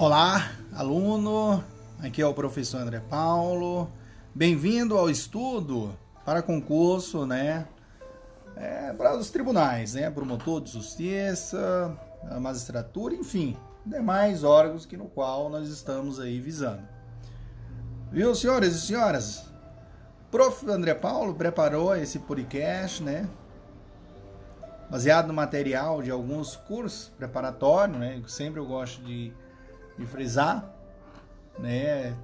Olá, 0.00 0.52
aluno. 0.72 1.64
Aqui 2.00 2.22
é 2.22 2.26
o 2.26 2.32
professor 2.32 2.80
André 2.80 3.00
Paulo. 3.00 3.90
Bem-vindo 4.32 4.96
ao 4.96 5.10
estudo 5.10 5.92
para 6.24 6.40
concurso, 6.40 7.26
né? 7.26 7.66
É, 8.54 8.92
para 8.92 9.18
os 9.18 9.28
tribunais, 9.28 9.94
né? 9.94 10.08
Promotor 10.08 10.60
de 10.60 10.70
justiça, 10.70 11.98
magistratura, 12.40 13.12
enfim, 13.12 13.56
demais 13.84 14.44
órgãos 14.44 14.86
que 14.86 14.96
no 14.96 15.06
qual 15.06 15.50
nós 15.50 15.68
estamos 15.68 16.20
aí 16.20 16.38
visando. 16.38 16.86
Viu, 18.12 18.32
senhores 18.36 18.76
e 18.76 18.80
senhoras? 18.80 19.46
Prof. 20.30 20.64
André 20.70 20.94
Paulo 20.94 21.34
preparou 21.34 21.96
esse 21.96 22.20
podcast, 22.20 23.02
né? 23.02 23.28
Baseado 24.88 25.26
no 25.26 25.34
material 25.34 26.00
de 26.02 26.12
alguns 26.12 26.54
cursos 26.54 27.08
preparatórios, 27.18 27.98
né? 27.98 28.22
Sempre 28.28 28.60
eu 28.60 28.64
gosto 28.64 29.02
de 29.02 29.32
de 29.98 30.06
frisar, 30.06 30.72
né? 31.58 32.14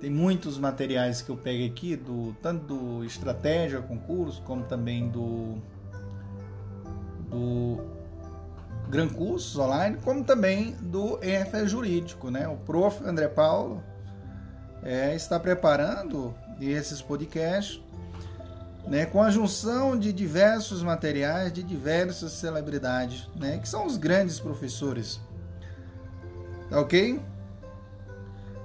Tem 0.00 0.10
muitos 0.10 0.58
materiais 0.58 1.22
que 1.22 1.30
eu 1.30 1.36
pego 1.36 1.64
aqui, 1.64 1.96
do, 1.96 2.32
tanto 2.40 2.64
do 2.66 3.04
Estratégia 3.04 3.80
Concurso, 3.80 4.40
como 4.42 4.62
também 4.64 5.08
do, 5.08 5.56
do 7.28 7.80
Gran 8.88 9.08
Cursos 9.08 9.58
Online, 9.58 9.96
como 10.04 10.22
também 10.22 10.72
do 10.80 11.18
EFE 11.20 11.66
Jurídico. 11.66 12.30
Né? 12.30 12.46
O 12.46 12.56
prof. 12.56 13.02
André 13.04 13.26
Paulo 13.26 13.82
é, 14.84 15.16
está 15.16 15.40
preparando 15.40 16.32
esses 16.60 17.02
podcasts 17.02 17.82
né, 18.86 19.04
com 19.04 19.22
a 19.22 19.30
junção 19.30 19.98
de 19.98 20.12
diversos 20.12 20.82
materiais 20.82 21.52
de 21.52 21.62
diversas 21.62 22.32
celebridades, 22.32 23.28
né, 23.36 23.58
que 23.58 23.68
são 23.68 23.86
os 23.86 23.96
grandes 23.96 24.40
professores 24.40 25.20
Tá 26.70 26.80
ok? 26.80 27.20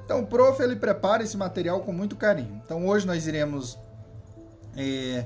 Então 0.05 0.21
o 0.21 0.27
prof 0.27 0.62
ele 0.62 0.76
prepara 0.76 1.23
esse 1.23 1.37
material 1.37 1.82
com 1.82 1.93
muito 1.93 2.15
carinho. 2.15 2.62
Então 2.65 2.87
hoje 2.87 3.07
nós 3.07 3.26
iremos 3.26 3.79
é, 4.76 5.26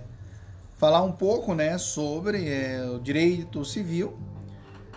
falar 0.75 1.01
um 1.01 1.11
pouco 1.11 1.53
né, 1.53 1.77
sobre 1.77 2.47
é, 2.47 2.85
o 2.89 2.99
direito 2.99 3.65
civil 3.65 4.17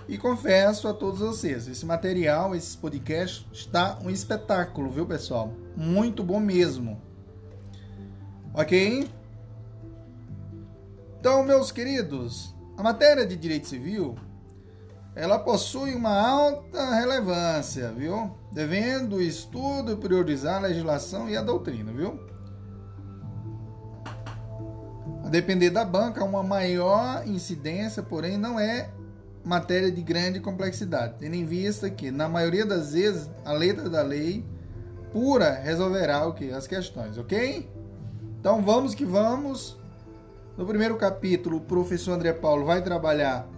e 0.08 0.18
confesso 0.18 0.88
a 0.88 0.92
todos 0.92 1.20
vocês, 1.20 1.68
esse 1.68 1.86
material, 1.86 2.54
esse 2.54 2.76
podcast 2.76 3.46
está 3.52 3.96
um 4.02 4.10
espetáculo, 4.10 4.90
viu 4.90 5.06
pessoal? 5.06 5.52
Muito 5.76 6.24
bom 6.24 6.40
mesmo. 6.40 7.00
Ok? 8.52 9.08
Então, 11.20 11.44
meus 11.44 11.70
queridos, 11.70 12.52
a 12.76 12.82
matéria 12.82 13.24
de 13.24 13.36
direito 13.36 13.68
civil 13.68 14.16
ela 15.14 15.38
possui 15.38 15.94
uma 15.94 16.16
alta 16.16 16.94
relevância, 16.94 17.90
viu? 17.90 18.30
Devendo 18.52 19.16
o 19.16 19.22
estudo 19.22 19.96
priorizar 19.96 20.56
a 20.56 20.68
legislação 20.68 21.28
e 21.28 21.36
a 21.36 21.42
doutrina, 21.42 21.92
viu? 21.92 22.18
A 25.24 25.28
depender 25.28 25.70
da 25.70 25.84
banca, 25.84 26.24
uma 26.24 26.42
maior 26.42 27.26
incidência, 27.26 28.02
porém, 28.02 28.38
não 28.38 28.58
é 28.58 28.90
matéria 29.44 29.90
de 29.90 30.02
grande 30.02 30.38
complexidade, 30.38 31.14
tendo 31.18 31.34
em 31.34 31.44
vista 31.44 31.90
que, 31.90 32.10
na 32.10 32.28
maioria 32.28 32.64
das 32.64 32.92
vezes, 32.92 33.28
a 33.44 33.52
letra 33.52 33.88
da 33.88 34.02
lei 34.02 34.44
pura 35.12 35.54
resolverá 35.54 36.26
o 36.26 36.34
que? 36.34 36.50
As 36.52 36.66
questões, 36.66 37.18
ok? 37.18 37.68
Então 38.38 38.62
vamos 38.62 38.94
que 38.94 39.04
vamos. 39.04 39.78
No 40.56 40.66
primeiro 40.66 40.96
capítulo, 40.96 41.56
o 41.56 41.60
professor 41.60 42.12
André 42.12 42.32
Paulo 42.32 42.64
vai 42.64 42.82
trabalhar 42.82 43.48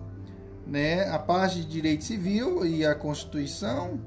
né, 0.66 1.08
a 1.08 1.18
parte 1.18 1.56
de 1.56 1.66
direito 1.66 2.04
civil 2.04 2.64
e 2.64 2.84
a 2.84 2.94
Constituição, 2.94 4.00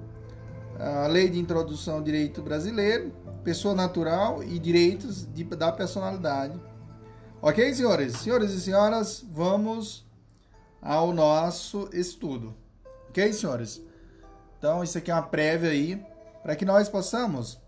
a 0.80 1.08
lei 1.08 1.30
de 1.30 1.40
introdução 1.40 1.96
ao 1.96 2.02
direito 2.02 2.42
brasileiro, 2.42 3.12
pessoa 3.44 3.74
natural 3.74 4.44
e 4.44 4.58
direitos 4.60 5.26
de, 5.32 5.44
da 5.44 5.72
personalidade. 5.72 6.60
Ok, 7.42 7.74
senhores? 7.74 8.18
Senhores 8.18 8.52
e 8.52 8.60
senhoras, 8.60 9.24
vamos 9.32 10.06
ao 10.82 11.14
nosso 11.14 11.90
estudo. 11.94 12.56
Ok, 13.10 13.32
senhores? 13.34 13.82
Então, 14.58 14.84
isso 14.84 14.98
aqui 14.98 15.12
é 15.12 15.14
uma 15.14 15.22
prévia 15.22 15.70
aí 15.70 16.04
para 16.42 16.56
que 16.56 16.66
nós 16.66 16.90
possamos 16.90 17.60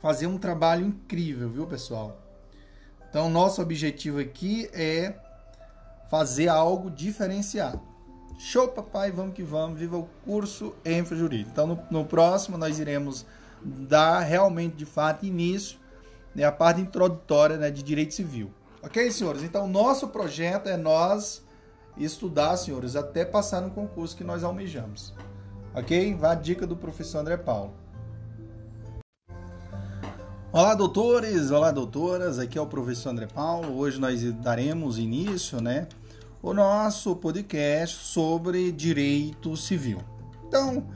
fazer 0.00 0.26
um 0.26 0.36
trabalho 0.36 0.86
incrível, 0.86 1.48
viu, 1.48 1.66
pessoal? 1.66 2.20
Então, 3.08 3.30
nosso 3.30 3.62
objetivo 3.62 4.18
aqui 4.18 4.68
é 4.72 5.14
fazer 6.14 6.46
algo 6.46 6.92
diferenciado. 6.92 7.80
Show, 8.38 8.68
papai, 8.68 9.10
vamos 9.10 9.34
que 9.34 9.42
vamos, 9.42 9.80
viva 9.80 9.96
o 9.96 10.08
curso 10.24 10.72
Enfo 10.86 11.16
Jurídico. 11.16 11.50
Então, 11.50 11.66
no, 11.66 11.78
no, 11.90 12.04
próximo, 12.04 12.56
nós 12.56 12.78
iremos 12.78 13.26
dar 13.60 14.20
realmente, 14.20 14.76
de 14.76 14.86
fato, 14.86 15.26
início 15.26 15.76
né, 16.32 16.44
à 16.44 16.52
parte 16.52 16.80
introdutória 16.80 17.56
né, 17.56 17.68
de 17.68 17.82
direito 17.82 18.14
civil. 18.14 18.52
Ok, 18.80 19.10
senhores? 19.10 19.42
Então, 19.42 19.66
nosso 19.66 20.06
projeto 20.06 20.68
é 20.68 20.76
nós 20.76 21.42
estudar, 21.96 22.56
senhores, 22.58 22.94
até 22.94 23.24
passar 23.24 23.60
no 23.60 23.72
concurso 23.72 24.16
que 24.16 24.22
nós 24.22 24.44
almejamos. 24.44 25.12
Ok? 25.74 26.14
Vá 26.14 26.30
a 26.30 26.36
dica 26.36 26.64
do 26.64 26.76
professor 26.76 27.18
André 27.18 27.36
Paulo. 27.38 27.74
Olá, 30.52 30.76
doutores! 30.76 31.50
Olá, 31.50 31.72
doutoras! 31.72 32.38
Aqui 32.38 32.56
é 32.56 32.60
o 32.60 32.66
professor 32.68 33.10
André 33.10 33.26
Paulo. 33.26 33.76
Hoje 33.76 33.98
nós 33.98 34.22
daremos 34.34 34.96
início, 34.96 35.60
né? 35.60 35.88
O 36.44 36.52
nosso 36.52 37.16
podcast 37.16 38.04
sobre 38.04 38.70
direito 38.70 39.56
civil. 39.56 39.98
Então, 40.46 40.86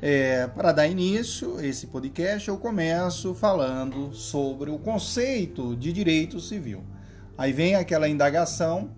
é, 0.00 0.46
para 0.46 0.72
dar 0.72 0.88
início 0.88 1.58
a 1.58 1.66
esse 1.66 1.88
podcast, 1.88 2.48
eu 2.48 2.56
começo 2.56 3.34
falando 3.34 4.14
sobre 4.14 4.70
o 4.70 4.78
conceito 4.78 5.76
de 5.76 5.92
direito 5.92 6.40
civil. 6.40 6.82
Aí 7.36 7.52
vem 7.52 7.74
aquela 7.74 8.08
indagação 8.08 8.92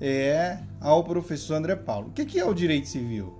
é, 0.00 0.58
ao 0.80 1.04
professor 1.04 1.54
André 1.54 1.76
Paulo. 1.76 2.08
O 2.08 2.10
que 2.10 2.36
é 2.36 2.44
o 2.44 2.52
direito 2.52 2.88
civil? 2.88 3.32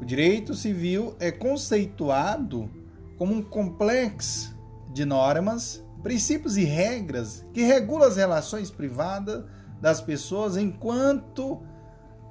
O 0.00 0.04
direito 0.06 0.54
civil 0.54 1.14
é 1.20 1.30
conceituado 1.30 2.70
como 3.18 3.34
um 3.34 3.42
complexo 3.42 4.58
de 4.94 5.04
normas, 5.04 5.84
princípios 6.02 6.56
e 6.56 6.64
regras 6.64 7.44
que 7.52 7.60
regulam 7.60 8.08
as 8.08 8.16
relações 8.16 8.70
privadas 8.70 9.44
das 9.80 10.00
pessoas 10.00 10.56
enquanto 10.56 11.62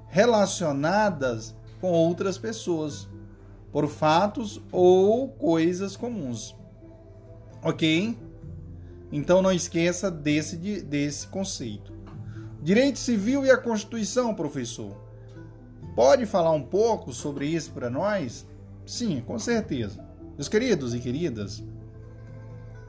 relacionadas 0.07 1.55
com 1.81 1.91
outras 1.91 2.37
pessoas, 2.37 3.09
por 3.71 3.87
fatos 3.87 4.61
ou 4.71 5.27
coisas 5.29 5.97
comuns. 5.97 6.55
Ok? 7.63 8.17
Então 9.11 9.41
não 9.41 9.51
esqueça 9.51 10.09
desse, 10.11 10.55
desse 10.83 11.27
conceito. 11.27 11.91
Direito 12.61 12.99
civil 12.99 13.45
e 13.45 13.51
a 13.51 13.57
Constituição, 13.57 14.33
professor. 14.33 14.95
Pode 15.95 16.25
falar 16.25 16.51
um 16.51 16.63
pouco 16.63 17.11
sobre 17.11 17.47
isso 17.47 17.71
para 17.71 17.89
nós? 17.89 18.47
Sim, 18.85 19.21
com 19.25 19.37
certeza. 19.37 20.03
Meus 20.35 20.47
queridos 20.47 20.93
e 20.93 20.99
queridas, 20.99 21.63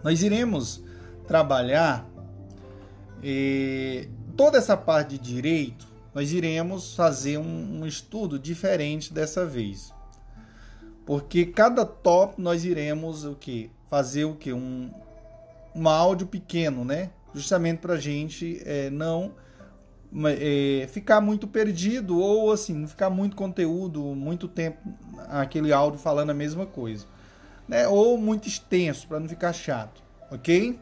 nós 0.02 0.22
iremos 0.22 0.82
trabalhar 1.26 2.08
eh, 3.22 4.08
toda 4.36 4.58
essa 4.58 4.76
parte 4.76 5.18
de 5.18 5.34
direito, 5.34 5.86
nós 6.14 6.32
iremos 6.32 6.94
fazer 6.94 7.38
um, 7.38 7.80
um 7.80 7.86
estudo 7.86 8.38
diferente 8.38 9.12
dessa 9.12 9.44
vez. 9.44 9.92
Porque 11.04 11.44
cada 11.44 11.84
tópico 11.84 12.40
nós 12.40 12.64
iremos 12.64 13.24
o 13.24 13.34
que 13.34 13.70
fazer 13.90 14.24
o 14.24 14.34
que 14.34 14.52
um, 14.52 14.90
um 15.74 15.88
áudio 15.88 16.26
pequeno, 16.26 16.84
né? 16.84 17.10
Justamente 17.34 17.78
para 17.78 17.94
a 17.94 18.00
gente 18.00 18.62
é, 18.64 18.88
não 18.90 19.32
é, 20.26 20.86
ficar 20.88 21.20
muito 21.20 21.46
perdido 21.48 22.18
ou 22.18 22.52
assim 22.52 22.72
não 22.72 22.88
ficar 22.88 23.10
muito 23.10 23.34
conteúdo, 23.34 24.00
muito 24.00 24.46
tempo 24.46 24.78
aquele 25.28 25.72
áudio 25.72 25.98
falando 25.98 26.30
a 26.30 26.34
mesma 26.34 26.64
coisa, 26.64 27.06
né? 27.68 27.88
Ou 27.88 28.16
muito 28.16 28.46
extenso 28.46 29.08
para 29.08 29.18
não 29.18 29.28
ficar 29.28 29.52
chato, 29.52 30.02
ok? 30.30 30.78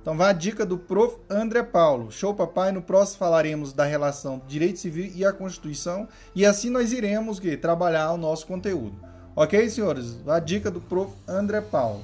Então 0.00 0.16
vai 0.16 0.30
a 0.30 0.32
dica 0.32 0.64
do 0.64 0.78
prof. 0.78 1.18
André 1.28 1.62
Paulo. 1.62 2.10
Show, 2.10 2.32
papai. 2.32 2.72
No 2.72 2.80
próximo 2.80 3.18
falaremos 3.18 3.74
da 3.74 3.84
relação 3.84 4.40
direito 4.48 4.78
civil 4.78 5.12
e 5.14 5.26
a 5.26 5.32
Constituição. 5.32 6.08
E 6.34 6.46
assim 6.46 6.70
nós 6.70 6.92
iremos 6.92 7.38
que, 7.38 7.54
trabalhar 7.54 8.10
o 8.12 8.16
nosso 8.16 8.46
conteúdo. 8.46 8.96
Ok, 9.36 9.68
senhores? 9.68 10.14
Vai 10.24 10.38
a 10.38 10.40
dica 10.40 10.70
do 10.70 10.80
prof. 10.80 11.12
André 11.28 11.60
Paulo. 11.60 12.02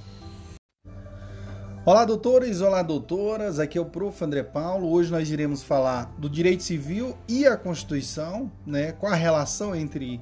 Olá, 1.87 2.05
doutores, 2.05 2.61
olá, 2.61 2.83
doutoras. 2.83 3.59
Aqui 3.59 3.79
é 3.79 3.81
o 3.81 3.87
prof. 3.87 4.23
André 4.23 4.43
Paulo. 4.43 4.93
Hoje 4.93 5.11
nós 5.11 5.31
iremos 5.31 5.63
falar 5.63 6.13
do 6.19 6.29
direito 6.29 6.65
civil 6.65 7.17
e 7.27 7.47
a 7.47 7.57
Constituição, 7.57 8.53
né? 8.67 8.93
Qual 8.93 9.11
a 9.11 9.17
relação 9.17 9.75
entre, 9.75 10.21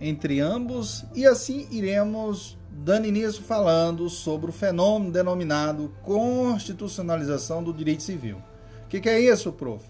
entre 0.00 0.40
ambos. 0.40 1.04
E 1.14 1.24
assim 1.24 1.68
iremos 1.70 2.58
dando 2.76 3.06
início 3.06 3.42
falando 3.42 4.08
sobre 4.10 4.50
o 4.50 4.52
fenômeno 4.52 5.12
denominado 5.12 5.92
constitucionalização 6.02 7.62
do 7.62 7.72
direito 7.72 8.02
civil. 8.02 8.38
O 8.84 8.88
que, 8.88 9.00
que, 9.00 9.08
é 9.08 9.20
isso, 9.20 9.52
prof? 9.52 9.84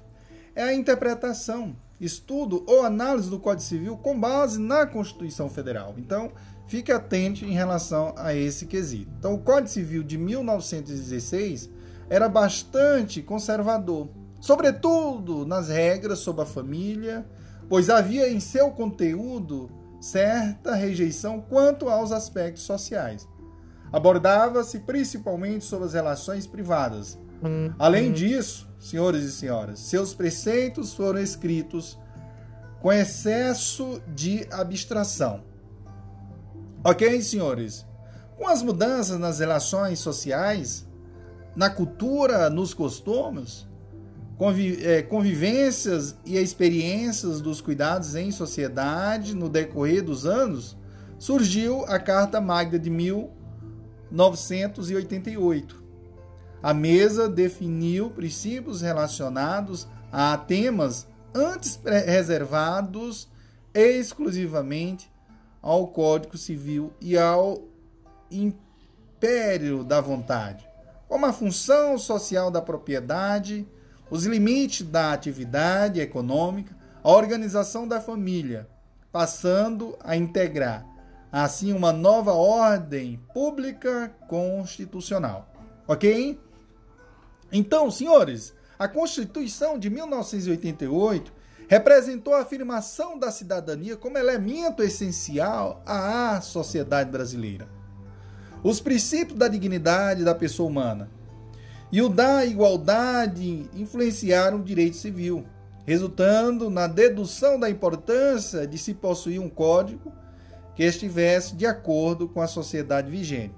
É 0.55 0.65
a 0.65 0.75
interpretação 0.75 1.75
estudo 2.01 2.63
ou 2.67 2.83
análise 2.83 3.31
do 3.31 3.39
Código 3.39 3.63
Civil 3.63 3.97
com 3.97 4.19
base 4.19 4.61
na 4.61 4.87
Constituição 4.87 5.49
Federal. 5.49 5.95
Então, 5.97 6.31
fique 6.67 6.93
atento 6.93 7.45
em 7.45 7.53
relação 7.53 8.15
a 8.17 8.35
esse 8.35 8.67
quesito. 8.67 9.11
Então, 9.19 9.35
o 9.35 9.39
Código 9.39 9.69
Civil 9.69 10.03
de 10.03 10.19
1916 10.19 11.71
era 12.11 12.29
bastante 12.29 13.23
conservador, 13.23 14.09
sobretudo 14.41 15.47
nas 15.47 15.69
regras 15.69 16.19
sobre 16.19 16.43
a 16.43 16.47
família, 16.47 17.27
pois 17.69 17.89
havia 17.89 18.31
em 18.31 18.41
seu 18.41 18.71
conteúdo 18.71 19.71
certa 20.05 20.75
rejeição 20.75 21.41
quanto 21.41 21.89
aos 21.89 22.13
aspectos 22.13 22.65
sociais. 22.65 23.27
Abordava-se 23.91 24.81
principalmente 24.81 25.65
sobre 25.65 25.87
as 25.87 25.95
relações 25.95 26.47
privadas. 26.47 27.19
Além 27.79 28.13
disso, 28.13 28.69
senhores 28.79 29.25
e 29.25 29.33
senhoras, 29.33 29.81
seus 29.81 30.13
preceitos 30.13 30.93
foram 30.93 31.21
escritos 31.21 31.99
com 32.83 32.93
excesso 32.93 34.03
de 34.15 34.47
abstração. 34.51 35.43
Ok, 36.85 37.23
senhores? 37.23 37.87
Com 38.37 38.47
as 38.47 38.63
mudanças 38.63 39.19
nas 39.19 39.39
relações 39.39 40.01
sociais, 40.01 40.87
na 41.57 41.71
cultura, 41.71 42.51
nos 42.51 42.75
costumes, 42.75 43.67
é, 44.83 45.03
convivências 45.03 46.17
e 46.25 46.37
experiências 46.37 47.41
dos 47.41 47.61
cuidados 47.61 48.15
em 48.15 48.31
sociedade 48.31 49.35
no 49.35 49.49
decorrer 49.49 50.01
dos 50.03 50.25
anos, 50.27 50.77
surgiu 51.19 51.85
a 51.87 51.99
Carta 51.99 52.41
Magna 52.41 52.79
de 52.79 52.91
1988. 52.91 55.83
A 56.63 56.75
mesa 56.75 57.29
definiu 57.29 58.11
princípios 58.11 58.81
relacionados 58.81 59.89
a 60.11 60.37
temas 60.37 61.07
antes 61.35 61.79
reservados 61.85 63.29
exclusivamente 63.75 65.13
ao 65.61 65.89
Código 65.89 66.39
Civil 66.39 66.93
e 67.01 67.19
ao 67.19 67.65
império 68.31 69.83
da 69.83 70.01
vontade, 70.01 70.67
como 71.09 71.27
a 71.27 71.33
função 71.33 71.99
social 71.99 72.51
da 72.51 72.63
propriedade, 72.63 73.67
os 74.15 74.27
limites 74.27 74.87
da 74.87 75.13
atividade 75.13 76.01
econômica, 76.01 76.73
a 77.03 77.11
organização 77.11 77.89
da 77.89 78.01
família, 78.01 78.69
passando 79.11 79.99
a 80.05 80.15
integrar 80.15 80.87
assim 81.33 81.73
uma 81.73 81.93
nova 81.93 82.33
ordem 82.33 83.21
pública 83.35 84.15
constitucional. 84.29 85.53
OK? 85.89 86.41
Então, 87.51 87.91
senhores, 87.91 88.55
a 88.79 88.87
Constituição 88.87 89.81
de 89.81 89.91
1988 89.91 91.33
representou 91.67 92.35
a 92.35 92.43
afirmação 92.43 93.19
da 93.19 93.33
cidadania 93.33 93.97
como 93.97 94.17
elemento 94.17 94.81
essencial 94.81 95.83
à 95.85 96.41
sociedade 96.41 97.11
brasileira. 97.11 97.67
Os 98.63 98.81
princípios 98.81 99.37
da 99.37 99.49
dignidade 99.49 100.23
da 100.23 100.37
pessoa 100.37 100.69
humana, 100.69 101.11
e 101.95 102.03
o 102.03 102.09
da 102.09 102.45
igualdade 102.45 103.71
influenciaram 103.73 104.59
o 104.59 104.65
direito 104.65 104.97
civil, 104.97 105.45
resultando 105.87 106.69
na 106.69 106.89
dedução 106.89 107.57
da 107.57 107.71
importância 107.71 108.67
de 108.67 108.77
se 108.77 108.95
possuir 108.95 109.41
um 109.41 109.49
código 109.49 110.13
que 110.75 110.83
estivesse 110.83 111.55
de 111.55 111.65
acordo 111.65 112.27
com 112.27 112.41
a 112.41 112.49
sociedade 112.49 113.09
vigente, 113.09 113.55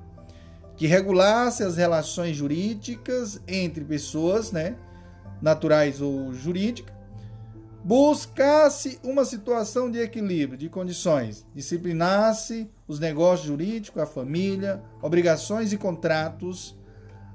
que 0.77 0.87
regulasse 0.87 1.63
as 1.63 1.79
relações 1.79 2.37
jurídicas 2.37 3.41
entre 3.49 3.83
pessoas, 3.87 4.53
né, 4.53 4.77
naturais 5.41 6.03
ou 6.03 6.35
jurídicas, 6.35 6.95
buscasse 7.83 9.01
uma 9.03 9.25
situação 9.25 9.91
de 9.91 9.99
equilíbrio 9.99 10.59
de 10.59 10.69
condições, 10.69 11.47
disciplinasse 11.55 12.71
os 12.87 13.01
negócios 13.01 13.47
jurídicos, 13.47 14.03
a 14.03 14.05
família, 14.05 14.83
obrigações 15.01 15.73
e 15.73 15.79
contratos 15.79 16.76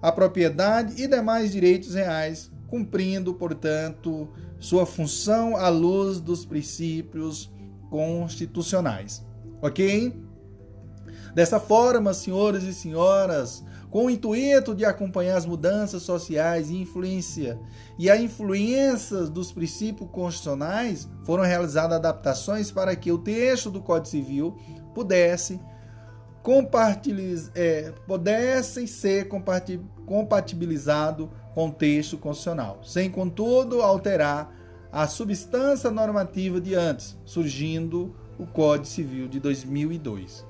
a 0.02 0.12
propriedade 0.12 1.02
e 1.02 1.08
demais 1.08 1.52
direitos 1.52 1.94
reais, 1.94 2.52
cumprindo, 2.68 3.34
portanto, 3.34 4.30
sua 4.60 4.86
função 4.86 5.56
à 5.56 5.70
luz 5.70 6.20
dos 6.20 6.46
princípios 6.46 7.52
constitucionais. 7.90 9.24
Ok? 9.62 10.14
Dessa 11.36 11.60
forma, 11.60 12.14
senhores 12.14 12.64
e 12.64 12.74
senhoras, 12.74 13.64
com 13.90 14.06
o 14.06 14.10
intuito 14.10 14.74
de 14.74 14.86
acompanhar 14.86 15.38
as 15.38 15.46
mudanças 15.46 16.04
sociais 16.04 16.70
e 16.70 16.78
influência 16.78 17.60
e 18.00 18.10
a 18.10 18.20
influência 18.20 19.24
dos 19.24 19.52
princípios 19.52 20.10
constitucionais, 20.10 21.10
foram 21.24 21.44
realizadas 21.44 21.98
adaptações 21.98 22.72
para 22.72 22.96
que 22.96 23.12
o 23.12 23.18
texto 23.18 23.70
do 23.70 23.82
Código 23.82 24.08
Civil 24.08 24.58
pudesse 24.96 25.60
é, 27.56 27.94
pudessem 28.08 28.88
ser 28.88 29.28
compatibilizados 29.28 31.30
com 31.54 31.70
o 31.70 31.72
texto 31.72 32.18
constitucional, 32.18 32.80
sem, 32.84 33.10
contudo, 33.10 33.82
alterar 33.82 34.54
a 34.92 35.08
substância 35.08 35.92
normativa 35.92 36.60
de 36.60 36.76
antes, 36.76 37.18
surgindo 37.24 38.14
o 38.38 38.46
Código 38.46 38.88
Civil 38.88 39.28
de 39.28 39.40
2002. 39.40 40.46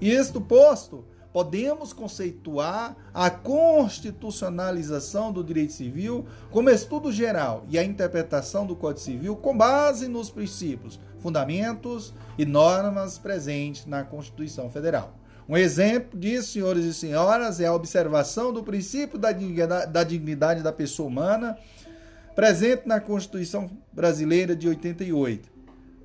Isto 0.00 0.40
posto, 0.40 1.04
podemos 1.32 1.92
conceituar 1.92 2.96
a 3.14 3.30
constitucionalização 3.30 5.32
do 5.32 5.44
direito 5.44 5.72
civil 5.72 6.26
como 6.50 6.70
estudo 6.70 7.12
geral 7.12 7.64
e 7.68 7.78
a 7.78 7.84
interpretação 7.84 8.66
do 8.66 8.76
Código 8.76 9.00
Civil 9.00 9.36
com 9.36 9.56
base 9.56 10.08
nos 10.08 10.30
princípios, 10.30 11.00
fundamentos 11.18 12.12
e 12.36 12.44
normas 12.44 13.18
presentes 13.18 13.86
na 13.86 14.04
Constituição 14.04 14.68
Federal. 14.70 15.19
Um 15.50 15.56
exemplo 15.56 16.16
disso, 16.16 16.52
senhores 16.52 16.84
e 16.84 16.94
senhoras, 16.94 17.58
é 17.58 17.66
a 17.66 17.74
observação 17.74 18.52
do 18.52 18.62
princípio 18.62 19.18
da 19.18 19.32
dignidade, 19.32 19.92
da 19.92 20.04
dignidade 20.04 20.62
da 20.62 20.72
pessoa 20.72 21.08
humana, 21.08 21.58
presente 22.36 22.86
na 22.86 23.00
Constituição 23.00 23.68
Brasileira 23.92 24.54
de 24.54 24.68
88, 24.68 25.50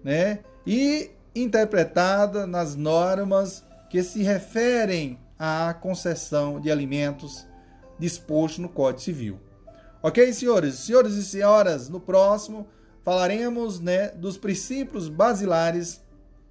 né? 0.04 0.40
E 0.66 1.12
interpretada 1.36 2.48
nas 2.48 2.76
normas 2.76 3.64
que 3.88 4.02
se 4.02 4.24
referem 4.24 5.20
à 5.38 5.76
concessão 5.76 6.60
de 6.60 6.72
alimentos 6.72 7.46
disposto 8.00 8.60
no 8.60 8.68
Código 8.68 9.04
Civil. 9.04 9.40
Ok, 10.02 10.34
senhores? 10.34 10.74
Senhores 10.80 11.14
e 11.14 11.24
senhoras, 11.24 11.88
no 11.88 12.00
próximo 12.00 12.68
falaremos 13.04 13.80
né, 13.80 14.10
dos 14.10 14.40
princípios 14.40 15.08
basilares 15.08 16.02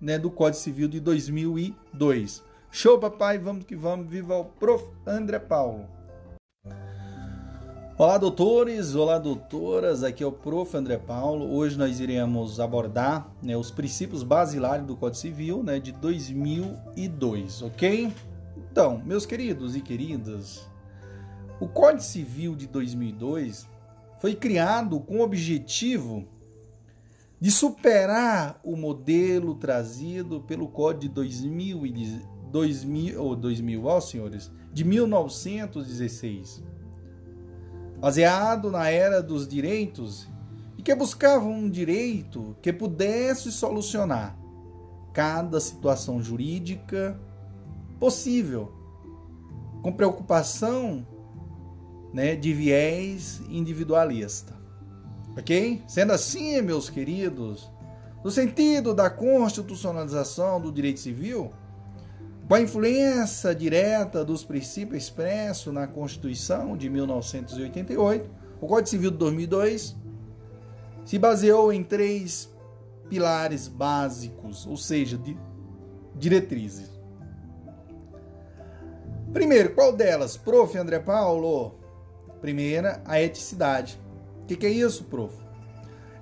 né, 0.00 0.16
do 0.16 0.30
Código 0.30 0.62
Civil 0.62 0.86
de 0.86 1.00
2002. 1.00 2.53
Show, 2.76 2.98
papai, 2.98 3.38
vamos 3.38 3.64
que 3.64 3.76
vamos. 3.76 4.08
Viva 4.08 4.36
o 4.36 4.46
Prof. 4.46 4.84
André 5.06 5.38
Paulo. 5.38 5.86
Olá, 7.96 8.18
doutores, 8.18 8.96
olá, 8.96 9.16
doutoras. 9.16 10.02
Aqui 10.02 10.24
é 10.24 10.26
o 10.26 10.32
Prof. 10.32 10.76
André 10.76 10.98
Paulo. 10.98 11.54
Hoje 11.54 11.78
nós 11.78 12.00
iremos 12.00 12.58
abordar 12.58 13.32
né, 13.40 13.56
os 13.56 13.70
princípios 13.70 14.24
basilares 14.24 14.84
do 14.84 14.96
Código 14.96 15.20
Civil 15.20 15.62
né, 15.62 15.78
de 15.78 15.92
2002, 15.92 17.62
ok? 17.62 18.12
Então, 18.56 19.00
meus 19.06 19.24
queridos 19.24 19.76
e 19.76 19.80
queridas, 19.80 20.68
o 21.60 21.68
Código 21.68 22.02
Civil 22.02 22.56
de 22.56 22.66
2002 22.66 23.68
foi 24.18 24.34
criado 24.34 24.98
com 24.98 25.18
o 25.18 25.22
objetivo 25.22 26.26
de 27.40 27.52
superar 27.52 28.58
o 28.64 28.74
modelo 28.74 29.54
trazido 29.54 30.40
pelo 30.40 30.66
Código 30.66 31.02
de 31.02 31.08
2010 31.10 32.33
2000, 32.54 33.20
ou 33.20 33.34
2000, 33.34 33.84
ó 33.84 34.00
senhores, 34.00 34.48
de 34.72 34.84
1916, 34.84 36.62
baseado 37.98 38.70
na 38.70 38.88
era 38.88 39.20
dos 39.20 39.48
direitos 39.48 40.28
e 40.78 40.82
que 40.82 40.94
buscava 40.94 41.44
um 41.46 41.68
direito 41.68 42.56
que 42.62 42.72
pudesse 42.72 43.50
solucionar 43.50 44.38
cada 45.12 45.58
situação 45.58 46.22
jurídica 46.22 47.20
possível, 47.98 48.72
com 49.82 49.92
preocupação 49.92 51.04
né, 52.12 52.36
de 52.36 52.54
viés 52.54 53.42
individualista. 53.48 54.54
Ok? 55.36 55.82
Sendo 55.88 56.12
assim, 56.12 56.62
meus 56.62 56.88
queridos, 56.88 57.68
no 58.22 58.30
sentido 58.30 58.94
da 58.94 59.10
constitucionalização 59.10 60.60
do 60.60 60.70
direito 60.70 61.00
civil, 61.00 61.50
com 62.46 62.54
a 62.54 62.60
influência 62.60 63.54
direta 63.54 64.24
dos 64.24 64.44
princípios 64.44 65.04
expressos 65.04 65.72
na 65.72 65.86
Constituição 65.86 66.76
de 66.76 66.90
1988, 66.90 68.30
o 68.60 68.66
Código 68.66 68.88
Civil 68.88 69.10
de 69.10 69.16
2002 69.16 69.96
se 71.04 71.18
baseou 71.18 71.72
em 71.72 71.82
três 71.82 72.52
pilares 73.08 73.68
básicos, 73.68 74.66
ou 74.66 74.76
seja, 74.76 75.16
de 75.16 75.36
diretrizes. 76.16 76.90
Primeiro, 79.32 79.74
qual 79.74 79.92
delas? 79.92 80.36
Prof. 80.36 80.76
André 80.78 81.00
Paulo? 81.00 81.74
Primeira, 82.40 83.02
a 83.04 83.20
eticidade. 83.20 84.00
O 84.42 84.46
que, 84.46 84.56
que 84.56 84.66
é 84.66 84.70
isso, 84.70 85.04
prof? 85.04 85.34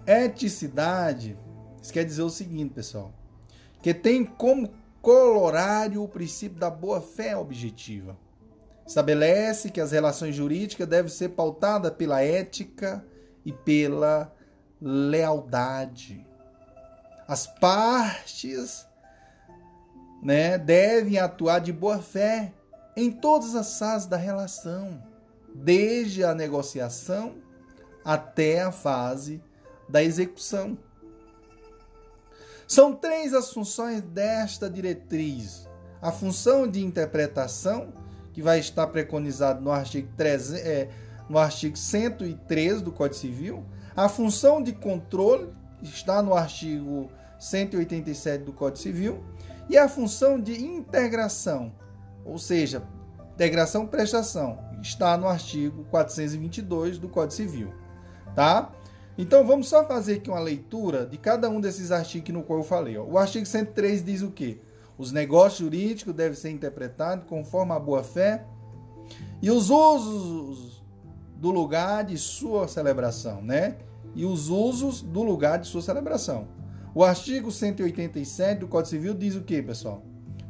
Eticidade, 0.06 1.38
isso 1.80 1.92
quer 1.92 2.04
dizer 2.04 2.22
o 2.22 2.30
seguinte, 2.30 2.72
pessoal, 2.72 3.12
que 3.82 3.92
tem 3.92 4.24
como 4.24 4.70
colorário 5.02 6.02
o 6.02 6.08
princípio 6.08 6.58
da 6.58 6.70
boa-fé 6.70 7.36
objetiva. 7.36 8.16
Estabelece 8.86 9.70
que 9.70 9.80
as 9.80 9.90
relações 9.90 10.34
jurídicas 10.34 10.86
devem 10.86 11.10
ser 11.10 11.30
pautadas 11.30 11.92
pela 11.92 12.22
ética 12.22 13.04
e 13.44 13.52
pela 13.52 14.32
lealdade. 14.80 16.24
As 17.26 17.46
partes 17.46 18.86
né, 20.22 20.56
devem 20.56 21.18
atuar 21.18 21.58
de 21.58 21.72
boa 21.72 21.98
fé 21.98 22.52
em 22.96 23.10
todas 23.10 23.54
as 23.54 23.78
fases 23.78 24.06
da 24.06 24.16
relação, 24.16 25.02
desde 25.54 26.22
a 26.24 26.34
negociação 26.34 27.34
até 28.04 28.62
a 28.62 28.70
fase 28.70 29.42
da 29.88 30.02
execução. 30.02 30.78
São 32.72 32.94
três 32.94 33.34
as 33.34 33.52
funções 33.52 34.00
desta 34.00 34.70
diretriz: 34.70 35.68
a 36.00 36.10
função 36.10 36.66
de 36.66 36.82
interpretação, 36.82 37.92
que 38.32 38.40
vai 38.40 38.60
estar 38.60 38.86
preconizado 38.86 39.60
no 39.60 39.70
artigo, 39.70 40.08
3, 40.16 40.54
é, 40.54 40.88
no 41.28 41.36
artigo 41.36 41.76
103 41.76 42.80
do 42.80 42.90
Código 42.90 43.20
Civil, 43.20 43.62
a 43.94 44.08
função 44.08 44.62
de 44.62 44.72
controle, 44.72 45.52
está 45.82 46.22
no 46.22 46.32
artigo 46.32 47.10
187 47.38 48.42
do 48.42 48.54
Código 48.54 48.78
Civil, 48.78 49.22
e 49.68 49.76
a 49.76 49.86
função 49.86 50.40
de 50.40 50.64
integração, 50.64 51.74
ou 52.24 52.38
seja, 52.38 52.82
integração 53.34 53.86
prestação, 53.86 54.58
está 54.80 55.14
no 55.18 55.28
artigo 55.28 55.84
422 55.90 56.98
do 56.98 57.10
Código 57.10 57.34
Civil, 57.34 57.74
tá? 58.34 58.72
Então 59.16 59.46
vamos 59.46 59.68
só 59.68 59.86
fazer 59.86 60.14
aqui 60.14 60.30
uma 60.30 60.40
leitura 60.40 61.04
de 61.06 61.18
cada 61.18 61.48
um 61.50 61.60
desses 61.60 61.92
artigos 61.92 62.32
no 62.32 62.42
qual 62.42 62.60
eu 62.60 62.64
falei. 62.64 62.96
Ó. 62.96 63.04
O 63.04 63.18
artigo 63.18 63.44
103 63.44 64.04
diz 64.04 64.22
o 64.22 64.30
quê? 64.30 64.58
Os 64.96 65.12
negócios 65.12 65.58
jurídicos 65.58 66.14
devem 66.14 66.36
ser 66.36 66.50
interpretados 66.50 67.26
conforme 67.26 67.72
a 67.72 67.78
boa-fé 67.78 68.44
e 69.40 69.50
os 69.50 69.70
usos 69.70 70.82
do 71.36 71.50
lugar 71.50 72.04
de 72.04 72.16
sua 72.16 72.68
celebração, 72.68 73.42
né? 73.42 73.76
E 74.14 74.24
os 74.24 74.48
usos 74.48 75.02
do 75.02 75.22
lugar 75.22 75.58
de 75.58 75.66
sua 75.66 75.82
celebração. 75.82 76.46
O 76.94 77.02
artigo 77.02 77.50
187 77.50 78.60
do 78.60 78.68
Código 78.68 78.90
Civil 78.90 79.14
diz 79.14 79.34
o 79.34 79.42
quê, 79.42 79.62
pessoal? 79.62 80.04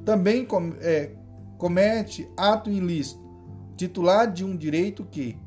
Também 0.04 0.44
com, 0.44 0.74
é, 0.80 1.12
comete 1.56 2.28
ato 2.36 2.68
ilícito, 2.68 3.22
titular 3.76 4.30
de 4.30 4.44
um 4.44 4.56
direito 4.56 5.04
que, 5.04 5.38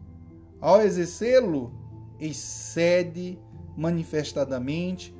ao 0.59 0.81
exercê-lo, 0.81 1.84
excede 2.19 3.39
manifestadamente 3.75 5.15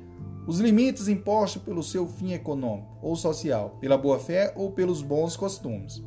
os 0.46 0.60
limites 0.60 1.08
impostos 1.08 1.62
pelo 1.62 1.82
seu 1.82 2.06
fim 2.06 2.32
econômico 2.32 2.96
ou 3.02 3.16
social, 3.16 3.76
pela 3.80 3.98
boa-fé 3.98 4.52
ou 4.54 4.70
pelos 4.70 5.02
bons 5.02 5.36
costumes. 5.36 6.04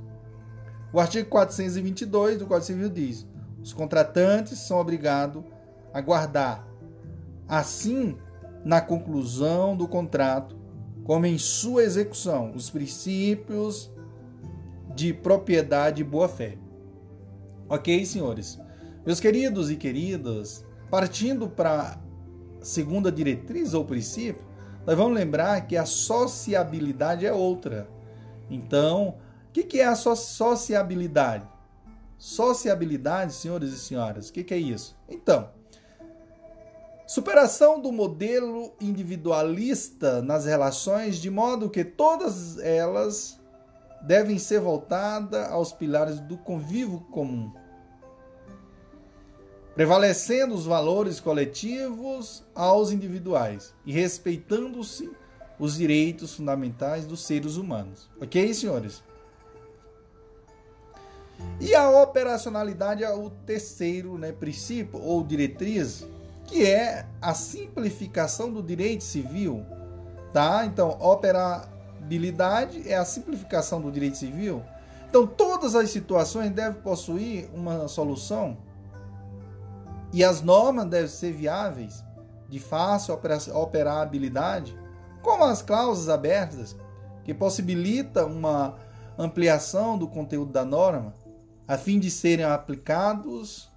O 0.93 1.00
artigo 1.00 1.29
422 1.29 2.39
do 2.39 2.48
Código 2.48 2.65
Civil 2.65 2.89
diz: 2.89 3.27
os 3.62 3.74
contratantes 3.74 4.58
são 4.60 4.79
obrigados 4.79 5.43
a 5.93 6.01
guardar, 6.01 6.67
assim, 7.48 8.17
na 8.63 8.79
conclusão 8.79 9.75
do 9.75 9.88
contrato, 9.88 10.58
como 11.03 11.25
em 11.25 11.38
sua 11.38 11.84
execução, 11.84 12.51
os 12.55 12.69
princípios 12.69 13.91
de 14.96 15.13
propriedade 15.13 16.01
e 16.01 16.05
boa-fé. 16.05 16.58
Ok, 17.67 18.05
senhores? 18.05 18.60
Meus 19.05 19.19
queridos 19.19 19.69
e 19.69 19.75
queridas, 19.75 20.65
partindo 20.89 21.48
para 21.48 22.00
a 22.62 22.65
segunda 22.65 23.12
diretriz 23.12 23.74
ou 23.74 23.86
princípio, 23.86 24.43
nós 24.86 24.98
vamos 24.98 25.13
lembrar 25.13 25.67
que 25.67 25.77
a 25.77 25.86
sociabilidade 25.86 27.25
é 27.25 27.31
outra. 27.31 27.88
Então, 28.50 29.15
o 29.50 29.51
que, 29.53 29.63
que 29.63 29.79
é 29.79 29.86
a 29.86 29.96
sociabilidade? 29.96 31.48
Sociabilidade, 32.17 33.34
senhores 33.34 33.72
e 33.72 33.79
senhoras, 33.79 34.29
o 34.29 34.34
que, 34.34 34.43
que 34.43 34.53
é 34.53 34.58
isso? 34.58 34.98
Então, 35.08 35.50
superação 37.08 37.79
do 37.79 37.91
modelo 37.91 38.74
individualista 38.81 40.22
nas 40.22 40.46
relações, 40.46 41.17
de 41.17 41.29
modo 41.29 41.69
que 41.69 41.86
todas 41.86 42.58
elas 42.60 43.39
devem 44.01 44.38
ser 44.38 44.60
voltadas 44.60 45.50
aos 45.51 45.72
pilares 45.72 46.19
do 46.19 46.38
convívio 46.38 47.00
comum 47.12 47.51
prevalecendo 49.79 50.53
os 50.53 50.65
valores 50.65 51.21
coletivos 51.21 52.43
aos 52.53 52.91
individuais 52.91 53.74
e 53.86 53.93
respeitando-se 53.93 55.09
os 55.57 55.77
direitos 55.77 56.36
fundamentais 56.36 57.05
dos 57.05 57.21
seres 57.21 57.55
humanos. 57.55 58.09
Ok, 58.21 58.53
senhores? 58.53 59.01
E 61.62 61.74
a 61.74 61.89
operacionalidade 62.01 63.05
é 63.05 63.09
o 63.09 63.29
terceiro 63.29 64.17
né, 64.17 64.33
princípio 64.33 65.01
ou 65.01 65.24
diretriz, 65.24 66.05
que 66.45 66.65
é 66.65 67.05
a 67.21 67.33
simplificação 67.33 68.51
do 68.51 68.62
direito 68.62 69.05
civil. 69.05 69.65
Tá? 70.33 70.65
Então, 70.65 70.89
operabilidade 71.00 72.83
é 72.86 72.98
a 72.98 73.05
simplificação 73.05 73.79
do 73.79 73.89
direito 73.89 74.17
civil. 74.17 74.62
Então, 75.09 75.25
todas 75.25 75.74
as 75.74 75.89
situações 75.89 76.51
devem 76.51 76.81
possuir 76.81 77.50
uma 77.53 77.88
solução 77.88 78.57
e 80.11 80.23
as 80.23 80.41
normas 80.41 80.85
devem 80.85 81.07
ser 81.07 81.31
viáveis, 81.31 82.03
de 82.47 82.59
fácil 82.59 83.19
operabilidade, 83.53 84.77
como 85.21 85.43
as 85.43 85.61
cláusulas 85.61 86.09
abertas, 86.09 86.75
que 87.23 87.33
possibilita 87.33 88.25
uma 88.25 88.75
ampliação 89.17 89.97
do 89.97 90.07
conteúdo 90.07 90.51
da 90.51 90.65
norma, 90.65 91.13
a 91.67 91.77
fim 91.77 91.99
de 91.99 92.09
serem 92.09 92.45
aplicados 92.45 93.69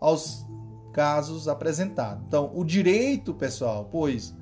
aos 0.00 0.44
casos 0.92 1.46
apresentados. 1.46 2.24
Então, 2.26 2.50
o 2.54 2.64
direito, 2.64 3.34
pessoal, 3.34 3.88
pois 3.92 4.34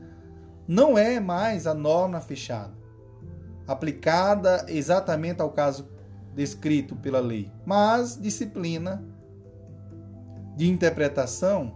não 0.66 0.96
é 0.96 1.20
mais 1.20 1.66
a 1.66 1.74
norma 1.74 2.20
fechada, 2.20 2.72
aplicada 3.66 4.64
exatamente 4.68 5.42
ao 5.42 5.50
caso 5.50 5.88
descrito 6.34 6.96
pela 6.96 7.20
lei, 7.20 7.52
mas 7.66 8.18
disciplina 8.18 9.04
de 10.56 10.70
interpretação 10.70 11.72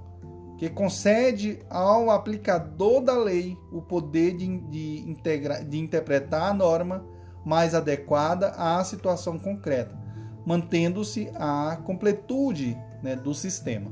que 0.58 0.68
concede 0.68 1.61
ao 1.70 2.11
aplicador 2.11 3.00
da 3.00 3.16
lei 3.16 3.56
o 3.73 3.80
poder 3.80 4.37
de, 4.37 4.58
de, 4.58 5.08
integra, 5.08 5.64
de 5.64 5.78
interpretar 5.78 6.50
a 6.50 6.54
norma 6.54 7.06
mais 7.44 7.75
adequada 7.75 8.50
à 8.50 8.82
situação 8.82 9.38
concreta, 9.38 9.97
mantendo-se 10.44 11.30
a 11.37 11.78
completude 11.85 12.76
né, 13.02 13.14
do 13.14 13.32
sistema. 13.32 13.90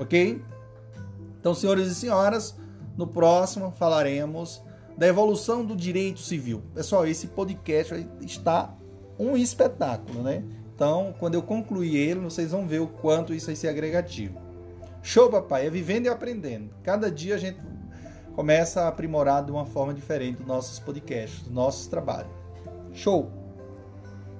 Ok? 0.00 0.42
Então, 1.38 1.54
senhores 1.54 1.88
e 1.88 1.94
senhoras, 1.94 2.58
no 2.96 3.06
próximo 3.06 3.70
falaremos 3.72 4.62
da 4.96 5.06
evolução 5.06 5.64
do 5.64 5.76
direito 5.76 6.20
civil. 6.20 6.62
Pessoal, 6.74 7.06
esse 7.06 7.28
podcast 7.28 8.08
está 8.22 8.74
um 9.18 9.36
espetáculo, 9.36 10.22
né? 10.22 10.42
Então, 10.78 11.12
quando 11.18 11.34
eu 11.34 11.42
concluir 11.42 11.96
ele, 11.96 12.20
vocês 12.20 12.52
vão 12.52 12.64
ver 12.64 12.80
o 12.80 12.86
quanto 12.86 13.34
isso 13.34 13.46
vai 13.46 13.56
ser 13.56 13.66
agregativo. 13.66 14.40
Show, 15.02 15.28
papai! 15.28 15.66
É 15.66 15.70
vivendo 15.70 16.06
e 16.06 16.08
aprendendo. 16.08 16.72
Cada 16.84 17.10
dia 17.10 17.34
a 17.34 17.36
gente 17.36 17.58
começa 18.32 18.82
a 18.82 18.86
aprimorar 18.86 19.44
de 19.44 19.50
uma 19.50 19.66
forma 19.66 19.92
diferente 19.92 20.40
os 20.40 20.46
nossos 20.46 20.78
podcasts, 20.78 21.42
os 21.42 21.50
nossos 21.50 21.88
trabalhos. 21.88 22.30
Show! 22.92 23.28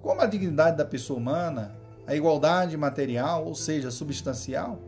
como 0.00 0.20
a 0.20 0.26
dignidade 0.26 0.76
da 0.76 0.84
pessoa 0.84 1.18
humana, 1.18 1.76
a 2.06 2.14
igualdade 2.14 2.76
material, 2.76 3.44
ou 3.44 3.54
seja, 3.54 3.90
substancial, 3.90 4.78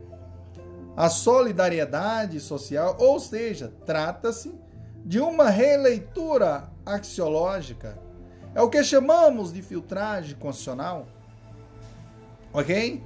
a 0.95 1.09
solidariedade 1.09 2.39
social, 2.39 2.95
ou 2.99 3.19
seja, 3.19 3.73
trata-se 3.85 4.53
de 5.05 5.19
uma 5.19 5.49
releitura 5.49 6.69
axiológica 6.85 7.97
é 8.53 8.61
o 8.61 8.69
que 8.69 8.83
chamamos 8.83 9.53
de 9.53 9.61
filtragem 9.61 10.35
constitucional. 10.35 11.07
Ok? 12.51 13.01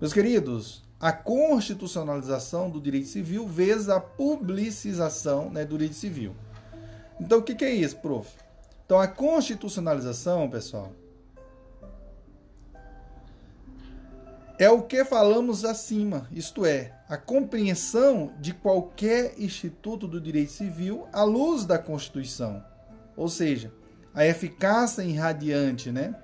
Meus 0.00 0.12
queridos, 0.12 0.82
a 0.98 1.12
constitucionalização 1.12 2.70
do 2.70 2.80
direito 2.80 3.08
civil 3.08 3.46
visa 3.46 3.96
a 3.96 4.00
publicização 4.00 5.50
né, 5.50 5.64
do 5.64 5.76
direito 5.76 5.96
civil. 5.96 6.34
Então, 7.20 7.38
o 7.38 7.42
que, 7.42 7.54
que 7.54 7.64
é 7.64 7.70
isso, 7.70 7.96
prof? 7.96 8.28
Então, 8.84 8.98
a 8.98 9.06
constitucionalização, 9.06 10.48
pessoal, 10.48 10.92
é 14.58 14.68
o 14.68 14.82
que 14.82 15.04
falamos 15.04 15.64
acima, 15.64 16.26
isto 16.32 16.66
é, 16.66 16.92
a 17.08 17.16
compreensão 17.16 18.32
de 18.40 18.52
qualquer 18.52 19.34
instituto 19.38 20.08
do 20.08 20.20
direito 20.20 20.50
civil 20.50 21.06
à 21.12 21.22
luz 21.22 21.64
da 21.64 21.78
Constituição. 21.78 22.64
Ou 23.16 23.28
seja, 23.28 23.72
a 24.12 24.26
eficácia 24.26 25.02
irradiante, 25.02 25.92
né? 25.92 26.14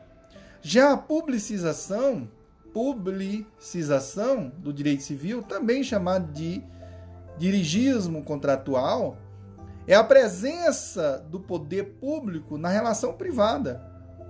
Já 0.60 0.92
a 0.92 0.96
publicização, 0.96 2.28
publicização 2.72 4.50
do 4.58 4.72
direito 4.72 5.04
civil, 5.04 5.42
também 5.42 5.84
chamado 5.84 6.32
de 6.32 6.60
dirigismo 7.38 8.24
contratual, 8.24 9.16
é 9.86 9.94
a 9.94 10.04
presença 10.04 11.24
do 11.30 11.38
poder 11.38 11.96
público 12.00 12.56
na 12.56 12.68
relação 12.68 13.12
privada, 13.12 13.82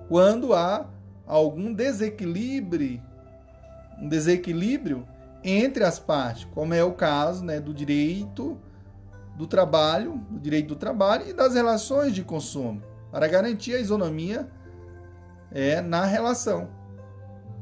quando 0.08 0.52
há 0.54 0.86
algum 1.26 1.72
desequilíbrio, 1.72 3.00
um 3.98 4.08
desequilíbrio 4.08 5.06
entre 5.42 5.84
as 5.84 5.98
partes, 5.98 6.44
como 6.52 6.74
é 6.74 6.82
o 6.82 6.92
caso 6.92 7.44
né, 7.44 7.60
do 7.60 7.72
direito 7.72 8.58
do 9.36 9.46
trabalho, 9.46 10.18
do 10.30 10.40
direito 10.40 10.68
do 10.68 10.76
trabalho 10.76 11.28
e 11.28 11.32
das 11.32 11.54
relações 11.54 12.14
de 12.14 12.22
consumo 12.22 12.82
para 13.10 13.28
garantir 13.28 13.74
a 13.74 13.78
isonomia 13.78 14.48
é, 15.52 15.80
na 15.80 16.04
relação. 16.04 16.68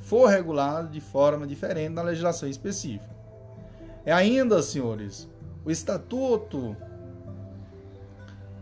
for 0.00 0.26
regulado 0.26 0.90
de 0.90 1.00
forma 1.00 1.46
diferente 1.46 1.94
na 1.94 2.02
legislação 2.02 2.46
específica. 2.46 3.16
É 4.04 4.12
ainda, 4.12 4.62
senhores, 4.62 5.28
o 5.64 5.70
Estatuto 5.70 6.76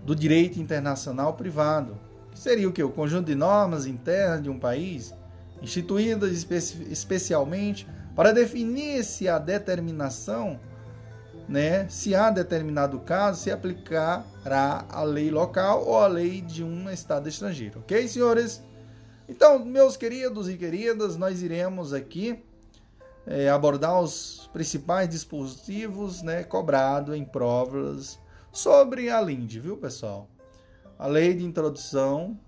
do 0.05 0.14
Direito 0.14 0.61
Internacional 0.61 1.35
Privado, 1.35 1.99
que 2.31 2.38
seria 2.38 2.69
o 2.69 2.73
que? 2.73 2.83
O 2.83 2.90
conjunto 2.90 3.27
de 3.27 3.35
normas 3.35 3.87
internas 3.87 4.43
de 4.43 4.51
um 4.51 4.59
país, 4.59 5.14
instituídas 5.62 6.33
especi 6.33 6.87
especialmente 6.90 7.87
para 8.14 8.33
definir 8.33 9.03
se 9.03 9.29
a 9.29 9.38
determinação, 9.38 10.61
né, 11.49 11.88
se 11.88 12.14
há 12.14 12.31
determinado 12.31 13.01
caso, 13.01 13.43
se 13.43 13.51
aplicará 13.51 14.85
a 14.88 15.03
lei 15.03 15.31
local 15.31 15.85
ou 15.87 15.99
a 15.99 16.07
lei 16.07 16.40
de 16.40 16.62
um 16.62 16.90
estado 16.90 17.29
estrangeiro. 17.29 17.81
Ok, 17.81 18.07
senhores? 18.07 18.62
Então, 19.29 19.64
meus 19.64 19.97
queridos 19.97 20.49
e 20.49 20.57
queridas, 20.57 21.17
nós 21.17 21.43
iremos 21.43 21.95
aqui 21.95 22.45
é, 23.27 23.49
abordar 23.49 24.01
os 24.01 24.51
principais 24.53 25.09
dispositivos 25.09 26.23
né, 26.23 26.45
cobrados 26.45 27.17
em 27.17 27.25
provas 27.25 28.19
sobre 28.55 29.11
a 29.11 29.21
LIND, 29.21 29.59
viu, 29.59 29.77
pessoal? 29.77 30.29
A 30.97 31.09
Lei 31.09 31.35
de 31.35 31.45
Introdução 31.45 32.38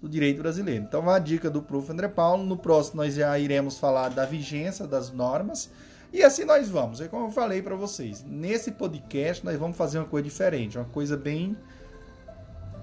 do 0.00 0.08
direito 0.08 0.40
brasileiro. 0.40 0.84
Então, 0.84 1.10
a 1.10 1.18
dica 1.18 1.50
do 1.50 1.60
Prof. 1.60 1.90
André 1.90 2.06
Paulo. 2.08 2.44
No 2.44 2.56
próximo, 2.56 3.02
nós 3.02 3.14
já 3.14 3.36
iremos 3.38 3.76
falar 3.76 4.10
da 4.10 4.24
vigência 4.24 4.86
das 4.86 5.10
normas. 5.10 5.68
E 6.12 6.22
assim 6.22 6.44
nós 6.44 6.70
vamos. 6.70 7.00
É 7.00 7.08
como 7.08 7.26
eu 7.26 7.30
falei 7.32 7.60
para 7.60 7.74
vocês. 7.74 8.24
Nesse 8.24 8.70
podcast, 8.70 9.44
nós 9.44 9.58
vamos 9.58 9.76
fazer 9.76 9.98
uma 9.98 10.06
coisa 10.06 10.24
diferente. 10.24 10.78
Uma 10.78 10.86
coisa 10.86 11.16
bem 11.16 11.56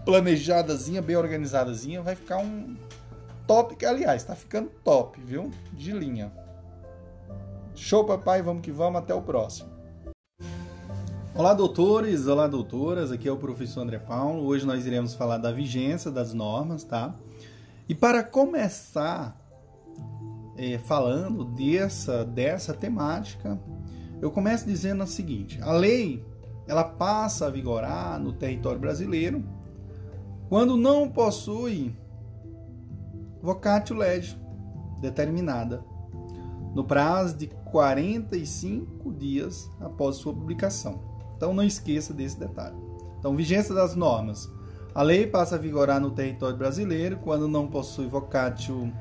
planejadazinha, 0.06 1.02
bem 1.02 1.16
organizadazinha. 1.16 2.02
Vai 2.02 2.16
ficar 2.16 2.38
um 2.38 2.76
top. 3.48 3.78
Que, 3.78 3.86
aliás, 3.86 4.22
está 4.22 4.36
ficando 4.36 4.70
top, 4.84 5.22
viu? 5.22 5.50
De 5.72 5.94
linha. 5.94 6.32
Show, 7.74 8.04
papai. 8.06 8.42
Vamos 8.42 8.62
que 8.62 8.72
vamos. 8.72 9.00
Até 9.00 9.14
o 9.14 9.22
próximo. 9.22 9.73
Olá, 11.36 11.52
doutores, 11.56 12.28
olá, 12.28 12.46
doutoras. 12.48 13.12
Aqui 13.12 13.28
é 13.28 13.32
o 13.32 13.38
professor 13.38 13.82
André 13.82 13.98
Paulo. 13.98 14.46
Hoje 14.46 14.68
nós 14.68 14.86
iremos 14.86 15.16
falar 15.16 15.40
da 15.40 15.52
vigência 15.52 16.12
das 16.12 16.32
normas, 16.32 16.84
tá? 16.84 17.16
E 17.90 17.96
para 17.96 18.24
começar 18.24 19.36
é, 20.56 20.78
falando 20.78 21.44
dessa, 21.44 22.24
dessa 22.24 22.72
temática, 22.72 23.60
eu 24.22 24.30
começo 24.30 24.64
dizendo 24.68 25.04
o 25.04 25.08
seguinte: 25.08 25.60
a 25.64 25.72
lei 25.72 26.24
ela 26.68 26.84
passa 26.84 27.48
a 27.48 27.50
vigorar 27.50 28.20
no 28.20 28.32
território 28.34 28.80
brasileiro 28.80 29.44
quando 30.50 30.78
não 30.78 31.10
possui 31.10 31.98
vocatio 33.42 33.96
legis 33.96 34.38
determinada 35.02 35.84
no 36.76 36.84
prazo 36.84 37.36
de 37.38 37.48
45 37.48 39.12
dias 39.14 39.68
após 39.82 40.18
sua 40.18 40.32
publicação. 40.32 41.13
Então 41.44 41.54
não 41.54 41.64
esqueça 41.64 42.14
desse 42.14 42.40
detalhe. 42.40 42.76
Então, 43.20 43.36
vigência 43.36 43.76
das 43.76 43.96
normas. 43.96 44.50
A 44.96 45.02
lei 45.02 45.28
passa 45.28 45.56
a 45.56 45.58
vigorar 45.58 46.00
no 46.00 46.12
território 46.12 46.56
brasileiro 46.56 47.18
quando 47.18 47.50
não 47.50 47.68
possui 47.68 48.08
vocatio 48.08 48.94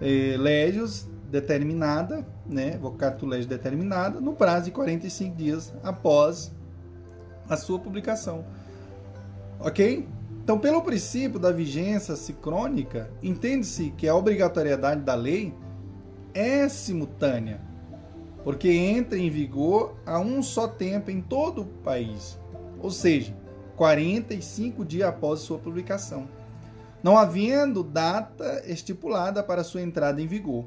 eh, 0.00 0.34
legios 0.36 1.06
determinada, 1.30 2.26
né, 2.44 2.76
vocatulégio 2.78 3.48
determinada, 3.48 4.20
no 4.20 4.32
prazo 4.32 4.64
de 4.64 4.70
45 4.72 5.36
dias 5.36 5.72
após 5.84 6.52
a 7.48 7.56
sua 7.56 7.78
publicação. 7.78 8.44
Ok? 9.60 10.08
Então, 10.42 10.58
pelo 10.58 10.82
princípio 10.82 11.38
da 11.38 11.52
vigência 11.52 12.16
sincrônica, 12.16 13.08
entende-se 13.22 13.90
que 13.90 14.08
a 14.08 14.16
obrigatoriedade 14.16 15.02
da 15.02 15.14
lei 15.14 15.54
é 16.34 16.68
simultânea, 16.68 17.60
porque 18.44 18.68
entra 18.70 19.18
em 19.18 19.30
vigor 19.30 19.94
a 20.06 20.18
um 20.18 20.42
só 20.42 20.66
tempo 20.66 21.10
em 21.10 21.20
todo 21.20 21.62
o 21.62 21.66
país, 21.66 22.38
ou 22.80 22.90
seja, 22.90 23.36
45 23.76 24.84
dias 24.84 25.08
após 25.08 25.40
sua 25.40 25.58
publicação, 25.58 26.28
não 27.02 27.16
havendo 27.16 27.82
data 27.82 28.62
estipulada 28.66 29.42
para 29.42 29.64
sua 29.64 29.82
entrada 29.82 30.20
em 30.20 30.26
vigor. 30.26 30.66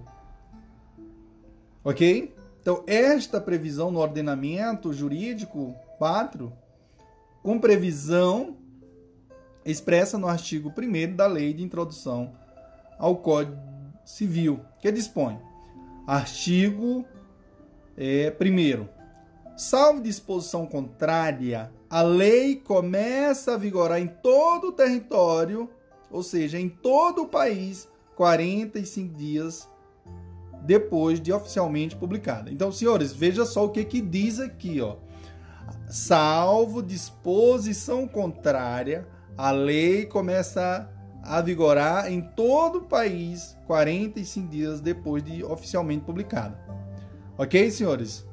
Ok? 1.84 2.34
Então, 2.62 2.84
esta 2.88 3.42
previsão 3.42 3.92
no 3.92 4.00
ordenamento 4.00 4.94
jurídico 4.94 5.76
4, 5.98 6.52
com 7.44 7.60
previsão 7.60 8.56
expressa 9.66 10.18
no 10.18 10.28
artigo 10.28 10.74
1 10.76 11.16
da 11.16 11.28
Lei 11.28 11.54
de 11.54 11.62
Introdução 11.62 12.34
ao 12.98 13.18
Código 13.18 13.58
Civil, 14.06 14.62
que 14.80 14.92
dispõe: 14.92 15.38
artigo 16.08 17.06
é, 17.98 18.36
1. 18.40 18.88
Salvo 19.56 20.02
disposição 20.02 20.66
contrária, 20.66 21.72
a 21.90 22.02
lei 22.02 22.56
começa 22.56 23.54
a 23.54 23.58
vigorar 23.58 24.02
em 24.02 24.08
todo 24.08 24.70
o 24.70 24.72
território, 24.72 25.70
ou 26.10 26.24
seja, 26.24 26.60
em 26.60 26.68
todo 26.68 27.24
o 27.24 27.28
país, 27.28 27.88
45 28.16 29.16
dias 29.16 29.70
depois 30.64 31.20
de 31.20 31.32
oficialmente 31.32 31.96
publicada. 31.96 32.50
Então, 32.50 32.72
senhores, 32.72 33.14
veja 33.14 33.46
só 33.46 33.66
o 33.66 33.70
que, 33.70 33.84
que 33.84 34.02
diz 34.02 34.40
aqui, 34.40 34.82
ó. 34.82 34.96
Salvo 35.88 36.82
disposição 36.82 38.08
contrária, 38.08 39.08
a 39.38 39.52
lei 39.52 40.06
começa 40.06 40.90
a 41.22 41.42
vigorar 41.42 42.12
em 42.12 42.22
todo 42.22 42.80
o 42.80 42.86
país 42.86 43.58
45 43.68 44.48
dias 44.48 44.82
depois 44.82 45.24
de 45.24 45.44
oficialmente 45.44 46.04
publicada. 46.04 46.58
Ok, 47.36 47.72
senhores? 47.72 48.26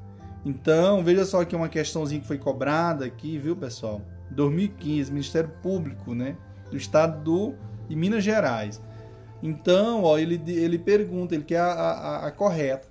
Então, 0.45 1.03
veja 1.03 1.25
só 1.25 1.41
aqui 1.41 1.57
uma 1.57 1.71
questãozinha 1.71 2.21
que 2.21 2.27
foi 2.27 2.37
cobrada 2.37 3.07
aqui, 3.07 3.39
viu, 3.39 3.57
pessoal? 3.57 4.03
2015, 4.31 5.11
Ministério 5.11 5.51
Público, 5.63 6.15
né, 6.15 6.37
do 6.71 6.77
Estado 6.77 7.23
do, 7.23 7.55
de 7.89 7.97
Minas 7.97 8.23
Gerais. 8.23 8.81
Então, 9.43 10.05
ó, 10.05 10.19
ele, 10.19 10.41
ele 10.47 10.79
pergunta, 10.79 11.35
ele 11.35 11.45
quer 11.45 11.61
a, 11.61 11.73
a, 11.73 12.27
a 12.27 12.31
correta. 12.31 12.89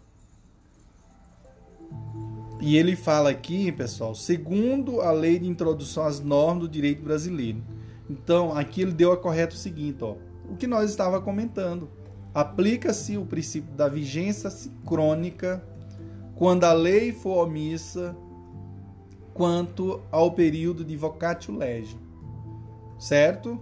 E 2.60 2.76
ele 2.76 2.96
fala 2.96 3.30
aqui, 3.30 3.72
pessoal, 3.72 4.16
segundo 4.16 5.02
a 5.02 5.12
lei 5.12 5.38
de 5.38 5.48
introdução 5.48 6.06
às 6.06 6.20
normas 6.20 6.62
do 6.62 6.68
direito 6.70 7.04
brasileiro. 7.04 7.64
Então, 8.10 8.52
aqui 8.58 8.82
ele 8.82 8.92
deu 8.92 9.12
a 9.12 9.18
correta 9.18 9.54
o 9.54 9.58
seguinte, 9.58 10.04
ó. 10.04 10.16
O 10.50 10.58
que 10.58 10.66
nós 10.66 10.90
estava 10.90 11.22
comentando. 11.22 11.88
Aplica-se 12.34 13.16
o 13.16 13.26
princípio 13.26 13.72
da 13.76 13.88
vigência 13.88 14.50
sincrônica 14.50 15.64
quando 16.40 16.64
a 16.64 16.72
lei 16.72 17.12
for 17.12 17.46
omissa 17.46 18.16
quanto 19.34 20.02
ao 20.10 20.32
período 20.32 20.86
de 20.86 20.96
vocatio. 20.96 21.60
Certo? 22.98 23.60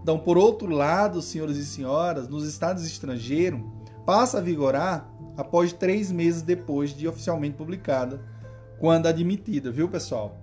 Então, 0.00 0.16
por 0.16 0.38
outro 0.38 0.70
lado, 0.70 1.20
senhores 1.20 1.56
e 1.56 1.66
senhoras, 1.66 2.28
nos 2.28 2.46
estados 2.46 2.86
estrangeiros, 2.86 3.60
passa 4.06 4.38
a 4.38 4.40
vigorar 4.40 5.12
após 5.36 5.72
três 5.72 6.12
meses 6.12 6.40
depois 6.40 6.94
de 6.94 7.08
oficialmente 7.08 7.56
publicada, 7.56 8.22
quando 8.78 9.06
admitida, 9.08 9.72
viu, 9.72 9.88
pessoal? 9.88 10.36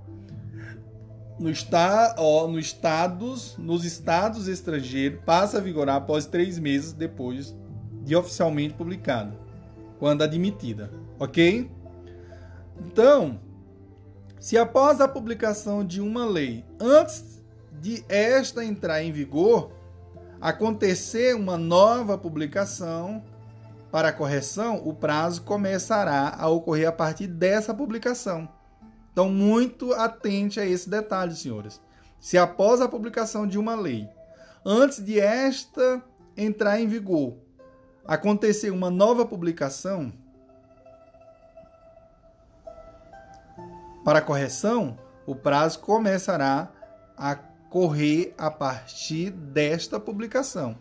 No, 1.39 1.49
está, 1.49 2.15
ó, 2.17 2.49
no 2.49 2.59
estados, 2.59 3.55
nos 3.57 3.85
estados 3.85 4.49
estrangeiros, 4.49 5.21
passa 5.25 5.59
a 5.59 5.61
vigorar 5.61 5.95
após 5.95 6.25
três 6.25 6.59
meses 6.59 6.91
depois 6.91 7.55
de 8.03 8.13
oficialmente 8.13 8.73
publicada, 8.73 9.39
quando 9.99 10.21
admitida, 10.21 11.04
ok? 11.19 11.69
Então, 12.79 13.39
se 14.39 14.57
após 14.57 15.01
a 15.01 15.07
publicação 15.07 15.85
de 15.85 16.01
uma 16.01 16.25
lei, 16.25 16.65
antes 16.79 17.43
de 17.71 18.03
esta 18.07 18.63
entrar 18.63 19.01
em 19.03 19.11
vigor, 19.11 19.71
acontecer 20.39 21.35
uma 21.35 21.57
nova 21.57 22.17
publicação 22.17 23.23
para 23.91 24.11
correção, 24.11 24.81
o 24.85 24.93
prazo 24.93 25.43
começará 25.43 26.35
a 26.37 26.49
ocorrer 26.49 26.87
a 26.87 26.91
partir 26.91 27.27
dessa 27.27 27.73
publicação. 27.73 28.47
Então, 29.11 29.29
muito 29.29 29.93
atente 29.93 30.59
a 30.59 30.65
esse 30.65 30.89
detalhe, 30.89 31.33
senhores. 31.33 31.81
Se 32.19 32.37
após 32.37 32.81
a 32.81 32.87
publicação 32.89 33.47
de 33.47 33.57
uma 33.57 33.75
lei, 33.75 34.09
antes 34.65 35.03
de 35.03 35.19
esta 35.19 36.03
entrar 36.35 36.81
em 36.81 36.87
vigor, 36.87 37.37
acontecer 38.05 38.71
uma 38.71 38.89
nova 38.89 39.25
publicação 39.25 40.11
para 44.05 44.21
correção, 44.21 44.99
o 45.25 45.35
prazo 45.35 45.79
começará 45.79 46.71
a 47.17 47.33
correr 47.35 48.35
a 48.37 48.51
partir 48.51 49.31
desta 49.31 49.99
publicação. 49.99 50.77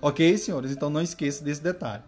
Ok, 0.00 0.38
senhores? 0.38 0.70
Então 0.70 0.88
não 0.88 1.02
esqueça 1.02 1.42
desse 1.42 1.60
detalhe. 1.60 2.04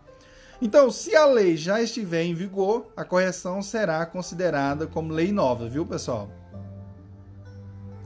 Então, 0.62 0.92
se 0.92 1.16
a 1.16 1.26
lei 1.26 1.56
já 1.56 1.82
estiver 1.82 2.22
em 2.22 2.34
vigor, 2.34 2.86
a 2.96 3.04
correção 3.04 3.60
será 3.62 4.06
considerada 4.06 4.86
como 4.86 5.12
lei 5.12 5.32
nova, 5.32 5.68
viu, 5.68 5.84
pessoal? 5.84 6.30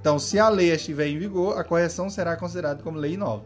Então, 0.01 0.19
se 0.19 0.39
a 0.39 0.49
lei 0.49 0.71
estiver 0.71 1.09
em 1.09 1.19
vigor, 1.19 1.59
a 1.59 1.65
correção 1.65 2.09
será 2.09 2.35
considerada 2.35 2.83
como 2.83 2.99
lei 2.99 3.17
nova. 3.17 3.45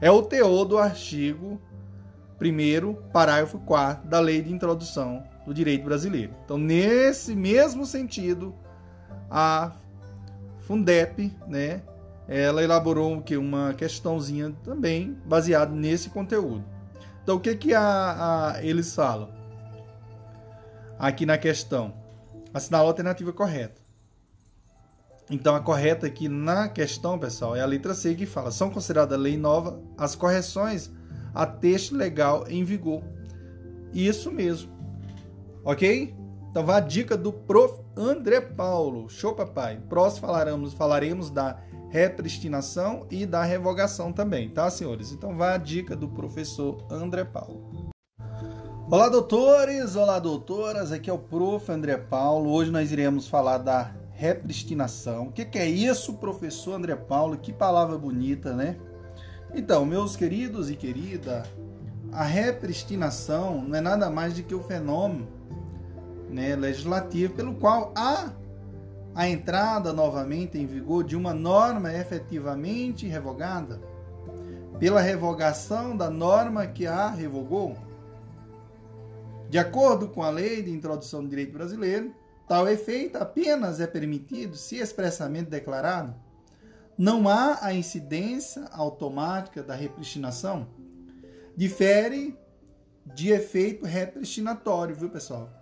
É 0.00 0.10
o 0.10 0.22
teor 0.22 0.64
do 0.64 0.76
artigo 0.76 1.60
1 2.40 3.10
parágrafo 3.12 3.58
4 3.60 4.08
da 4.08 4.20
Lei 4.20 4.42
de 4.42 4.52
Introdução 4.52 5.24
do 5.48 5.54
Direito 5.54 5.84
Brasileiro. 5.84 6.34
Então, 6.44 6.56
nesse 6.56 7.34
mesmo 7.34 7.84
sentido, 7.84 8.54
a 9.30 9.72
Fundep, 10.60 11.34
né, 11.46 11.82
ela 12.28 12.62
elaborou 12.62 13.22
que 13.22 13.36
uma 13.36 13.72
questãozinha 13.72 14.54
também 14.62 15.18
baseada 15.24 15.74
nesse 15.74 16.10
conteúdo. 16.10 16.62
Então 17.22 17.36
o 17.36 17.40
que 17.40 17.54
que 17.56 17.74
a, 17.74 18.52
a, 18.54 18.64
eles 18.64 18.94
falam 18.94 19.30
aqui 20.98 21.24
na 21.26 21.38
questão? 21.38 21.94
Assinar 22.52 22.80
a 22.80 22.84
alternativa 22.84 23.32
correta. 23.32 23.80
Então 25.30 25.54
a 25.54 25.60
correta 25.60 26.06
aqui 26.06 26.28
na 26.28 26.68
questão, 26.68 27.18
pessoal, 27.18 27.54
é 27.54 27.60
a 27.60 27.66
letra 27.66 27.94
C 27.94 28.14
que 28.14 28.24
fala: 28.24 28.50
são 28.50 28.70
consideradas 28.70 29.18
lei 29.18 29.36
nova 29.36 29.80
as 29.96 30.14
correções 30.14 30.90
a 31.34 31.46
texto 31.46 31.94
legal 31.94 32.46
em 32.48 32.64
vigor. 32.64 33.02
Isso 33.92 34.30
mesmo. 34.30 34.77
OK? 35.64 36.14
Então 36.50 36.64
vá 36.64 36.76
a 36.76 36.80
dica 36.80 37.16
do 37.16 37.32
prof. 37.32 37.80
André 37.96 38.40
Paulo. 38.40 39.08
Show, 39.08 39.34
papai. 39.34 39.80
Próximo 39.88 40.26
falaremos, 40.26 40.72
falaremos 40.72 41.30
da 41.30 41.58
repristinação 41.90 43.06
e 43.10 43.26
da 43.26 43.42
revogação 43.42 44.12
também, 44.12 44.48
tá, 44.50 44.68
senhores? 44.70 45.12
Então 45.12 45.36
vá 45.36 45.54
a 45.54 45.58
dica 45.58 45.96
do 45.96 46.08
professor 46.08 46.86
André 46.90 47.24
Paulo. 47.24 47.90
Olá, 48.90 49.08
doutores! 49.08 49.96
Olá, 49.96 50.18
doutoras! 50.18 50.92
Aqui 50.92 51.10
é 51.10 51.12
o 51.12 51.18
prof. 51.18 51.70
André 51.70 51.96
Paulo. 51.96 52.50
Hoje 52.50 52.70
nós 52.70 52.90
iremos 52.90 53.28
falar 53.28 53.58
da 53.58 53.94
repristinação. 54.12 55.28
O 55.28 55.32
que, 55.32 55.44
que 55.44 55.58
é 55.58 55.68
isso, 55.68 56.14
professor 56.14 56.74
André 56.74 56.96
Paulo? 56.96 57.36
Que 57.36 57.52
palavra 57.52 57.98
bonita, 57.98 58.52
né? 58.52 58.78
Então, 59.54 59.84
meus 59.84 60.16
queridos 60.16 60.70
e 60.70 60.76
querida, 60.76 61.44
a 62.10 62.24
repristinação 62.24 63.62
não 63.62 63.76
é 63.76 63.80
nada 63.80 64.10
mais 64.10 64.34
do 64.34 64.42
que 64.42 64.54
o 64.54 64.62
fenômeno 64.62 65.37
né, 66.28 66.54
legislativo 66.56 67.34
pelo 67.34 67.54
qual 67.54 67.92
há 67.96 68.32
a 69.14 69.28
entrada 69.28 69.92
novamente 69.92 70.58
em 70.58 70.66
vigor 70.66 71.02
de 71.02 71.16
uma 71.16 71.34
norma 71.34 71.92
efetivamente 71.92 73.06
revogada 73.06 73.80
pela 74.78 75.00
revogação 75.00 75.96
da 75.96 76.08
norma 76.08 76.66
que 76.66 76.86
a 76.86 77.08
revogou. 77.08 77.76
De 79.50 79.58
acordo 79.58 80.08
com 80.08 80.22
a 80.22 80.30
Lei 80.30 80.62
de 80.62 80.70
Introdução 80.70 81.22
do 81.22 81.28
Direito 81.28 81.52
Brasileiro, 81.52 82.14
tal 82.46 82.68
efeito 82.68 83.16
apenas 83.16 83.80
é 83.80 83.86
permitido 83.86 84.56
se 84.56 84.76
expressamente 84.76 85.50
declarado. 85.50 86.14
Não 86.96 87.28
há 87.28 87.58
a 87.62 87.72
incidência 87.74 88.66
automática 88.72 89.62
da 89.62 89.74
repristinação. 89.74 90.68
Difere 91.56 92.38
de 93.04 93.30
efeito 93.30 93.84
repristinatório, 93.84 94.94
viu, 94.94 95.08
pessoal? 95.08 95.57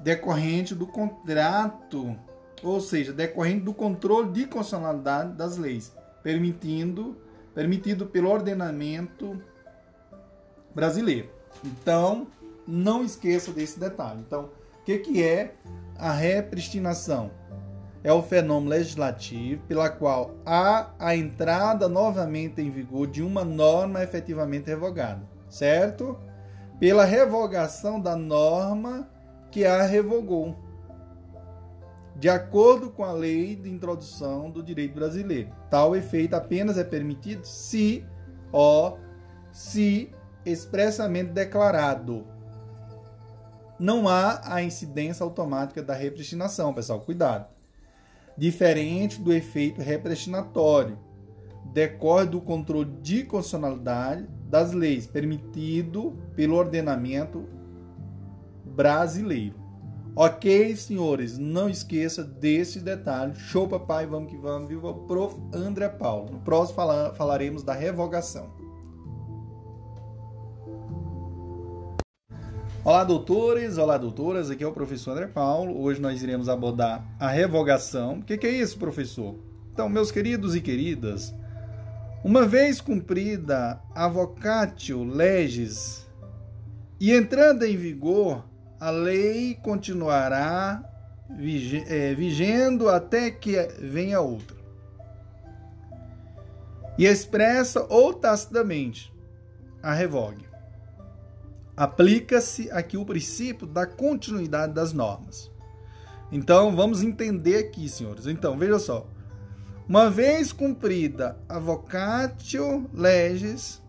Decorrente 0.00 0.74
do 0.74 0.86
contrato, 0.86 2.16
ou 2.62 2.80
seja, 2.80 3.12
decorrente 3.12 3.64
do 3.64 3.74
controle 3.74 4.30
de 4.32 4.46
constitucionalidade 4.46 5.32
das 5.32 5.56
leis, 5.56 5.94
permitindo 6.22 7.16
permitido 7.56 8.04
pelo 8.04 8.30
ordenamento 8.30 9.42
brasileiro. 10.74 11.30
Então, 11.64 12.26
não 12.66 13.02
esqueça 13.02 13.50
desse 13.50 13.80
detalhe. 13.80 14.20
Então, 14.20 14.50
o 14.78 14.84
que, 14.84 14.98
que 14.98 15.22
é 15.22 15.54
a 15.98 16.12
repristinação? 16.12 17.30
É 18.04 18.12
o 18.12 18.22
fenômeno 18.22 18.68
legislativo 18.68 19.62
pela 19.66 19.88
qual 19.88 20.34
há 20.44 20.90
a 20.98 21.16
entrada 21.16 21.88
novamente 21.88 22.60
em 22.60 22.70
vigor 22.70 23.06
de 23.06 23.22
uma 23.22 23.42
norma 23.42 24.02
efetivamente 24.02 24.66
revogada, 24.66 25.26
certo? 25.48 26.18
Pela 26.78 27.06
revogação 27.06 27.98
da 27.98 28.14
norma 28.14 29.08
que 29.56 29.64
a 29.64 29.84
revogou, 29.84 30.54
de 32.14 32.28
acordo 32.28 32.90
com 32.90 33.02
a 33.02 33.12
lei 33.12 33.56
de 33.56 33.70
introdução 33.70 34.50
do 34.50 34.62
direito 34.62 34.94
brasileiro. 34.94 35.48
Tal 35.70 35.96
efeito 35.96 36.34
apenas 36.34 36.76
é 36.76 36.84
permitido 36.84 37.42
se, 37.42 38.04
ó, 38.52 38.98
se 39.50 40.10
expressamente 40.44 41.30
declarado 41.32 42.26
não 43.78 44.06
há 44.06 44.42
a 44.44 44.62
incidência 44.62 45.24
automática 45.24 45.82
da 45.82 45.94
repristinação, 45.94 46.74
pessoal, 46.74 47.00
cuidado. 47.00 47.46
Diferente 48.36 49.18
do 49.22 49.32
efeito 49.32 49.80
repristinatório, 49.80 50.98
decorre 51.72 52.26
do 52.26 52.42
controle 52.42 52.90
de 53.00 53.24
constitucionalidade 53.24 54.28
das 54.50 54.72
leis 54.72 55.06
permitido 55.06 56.14
pelo 56.34 56.56
ordenamento 56.56 57.55
brasileiro. 58.76 59.56
Ok, 60.14 60.76
senhores, 60.76 61.38
não 61.38 61.68
esqueça 61.68 62.22
desse 62.22 62.80
detalhe. 62.80 63.34
Show, 63.34 63.66
papai, 63.66 64.06
vamos 64.06 64.30
que 64.30 64.36
vamos. 64.36 64.68
Viva 64.68 64.90
o 64.90 65.06
prof. 65.06 65.34
André 65.52 65.88
Paulo. 65.88 66.30
No 66.32 66.40
próximo 66.40 66.78
falaremos 67.14 67.62
da 67.62 67.72
revogação. 67.72 68.54
Olá, 72.84 73.02
doutores, 73.02 73.78
olá, 73.78 73.98
doutoras. 73.98 74.50
Aqui 74.50 74.62
é 74.62 74.66
o 74.66 74.72
professor 74.72 75.12
André 75.12 75.26
Paulo. 75.26 75.82
Hoje 75.82 76.00
nós 76.00 76.22
iremos 76.22 76.48
abordar 76.48 77.04
a 77.18 77.28
revogação. 77.28 78.18
O 78.18 78.22
que, 78.22 78.38
que 78.38 78.46
é 78.46 78.50
isso, 78.50 78.78
professor? 78.78 79.34
Então, 79.72 79.88
meus 79.88 80.10
queridos 80.10 80.54
e 80.54 80.60
queridas, 80.60 81.34
uma 82.24 82.46
vez 82.46 82.80
cumprida 82.80 83.82
a 83.94 84.08
vocatio 84.08 85.02
legis 85.04 86.06
e 86.98 87.12
entrando 87.12 87.64
em 87.64 87.76
vigor, 87.76 88.44
a 88.78 88.90
lei 88.90 89.54
continuará 89.62 90.84
é, 91.88 92.14
vigendo 92.14 92.88
até 92.88 93.30
que 93.30 93.56
venha 93.80 94.20
outra. 94.20 94.56
E 96.98 97.04
expressa 97.04 97.86
ou 97.90 98.14
tacitamente 98.14 99.12
a 99.82 99.92
revogue 99.92 100.46
aplica-se 101.76 102.70
aqui 102.70 102.96
o 102.96 103.04
princípio 103.04 103.66
da 103.66 103.86
continuidade 103.86 104.72
das 104.72 104.92
normas. 104.92 105.50
Então, 106.32 106.74
vamos 106.74 107.02
entender 107.02 107.58
aqui, 107.58 107.88
senhores. 107.88 108.26
Então, 108.26 108.56
veja 108.56 108.78
só. 108.78 109.06
Uma 109.86 110.10
vez 110.10 110.52
cumprida 110.52 111.36
a 111.48 111.58
vocatio 111.58 112.90
legis 112.92 113.80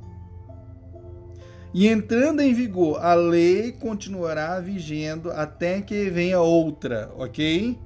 e 1.79 1.87
entrando 1.87 2.41
em 2.41 2.55
vigor, 2.55 2.99
a 3.05 3.13
lei 3.13 3.71
continuará 3.71 4.59
vigendo 4.59 5.29
até 5.29 5.79
que 5.79 6.09
venha 6.09 6.41
outra, 6.41 7.13
ok? 7.15 7.79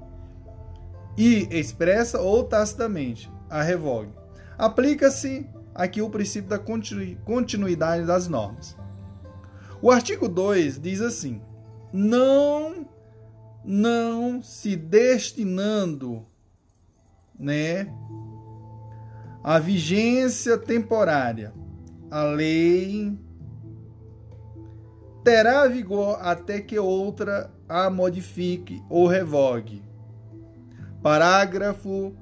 E 1.17 1.45
expressa 1.51 2.21
ou 2.21 2.45
tacitamente 2.45 3.29
a 3.49 3.61
revogue. 3.61 4.13
Aplica-se 4.57 5.45
aqui 5.75 6.01
o 6.01 6.09
princípio 6.09 6.49
da 6.49 6.57
continuidade 6.57 8.05
das 8.05 8.29
normas. 8.29 8.77
O 9.81 9.91
artigo 9.91 10.29
2 10.29 10.79
diz 10.79 11.01
assim: 11.01 11.41
não 11.91 12.87
não 13.65 14.41
se 14.41 14.77
destinando, 14.77 16.25
né, 17.37 17.93
a 19.43 19.59
vigência 19.59 20.57
temporária. 20.57 21.53
A 22.09 22.23
lei 22.23 23.19
terá 25.23 25.67
vigor 25.67 26.17
até 26.21 26.59
que 26.59 26.77
outra 26.79 27.51
a 27.67 27.89
modifique 27.89 28.81
ou 28.89 29.07
revogue. 29.07 29.83
Parágrafo 31.01 32.13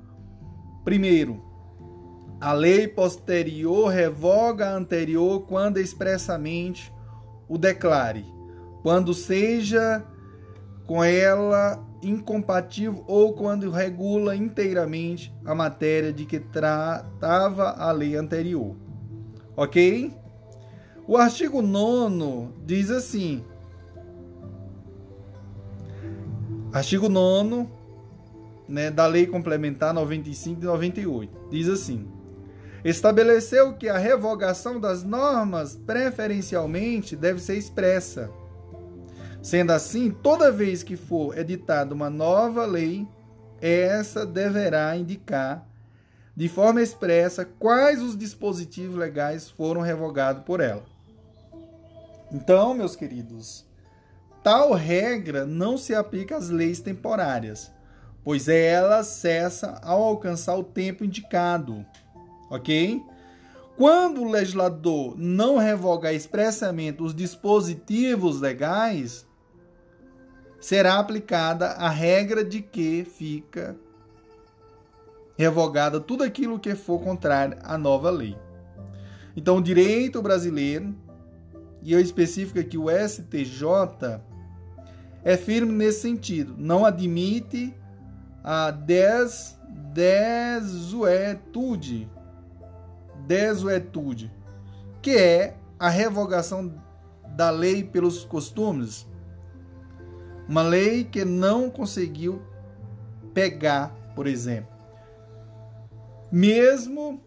1 0.85 1.49
a 2.41 2.53
lei 2.53 2.87
posterior 2.87 3.89
revoga 3.89 4.69
a 4.69 4.75
anterior 4.75 5.41
quando 5.41 5.77
expressamente 5.77 6.93
o 7.49 7.57
declare, 7.57 8.25
quando 8.81 9.13
seja 9.13 10.01
com 10.87 11.03
ela 11.03 11.85
incompatível 12.01 13.03
ou 13.07 13.33
quando 13.33 13.69
regula 13.69 14.37
inteiramente 14.37 15.35
a 15.43 15.53
matéria 15.53 16.13
de 16.13 16.25
que 16.25 16.39
tratava 16.39 17.71
a 17.71 17.91
lei 17.91 18.15
anterior. 18.15 18.73
Ok? 19.57 20.13
O 21.09 21.17
artigo 21.17 21.59
9 21.63 22.53
diz 22.67 22.91
assim: 22.91 23.43
artigo 26.71 27.09
9 27.09 27.67
né, 28.67 28.91
da 28.91 29.07
Lei 29.07 29.25
Complementar 29.25 29.91
95 29.91 30.59
de 30.59 30.67
98 30.67 31.47
diz 31.49 31.67
assim: 31.67 32.07
estabeleceu 32.85 33.73
que 33.73 33.89
a 33.89 33.97
revogação 33.97 34.79
das 34.79 35.03
normas 35.03 35.75
preferencialmente 35.75 37.15
deve 37.15 37.39
ser 37.39 37.57
expressa. 37.57 38.29
Sendo 39.41 39.71
assim, 39.71 40.11
toda 40.11 40.51
vez 40.51 40.83
que 40.83 40.95
for 40.95 41.35
editada 41.35 41.91
uma 41.91 42.11
nova 42.11 42.67
lei, 42.67 43.07
essa 43.59 44.27
deverá 44.27 44.95
indicar 44.95 45.67
de 46.37 46.47
forma 46.47 46.83
expressa 46.83 47.43
quais 47.43 47.99
os 47.99 48.15
dispositivos 48.15 48.95
legais 48.95 49.49
foram 49.49 49.81
revogados 49.81 50.43
por 50.43 50.59
ela. 50.59 50.98
Então, 52.31 52.73
meus 52.73 52.95
queridos, 52.95 53.65
tal 54.43 54.73
regra 54.73 55.45
não 55.45 55.77
se 55.77 55.95
aplica 55.95 56.37
às 56.37 56.49
leis 56.49 56.79
temporárias, 56.79 57.71
pois 58.23 58.47
ela 58.47 59.03
cessa 59.03 59.79
ao 59.83 60.03
alcançar 60.03 60.55
o 60.55 60.63
tempo 60.63 61.03
indicado 61.03 61.85
ok? 62.49 63.03
Quando 63.77 64.21
o 64.21 64.29
legislador 64.29 65.15
não 65.17 65.57
revogar 65.57 66.13
expressamente 66.13 67.01
os 67.01 67.13
dispositivos 67.13 68.41
legais, 68.41 69.25
será 70.59 70.99
aplicada 70.99 71.67
a 71.67 71.89
regra 71.89 72.43
de 72.43 72.61
que 72.61 73.05
fica 73.05 73.77
revogada 75.37 76.01
tudo 76.01 76.23
aquilo 76.23 76.59
que 76.59 76.75
for 76.75 76.99
contrário 76.99 77.57
à 77.63 77.77
nova 77.77 78.09
lei. 78.09 78.37
Então, 79.37 79.57
o 79.57 79.61
direito 79.61 80.21
brasileiro, 80.21 80.93
e 81.81 81.93
eu 81.93 81.99
especifico 81.99 82.59
aqui 82.59 82.77
o 82.77 82.87
STJ, 82.89 84.21
é 85.23 85.37
firme 85.37 85.71
nesse 85.71 86.01
sentido. 86.01 86.55
Não 86.57 86.85
admite 86.85 87.73
a 88.43 88.71
des, 88.71 89.57
desuetude 89.93 91.39
desuetude, 93.29 94.31
que 95.03 95.11
é 95.11 95.55
a 95.77 95.87
revogação 95.87 96.73
da 97.35 97.51
lei 97.51 97.83
pelos 97.83 98.25
costumes. 98.25 99.07
Uma 100.47 100.63
lei 100.63 101.03
que 101.03 101.23
não 101.23 101.69
conseguiu 101.69 102.41
pegar, 103.33 103.89
por 104.15 104.25
exemplo. 104.25 104.71
Mesmo 106.31 107.21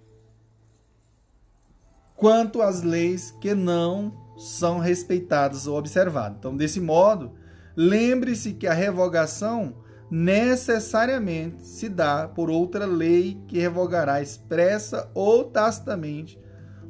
quanto 2.16 2.60
às 2.60 2.82
leis 2.82 3.30
que 3.40 3.54
não 3.54 4.12
são 4.42 4.78
respeitadas 4.78 5.66
ou 5.66 5.78
observadas. 5.78 6.36
Então, 6.38 6.56
desse 6.56 6.80
modo, 6.80 7.32
lembre-se 7.76 8.52
que 8.54 8.66
a 8.66 8.72
revogação 8.72 9.76
necessariamente 10.10 11.66
se 11.66 11.88
dá 11.88 12.28
por 12.28 12.50
outra 12.50 12.84
lei 12.84 13.40
que 13.48 13.58
revogará 13.58 14.20
expressa 14.20 15.10
ou 15.14 15.44
tacitamente, 15.44 16.38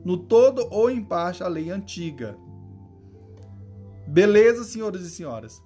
no 0.05 0.17
todo 0.17 0.67
ou 0.71 0.91
em 0.91 1.05
parte, 1.05 1.43
a 1.43 1.49
lei 1.49 1.71
antiga. 1.71 2.37
Beleza, 4.09 4.65
senhores 4.65 5.03
e 5.03 5.11
senhoras? 5.11 5.63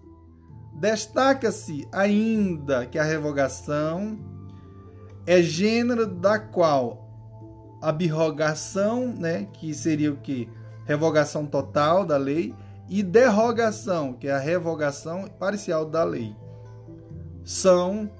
Destaca-se 0.79 1.89
ainda 1.91 2.85
que 2.85 2.99
a 2.99 3.05
revogação 3.05 4.19
é 5.27 5.41
gênero 5.41 6.07
da 6.07 6.39
qual 6.39 7.79
a 7.81 7.91
birrogação, 7.91 9.09
né, 9.09 9.49
que 9.55 9.73
seria 9.73 10.13
o 10.13 10.17
que? 10.17 10.49
Revogação 10.87 11.45
total 11.45 12.07
da 12.07 12.17
lei, 12.17 12.55
e 12.89 13.03
derrogação, 13.03 14.13
que 14.15 14.29
é 14.29 14.33
a 14.33 14.39
revogação 14.39 15.27
parcial 15.39 15.85
da 15.85 16.05
lei 16.05 16.35
são, 17.47 18.11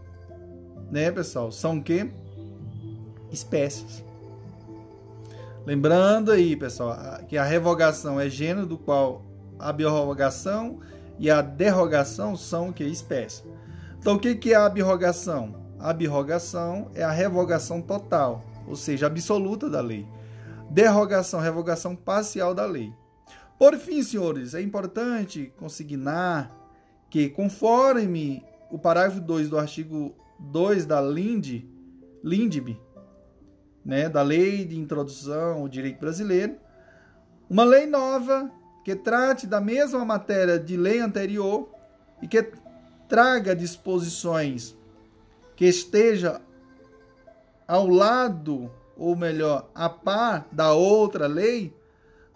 né, 0.89 1.11
pessoal? 1.11 1.51
São 1.51 1.79
o 1.79 1.83
quê? 1.83 2.09
Espécies. 3.33 4.05
Lembrando 5.67 6.31
aí, 6.31 6.55
pessoal, 6.55 6.97
que 7.29 7.37
a 7.37 7.43
revogação 7.43 8.21
é 8.21 8.31
gênero 8.31 8.67
do 8.67 8.79
qual 8.79 9.23
a 9.59 9.73
biorrogação 9.73 10.79
e 11.19 11.29
a 11.29 11.43
derrogação 11.43 12.37
são 12.37 12.73
que? 12.73 12.85
Espécie. 12.85 13.43
Então, 13.99 14.15
o 14.15 14.19
que 14.21 14.53
é 14.53 14.55
a 14.55 14.67
abrogação? 14.67 15.57
A 15.81 15.91
abrogação 15.91 16.89
é 16.95 17.03
a 17.03 17.11
revogação 17.11 17.83
total, 17.83 18.45
ou 18.69 18.77
seja, 18.77 19.09
absoluta 19.09 19.69
da 19.69 19.81
lei. 19.81 20.07
Derrogação, 20.77 21.41
revogação 21.41 21.97
parcial 21.97 22.55
da 22.55 22.67
lei. 22.67 22.93
Por 23.59 23.79
fim, 23.79 24.03
senhores, 24.03 24.53
é 24.53 24.61
importante 24.61 25.51
consignar 25.57 26.55
que, 27.09 27.31
conforme 27.31 28.45
o 28.71 28.79
parágrafo 28.79 29.19
2 29.23 29.49
do 29.49 29.59
artigo 29.59 30.15
2 30.39 30.85
da 30.85 31.01
LIND, 31.01 31.65
LINDB, 32.23 32.79
né, 33.83 34.11
da 34.11 34.21
Lei 34.21 34.67
de 34.67 34.79
Introdução 34.79 35.63
ao 35.63 35.69
Direito 35.69 35.99
Brasileiro, 35.99 36.57
uma 37.49 37.65
lei 37.65 37.87
nova 37.87 38.53
que 38.85 38.95
trate 38.95 39.47
da 39.47 39.63
mesma 39.63 40.05
matéria 40.05 40.59
de 40.59 40.77
lei 40.77 41.01
anterior 41.01 41.71
e 42.21 42.29
que 42.29 42.53
traga 43.09 43.57
disposições 43.57 44.77
que 45.57 45.65
esteja 45.65 46.39
ao 47.67 47.87
lado, 47.87 48.71
ou 48.97 49.15
melhor, 49.15 49.71
a 49.75 49.89
par 49.89 50.47
da 50.51 50.73
outra 50.73 51.27
lei, 51.27 51.75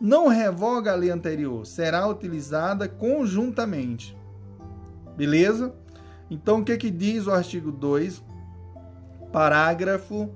não 0.00 0.28
revoga 0.28 0.92
a 0.92 0.94
lei 0.94 1.10
anterior, 1.10 1.66
será 1.66 2.06
utilizada 2.06 2.88
conjuntamente. 2.88 4.16
Beleza? 5.16 5.74
Então, 6.30 6.60
o 6.60 6.64
que, 6.64 6.76
que 6.76 6.90
diz 6.90 7.26
o 7.26 7.32
artigo 7.32 7.72
2, 7.72 8.22
parágrafo 9.32 10.30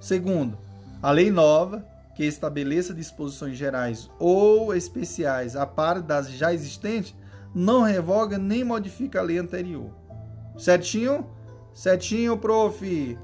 2? 0.00 0.54
A 1.02 1.10
lei 1.10 1.30
nova, 1.30 1.84
que 2.14 2.24
estabeleça 2.24 2.94
disposições 2.94 3.56
gerais 3.56 4.10
ou 4.18 4.74
especiais 4.74 5.54
a 5.54 5.66
par 5.66 6.00
das 6.00 6.30
já 6.30 6.52
existentes, 6.52 7.14
não 7.54 7.82
revoga 7.82 8.38
nem 8.38 8.64
modifica 8.64 9.20
a 9.20 9.22
lei 9.22 9.38
anterior. 9.38 9.90
Certinho? 10.56 11.26
Certinho, 11.72 12.36
prof. 12.36 13.18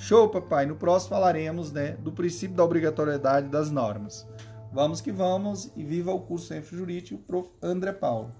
Show, 0.00 0.30
papai. 0.30 0.64
No 0.64 0.76
próximo 0.76 1.10
falaremos 1.10 1.70
né, 1.72 1.92
do 1.92 2.10
princípio 2.10 2.56
da 2.56 2.64
obrigatoriedade 2.64 3.48
das 3.48 3.70
normas. 3.70 4.26
Vamos 4.72 5.00
que 5.00 5.12
vamos 5.12 5.70
e 5.76 5.84
viva 5.84 6.10
o 6.10 6.20
curso 6.20 6.54
Enfo 6.54 6.74
Jurídico, 6.74 7.22
prof. 7.22 7.50
André 7.62 7.92
Paulo. 7.92 8.32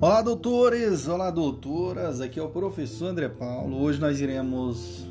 Olá, 0.00 0.22
doutores! 0.22 1.06
Olá, 1.08 1.30
doutoras! 1.30 2.22
Aqui 2.22 2.40
é 2.40 2.42
o 2.42 2.48
professor 2.48 3.08
André 3.08 3.28
Paulo. 3.28 3.76
Hoje 3.82 4.00
nós 4.00 4.18
iremos 4.18 5.06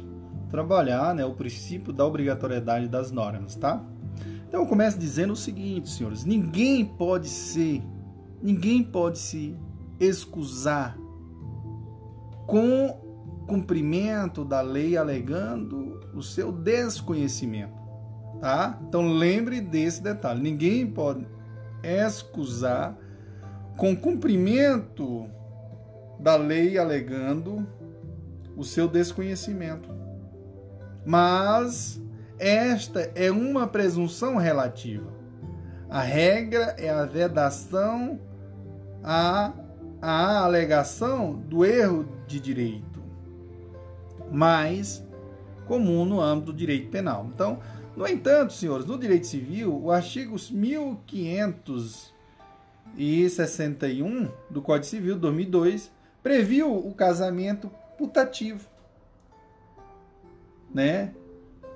trabalhar 0.50 1.14
né, 1.14 1.24
o 1.24 1.36
princípio 1.36 1.94
da 1.94 2.04
obrigatoriedade 2.04 2.88
das 2.88 3.12
normas, 3.12 3.56
tá? 3.56 3.86
Então 4.48 4.62
eu 4.62 4.68
começo 4.68 4.98
dizendo 4.98 5.34
o 5.34 5.38
seguinte, 5.38 5.90
senhores: 5.90 6.26
ninguém 6.26 6.84
pode 6.84 7.30
ser, 7.30 7.84
ninguém 8.42 8.84
pode 8.84 9.20
se 9.20 9.56
excusar 10.00 10.98
com 12.48 13.07
cumprimento 13.48 14.46
da 14.46 14.62
lei 14.62 14.96
alegando 14.96 16.00
o 16.14 16.22
seu 16.22 16.52
desconhecimento, 16.52 17.74
tá? 18.40 18.78
Então 18.88 19.08
lembre 19.08 19.62
desse 19.62 20.04
detalhe: 20.04 20.42
ninguém 20.42 20.86
pode 20.86 21.26
excusar 21.82 22.96
com 23.76 23.96
cumprimento 23.96 25.30
da 26.20 26.36
lei 26.36 26.78
alegando 26.78 27.66
o 28.56 28.64
seu 28.64 28.88
desconhecimento. 28.88 29.90
Mas 31.06 32.02
esta 32.38 33.12
é 33.16 33.32
uma 33.32 33.66
presunção 33.68 34.36
relativa. 34.36 35.16
A 35.90 36.02
regra 36.02 36.76
é 36.78 36.90
a 36.90 37.06
vedação 37.06 38.20
a, 39.04 39.54
a 40.02 40.40
alegação 40.44 41.34
do 41.34 41.64
erro 41.64 42.08
de 42.28 42.40
direito, 42.40 42.87
mais 44.32 45.06
comum 45.66 46.06
no 46.06 46.22
âmbito 46.22 46.52
do 46.52 46.58
direito 46.58 46.90
penal. 46.90 47.28
Então, 47.34 47.60
no 47.96 48.08
entanto, 48.08 48.54
senhores, 48.54 48.86
no 48.86 48.98
direito 48.98 49.28
civil, 49.28 49.84
o 49.84 49.92
artigo 49.92 50.36
1500 50.52 52.14
e 52.96 53.30
61 53.30 54.32
do 54.50 54.62
Código 54.62 54.86
Civil 54.86 55.18
2002 55.18 55.92
previu 56.24 56.74
o 56.76 56.94
casamento 56.94 57.70
putativo, 57.98 58.68
né? 60.74 61.14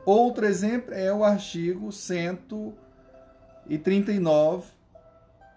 Outro 0.05 0.45
exemplo 0.45 0.93
é 0.93 1.13
o 1.13 1.23
artigo 1.23 1.91
139, 1.91 4.67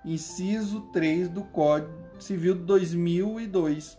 inciso 0.04 0.80
3 0.92 1.28
do 1.28 1.42
Código 1.44 1.92
Civil 2.18 2.54
de 2.54 2.62
2002, 2.62 3.98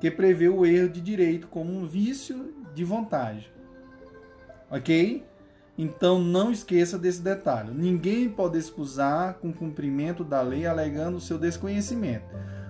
que 0.00 0.10
prevê 0.10 0.48
o 0.48 0.64
erro 0.64 0.88
de 0.88 1.00
direito 1.00 1.48
como 1.48 1.72
um 1.72 1.86
vício 1.86 2.54
de 2.74 2.84
vontade. 2.84 3.50
OK? 4.70 5.24
Então 5.78 6.18
não 6.18 6.50
esqueça 6.50 6.98
desse 6.98 7.22
detalhe. 7.22 7.70
Ninguém 7.72 8.28
pode 8.28 8.58
excusar 8.58 9.34
com 9.34 9.52
cumprimento 9.52 10.24
da 10.24 10.40
lei 10.40 10.66
alegando 10.66 11.20
seu 11.20 11.38
desconhecimento. 11.38 12.24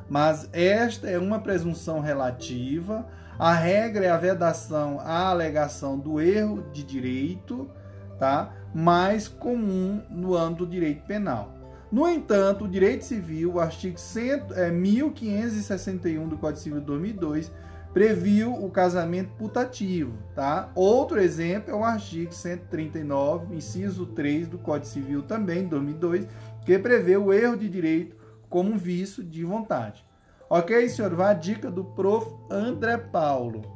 Mas 0.09 0.49
esta 0.53 1.09
é 1.09 1.19
uma 1.19 1.41
presunção 1.41 2.01
relativa. 2.01 3.07
A 3.39 3.53
regra 3.53 4.07
é 4.07 4.11
a 4.11 4.17
vedação 4.17 4.99
à 5.01 5.29
alegação 5.29 5.99
do 5.99 6.21
erro 6.21 6.65
de 6.73 6.83
direito, 6.83 7.71
tá? 8.19 8.53
mais 8.77 9.27
comum 9.27 10.03
no 10.11 10.37
âmbito 10.37 10.67
do 10.67 10.71
direito 10.71 11.03
penal. 11.05 11.56
No 11.91 12.09
entanto, 12.09 12.65
o 12.65 12.69
direito 12.69 13.05
civil, 13.05 13.55
o 13.55 13.61
artigo 13.61 13.99
100, 13.99 14.31
é, 14.55 14.71
1561 14.71 16.29
do 16.29 16.37
Código 16.37 16.61
Civil 16.61 16.81
de 16.81 16.87
2002, 16.87 17.53
previu 17.93 18.53
o 18.53 18.69
casamento 18.71 19.31
putativo, 19.39 20.13
tá? 20.35 20.71
Outro 20.75 21.19
exemplo 21.21 21.71
é 21.71 21.75
o 21.75 21.85
artigo 21.85 22.33
139, 22.33 23.55
inciso 23.55 24.05
3 24.07 24.49
do 24.49 24.59
Código 24.59 24.87
Civil 24.87 25.23
também, 25.23 25.67
2002, 25.67 26.27
que 26.65 26.79
prevê 26.79 27.17
o 27.17 27.33
erro 27.33 27.57
de 27.57 27.69
direito 27.69 28.17
como 28.51 28.73
um 28.73 28.77
vício 28.77 29.23
de 29.23 29.45
vontade. 29.45 30.05
Ok, 30.51 30.89
senhor? 30.89 31.15
Vai 31.15 31.31
a 31.31 31.35
dica 31.35 31.71
do 31.71 31.85
prof. 31.85 32.31
André 32.51 32.99
Paulo. 32.99 33.76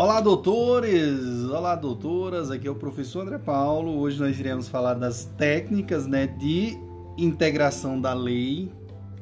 Olá, 0.00 0.18
doutores! 0.18 1.44
Olá, 1.50 1.74
doutoras! 1.74 2.50
Aqui 2.50 2.66
é 2.66 2.70
o 2.70 2.74
professor 2.74 3.20
André 3.20 3.36
Paulo. 3.36 3.98
Hoje 3.98 4.18
nós 4.18 4.40
iremos 4.40 4.66
falar 4.66 4.94
das 4.94 5.26
técnicas 5.26 6.06
né, 6.06 6.26
de 6.26 6.78
integração 7.18 8.00
da 8.00 8.14
lei, 8.14 8.72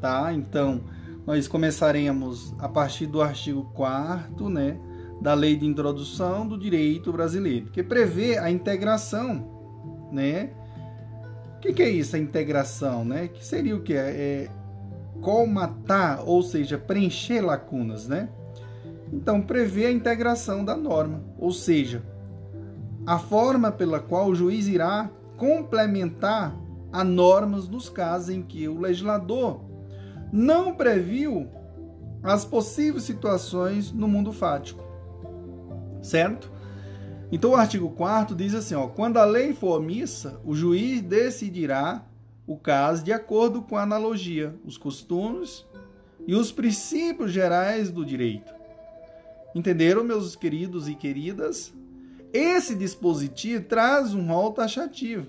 tá? 0.01 0.33
Então, 0.33 0.81
nós 1.27 1.49
começaremos 1.49 2.55
a 2.61 2.69
partir 2.69 3.07
do 3.07 3.21
artigo 3.21 3.64
4 3.75 4.49
né, 4.49 4.79
da 5.21 5.35
Lei 5.35 5.57
de 5.57 5.67
Introdução 5.67 6.47
do 6.47 6.57
Direito 6.57 7.11
Brasileiro, 7.11 7.73
que 7.73 7.83
prevê 7.83 8.38
a 8.38 8.49
integração. 8.49 10.09
Né? 10.12 10.53
O 11.57 11.59
que, 11.59 11.73
que 11.73 11.83
é 11.83 11.91
isso, 11.91 12.14
a 12.14 12.21
integração? 12.21 13.05
Né? 13.05 13.27
Que 13.27 13.45
seria 13.45 13.75
o 13.75 13.83
que? 13.83 13.95
É, 13.95 14.11
é 14.47 14.51
colmatar, 15.23 16.23
ou 16.25 16.41
seja, 16.41 16.79
preencher 16.79 17.41
lacunas. 17.41 18.07
Né? 18.07 18.29
Então, 19.12 19.40
prevê 19.40 19.87
a 19.87 19.92
integração 19.92 20.64
da 20.64 20.77
norma, 20.77 21.23
ou 21.38 21.53
seja, 21.53 22.03
a 23.07 23.18
forma 23.18 23.73
pela 23.73 24.01
qual 24.01 24.29
o 24.29 24.35
juiz 24.35 24.68
irá 24.68 25.11
complementar 25.37 26.55
a 26.92 27.03
normas 27.05 27.68
nos 27.68 27.88
casos 27.88 28.31
em 28.31 28.42
que 28.42 28.68
o 28.68 28.79
legislador 28.79 29.61
não 30.33 30.75
previu 30.75 31.49
as 32.23 32.44
possíveis 32.44 33.05
situações 33.05 33.92
no 33.92 34.09
mundo 34.09 34.33
fático. 34.33 34.83
Certo? 36.03 36.51
Então 37.31 37.51
o 37.51 37.57
artigo 37.57 37.90
4 37.90 38.35
diz 38.35 38.55
assim, 38.55 38.75
ó, 38.75 38.88
quando 38.88 39.18
a 39.18 39.25
lei 39.25 39.53
for 39.53 39.79
omissa, 39.79 40.40
o 40.44 40.55
juiz 40.55 41.03
decidirá 41.03 42.05
o 42.47 42.57
caso 42.57 43.05
de 43.05 43.12
acordo 43.12 43.62
com 43.62 43.77
a 43.77 43.83
analogia, 43.83 44.55
os 44.64 44.79
costumes 44.79 45.66
e 46.27 46.35
os 46.35 46.51
princípios 46.51 47.30
gerais 47.30 47.91
do 47.91 48.05
direito. 48.05 48.58
Entenderam, 49.55 50.05
meus 50.05 50.36
queridos 50.36 50.88
e 50.88 50.94
queridas? 50.94 51.72
Esse 52.32 52.74
dispositivo 52.74 53.64
traz 53.64 54.14
um 54.14 54.26
rol 54.26 54.53
taxativo 54.53 55.26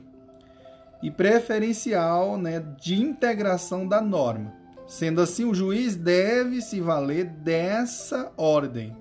e 1.01 1.09
preferencial 1.09 2.37
né, 2.37 2.59
de 2.79 2.95
integração 2.95 3.87
da 3.87 4.01
norma. 4.01 4.53
Sendo 4.87 5.21
assim, 5.21 5.45
o 5.45 5.53
juiz 5.53 5.95
deve 5.95 6.61
se 6.61 6.81
valer 6.81 7.25
dessa 7.25 8.31
ordem 8.35 8.95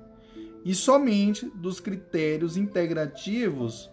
e 0.65 0.75
somente 0.75 1.51
dos 1.55 1.81
critérios 1.81 2.57
integrativos 2.57 3.91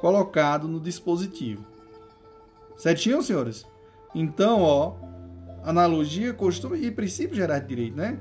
colocados 0.00 0.68
no 0.68 0.80
dispositivo. 0.80 1.64
Certinho, 2.76 3.22
senhores? 3.22 3.64
Então, 4.14 4.62
ó, 4.62 4.96
analogia, 5.62 6.34
costume 6.34 6.84
e 6.84 6.90
princípio 6.90 7.36
gerais 7.36 7.62
de 7.62 7.68
direito, 7.68 7.96
né? 7.96 8.18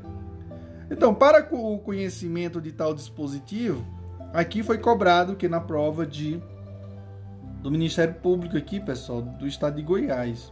Então, 0.89 1.13
para 1.13 1.47
o 1.51 1.79
conhecimento 1.79 2.59
de 2.59 2.71
tal 2.71 2.93
dispositivo, 2.93 3.85
aqui 4.33 4.63
foi 4.63 4.77
cobrado 4.77 5.35
que 5.35 5.47
na 5.47 5.59
prova 5.59 6.05
de 6.05 6.41
do 7.61 7.69
Ministério 7.69 8.13
Público 8.15 8.57
aqui, 8.57 8.79
pessoal, 8.79 9.21
do 9.21 9.45
estado 9.45 9.75
de 9.75 9.83
Goiás, 9.83 10.51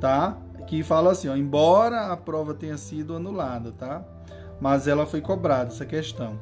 tá? 0.00 0.36
Que 0.66 0.82
fala 0.82 1.12
assim, 1.12 1.28
ó, 1.28 1.36
embora 1.36 2.06
a 2.12 2.16
prova 2.16 2.54
tenha 2.54 2.76
sido 2.76 3.14
anulada, 3.14 3.70
tá? 3.72 4.02
Mas 4.60 4.88
ela 4.88 5.04
foi 5.04 5.20
cobrada, 5.20 5.68
essa 5.68 5.84
questão. 5.84 6.38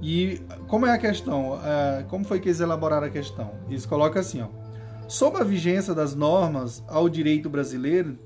E 0.00 0.40
como 0.68 0.86
é 0.86 0.92
a 0.92 0.98
questão? 0.98 1.58
É, 1.64 2.04
como 2.04 2.24
foi 2.24 2.40
que 2.40 2.48
eles 2.48 2.60
elaboraram 2.60 3.06
a 3.06 3.10
questão? 3.10 3.52
Eles 3.68 3.84
colocam 3.84 4.20
assim, 4.20 4.40
ó. 4.40 4.48
Sob 5.08 5.36
a 5.36 5.44
vigência 5.44 5.94
das 5.94 6.14
normas 6.14 6.82
ao 6.88 7.08
direito 7.08 7.50
brasileiro, 7.50 8.16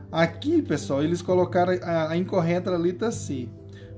Aqui, 0.09 0.61
pessoal, 0.61 1.03
eles 1.03 1.21
colocaram 1.21 1.73
a, 1.83 2.15
incorreta 2.15 2.73
a 2.73 2.77
letra 2.77 3.11
C. 3.11 3.49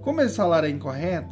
Como 0.02 0.20
eles 0.20 0.36
falaram 0.36 0.68
a 0.68 0.72
incorreta, 0.72 1.30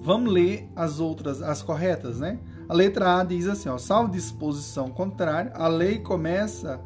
vamos 0.00 0.32
ler 0.32 0.66
as 0.74 0.98
outras, 0.98 1.42
as 1.42 1.60
corretas, 1.60 2.20
né? 2.20 2.38
A 2.70 2.72
letra 2.72 3.18
A 3.18 3.24
diz 3.24 3.46
assim, 3.46 3.68
ó, 3.68 3.76
salvo 3.76 4.10
disposição 4.10 4.88
contrária, 4.88 5.52
a 5.54 5.68
lei 5.68 5.98
começa 5.98 6.80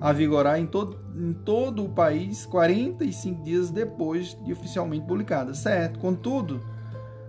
a 0.00 0.12
vigorar 0.12 0.60
em 0.60 0.66
todo, 0.66 0.98
em 1.14 1.32
todo 1.32 1.84
o 1.84 1.88
país 1.88 2.44
45 2.46 3.42
dias 3.42 3.70
depois 3.70 4.36
de 4.44 4.52
oficialmente 4.52 5.06
publicada, 5.06 5.54
certo? 5.54 5.98
Contudo, 5.98 6.62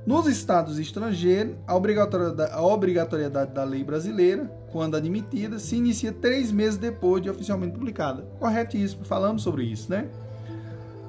nos 0.06 0.26
estados 0.26 0.80
estrangeiros, 0.80 1.56
a 1.66 1.76
obrigatoriedade, 1.76 2.52
a 2.54 2.62
obrigatoriedade 2.62 3.54
da 3.54 3.64
lei 3.64 3.84
brasileira, 3.84 4.46
quando 4.72 4.96
admitida, 4.96 5.60
se 5.60 5.76
inicia 5.76 6.12
três 6.12 6.52
meses 6.52 6.78
depois 6.78 7.22
de 7.22 7.30
oficialmente 7.30 7.74
publicada. 7.74 8.24
Corretíssimo, 8.40 9.04
falamos 9.04 9.42
sobre 9.42 9.64
isso, 9.64 9.90
né? 9.90 10.10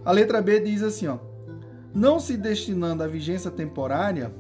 A 0.05 0.11
letra 0.13 0.41
B 0.41 0.61
diz 0.61 0.83
assim, 0.83 1.07
ó, 1.07 1.19
não 1.95 2.19
se 2.19 2.37
destinando 2.37 3.03
à 3.03 3.07
vigência 3.07 3.51
temporária, 3.51 4.33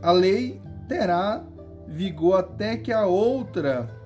a 0.00 0.12
lei 0.12 0.60
terá 0.88 1.44
vigor 1.86 2.40
até 2.40 2.76
que 2.76 2.92
a 2.92 3.04
outra 3.04 3.99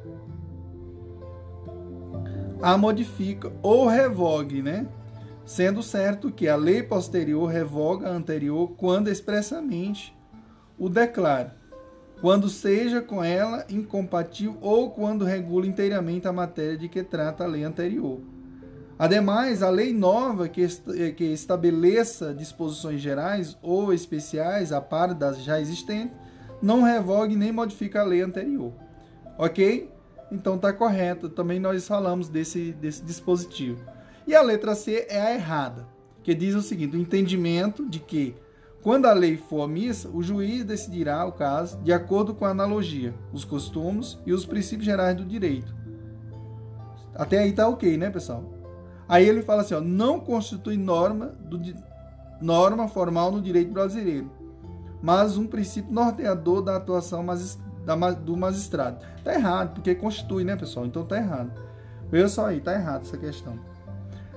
a 2.62 2.76
modifica 2.76 3.52
ou 3.62 3.86
revogue, 3.86 4.62
né? 4.62 4.86
Sendo 5.44 5.82
certo 5.82 6.30
que 6.30 6.48
a 6.48 6.56
lei 6.56 6.82
posterior 6.82 7.46
revoga 7.46 8.08
a 8.08 8.12
anterior 8.12 8.72
quando 8.76 9.08
expressamente 9.08 10.16
o 10.78 10.88
declara, 10.88 11.54
quando 12.20 12.48
seja 12.48 13.02
com 13.02 13.22
ela 13.22 13.64
incompatível 13.68 14.56
ou 14.60 14.90
quando 14.90 15.24
regula 15.24 15.66
inteiramente 15.66 16.26
a 16.26 16.32
matéria 16.32 16.78
de 16.78 16.88
que 16.88 17.02
trata 17.02 17.44
a 17.44 17.46
lei 17.46 17.62
anterior. 17.62 18.20
Ademais, 18.98 19.62
a 19.62 19.70
lei 19.70 19.92
nova 19.92 20.48
que, 20.48 20.66
que 21.16 21.24
estabeleça 21.24 22.32
disposições 22.32 23.00
gerais 23.00 23.58
ou 23.60 23.92
especiais 23.92 24.72
a 24.72 24.80
par 24.80 25.12
das 25.12 25.42
já 25.42 25.60
existentes 25.60 26.16
não 26.62 26.82
revogue 26.82 27.36
nem 27.36 27.52
modifica 27.52 28.00
a 28.00 28.04
lei 28.04 28.22
anterior. 28.22 28.72
Ok? 29.36 29.90
Então 30.34 30.56
está 30.56 30.72
correto. 30.72 31.28
Também 31.28 31.60
nós 31.60 31.86
falamos 31.86 32.28
desse, 32.28 32.72
desse 32.72 33.02
dispositivo. 33.02 33.84
E 34.26 34.34
a 34.34 34.42
letra 34.42 34.74
C 34.74 35.06
é 35.08 35.20
a 35.20 35.34
errada, 35.34 35.86
que 36.22 36.34
diz 36.34 36.54
o 36.54 36.62
seguinte: 36.62 36.96
o 36.96 37.00
entendimento 37.00 37.88
de 37.88 38.00
que, 38.00 38.34
quando 38.82 39.06
a 39.06 39.12
lei 39.12 39.36
for 39.36 39.60
omissa, 39.60 40.08
o 40.08 40.22
juiz 40.22 40.64
decidirá 40.64 41.24
o 41.24 41.32
caso 41.32 41.78
de 41.78 41.92
acordo 41.92 42.34
com 42.34 42.44
a 42.44 42.50
analogia, 42.50 43.14
os 43.32 43.44
costumes 43.44 44.18
e 44.26 44.32
os 44.32 44.44
princípios 44.44 44.84
gerais 44.84 45.16
do 45.16 45.24
direito. 45.24 45.74
Até 47.14 47.38
aí 47.38 47.52
tá 47.52 47.68
ok, 47.68 47.96
né, 47.96 48.10
pessoal? 48.10 48.44
Aí 49.08 49.28
ele 49.28 49.42
fala 49.42 49.62
assim: 49.62 49.74
ó, 49.74 49.80
não 49.80 50.18
constitui 50.18 50.76
norma, 50.76 51.26
do, 51.26 51.60
norma 52.40 52.88
formal 52.88 53.30
no 53.30 53.40
direito 53.40 53.72
brasileiro 53.72 54.30
mas 55.04 55.36
um 55.36 55.46
princípio 55.46 55.92
norteador 55.92 56.62
da 56.62 56.76
atuação 56.76 57.22
do 58.24 58.36
magistrado. 58.36 59.04
Tá 59.22 59.34
errado, 59.34 59.74
porque 59.74 59.94
constitui, 59.94 60.44
né, 60.44 60.56
pessoal? 60.56 60.86
Então 60.86 61.04
tá 61.04 61.16
errado. 61.16 61.52
Veja 62.10 62.28
só 62.28 62.46
aí, 62.46 62.60
tá 62.60 62.72
errado 62.72 63.02
essa 63.02 63.16
questão. 63.16 63.58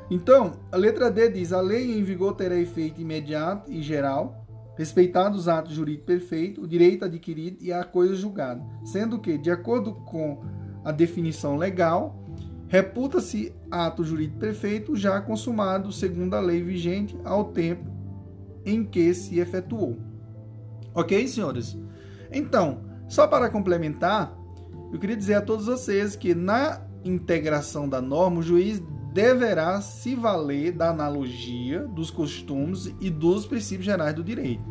Então, 0.09 0.53
a 0.71 0.77
letra 0.77 1.11
D 1.11 1.29
diz: 1.29 1.51
a 1.51 1.61
lei 1.61 1.97
em 1.97 2.03
vigor 2.03 2.35
terá 2.35 2.55
efeito 2.55 3.01
imediato 3.01 3.71
e 3.71 3.81
geral, 3.81 4.45
respeitados 4.77 5.41
os 5.41 5.47
atos 5.47 5.73
jurídicos 5.73 6.05
perfeitos, 6.05 6.63
o 6.63 6.67
direito 6.67 7.05
adquirido 7.05 7.57
e 7.61 7.73
a 7.73 7.83
coisa 7.83 8.15
julgada, 8.15 8.63
sendo 8.85 9.19
que, 9.19 9.37
de 9.37 9.51
acordo 9.51 9.93
com 9.93 10.41
a 10.83 10.91
definição 10.91 11.57
legal, 11.57 12.23
reputa-se 12.67 13.53
ato 13.69 14.03
jurídico 14.03 14.39
perfeito 14.39 14.95
já 14.95 15.19
consumado 15.19 15.91
segundo 15.91 16.35
a 16.35 16.39
lei 16.39 16.61
vigente 16.61 17.17
ao 17.25 17.45
tempo 17.45 17.89
em 18.65 18.83
que 18.83 19.13
se 19.13 19.39
efetuou. 19.39 19.97
Ok, 20.93 21.27
senhores? 21.27 21.77
Então, 22.31 22.86
só 23.07 23.27
para 23.27 23.49
complementar, 23.49 24.35
eu 24.91 24.99
queria 24.99 25.17
dizer 25.17 25.35
a 25.35 25.41
todos 25.41 25.65
vocês 25.65 26.15
que 26.15 26.33
na 26.33 26.81
integração 27.03 27.87
da 27.87 28.01
norma, 28.01 28.39
o 28.39 28.43
juiz 28.43 28.81
deverá 29.13 29.81
se 29.81 30.15
valer 30.15 30.71
da 30.71 30.89
analogia, 30.89 31.81
dos 31.87 32.11
costumes 32.11 32.93
e 33.01 33.09
dos 33.09 33.45
princípios 33.45 33.85
gerais 33.85 34.13
do 34.13 34.23
direito, 34.23 34.63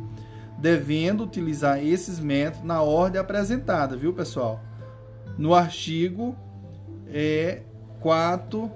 devendo 0.59 1.25
utilizar 1.25 1.85
esses 1.85 2.21
métodos 2.21 2.67
na 2.67 2.83
ordem 2.83 3.21
apresentada, 3.21 3.97
viu, 3.97 4.13
pessoal? 4.13 4.61
No 5.37 5.55
artigo 5.55 6.37
é, 7.09 7.63
4 8.01 8.71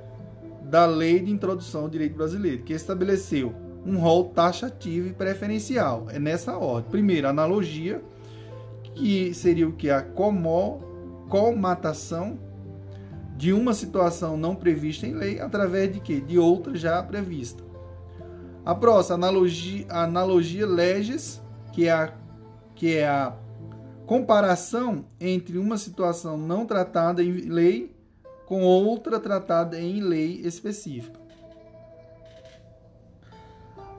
da 0.65 0.87
Lei 0.87 1.21
de 1.21 1.31
Introdução 1.31 1.83
ao 1.83 1.89
Direito 1.89 2.17
Brasileiro, 2.17 2.63
que 2.63 2.73
estabeleceu 2.73 3.55
um 3.85 3.99
rol 3.99 4.25
taxativo 4.25 5.09
e 5.09 5.13
preferencial. 5.13 6.07
É 6.11 6.19
nessa 6.19 6.57
ordem. 6.57 6.91
Primeiro, 6.91 7.29
analogia, 7.29 8.03
que 9.01 9.33
seria 9.33 9.67
o 9.67 9.73
que? 9.73 9.89
A 9.89 10.03
comó, 10.03 10.79
comatação 11.31 12.39
de 13.35 13.51
uma 13.51 13.73
situação 13.73 14.37
não 14.37 14.55
prevista 14.55 15.07
em 15.07 15.15
lei 15.15 15.41
através 15.41 15.91
de 15.91 16.01
quê? 16.01 16.21
De 16.21 16.39
outra 16.39 16.77
já 16.77 17.03
prevista. 17.03 17.65
A 18.63 18.75
próxima, 18.75 19.15
analogia, 19.15 19.87
analogia 19.89 20.67
leges, 20.67 21.41
que 21.73 21.87
é 21.87 21.93
a, 21.93 22.13
que 22.75 22.99
é 22.99 23.09
a 23.09 23.35
comparação 24.05 25.07
entre 25.19 25.57
uma 25.57 25.79
situação 25.79 26.37
não 26.37 26.67
tratada 26.67 27.23
em 27.23 27.33
lei 27.33 27.97
com 28.45 28.63
outra 28.63 29.19
tratada 29.19 29.81
em 29.81 30.01
lei 30.01 30.43
específica. 30.45 31.19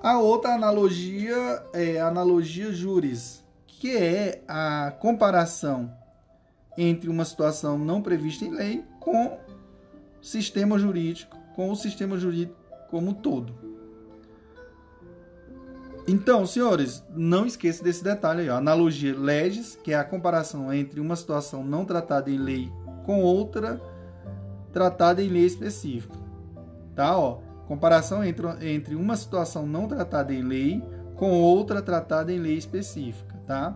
A 0.03 0.19
outra 0.19 0.53
analogia 0.53 1.63
é 1.73 1.99
analogia 1.99 2.71
juris, 2.71 3.40
que 3.81 3.97
é 3.97 4.43
a 4.47 4.93
comparação 4.99 5.91
entre 6.77 7.09
uma 7.09 7.25
situação 7.25 7.79
não 7.79 7.99
prevista 7.99 8.45
em 8.45 8.51
lei 8.51 8.85
com 8.99 9.39
sistema 10.21 10.77
jurídico, 10.77 11.35
com 11.55 11.71
o 11.71 11.75
sistema 11.75 12.15
jurídico 12.15 12.55
como 12.91 13.09
um 13.09 13.13
todo. 13.15 13.55
Então, 16.07 16.45
senhores, 16.45 17.03
não 17.09 17.47
esqueça 17.47 17.83
desse 17.83 18.03
detalhe 18.03 18.41
aí, 18.41 18.49
ó. 18.49 18.57
analogia 18.57 19.17
legis, 19.17 19.75
que 19.83 19.93
é 19.93 19.95
a 19.95 20.03
comparação 20.03 20.71
entre 20.71 20.99
uma 20.99 21.15
situação 21.15 21.63
não 21.63 21.83
tratada 21.83 22.29
em 22.29 22.37
lei 22.37 22.71
com 23.03 23.23
outra 23.23 23.81
tratada 24.71 25.23
em 25.23 25.27
lei 25.27 25.47
específica. 25.47 26.19
Tá, 26.93 27.17
ó. 27.17 27.39
Comparação 27.67 28.23
entre, 28.23 28.45
entre 28.61 28.93
uma 28.93 29.15
situação 29.15 29.65
não 29.65 29.87
tratada 29.87 30.31
em 30.31 30.43
lei 30.43 30.83
com 31.15 31.31
outra 31.31 31.81
tratada 31.81 32.31
em 32.31 32.39
lei 32.39 32.57
específica, 32.57 33.30
tá? 33.51 33.75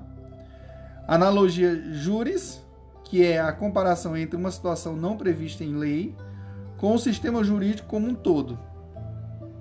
Analogia 1.05 1.75
juris, 1.91 2.65
que 3.03 3.23
é 3.23 3.41
a 3.41 3.51
comparação 3.51 4.15
entre 4.15 4.37
uma 4.37 4.49
situação 4.49 4.95
não 4.95 5.17
prevista 5.17 5.65
em 5.65 5.75
lei 5.75 6.15
com 6.77 6.95
o 6.95 6.97
sistema 6.97 7.43
jurídico 7.43 7.89
como 7.89 8.07
um 8.07 8.15
todo. 8.15 8.57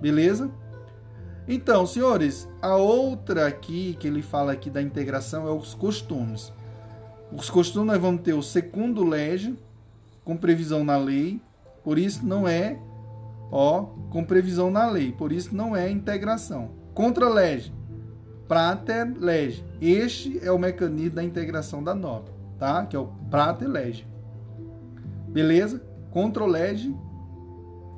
Beleza? 0.00 0.50
Então, 1.48 1.84
senhores, 1.84 2.48
a 2.62 2.76
outra 2.76 3.48
aqui 3.48 3.96
que 3.98 4.06
ele 4.06 4.22
fala 4.22 4.52
aqui 4.52 4.70
da 4.70 4.80
integração 4.80 5.48
é 5.48 5.50
os 5.50 5.74
costumes. 5.74 6.52
Os 7.32 7.50
costumes 7.50 7.88
nós 7.88 8.00
vamos 8.00 8.22
ter 8.22 8.34
o 8.34 8.42
segundo 8.42 9.02
lege 9.04 9.58
com 10.24 10.36
previsão 10.36 10.84
na 10.84 10.96
lei, 10.96 11.40
por 11.82 11.98
isso 11.98 12.24
não 12.24 12.46
é 12.46 12.78
ó, 13.50 13.82
com 14.10 14.24
previsão 14.24 14.70
na 14.70 14.88
lei, 14.88 15.10
por 15.10 15.32
isso 15.32 15.54
não 15.54 15.74
é 15.74 15.90
integração. 15.90 16.70
Contra 16.94 17.28
lege, 17.28 17.72
prater 18.48 19.14
lege. 19.18 19.64
Este 19.80 20.38
é 20.44 20.50
o 20.50 20.58
mecanismo 20.58 21.16
da 21.16 21.24
integração 21.24 21.82
da 21.82 21.94
norma, 21.94 22.28
tá? 22.58 22.84
Que 22.86 22.96
é 22.96 22.98
o 22.98 23.06
prater 23.30 23.68
lege. 23.68 24.06
Beleza? 25.28 25.82
Contra 26.10 26.44
lege, 26.44 26.94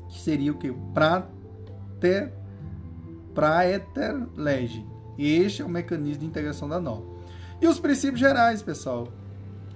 que 0.09 0.19
seria 0.19 0.53
o 0.53 0.57
que? 0.57 0.73
Prater 0.95 2.33
praeter 3.35 4.17
lege. 4.35 4.85
Este 5.19 5.63
é 5.63 5.65
o 5.65 5.69
mecanismo 5.69 6.21
de 6.21 6.27
integração 6.27 6.69
da 6.69 6.81
norma. 6.81 7.05
E 7.61 7.67
os 7.67 7.79
princípios 7.79 8.21
gerais, 8.21 8.63
pessoal? 8.63 9.09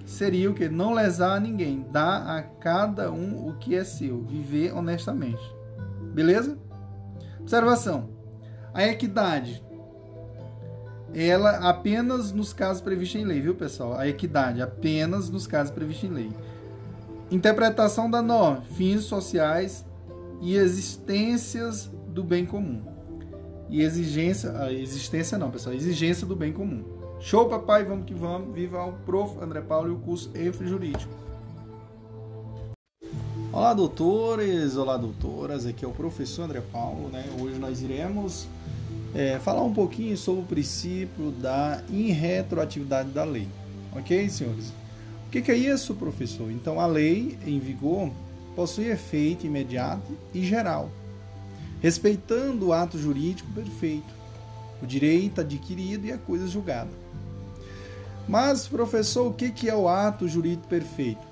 seria 0.05 0.49
o 0.51 0.53
que? 0.53 0.67
Não 0.67 0.93
lesar 0.93 1.39
ninguém, 1.39 1.85
dar 1.91 2.37
a 2.37 2.41
cada 2.41 3.11
um 3.11 3.47
o 3.47 3.55
que 3.57 3.75
é 3.75 3.83
seu, 3.83 4.21
viver 4.21 4.73
honestamente. 4.73 5.41
Beleza? 6.13 6.57
Observação. 7.39 8.09
A 8.73 8.83
equidade 8.83 9.63
ela 11.13 11.69
apenas 11.69 12.31
nos 12.31 12.53
casos 12.53 12.81
previstos 12.81 13.21
em 13.21 13.25
lei, 13.25 13.41
viu, 13.41 13.55
pessoal? 13.55 13.97
A 13.97 14.07
equidade 14.07 14.61
apenas 14.61 15.29
nos 15.29 15.45
casos 15.45 15.71
previstos 15.73 16.09
em 16.09 16.13
lei. 16.13 16.31
Interpretação 17.29 18.09
da 18.09 18.21
norma, 18.21 18.61
fins 18.61 19.03
sociais 19.03 19.85
e 20.41 20.55
existências 20.55 21.89
do 22.07 22.23
bem 22.23 22.45
comum. 22.45 22.81
E 23.69 23.81
exigência, 23.81 24.51
a 24.57 24.71
existência 24.71 25.37
não, 25.37 25.49
pessoal, 25.49 25.75
exigência 25.75 26.27
do 26.27 26.35
bem 26.35 26.51
comum. 26.51 26.83
Show, 27.21 27.47
papai, 27.47 27.85
vamos 27.85 28.05
que 28.05 28.13
vamos. 28.13 28.53
Viva 28.53 28.83
o 28.83 28.93
prof. 29.05 29.37
André 29.41 29.61
Paulo 29.61 29.89
e 29.89 29.91
o 29.91 29.99
curso 29.99 30.31
EFRE 30.33 30.67
Jurídico. 30.67 31.13
Olá, 33.53 33.73
doutores, 33.73 34.75
olá, 34.75 34.97
doutoras. 34.97 35.65
Aqui 35.65 35.85
é 35.85 35.87
o 35.87 35.91
professor 35.91 36.43
André 36.43 36.61
Paulo, 36.71 37.09
né? 37.09 37.23
Hoje 37.39 37.59
nós 37.59 37.81
iremos 37.81 38.47
é, 39.13 39.39
falar 39.39 39.63
um 39.63 39.73
pouquinho 39.73 40.15
sobre 40.17 40.41
o 40.41 40.45
princípio 40.45 41.31
da 41.31 41.81
irretroatividade 41.89 43.09
da 43.09 43.23
lei. 43.23 43.47
Ok, 43.93 44.29
senhores? 44.29 44.69
O 45.27 45.31
que, 45.31 45.41
que 45.41 45.51
é 45.51 45.55
isso, 45.55 45.93
professor? 45.95 46.51
Então, 46.51 46.79
a 46.79 46.85
lei 46.85 47.37
em 47.45 47.59
vigor 47.59 48.11
possui 48.55 48.89
efeito 48.89 49.45
imediato 49.45 50.17
e 50.33 50.43
geral, 50.45 50.89
respeitando 51.81 52.67
o 52.67 52.73
ato 52.73 52.97
jurídico 52.97 53.49
perfeito, 53.53 54.13
o 54.81 54.85
direito 54.85 55.41
adquirido 55.41 56.05
e 56.05 56.11
a 56.11 56.17
coisa 56.17 56.47
julgada. 56.47 56.89
Mas, 58.27 58.67
professor, 58.67 59.27
o 59.27 59.33
que, 59.33 59.51
que 59.51 59.69
é 59.69 59.75
o 59.75 59.87
ato 59.87 60.27
jurídico 60.27 60.67
perfeito? 60.67 61.25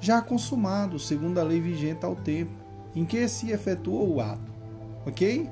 Já 0.00 0.20
consumado, 0.20 0.98
segundo 0.98 1.38
a 1.38 1.42
lei 1.42 1.60
vigente 1.60 2.04
ao 2.04 2.14
tempo 2.14 2.52
em 2.94 3.04
que 3.04 3.28
se 3.28 3.50
efetuou 3.50 4.14
o 4.14 4.20
ato. 4.20 4.52
Ok? 5.06 5.48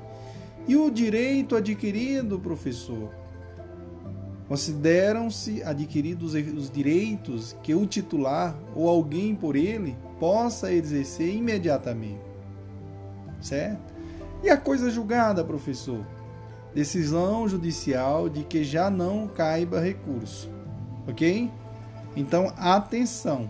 E 0.67 0.75
o 0.75 0.89
direito 0.89 1.55
adquirido, 1.55 2.39
professor? 2.39 3.11
Consideram-se 4.47 5.63
adquiridos 5.63 6.33
os 6.33 6.69
direitos 6.69 7.55
que 7.63 7.73
o 7.73 7.85
titular 7.85 8.55
ou 8.75 8.87
alguém 8.87 9.35
por 9.35 9.55
ele 9.55 9.95
possa 10.19 10.71
exercer 10.71 11.33
imediatamente. 11.33 12.21
Certo? 13.41 13.93
E 14.43 14.49
a 14.49 14.57
coisa 14.57 14.89
julgada, 14.89 15.43
professor? 15.43 16.05
Decisão 16.73 17.47
judicial 17.47 18.29
de 18.29 18.43
que 18.43 18.63
já 18.63 18.89
não 18.89 19.27
caiba 19.27 19.79
recurso. 19.79 20.49
Ok? 21.07 21.49
Então, 22.15 22.53
atenção, 22.57 23.49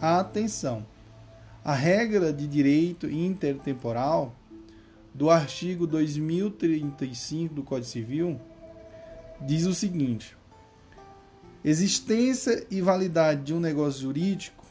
atenção. 0.00 0.84
A 1.64 1.72
regra 1.72 2.32
de 2.32 2.46
direito 2.46 3.08
intertemporal 3.08 4.34
do 5.14 5.30
artigo 5.30 5.86
2035 5.86 7.54
do 7.54 7.62
Código 7.62 7.88
Civil 7.88 8.40
diz 9.40 9.64
o 9.64 9.72
seguinte: 9.72 10.36
existência 11.64 12.66
e 12.68 12.80
validade 12.80 13.42
de 13.42 13.54
um 13.54 13.60
negócio 13.60 14.02
jurídico, 14.02 14.64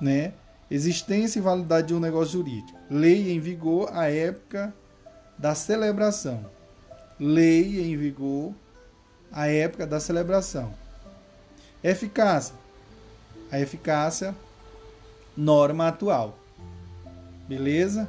né? 0.00 0.32
Existência 0.70 1.38
e 1.38 1.42
validade 1.42 1.88
de 1.88 1.94
um 1.94 2.00
negócio 2.00 2.32
jurídico. 2.32 2.78
Lei 2.88 3.32
em 3.32 3.40
vigor 3.40 3.90
à 3.92 4.08
época 4.10 4.74
da 5.36 5.54
celebração. 5.54 6.48
Lei 7.20 7.80
em 7.82 7.96
vigor 7.96 8.54
à 9.30 9.46
época 9.46 9.86
da 9.86 10.00
celebração. 10.00 10.74
Eficácia. 11.82 12.54
A 13.52 13.60
eficácia 13.60 14.34
norma 15.36 15.88
atual. 15.88 16.38
Beleza? 17.48 18.08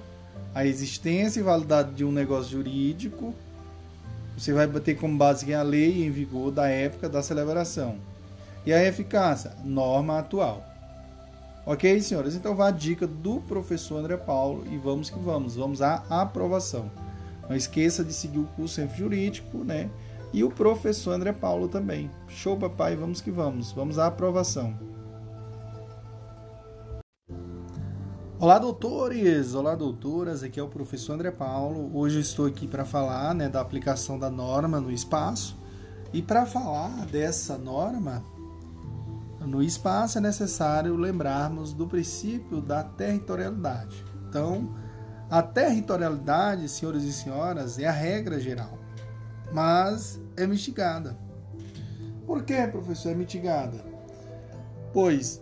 A 0.53 0.65
existência 0.65 1.39
e 1.39 1.43
validade 1.43 1.93
de 1.93 2.05
um 2.05 2.11
negócio 2.11 2.51
jurídico, 2.51 3.33
você 4.37 4.53
vai 4.53 4.67
bater 4.67 4.97
como 4.97 5.17
base 5.17 5.53
a 5.53 5.61
lei 5.61 6.05
em 6.05 6.11
vigor 6.11 6.51
da 6.51 6.67
época 6.67 7.09
da 7.09 7.21
celebração. 7.21 7.97
E 8.65 8.73
a 8.73 8.83
eficácia, 8.83 9.53
norma 9.63 10.19
atual. 10.19 10.63
Ok, 11.65 12.01
senhoras? 12.01 12.35
Então 12.35 12.55
vá 12.55 12.67
a 12.67 12.71
dica 12.71 13.07
do 13.07 13.39
professor 13.41 13.97
André 13.97 14.17
Paulo 14.17 14.65
e 14.71 14.77
vamos 14.77 15.09
que 15.09 15.19
vamos. 15.19 15.55
Vamos 15.55 15.81
à 15.81 16.03
aprovação. 16.09 16.91
Não 17.49 17.55
esqueça 17.55 18.03
de 18.03 18.13
seguir 18.13 18.39
o 18.39 18.47
curso 18.55 18.75
Centro 18.75 18.97
Jurídico, 18.97 19.63
né? 19.63 19.89
E 20.33 20.43
o 20.43 20.51
professor 20.51 21.13
André 21.13 21.31
Paulo 21.31 21.67
também. 21.67 22.09
Show, 22.27 22.57
papai, 22.57 22.95
vamos 22.95 23.21
que 23.21 23.31
vamos. 23.31 23.71
Vamos 23.71 23.97
à 23.97 24.07
aprovação. 24.07 24.77
Olá, 28.37 28.59
doutores! 28.59 29.55
Olá, 29.55 29.75
doutoras! 29.75 30.43
Aqui 30.43 30.59
é 30.59 30.63
o 30.63 30.67
professor 30.67 31.13
André 31.13 31.31
Paulo. 31.31 31.89
Hoje 31.97 32.17
eu 32.17 32.21
estou 32.21 32.45
aqui 32.45 32.67
para 32.67 32.83
falar 32.83 33.33
né, 33.33 33.47
da 33.47 33.61
aplicação 33.61 34.19
da 34.19 34.29
norma 34.29 34.77
no 34.81 34.91
espaço. 34.91 35.57
E 36.11 36.21
para 36.21 36.45
falar 36.45 37.05
dessa 37.05 37.57
norma 37.57 38.21
no 39.39 39.63
espaço 39.63 40.17
é 40.17 40.21
necessário 40.21 40.97
lembrarmos 40.97 41.71
do 41.71 41.87
princípio 41.87 42.59
da 42.59 42.83
territorialidade. 42.83 44.03
Então, 44.27 44.75
a 45.29 45.41
territorialidade, 45.41 46.67
senhores 46.67 47.03
e 47.03 47.13
senhoras, 47.13 47.79
é 47.79 47.87
a 47.87 47.91
regra 47.91 48.37
geral, 48.37 48.77
mas 49.53 50.19
é 50.35 50.45
mitigada. 50.45 51.17
Por 52.25 52.43
que, 52.43 52.67
professor, 52.67 53.13
é 53.13 53.15
mitigada? 53.15 53.85
Pois 54.91 55.41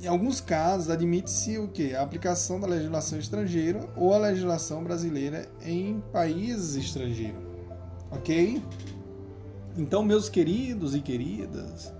em 0.00 0.06
alguns 0.06 0.40
casos, 0.40 0.90
admite-se 0.90 1.58
o 1.58 1.68
que? 1.68 1.94
A 1.94 2.02
aplicação 2.02 2.60
da 2.60 2.66
legislação 2.66 3.18
estrangeira 3.18 3.88
ou 3.96 4.14
a 4.14 4.18
legislação 4.18 4.82
brasileira 4.84 5.48
em 5.62 6.00
países 6.12 6.76
estrangeiros. 6.76 7.42
Ok? 8.10 8.62
Então, 9.76 10.02
meus 10.02 10.28
queridos 10.28 10.94
e 10.94 11.00
queridas, 11.00 11.92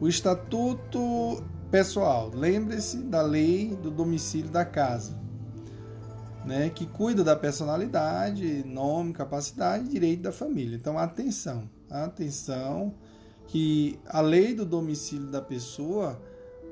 o 0.00 0.08
Estatuto 0.08 1.42
Pessoal, 1.70 2.30
lembre-se 2.34 2.98
da 2.98 3.22
lei 3.22 3.74
do 3.74 3.90
domicílio 3.90 4.50
da 4.50 4.64
casa, 4.64 5.18
né, 6.44 6.68
que 6.68 6.84
cuida 6.84 7.24
da 7.24 7.34
personalidade, 7.34 8.62
nome, 8.66 9.12
capacidade 9.14 9.86
e 9.86 9.88
direito 9.88 10.22
da 10.22 10.32
família. 10.32 10.76
Então, 10.76 10.98
atenção, 10.98 11.70
atenção, 11.88 12.94
que 13.46 13.98
a 14.06 14.20
lei 14.20 14.54
do 14.54 14.66
domicílio 14.66 15.28
da 15.28 15.40
pessoa 15.40 16.20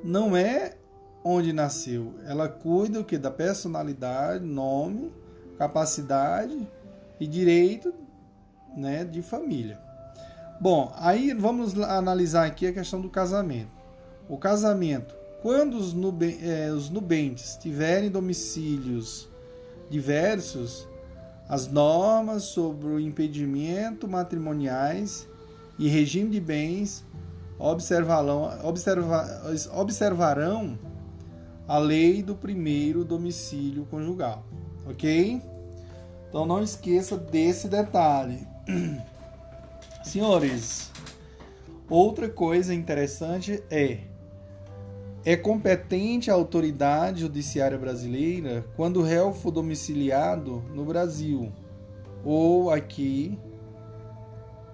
não 0.02 0.36
é 0.36 0.74
onde 1.24 1.52
nasceu. 1.52 2.14
Ela 2.24 2.48
cuida 2.48 3.00
o 3.00 3.04
que 3.04 3.18
da 3.18 3.30
personalidade, 3.30 4.44
nome, 4.44 5.12
capacidade 5.58 6.66
e 7.18 7.26
direito, 7.26 7.92
né, 8.76 9.04
de 9.04 9.22
família. 9.22 9.78
Bom, 10.60 10.92
aí 10.96 11.32
vamos 11.34 11.78
analisar 11.78 12.46
aqui 12.46 12.66
a 12.66 12.72
questão 12.72 13.00
do 13.00 13.08
casamento. 13.08 13.70
O 14.28 14.36
casamento, 14.36 15.14
quando 15.42 15.74
os, 15.74 15.94
eh, 16.42 16.70
os 16.70 16.90
nubentes 16.90 17.56
tiverem 17.56 18.10
domicílios 18.10 19.28
diversos, 19.88 20.86
as 21.48 21.66
normas 21.66 22.44
sobre 22.44 22.88
o 22.88 23.00
impedimento 23.00 24.06
matrimoniais 24.06 25.26
e 25.78 25.88
regime 25.88 26.30
de 26.30 26.40
bens 26.40 27.04
observarão, 27.60 28.50
observa, 28.64 29.42
observarão 29.74 30.78
a 31.68 31.78
lei 31.78 32.22
do 32.22 32.34
primeiro 32.34 33.04
domicílio 33.04 33.84
conjugal, 33.84 34.44
ok? 34.86 35.42
Então 36.28 36.46
não 36.46 36.62
esqueça 36.62 37.16
desse 37.16 37.68
detalhe. 37.68 38.46
Senhores, 40.02 40.90
outra 41.88 42.28
coisa 42.28 42.74
interessante 42.74 43.62
é 43.70 44.00
é 45.22 45.36
competente 45.36 46.30
a 46.30 46.34
autoridade 46.34 47.20
judiciária 47.20 47.76
brasileira 47.76 48.64
quando 48.74 49.00
o 49.00 49.02
réu 49.02 49.34
for 49.34 49.50
domiciliado 49.50 50.64
no 50.74 50.82
Brasil 50.82 51.52
ou 52.24 52.70
aqui 52.70 53.38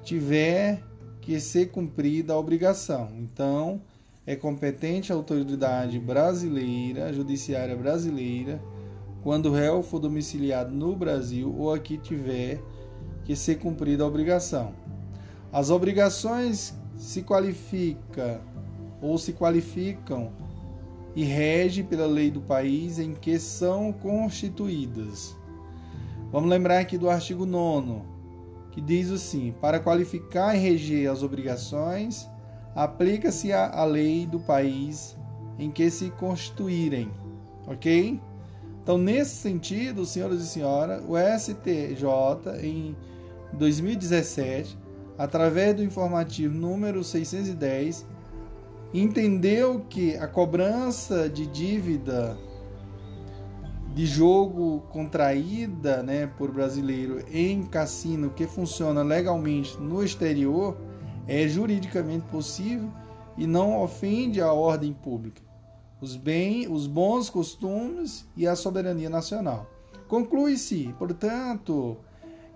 tiver 0.05 0.80
que 1.27 1.41
ser 1.41 1.72
cumprida 1.72 2.33
a 2.33 2.39
obrigação. 2.39 3.11
Então, 3.18 3.83
é 4.24 4.37
competente 4.37 5.12
a 5.12 5.16
autoridade 5.16 5.99
brasileira, 5.99 7.12
judiciária 7.12 7.77
brasileira, 7.77 8.62
quando 9.24 9.47
o 9.47 9.53
réu 9.53 9.83
for 9.83 9.99
domiciliado 9.99 10.72
no 10.72 10.95
Brasil 10.95 11.53
ou 11.59 11.74
aqui 11.74 11.99
tiver 11.99 12.62
que 13.24 13.35
ser 13.35 13.57
cumprida 13.57 14.05
a 14.05 14.07
obrigação. 14.07 14.72
As 15.53 15.68
obrigações 15.68 16.72
se 16.97 17.22
qualifica 17.22 18.41
ou 19.03 19.18
se 19.18 19.33
qualificam 19.33 20.31
e 21.16 21.24
regem 21.24 21.85
pela 21.85 22.07
lei 22.07 22.31
do 22.31 22.41
país 22.41 23.01
em 23.01 23.14
que 23.14 23.37
são 23.41 23.93
constituídas. 23.93 25.37
Vamos 26.31 26.49
lembrar 26.49 26.79
aqui 26.79 26.97
do 26.97 27.11
artigo 27.11 27.45
9 27.45 28.16
que 28.77 28.81
diz 28.83 29.11
assim: 29.11 29.55
para 29.59 29.81
qualificar 29.81 30.55
e 30.55 30.59
reger 30.59 31.11
as 31.11 31.22
obrigações, 31.22 32.29
aplica-se 32.74 33.51
a, 33.51 33.70
a 33.70 33.87
lei 33.87 34.27
do 34.27 34.39
país 34.39 35.16
em 35.59 35.70
que 35.70 35.91
se 35.91 36.11
constituírem, 36.11 37.11
ok? 37.66 38.20
Então, 38.83 38.99
nesse 38.99 39.37
sentido, 39.37 40.05
senhoras 40.05 40.43
e 40.43 40.47
senhores, 40.47 41.03
o 41.09 41.16
STJ, 41.16 42.62
em 42.62 42.95
2017, 43.55 44.79
através 45.16 45.74
do 45.74 45.83
informativo 45.83 46.55
número 46.55 47.03
610, 47.03 48.07
entendeu 48.93 49.87
que 49.89 50.18
a 50.18 50.29
cobrança 50.29 51.31
de 51.31 51.47
dívida 51.47 52.37
de 53.97 54.05
jogo 54.05 54.83
contraída 54.91 56.03
né, 56.03 56.27
por 56.27 56.53
brasileiro 56.53 57.25
em 57.33 57.63
cassino 57.63 58.29
que 58.29 58.47
funciona 58.47 59.03
legalmente 59.03 59.75
no 59.79 60.05
exterior 60.05 60.77
é 61.27 61.49
juridicamente 61.49 62.27
possível 62.27 62.93
e 63.39 63.47
não 63.47 63.83
ofende 63.83 64.39
a 64.39 64.53
ordem 64.53 64.93
pública, 64.93 65.41
os, 65.99 66.15
bem, 66.15 66.71
os 66.71 66.87
bons 66.87 67.31
costumes 67.31 68.29
e 68.37 68.47
a 68.47 68.55
soberania 68.55 69.09
nacional. 69.09 69.67
Conclui-se, 70.07 70.95
portanto, 70.99 71.97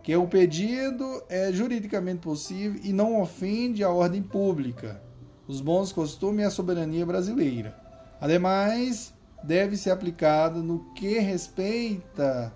que 0.03 0.15
o 0.15 0.29
pedido 0.29 1.23
é 1.27 1.51
juridicamente 1.51 2.19
possível 2.19 2.79
e 2.85 2.93
não 2.93 3.19
ofende 3.19 3.83
a 3.83 3.89
ordem 3.89 4.23
pública, 4.23 5.03
os 5.49 5.63
bons 5.63 5.91
costumes 5.91 6.43
e 6.43 6.45
a 6.45 6.51
soberania 6.51 7.07
brasileira. 7.07 7.75
Ademais, 8.21 9.15
deve 9.43 9.77
ser 9.77 9.91
aplicada 9.91 10.61
no 10.61 10.93
que 10.95 11.19
respeita 11.19 12.53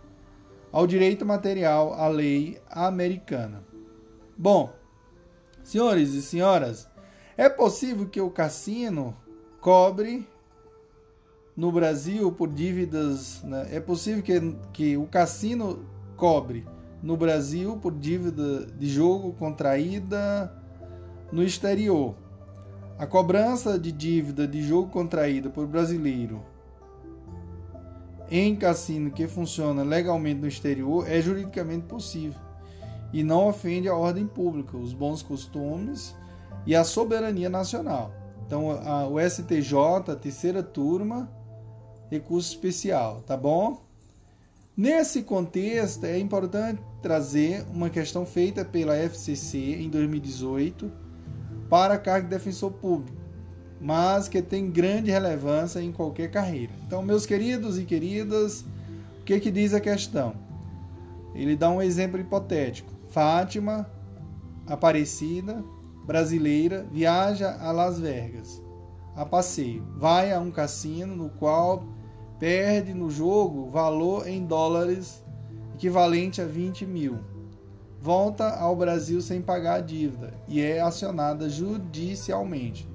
ao 0.70 0.86
direito 0.86 1.24
material, 1.24 1.94
à 1.94 2.08
lei 2.08 2.60
americana. 2.70 3.62
Bom, 4.36 4.72
senhores 5.62 6.14
e 6.14 6.22
senhoras, 6.22 6.88
é 7.36 7.48
possível 7.48 8.06
que 8.08 8.20
o 8.20 8.30
cassino 8.30 9.16
cobre 9.60 10.26
no 11.56 11.70
Brasil 11.70 12.32
por 12.32 12.48
dívidas. 12.48 13.42
Né? 13.44 13.68
É 13.70 13.80
possível 13.80 14.22
que, 14.22 14.56
que 14.72 14.96
o 14.96 15.06
cassino 15.06 15.84
cobre 16.16 16.66
no 17.02 17.16
Brasil 17.16 17.76
por 17.76 17.92
dívida 17.92 18.66
de 18.66 18.88
jogo 18.88 19.32
contraída 19.34 20.52
no 21.30 21.42
exterior. 21.42 22.16
A 22.98 23.06
cobrança 23.06 23.78
de 23.78 23.92
dívida 23.92 24.46
de 24.46 24.62
jogo 24.62 24.90
contraída 24.90 25.50
por 25.50 25.66
brasileiro 25.66 26.53
em 28.30 28.56
cassino 28.56 29.10
que 29.10 29.26
funciona 29.26 29.82
legalmente 29.82 30.40
no 30.40 30.48
exterior 30.48 31.08
é 31.08 31.20
juridicamente 31.20 31.86
possível 31.86 32.40
e 33.12 33.22
não 33.22 33.48
ofende 33.48 33.88
a 33.88 33.94
ordem 33.94 34.26
pública, 34.26 34.76
os 34.76 34.92
bons 34.92 35.22
costumes 35.22 36.14
e 36.66 36.74
a 36.74 36.82
soberania 36.82 37.48
nacional. 37.48 38.12
Então, 38.46 38.70
a, 38.70 39.06
o 39.06 39.20
STJ, 39.20 40.16
terceira 40.20 40.62
turma, 40.62 41.30
recurso 42.10 42.50
especial, 42.50 43.22
tá 43.22 43.36
bom? 43.36 43.82
Nesse 44.76 45.22
contexto, 45.22 46.04
é 46.04 46.18
importante 46.18 46.82
trazer 47.00 47.64
uma 47.72 47.88
questão 47.88 48.26
feita 48.26 48.64
pela 48.64 48.96
FCC 48.96 49.76
em 49.76 49.88
2018 49.88 50.90
para 51.70 51.94
a 51.94 51.98
cargo 51.98 52.28
de 52.28 52.34
defensor 52.34 52.72
público 52.72 53.23
mas 53.84 54.28
que 54.28 54.40
tem 54.40 54.70
grande 54.70 55.10
relevância 55.10 55.78
em 55.78 55.92
qualquer 55.92 56.30
carreira. 56.30 56.72
Então, 56.86 57.02
meus 57.02 57.26
queridos 57.26 57.78
e 57.78 57.84
queridas, 57.84 58.64
o 59.20 59.24
que, 59.26 59.38
que 59.38 59.50
diz 59.50 59.74
a 59.74 59.80
questão? 59.80 60.34
Ele 61.34 61.54
dá 61.54 61.68
um 61.68 61.82
exemplo 61.82 62.18
hipotético. 62.18 62.90
Fátima, 63.08 63.86
Aparecida, 64.66 65.62
brasileira, 66.06 66.86
viaja 66.90 67.58
a 67.60 67.70
Las 67.72 68.00
Vegas 68.00 68.62
a 69.14 69.26
passeio. 69.26 69.86
Vai 69.98 70.32
a 70.32 70.40
um 70.40 70.50
cassino 70.50 71.14
no 71.14 71.28
qual 71.28 71.84
perde 72.38 72.94
no 72.94 73.10
jogo 73.10 73.68
valor 73.68 74.26
em 74.26 74.46
dólares 74.46 75.22
equivalente 75.74 76.40
a 76.40 76.46
20 76.46 76.86
mil. 76.86 77.18
Volta 78.00 78.48
ao 78.48 78.74
Brasil 78.74 79.20
sem 79.20 79.42
pagar 79.42 79.74
a 79.74 79.80
dívida 79.80 80.32
e 80.48 80.62
é 80.62 80.80
acionada 80.80 81.50
judicialmente. 81.50 82.93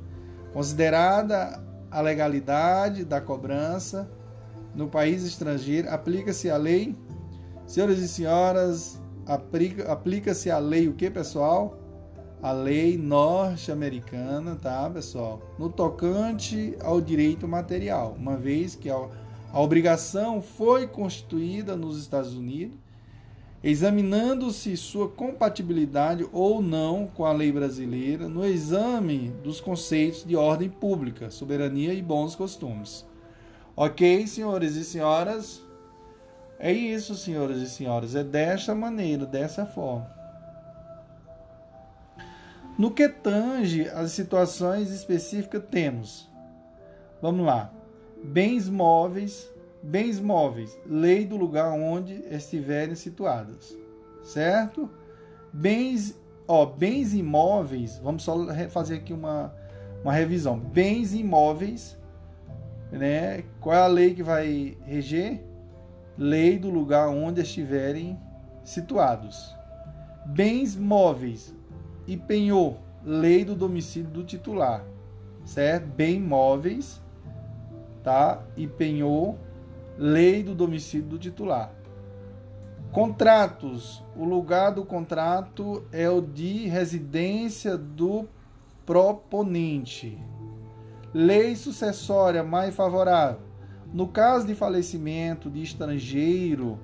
Considerada 0.54 1.62
a 1.91 2.02
legalidade 2.02 3.04
da 3.04 3.22
cobrança 3.22 4.10
no 4.74 4.88
país 4.88 5.24
estrangeiro, 5.24 5.89
aplica-se 5.89 6.50
a 6.50 6.58
lei. 6.58 6.95
Senhoras 7.66 8.00
e 8.00 8.08
senhoras, 8.08 9.00
aplica-se 9.88 10.50
a 10.50 10.58
lei 10.58 10.88
o 10.88 10.93
que, 10.93 11.10
pessoal? 11.10 11.78
A 12.41 12.52
lei 12.52 12.97
norte-americana, 12.97 14.56
tá, 14.56 14.89
pessoal? 14.89 15.41
No 15.58 15.70
tocante 15.70 16.76
ao 16.82 17.02
direito 17.02 17.47
material, 17.47 18.16
uma 18.18 18.38
vez 18.38 18.76
que 18.76 18.89
a, 18.89 18.95
a 19.52 19.60
obrigação 19.60 20.41
foi 20.41 20.88
constituída 20.88 21.76
nos 21.76 22.00
Estados 22.00 22.34
Unidos 22.34 22.78
examinando-se 23.64 24.76
sua 24.78 25.10
compatibilidade 25.10 26.28
ou 26.32 26.62
não 26.62 27.07
com 27.07 27.26
a 27.26 27.34
lei 27.34 27.51
brasileira 27.51 28.30
no 28.30 28.45
exame 28.45 29.30
dos 29.43 29.60
conceitos 29.60 30.24
de 30.24 30.36
ordem 30.36 30.70
pública, 30.70 31.30
soberania 31.30 31.93
e 31.93 32.01
bons 32.01 32.36
costumes. 32.36 33.05
Ok, 33.76 34.26
senhores 34.28 34.76
e 34.76 34.84
senhoras? 34.84 35.62
É 36.57 36.72
isso, 36.72 37.16
senhoras 37.16 37.57
e 37.62 37.70
senhoras, 37.70 38.16
é 38.16 38.24
desta 38.24 38.76
maneira, 38.76 39.26
dessa 39.26 39.66
forma. 39.66 40.10
No 42.78 42.91
que 42.91 43.10
tange 43.10 43.89
as 43.89 44.12
situações 44.12 44.89
específicas, 44.89 45.64
temos, 45.70 46.30
vamos 47.22 47.45
lá, 47.45 47.72
bens 48.24 48.70
móveis, 48.70 49.49
Bens 49.90 50.20
móveis, 50.20 50.80
lei 50.86 51.26
do 51.26 51.36
lugar 51.36 51.72
onde 51.72 52.14
estiverem 52.30 52.94
situados, 52.94 53.76
certo? 54.22 54.88
Bens, 55.52 56.16
ó, 56.48 56.64
bens 56.64 57.16
imóveis, 57.16 57.98
vamos 57.98 58.22
só 58.22 58.38
fazer 58.70 58.98
aqui 58.98 59.12
uma, 59.12 59.52
uma 60.04 60.14
revisão. 60.14 60.60
Bens 60.60 61.16
imóveis, 61.16 61.98
né? 62.92 63.44
Qual 63.60 63.76
é 63.76 63.80
a 63.80 63.88
lei 63.88 64.14
que 64.14 64.22
vai 64.22 64.78
reger? 64.86 65.44
Lei 66.16 66.60
do 66.60 66.70
lugar 66.70 67.10
onde 67.10 67.42
estiverem 67.42 68.16
situados. 68.64 69.56
Bens 70.28 70.76
móveis 70.76 71.52
e 72.06 72.16
penhor, 72.16 72.76
lei 73.04 73.44
do 73.44 73.56
domicílio 73.56 74.12
do 74.12 74.24
titular, 74.24 74.86
certo? 75.44 75.88
Bem 75.88 76.22
móveis, 76.22 77.02
tá? 78.04 78.44
E 78.56 78.68
penhor, 78.68 79.36
lei 80.02 80.41
do 80.41 80.56
domicílio 80.56 81.06
do 81.06 81.20
titular. 81.20 81.74
Contratos. 82.89 84.02
O 84.16 84.24
lugar 84.24 84.72
do 84.72 84.86
contrato 84.86 85.84
é 85.91 86.10
o 86.10 86.22
de 86.22 86.68
residência 86.68 87.78
do 87.78 88.26
proponente. 88.86 90.18
Lei 91.14 91.54
sucessória 91.54 92.41
mais 92.43 92.74
favorável. 92.74 93.41
No 93.93 94.08
caso 94.08 94.47
de 94.47 94.56
falecimento 94.56 95.50
de 95.50 95.62
estrangeiro 95.62 96.80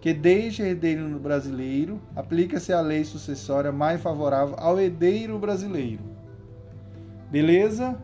que 0.00 0.14
deixa 0.14 0.62
herdeiro 0.62 1.08
no 1.08 1.18
brasileiro, 1.18 2.00
aplica-se 2.14 2.72
a 2.72 2.80
lei 2.80 3.04
sucessória 3.04 3.72
mais 3.72 4.00
favorável 4.00 4.54
ao 4.58 4.80
herdeiro 4.80 5.38
brasileiro. 5.38 6.04
Beleza? 7.30 7.98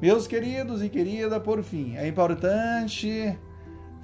Meus 0.00 0.26
queridos 0.26 0.82
e 0.82 0.88
querida, 0.88 1.40
por 1.40 1.62
fim, 1.62 1.96
é 1.96 2.06
importante 2.06 3.36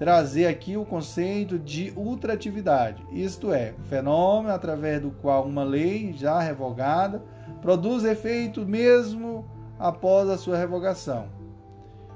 trazer 0.00 0.46
aqui 0.46 0.78
o 0.78 0.84
conceito 0.86 1.58
de 1.58 1.92
ultratividade, 1.94 3.04
isto 3.12 3.52
é, 3.52 3.74
fenômeno 3.90 4.54
através 4.54 4.98
do 5.02 5.10
qual 5.10 5.44
uma 5.44 5.62
lei 5.62 6.14
já 6.14 6.40
revogada 6.40 7.22
produz 7.60 8.02
efeito 8.02 8.64
mesmo 8.64 9.44
após 9.78 10.30
a 10.30 10.38
sua 10.38 10.56
revogação. 10.56 11.26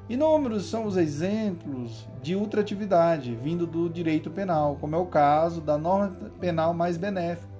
Inúmeros 0.09 0.65
são 0.71 0.87
os 0.87 0.97
exemplos 0.97 2.09
de 2.23 2.35
ultratividade 2.35 3.35
vindo 3.35 3.67
do 3.67 3.91
direito 3.91 4.31
penal, 4.31 4.79
como 4.81 4.97
é 4.97 4.99
o 4.99 5.05
caso 5.05 5.61
da 5.61 5.77
norma 5.77 6.17
penal 6.41 6.73
mais 6.73 6.97
benéfica. 6.97 7.53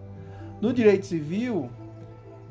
No 0.59 0.73
direito 0.73 1.05
civil, 1.05 1.69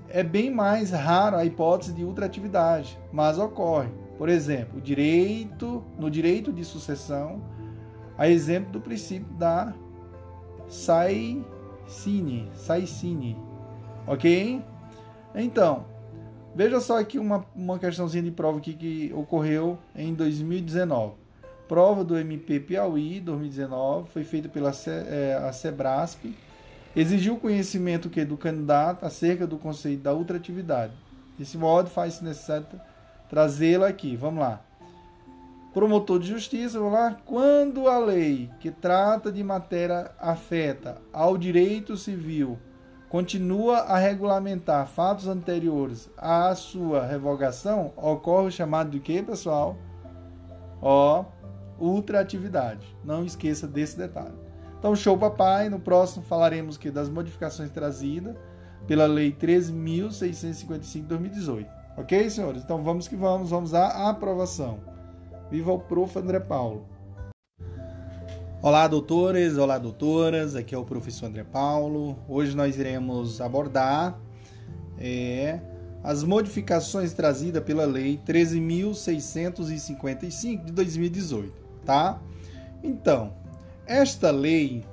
é 0.10 0.22
bem 0.22 0.52
mais 0.52 0.92
raro 0.92 1.38
a 1.38 1.44
hipótese 1.44 1.92
de 1.92 2.04
ultratividade, 2.04 3.00
mas 3.12 3.40
ocorre. 3.40 3.90
Por 4.16 4.30
exemplo, 4.30 4.80
direito, 4.80 5.84
no 5.98 6.12
direito 6.12 6.54
de 6.54 6.64
sucessão, 6.64 7.42
a 8.18 8.30
exemplo 8.30 8.72
do 8.72 8.82
princípio 8.82 9.32
da 9.34 9.74
Saicine, 10.68 12.50
Saicine, 12.56 13.38
ok? 14.08 14.62
Então, 15.36 15.86
veja 16.56 16.80
só 16.80 17.00
aqui 17.00 17.18
uma, 17.18 17.46
uma 17.56 17.80
questãozinha 17.80 18.24
de 18.24 18.32
prova 18.32 18.60
aqui 18.60 18.74
que 18.74 19.14
ocorreu 19.14 19.78
em 19.96 20.14
2019. 20.14 21.14
Prova 21.68 22.04
do 22.04 22.18
MP 22.18 22.60
Piauí 22.60 23.20
2019 23.20 24.10
foi 24.10 24.24
feita 24.24 24.50
pela 24.50 24.72
é, 24.88 25.40
a 25.42 25.52
Sebrasp. 25.52 26.26
Exigiu 26.96 27.38
conhecimento 27.38 28.10
que 28.10 28.24
do 28.24 28.38
candidato 28.38 29.04
acerca 29.04 29.48
do 29.48 29.58
conceito 29.58 30.04
da 30.04 30.14
ultratividade. 30.14 30.94
Esse 31.40 31.58
modo 31.58 31.90
faz 31.90 32.22
necessário 32.22 32.68
trazê-lo 33.30 33.86
aqui. 33.86 34.16
Vamos 34.16 34.42
lá. 34.42 34.62
Promotor 35.74 36.20
de 36.20 36.28
justiça, 36.28 36.78
vamos 36.78 36.94
lá. 36.94 37.18
Quando 37.26 37.88
a 37.88 37.98
lei 37.98 38.50
que 38.60 38.70
trata 38.70 39.32
de 39.32 39.44
matéria 39.44 40.12
afeta 40.20 41.02
ao 41.12 41.38
direito 41.38 41.98
civil 41.98 42.60
continua 43.10 43.78
a 43.80 43.98
regulamentar 43.98 44.88
fatos 44.88 45.28
anteriores 45.28 46.10
à 46.18 46.54
sua 46.56 47.06
revogação, 47.06 47.92
ocorre 47.96 48.48
o 48.48 48.52
chamado 48.52 48.92
de 48.92 49.00
quê, 49.00 49.24
pessoal? 49.24 49.78
Ó, 50.82 51.26
ultraatividade. 51.80 52.86
Não 53.04 53.26
esqueça 53.26 53.68
desse 53.68 53.98
detalhe. 53.98 54.36
Então, 54.78 54.96
show 54.96 55.18
papai. 55.18 55.70
No 55.70 55.80
próximo 55.80 56.24
falaremos 56.26 56.78
que 56.78 56.92
das 56.92 57.10
modificações 57.10 57.72
trazidas 57.72 58.36
pela 58.86 59.06
Lei 59.06 59.32
13.655 59.32 60.84
de 60.94 61.02
2018. 61.02 61.70
Ok, 61.98 62.30
senhores? 62.30 62.64
Então 62.64 62.84
vamos 62.84 63.08
que 63.08 63.16
vamos, 63.16 63.52
vamos 63.52 63.74
à 63.74 64.10
aprovação. 64.10 64.80
Viva 65.54 65.72
o 65.72 65.78
prof. 65.78 66.18
André 66.18 66.40
Paulo. 66.40 66.88
Olá, 68.60 68.88
doutores, 68.88 69.56
olá, 69.56 69.78
doutoras. 69.78 70.56
Aqui 70.56 70.74
é 70.74 70.78
o 70.80 70.84
professor 70.84 71.28
André 71.28 71.44
Paulo. 71.44 72.18
Hoje 72.28 72.56
nós 72.56 72.76
iremos 72.76 73.40
abordar 73.40 74.20
é, 74.98 75.60
as 76.04 76.24
modificações 76.24 77.14
trazidas 77.14 77.64
pela 77.64 77.86
Lei 77.86 78.20
13.655 78.26 80.66
de 80.66 80.72
2018, 80.72 81.54
tá? 81.86 82.20
Então, 82.82 83.36
esta 83.86 84.32
lei 84.32 84.84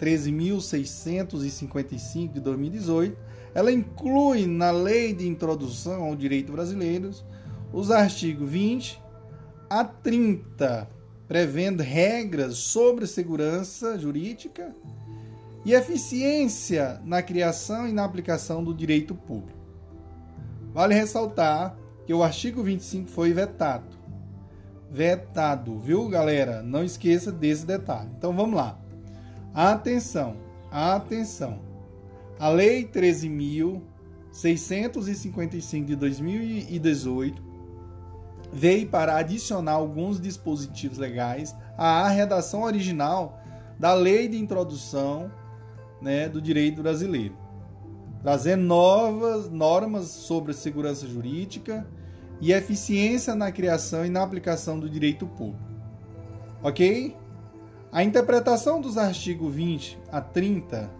13.655 0.00 2.32
de 2.32 2.40
2018, 2.40 3.18
ela 3.54 3.70
inclui 3.70 4.46
na 4.46 4.70
Lei 4.70 5.12
de 5.12 5.28
Introdução 5.28 6.04
ao 6.04 6.16
Direito 6.16 6.52
Brasileiro 6.52 7.10
os 7.70 7.90
artigos 7.90 8.48
20 8.48 9.03
a 9.74 9.82
30, 9.82 10.88
prevendo 11.26 11.82
regras 11.82 12.58
sobre 12.58 13.08
segurança 13.08 13.98
jurídica 13.98 14.72
e 15.64 15.72
eficiência 15.72 17.00
na 17.04 17.20
criação 17.20 17.88
e 17.88 17.92
na 17.92 18.04
aplicação 18.04 18.62
do 18.62 18.72
direito 18.72 19.16
público. 19.16 19.58
Vale 20.72 20.94
ressaltar 20.94 21.76
que 22.06 22.14
o 22.14 22.22
artigo 22.22 22.62
25 22.62 23.10
foi 23.10 23.32
vetado. 23.32 23.96
Vetado, 24.92 25.76
viu, 25.80 26.08
galera? 26.08 26.62
Não 26.62 26.84
esqueça 26.84 27.32
desse 27.32 27.66
detalhe. 27.66 28.10
Então 28.16 28.32
vamos 28.32 28.54
lá. 28.54 28.78
Atenção, 29.52 30.36
atenção. 30.70 31.58
A 32.38 32.48
Lei 32.48 32.86
13.655 32.86 35.84
de 35.84 35.96
2018 35.96 37.42
veio 38.54 38.86
para 38.86 39.16
adicionar 39.16 39.72
alguns 39.72 40.20
dispositivos 40.20 40.96
legais 40.96 41.54
à 41.76 42.08
redação 42.08 42.62
original 42.62 43.40
da 43.78 43.92
Lei 43.92 44.28
de 44.28 44.38
Introdução 44.38 45.30
né, 46.00 46.28
do 46.28 46.40
Direito 46.40 46.80
Brasileiro, 46.80 47.36
trazendo 48.22 48.62
novas 48.62 49.50
normas 49.50 50.06
sobre 50.06 50.52
segurança 50.52 51.04
jurídica 51.04 51.84
e 52.40 52.52
eficiência 52.52 53.34
na 53.34 53.50
criação 53.50 54.06
e 54.06 54.08
na 54.08 54.22
aplicação 54.22 54.78
do 54.78 54.88
direito 54.88 55.26
público. 55.26 55.58
Ok? 56.62 57.16
A 57.90 58.04
interpretação 58.04 58.80
dos 58.80 58.96
artigos 58.96 59.52
20 59.52 59.98
a 60.12 60.20
30, 60.20 60.90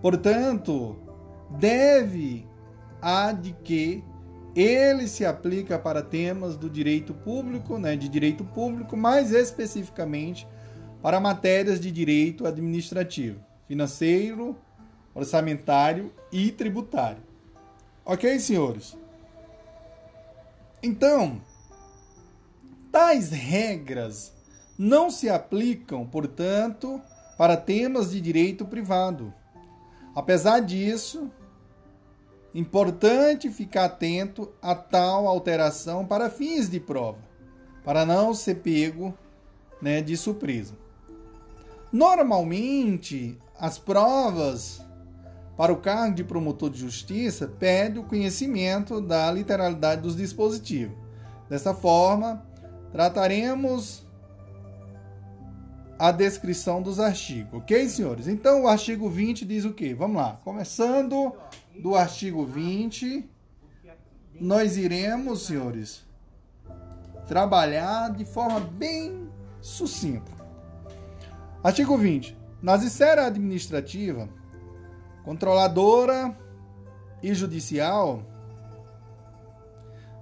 portanto, 0.00 0.96
deve 1.50 2.48
a 3.02 3.32
de 3.32 3.52
que 3.52 4.02
ele 4.54 5.08
se 5.08 5.24
aplica 5.24 5.78
para 5.78 6.02
temas 6.02 6.56
do 6.56 6.70
direito 6.70 7.12
público, 7.12 7.78
né, 7.78 7.96
de 7.96 8.08
direito 8.08 8.44
público, 8.44 8.96
mais 8.96 9.32
especificamente 9.32 10.46
para 11.02 11.20
matérias 11.20 11.80
de 11.80 11.90
direito 11.90 12.46
administrativo, 12.46 13.40
financeiro, 13.66 14.56
orçamentário 15.14 16.12
e 16.32 16.50
tributário. 16.50 17.22
Ok, 18.04 18.38
senhores? 18.38 18.96
Então, 20.82 21.40
tais 22.92 23.30
regras 23.30 24.32
não 24.78 25.10
se 25.10 25.28
aplicam, 25.28 26.06
portanto, 26.06 27.00
para 27.36 27.56
temas 27.56 28.10
de 28.10 28.20
direito 28.20 28.64
privado. 28.64 29.32
Apesar 30.14 30.60
disso, 30.60 31.30
importante 32.54 33.50
ficar 33.50 33.86
atento 33.86 34.52
a 34.62 34.74
tal 34.74 35.26
alteração 35.26 36.06
para 36.06 36.30
fins 36.30 36.70
de 36.70 36.78
prova, 36.78 37.18
para 37.84 38.06
não 38.06 38.32
ser 38.32 38.56
pego 38.56 39.12
né, 39.82 40.00
de 40.00 40.16
surpresa. 40.16 40.74
Normalmente, 41.92 43.38
as 43.58 43.78
provas 43.78 44.80
para 45.56 45.72
o 45.72 45.76
cargo 45.76 46.14
de 46.14 46.24
promotor 46.24 46.70
de 46.70 46.78
justiça 46.78 47.46
pedem 47.46 48.02
o 48.02 48.06
conhecimento 48.06 49.00
da 49.00 49.30
literalidade 49.30 50.02
dos 50.02 50.16
dispositivos. 50.16 50.96
Dessa 51.48 51.74
forma, 51.74 52.44
trataremos 52.90 54.04
a 55.98 56.10
descrição 56.10 56.82
dos 56.82 56.98
artigos, 56.98 57.60
ok, 57.60 57.88
senhores? 57.88 58.26
Então, 58.26 58.62
o 58.62 58.68
artigo 58.68 59.08
20 59.08 59.44
diz 59.44 59.64
o 59.64 59.72
quê? 59.72 59.94
Vamos 59.94 60.16
lá. 60.16 60.40
Começando 60.44 61.32
do 61.80 61.94
artigo 61.94 62.44
20, 62.44 63.28
nós 64.40 64.76
iremos, 64.76 65.46
senhores, 65.46 66.04
trabalhar 67.26 68.10
de 68.12 68.24
forma 68.24 68.60
bem 68.60 69.28
sucinta. 69.60 70.32
Artigo 71.62 71.96
20. 71.96 72.36
Nas 72.62 72.82
esferas 72.82 73.26
administrativa, 73.26 74.28
controladora 75.24 76.36
e 77.22 77.34
judicial, 77.34 78.22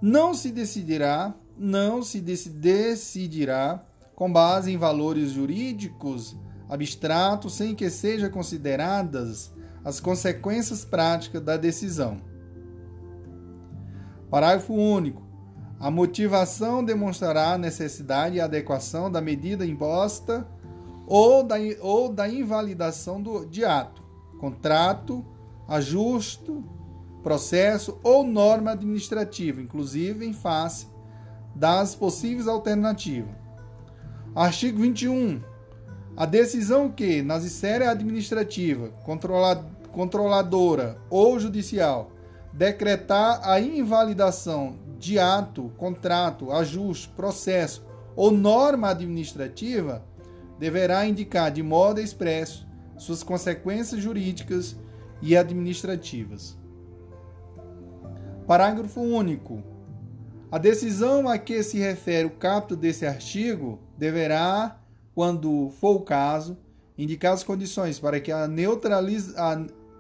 não 0.01 0.35
se 0.35 0.51
decidirá, 0.51 1.35
não 1.57 2.03
se 2.03 2.21
decidirá 2.21 3.85
com 4.15 4.33
base 4.33 4.73
em 4.73 4.77
valores 4.77 5.31
jurídicos 5.31 6.37
abstratos 6.69 7.55
sem 7.55 7.75
que 7.75 7.91
sejam 7.91 8.31
consideradas 8.31 9.52
as 9.85 10.01
consequências 10.01 10.85
práticas 10.85 11.43
da 11.43 11.57
decisão. 11.57 12.19
Parágrafo 14.31 14.75
único. 14.75 15.23
A 15.79 15.91
motivação 15.91 16.85
demonstrará 16.85 17.55
a 17.55 17.59
necessidade 17.59 18.37
e 18.37 18.41
adequação 18.41 19.11
da 19.11 19.21
medida 19.21 19.67
imposta 19.67 20.47
ou 21.07 21.43
da, 21.43 21.57
ou 21.81 22.13
da 22.13 22.29
invalidação 22.29 23.21
do, 23.21 23.45
de 23.45 23.65
ato, 23.65 24.03
contrato, 24.39 25.25
ajuste, 25.67 26.53
processo 27.23 27.99
ou 28.03 28.25
norma 28.25 28.71
administrativa, 28.71 29.61
inclusive 29.61 30.25
em 30.25 30.33
face 30.33 30.87
das 31.55 31.95
possíveis 31.95 32.49
alternativas 32.49 33.43
Artigo 34.35 34.81
21. 34.81 35.43
A 36.17 36.25
decisão 36.25 36.91
que, 36.91 37.21
nas 37.21 37.45
esfera 37.45 37.91
administrativa, 37.91 38.89
controladora 39.93 40.99
ou 41.09 41.39
judicial, 41.39 42.11
decretar 42.53 43.41
a 43.49 43.61
invalidação 43.61 44.77
de 44.99 45.19
ato, 45.19 45.73
contrato, 45.77 46.51
ajuste, 46.51 47.09
processo 47.11 47.85
ou 48.17 48.31
norma 48.31 48.91
administrativa, 48.91 50.05
deverá 50.59 51.07
indicar 51.07 51.51
de 51.51 51.63
modo 51.63 52.01
expresso 52.01 52.67
suas 52.97 53.23
consequências 53.23 54.01
jurídicas 54.01 54.77
e 55.21 55.37
administrativas. 55.37 56.57
Parágrafo 58.47 59.01
único. 59.01 59.63
A 60.51 60.59
decisão 60.59 61.29
a 61.29 61.39
que 61.39 61.63
se 61.63 61.79
refere 61.79 62.27
o 62.27 62.31
capto 62.31 62.77
desse 62.77 63.07
artigo 63.07 63.81
deverá, 63.97 64.79
quando 65.15 65.71
for 65.81 65.97
o 65.97 66.01
caso, 66.01 66.59
indicar 66.99 67.33
as 67.33 67.43
condições 67.43 67.99
para 67.99 68.21
que 68.21 68.31
a, 68.31 68.47
neutraliza, 68.47 69.35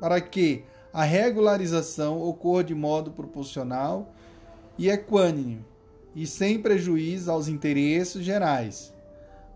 para 0.03 0.21
que 0.21 0.65
a 0.93 1.05
regularização 1.05 2.21
ocorra 2.21 2.65
de 2.65 2.75
modo 2.75 3.13
proporcional 3.13 4.13
e 4.77 4.91
equânime 4.91 5.65
e 6.13 6.27
sem 6.27 6.61
prejuízo 6.61 7.31
aos 7.31 7.47
interesses 7.47 8.25
gerais, 8.25 8.93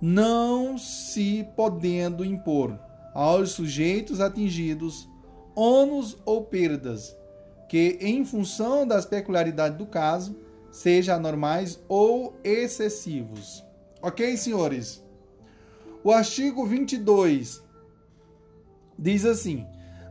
não 0.01 0.79
se 0.79 1.45
podendo 1.57 2.25
impor 2.25 2.79
aos 3.13 3.51
sujeitos 3.51 4.21
atingidos 4.21 5.09
ônus 5.53 6.17
ou 6.25 6.45
perdas 6.45 7.17
que, 7.69 7.99
em 8.01 8.25
função 8.25 8.87
das 8.87 9.05
peculiaridades 9.05 9.77
do 9.77 9.87
caso, 9.87 10.37
sejam 10.71 11.17
anormais 11.17 11.81
ou 11.89 12.39
excessivos. 12.45 13.65
Ok, 14.01 14.37
senhores? 14.37 15.05
O 16.05 16.13
artigo 16.13 16.65
22 16.65 17.61
diz 18.97 19.25
assim: 19.25 19.67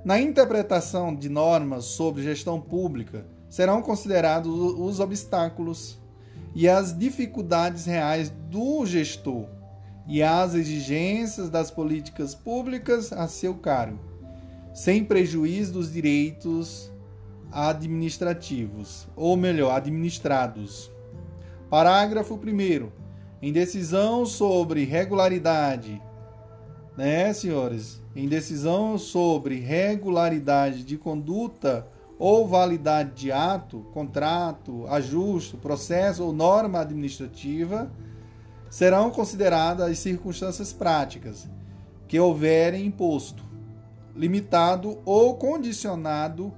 Na 0.06 0.20
interpretação 0.20 1.16
de 1.16 1.30
normas 1.30 1.86
sobre 1.86 2.22
gestão 2.22 2.62
pública, 2.62 3.26
serão 3.50 3.82
considerados 3.82 4.54
os 4.54 5.00
obstáculos 5.00 6.00
e 6.54 6.70
as 6.70 6.96
dificuldades 6.96 7.88
reais 7.88 8.30
do 8.30 8.86
gestor 8.86 9.48
e 10.06 10.22
as 10.22 10.54
exigências 10.54 11.50
das 11.50 11.72
políticas 11.72 12.36
públicas 12.36 13.12
a 13.12 13.28
seu 13.28 13.56
cargo, 13.56 14.00
sem 14.76 15.04
prejuízo 15.04 15.74
dos 15.74 15.92
direitos 15.92 16.94
administrativos, 17.52 19.08
ou 19.16 19.36
melhor, 19.36 19.72
administrados. 19.76 20.92
Parágrafo 21.68 22.36
1. 22.36 22.92
Em 23.42 23.52
decisão 23.52 24.24
sobre 24.24 24.86
regularidade, 24.86 26.00
né, 26.96 27.34
senhores? 27.34 28.05
Em 28.16 28.30
decisão 28.30 28.98
sobre 28.98 29.60
regularidade 29.60 30.86
de 30.86 30.98
conduta 30.98 31.86
ou 32.18 32.48
validade 32.48 33.12
de 33.12 33.30
ato, 33.30 33.80
contrato, 33.94 34.88
ajuste, 34.88 35.58
processo 35.58 36.24
ou 36.24 36.32
norma 36.32 36.80
administrativa, 36.80 37.92
serão 38.70 39.12
consideradas 39.12 39.92
as 39.92 40.00
circunstâncias 40.00 40.72
práticas 40.72 41.46
que 42.08 42.18
houverem 42.18 42.86
imposto, 42.86 43.44
limitado 44.16 44.98
ou 45.04 45.36
condicionado 45.36 46.54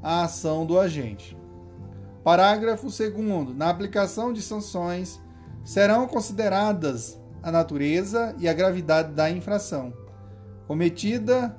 a 0.00 0.22
ação 0.22 0.64
do 0.64 0.78
agente. 0.78 1.36
Parágrafo 2.22 2.86
2. 2.86 3.56
Na 3.56 3.68
aplicação 3.68 4.32
de 4.32 4.40
sanções, 4.40 5.20
serão 5.64 6.06
consideradas 6.06 7.18
a 7.42 7.50
natureza 7.50 8.32
e 8.38 8.48
a 8.48 8.52
gravidade 8.52 9.12
da 9.12 9.28
infração 9.28 9.92
cometida, 10.70 11.56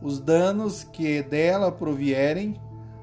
os 0.00 0.18
danos 0.18 0.82
que 0.82 1.22
dela 1.22 1.70
provierem 1.70 2.58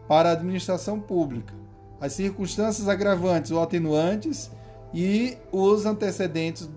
para 0.08 0.30
a 0.30 0.32
administração 0.32 1.00
pública, 1.00 1.54
as 2.02 2.14
circunstâncias 2.14 2.90
agravantes 2.90 3.52
ou 3.52 3.62
atenuantes 3.62 4.50
e 4.92 5.38
os 5.52 5.86
antecedentes 5.86 6.68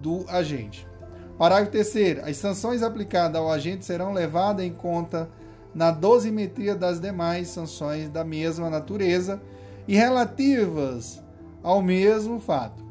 do 0.00 0.24
agente. 0.26 0.88
Parágrafo 1.36 1.72
3. 1.72 2.20
As 2.26 2.38
sanções 2.38 2.82
aplicadas 2.82 3.38
ao 3.38 3.52
agente 3.52 3.84
serão 3.84 4.14
levadas 4.14 4.64
em 4.64 4.72
conta 4.72 5.28
na 5.74 5.90
dosimetria 5.90 6.74
das 6.74 6.98
demais 6.98 7.48
sanções 7.48 8.08
da 8.08 8.24
mesma 8.24 8.70
natureza 8.70 9.38
e 9.86 9.94
relativas 9.94 11.22
ao 11.62 11.82
mesmo 11.82 12.40
fato. 12.40 12.82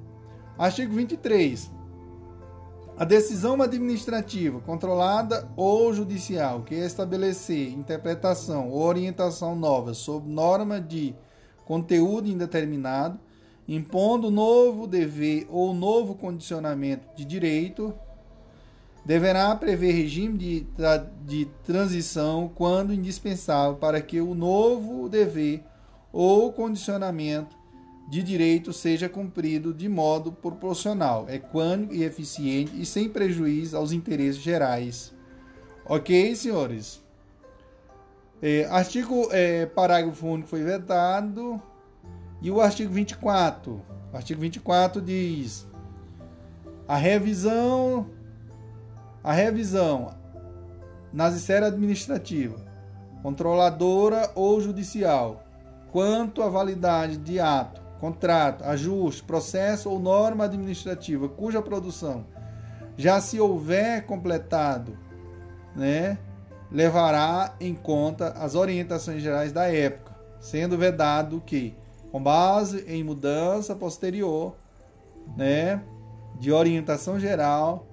Artigo 0.59 0.93
23. 0.93 1.72
A 2.95 3.03
decisão 3.05 3.59
administrativa, 3.59 4.59
controlada 4.59 5.49
ou 5.57 5.91
judicial, 5.91 6.61
que 6.61 6.75
estabelecer 6.75 7.71
interpretação 7.71 8.69
ou 8.69 8.83
orientação 8.83 9.55
nova 9.55 9.95
sobre 9.95 10.31
norma 10.31 10.79
de 10.79 11.15
conteúdo 11.65 12.29
indeterminado, 12.29 13.19
impondo 13.67 14.29
novo 14.29 14.85
dever 14.85 15.47
ou 15.49 15.73
novo 15.73 16.13
condicionamento 16.13 17.07
de 17.15 17.25
direito, 17.25 17.91
deverá 19.03 19.55
prever 19.55 19.93
regime 19.93 20.37
de, 20.37 20.67
de 21.25 21.45
transição 21.63 22.51
quando 22.53 22.93
indispensável 22.93 23.75
para 23.75 23.99
que 24.01 24.21
o 24.21 24.35
novo 24.35 25.09
dever 25.09 25.63
ou 26.11 26.53
condicionamento 26.53 27.62
de 28.13 28.21
direito 28.21 28.71
seja 28.71 29.09
cumprido 29.09 29.73
de 29.73 29.89
modo 29.89 30.31
proporcional, 30.31 31.27
equânime 31.27 31.95
e 31.95 32.03
eficiente 32.03 32.79
e 32.79 32.85
sem 32.85 33.09
prejuízo 33.09 33.75
aos 33.75 33.91
interesses 33.91 34.39
gerais. 34.39 35.11
Ok, 35.83 36.35
senhores? 36.35 37.03
É, 38.39 38.65
artigo 38.65 39.29
é, 39.31 39.65
parágrafo 39.65 40.27
único 40.27 40.47
foi 40.47 40.61
vetado. 40.61 41.59
E 42.39 42.51
o 42.51 42.61
artigo 42.61 42.93
24? 42.93 43.81
O 44.13 44.15
artigo 44.15 44.41
24 44.41 45.01
diz: 45.01 45.65
a 46.87 46.95
revisão 46.95 48.07
a 49.23 49.31
revisão 49.31 50.13
nas 51.11 51.33
esferas 51.33 51.69
administrativa, 51.69 52.57
controladora 53.23 54.29
ou 54.35 54.61
judicial, 54.61 55.43
quanto 55.91 56.43
à 56.43 56.49
validade 56.49 57.17
de 57.17 57.39
ato, 57.39 57.82
contrato, 58.03 58.65
ajuste, 58.65 59.23
processo 59.23 59.89
ou 59.89 59.97
norma 59.97 60.43
administrativa 60.43 61.29
cuja 61.29 61.61
produção 61.61 62.25
já 62.97 63.21
se 63.21 63.39
houver 63.39 64.05
completado, 64.05 64.97
né, 65.73 66.17
levará 66.69 67.55
em 67.61 67.73
conta 67.73 68.33
as 68.33 68.55
orientações 68.55 69.23
gerais 69.23 69.53
da 69.53 69.71
época, 69.73 70.13
sendo 70.37 70.77
vedado 70.77 71.41
que, 71.45 71.73
com 72.11 72.21
base 72.21 72.83
em 72.89 73.05
mudança 73.05 73.73
posterior, 73.73 74.57
né, 75.37 75.81
de 76.37 76.51
orientação 76.51 77.17
geral, 77.17 77.87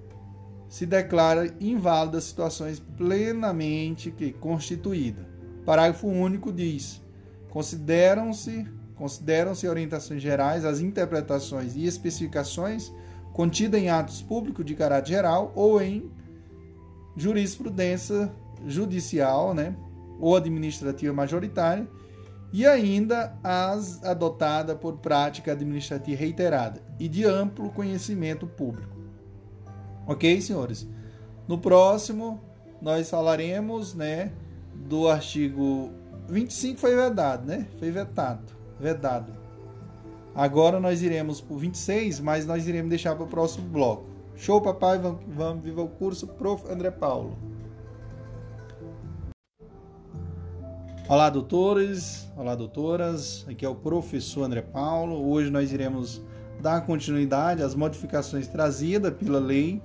se 0.67 0.85
declara 0.85 1.53
inválida 1.57 2.19
situações 2.19 2.81
plenamente 2.81 4.11
que 4.11 4.33
constituída. 4.33 5.25
Parágrafo 5.65 6.09
único 6.09 6.51
diz: 6.51 7.01
consideram-se 7.49 8.67
consideram-se 9.01 9.67
orientações 9.67 10.21
gerais 10.21 10.63
as 10.63 10.79
interpretações 10.79 11.75
e 11.75 11.87
especificações 11.87 12.93
contidas 13.33 13.81
em 13.81 13.89
atos 13.89 14.21
públicos 14.21 14.63
de 14.63 14.75
caráter 14.75 15.09
geral 15.09 15.51
ou 15.55 15.81
em 15.81 16.11
jurisprudência 17.17 18.31
judicial, 18.63 19.55
né, 19.55 19.75
ou 20.19 20.35
administrativa 20.35 21.11
majoritária, 21.11 21.89
e 22.53 22.63
ainda 22.67 23.35
as 23.43 24.03
adotadas 24.03 24.77
por 24.77 24.97
prática 24.97 25.53
administrativa 25.53 26.19
reiterada 26.19 26.79
e 26.99 27.07
de 27.09 27.25
amplo 27.25 27.71
conhecimento 27.71 28.45
público. 28.45 28.95
Ok, 30.05 30.39
senhores? 30.41 30.87
No 31.47 31.57
próximo, 31.57 32.39
nós 32.79 33.09
falaremos, 33.09 33.95
né, 33.95 34.31
do 34.75 35.07
artigo 35.07 35.89
25 36.29 36.79
foi 36.79 36.95
vedado, 36.95 37.47
né? 37.47 37.65
Foi 37.79 37.89
vetado, 37.89 38.60
vedado. 38.81 39.31
Agora 40.33 40.79
nós 40.79 41.01
iremos 41.01 41.39
para 41.39 41.53
o 41.53 41.57
26, 41.57 42.19
mas 42.19 42.45
nós 42.45 42.67
iremos 42.67 42.89
deixar 42.89 43.15
para 43.15 43.25
o 43.25 43.27
próximo 43.27 43.67
bloco. 43.69 44.09
Show, 44.35 44.61
papai, 44.61 44.97
vamos, 44.97 45.21
vamos 45.27 45.63
viva 45.63 45.81
o 45.81 45.87
curso, 45.87 46.27
prof. 46.27 46.65
André 46.69 46.89
Paulo. 46.89 47.37
Olá, 51.07 51.29
doutores, 51.29 52.31
olá, 52.37 52.55
doutoras. 52.55 53.45
Aqui 53.47 53.65
é 53.65 53.69
o 53.69 53.75
professor 53.75 54.43
André 54.43 54.61
Paulo. 54.61 55.29
Hoje 55.29 55.49
nós 55.49 55.73
iremos 55.73 56.21
dar 56.61 56.85
continuidade 56.85 57.61
às 57.61 57.75
modificações 57.75 58.47
trazidas 58.47 59.13
pela 59.13 59.39
lei 59.39 59.81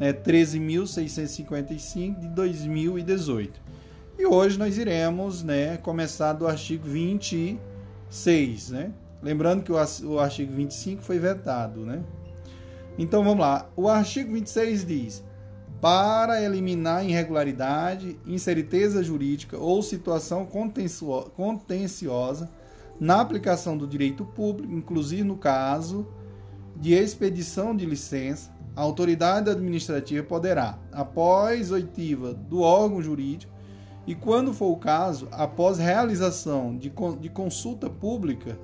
né, 0.00 0.12
13.655 0.14 2.18
de 2.18 2.28
2018. 2.28 3.60
E 4.18 4.26
hoje 4.26 4.58
nós 4.58 4.78
iremos 4.78 5.42
né, 5.42 5.76
começar 5.76 6.32
do 6.32 6.46
artigo 6.46 6.88
26, 8.10 8.70
né? 8.70 8.92
Lembrando 9.22 9.62
que 9.62 9.72
o 9.72 10.18
artigo 10.18 10.52
25 10.52 11.02
foi 11.02 11.18
vetado, 11.18 11.86
né? 11.86 12.02
Então 12.98 13.22
vamos 13.22 13.40
lá. 13.40 13.70
O 13.76 13.88
artigo 13.88 14.32
26 14.32 14.84
diz: 14.84 15.24
para 15.80 16.42
eliminar 16.42 17.06
irregularidade, 17.06 18.18
incerteza 18.26 19.02
jurídica 19.02 19.56
ou 19.56 19.82
situação 19.82 20.46
contenciosa 20.46 22.50
na 22.98 23.20
aplicação 23.20 23.78
do 23.78 23.86
direito 23.86 24.24
público, 24.24 24.72
inclusive 24.72 25.22
no 25.22 25.36
caso 25.36 26.06
de 26.76 26.92
expedição 26.92 27.74
de 27.74 27.86
licença, 27.86 28.50
a 28.74 28.82
autoridade 28.82 29.50
administrativa 29.50 30.26
poderá, 30.26 30.78
após 30.92 31.70
oitiva 31.70 32.34
do 32.34 32.60
órgão 32.60 33.02
jurídico 33.02 33.52
e, 34.06 34.14
quando 34.14 34.52
for 34.52 34.70
o 34.70 34.76
caso, 34.76 35.28
após 35.30 35.78
realização 35.78 36.76
de, 36.76 36.92
de 37.20 37.28
consulta 37.28 37.88
pública 37.88 38.58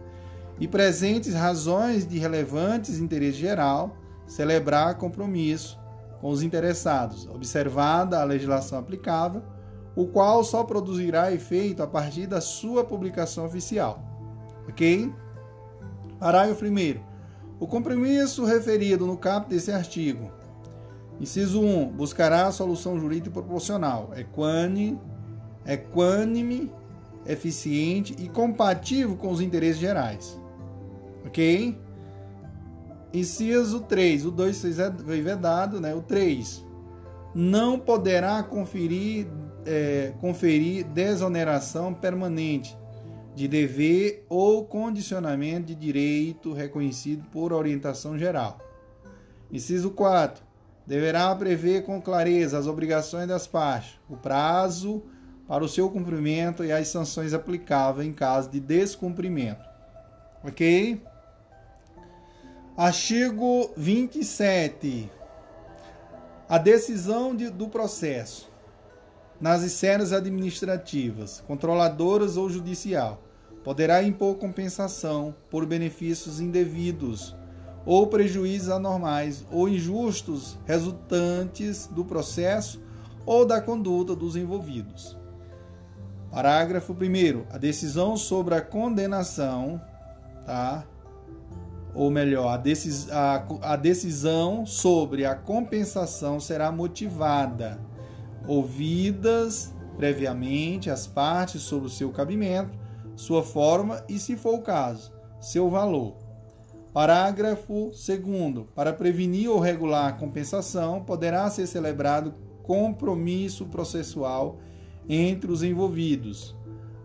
e 0.59 0.67
presentes 0.67 1.35
razões 1.35 2.07
de 2.07 2.19
relevantes 2.19 2.99
interesse 2.99 3.39
geral, 3.39 3.97
celebrar 4.27 4.97
compromisso 4.97 5.79
com 6.21 6.31
os 6.31 6.43
interessados, 6.43 7.29
observada 7.29 8.21
a 8.21 8.25
legislação 8.25 8.79
aplicável, 8.79 9.43
o 9.95 10.07
qual 10.07 10.43
só 10.43 10.65
produzirá 10.65 11.33
efeito 11.33 11.83
a 11.83 11.87
partir 11.87 12.27
da 12.27 12.41
sua 12.41 12.85
publicação 12.85 13.47
oficial. 13.47 14.03
Ok? 14.69 15.13
Parágrafo 16.19 16.65
1. 16.65 17.01
O 17.59 17.67
compromisso 17.67 18.45
referido 18.45 19.07
no 19.07 19.17
caput 19.17 19.49
desse 19.49 19.71
artigo. 19.71 20.31
Inciso 21.21 21.63
1. 21.63 21.93
Buscará 21.93 22.51
solução 22.53 22.99
jurídica 22.99 23.31
proporcional, 23.31 24.11
equânime, 24.17 25.01
equânime, 25.67 26.71
eficiente 27.27 28.15
e 28.19 28.29
compatível 28.29 29.17
com 29.17 29.31
os 29.31 29.41
interesses 29.41 29.79
gerais. 29.79 30.39
Ok? 31.25 31.77
Inciso 33.13 33.81
3. 33.81 34.27
O 34.27 34.31
2 34.31 34.63
foi 35.05 35.21
vedado, 35.21 35.81
né? 35.81 35.95
O 35.95 36.03
3. 36.03 36.65
Não 37.35 37.79
poderá 37.79 38.43
conferir 38.43 39.27
é, 39.67 40.13
conferir 40.21 40.85
desoneração 40.87 41.93
permanente 41.93 42.79
de 43.35 43.49
dever 43.49 44.25
ou 44.29 44.65
condicionamento 44.65 45.67
de 45.67 45.75
direito 45.75 46.53
reconhecido 46.53 47.25
por 47.31 47.53
orientação 47.53 48.17
geral. 48.17 48.59
Inciso 49.53 49.91
4. 49.91 50.43
Deverá 50.87 51.35
prever 51.35 51.85
com 51.85 52.01
clareza 52.01 52.57
as 52.57 52.67
obrigações 52.67 53.27
das 53.27 53.47
partes, 53.47 53.99
o 54.09 54.17
prazo 54.17 55.03
para 55.47 55.65
o 55.65 55.69
seu 55.69 55.89
cumprimento 55.89 56.65
e 56.65 56.73
as 56.73 56.89
sanções 56.89 57.33
aplicáveis 57.33 58.09
em 58.09 58.13
caso 58.13 58.51
de 58.51 58.61
descumprimento. 58.61 59.65
Ok? 60.43 61.01
Artigo 62.77 63.71
27. 63.77 65.11
A 66.49 66.59
decisão 66.59 67.35
de, 67.35 67.51
do 67.51 67.69
processo 67.69 68.51
nas 69.41 69.63
esferas 69.63 70.13
administrativas, 70.13 71.43
controladoras 71.47 72.37
ou 72.37 72.49
judicial, 72.49 73.23
poderá 73.65 74.03
impor 74.03 74.37
compensação 74.37 75.35
por 75.51 75.67
benefícios 75.67 76.41
indevidos 76.41 77.35
ou 77.85 78.07
prejuízos 78.07 78.69
anormais 78.69 79.45
ou 79.51 79.69
injustos 79.69 80.59
resultantes 80.67 81.87
do 81.87 82.05
processo 82.05 82.81
ou 83.25 83.45
da 83.45 83.61
conduta 83.61 84.15
dos 84.15 84.37
envolvidos. 84.37 85.17
Parágrafo 86.37 86.93
1. 86.93 87.47
A 87.49 87.57
decisão 87.57 88.15
sobre 88.15 88.55
a 88.55 88.61
condenação, 88.61 89.81
tá? 90.45 90.85
ou 91.95 92.11
melhor, 92.11 92.49
a, 92.49 92.59
decis 92.59 93.11
a, 93.11 93.43
a 93.63 93.75
decisão 93.75 94.67
sobre 94.67 95.25
a 95.25 95.35
compensação 95.35 96.39
será 96.39 96.71
motivada, 96.71 97.81
ouvidas 98.47 99.73
previamente 99.97 100.91
as 100.91 101.07
partes 101.07 101.63
sobre 101.63 101.87
o 101.87 101.91
seu 101.91 102.13
cabimento 102.13 102.79
sua 103.17 103.43
forma 103.43 104.05
e, 104.07 104.19
se 104.19 104.37
for 104.37 104.57
o 104.57 104.63
caso, 104.63 105.11
seu 105.41 105.71
valor. 105.71 106.19
Parágrafo 106.93 107.93
2. 107.93 108.67
Para 108.75 108.93
prevenir 108.93 109.51
ou 109.51 109.59
regular 109.59 110.11
a 110.11 110.13
compensação, 110.13 111.03
poderá 111.03 111.49
ser 111.49 111.67
celebrado 111.67 112.35
compromisso 112.63 113.65
processual 113.65 114.59
entre 115.09 115.51
os 115.51 115.63
envolvidos. 115.63 116.57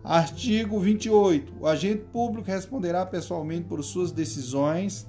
Artigo 0.02 0.78
28. 0.78 1.54
O 1.60 1.66
agente 1.66 2.04
público 2.12 2.48
responderá 2.48 3.06
pessoalmente 3.06 3.68
por 3.68 3.82
suas 3.84 4.10
decisões, 4.10 5.06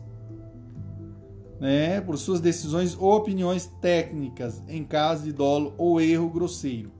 né, 1.59 2.01
por 2.01 2.17
suas 2.17 2.39
decisões 2.39 2.95
ou 2.99 3.15
opiniões 3.15 3.65
técnicas 3.81 4.61
em 4.67 4.83
caso 4.83 5.23
de 5.23 5.31
dolo 5.31 5.73
ou 5.77 5.99
erro 5.99 6.29
grosseiro. 6.29 6.91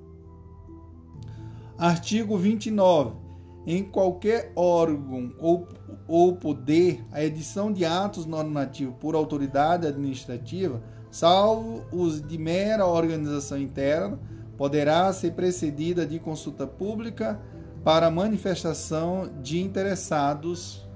Artigo 1.78 2.38
29 2.38 3.24
em 3.66 3.84
qualquer 3.84 4.52
órgão 4.56 5.34
ou, 5.40 5.68
ou 6.08 6.36
poder 6.36 7.04
a 7.12 7.24
edição 7.24 7.72
de 7.72 7.86
atos 7.86 8.26
normativos 8.26 8.96
por 9.00 9.16
autoridade 9.16 9.88
administrativa, 9.88 10.82
salvo 11.10 11.86
os 11.92 12.22
de 12.22 12.38
mera 12.38 12.86
organização 12.86 13.58
interna, 13.58 14.20
poderá 14.58 15.12
ser 15.14 15.32
precedida 15.32 16.06
de 16.06 16.20
consulta 16.20 16.66
pública 16.68 17.40
para 17.84 18.10
manifestação 18.10 19.30
de 19.42 19.60
interessados, 19.60 20.88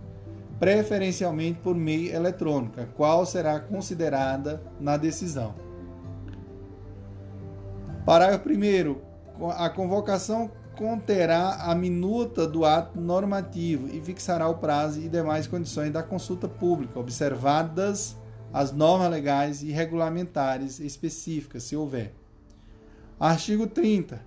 preferencialmente 0.60 1.60
por 1.60 1.76
meio 1.76 2.16
eletrônico, 2.16 2.86
qual 2.96 3.26
será 3.26 3.60
considerada 3.60 4.62
na 4.80 4.96
decisão. 4.98 5.54
Parágrafo 8.06 8.50
1. 8.50 9.52
A 9.52 9.70
convocação 9.70 10.50
conterá 10.78 11.56
a 11.64 11.76
minuta 11.76 12.48
do 12.48 12.64
ato 12.64 13.00
normativo 13.00 13.88
e 13.94 14.00
fixará 14.00 14.48
o 14.48 14.56
prazo 14.56 15.02
e 15.02 15.10
demais 15.10 15.48
condições 15.48 15.92
da 15.92 16.02
consulta 16.02 16.48
pública, 16.48 17.00
observadas 17.00 18.16
as 18.54 18.72
normas 18.72 19.12
legais 19.12 19.62
e 19.62 19.72
regulamentares 19.72 20.80
específicas, 20.80 21.64
se 21.64 21.76
houver. 21.76 22.17
Artigo 23.20 23.66
30. 23.66 24.22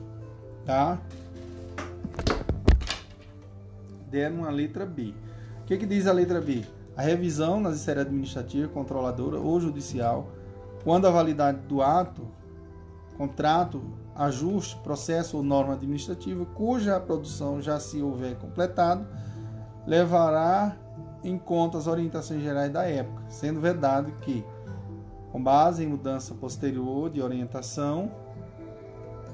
tá? 0.66 1.00
deram 4.10 4.44
a 4.44 4.50
letra 4.50 4.84
B. 4.84 5.14
O 5.62 5.64
que, 5.66 5.76
que 5.76 5.86
diz 5.86 6.06
a 6.06 6.12
letra 6.12 6.40
B? 6.40 6.64
A 6.96 7.02
revisão 7.02 7.60
nas 7.60 7.76
esferas 7.76 8.06
administrativa, 8.06 8.68
controladora 8.68 9.38
ou 9.38 9.60
judicial, 9.60 10.28
quando 10.82 11.06
a 11.06 11.10
validade 11.10 11.58
do 11.68 11.82
ato, 11.82 12.26
contrato, 13.16 13.82
ajuste, 14.18 14.76
processo 14.82 15.36
ou 15.36 15.42
norma 15.42 15.74
administrativa, 15.74 16.44
cuja 16.44 16.98
produção 16.98 17.62
já 17.62 17.78
se 17.78 18.02
houver 18.02 18.36
completado, 18.36 19.06
levará 19.86 20.76
em 21.22 21.38
conta 21.38 21.78
as 21.78 21.86
orientações 21.86 22.42
gerais 22.42 22.72
da 22.72 22.84
época, 22.84 23.22
sendo 23.28 23.60
verdade 23.60 24.12
que, 24.20 24.44
com 25.30 25.42
base 25.42 25.84
em 25.84 25.86
mudança 25.86 26.34
posterior 26.34 27.08
de 27.08 27.22
orientação 27.22 28.10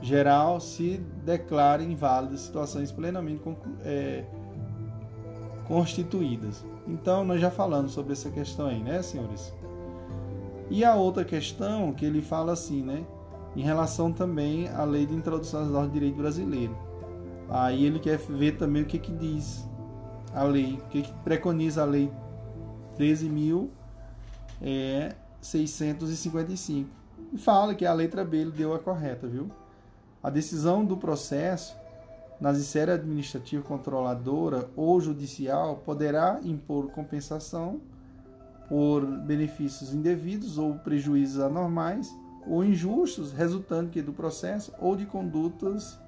geral, 0.02 0.60
se 0.60 0.98
declarem 1.24 1.92
inválidas 1.92 2.40
situações 2.40 2.92
plenamente 2.92 3.42
é, 3.82 4.24
constituídas. 5.66 6.62
Então, 6.86 7.24
nós 7.24 7.40
já 7.40 7.50
falamos 7.50 7.92
sobre 7.92 8.12
essa 8.12 8.30
questão 8.30 8.66
aí, 8.66 8.82
né, 8.82 9.00
senhores? 9.00 9.52
E 10.68 10.84
a 10.84 10.94
outra 10.94 11.24
questão 11.24 11.92
que 11.92 12.04
ele 12.04 12.20
fala 12.20 12.52
assim, 12.52 12.82
né? 12.82 13.04
Em 13.56 13.62
relação 13.62 14.12
também 14.12 14.68
à 14.68 14.84
lei 14.84 15.06
de 15.06 15.14
introdução 15.14 15.64
normas 15.64 15.88
do 15.88 15.94
direito 15.94 16.16
brasileiro. 16.16 16.76
Aí 17.48 17.84
ele 17.84 17.98
quer 17.98 18.18
ver 18.18 18.56
também 18.56 18.82
o 18.82 18.86
que, 18.86 18.98
que 18.98 19.12
diz 19.12 19.64
a 20.34 20.42
lei, 20.42 20.74
o 20.74 20.88
que, 20.88 21.02
que 21.02 21.12
preconiza 21.22 21.82
a 21.82 21.84
lei 21.84 22.10
13.655. 22.98 23.64
É, 24.60 25.14
e 27.32 27.38
fala 27.38 27.74
que 27.74 27.86
a 27.86 27.92
letra 27.92 28.24
B 28.24 28.38
ele 28.38 28.50
deu 28.50 28.74
a 28.74 28.78
correta, 28.78 29.26
viu? 29.26 29.50
A 30.22 30.30
decisão 30.30 30.84
do 30.84 30.96
processo 30.96 31.76
nas 32.40 32.58
esferas 32.58 32.98
administrativa, 32.98 33.62
controladora 33.62 34.68
ou 34.76 35.00
judicial 35.00 35.76
poderá 35.84 36.40
impor 36.42 36.90
compensação 36.90 37.80
por 38.68 39.04
benefícios 39.04 39.94
indevidos 39.94 40.58
ou 40.58 40.74
prejuízos 40.74 41.40
anormais 41.40 42.12
ou 42.46 42.64
injustos 42.64 43.32
resultantes 43.32 44.02
do 44.02 44.12
processo 44.12 44.72
ou 44.78 44.96
de 44.96 45.06
condutas 45.06 45.98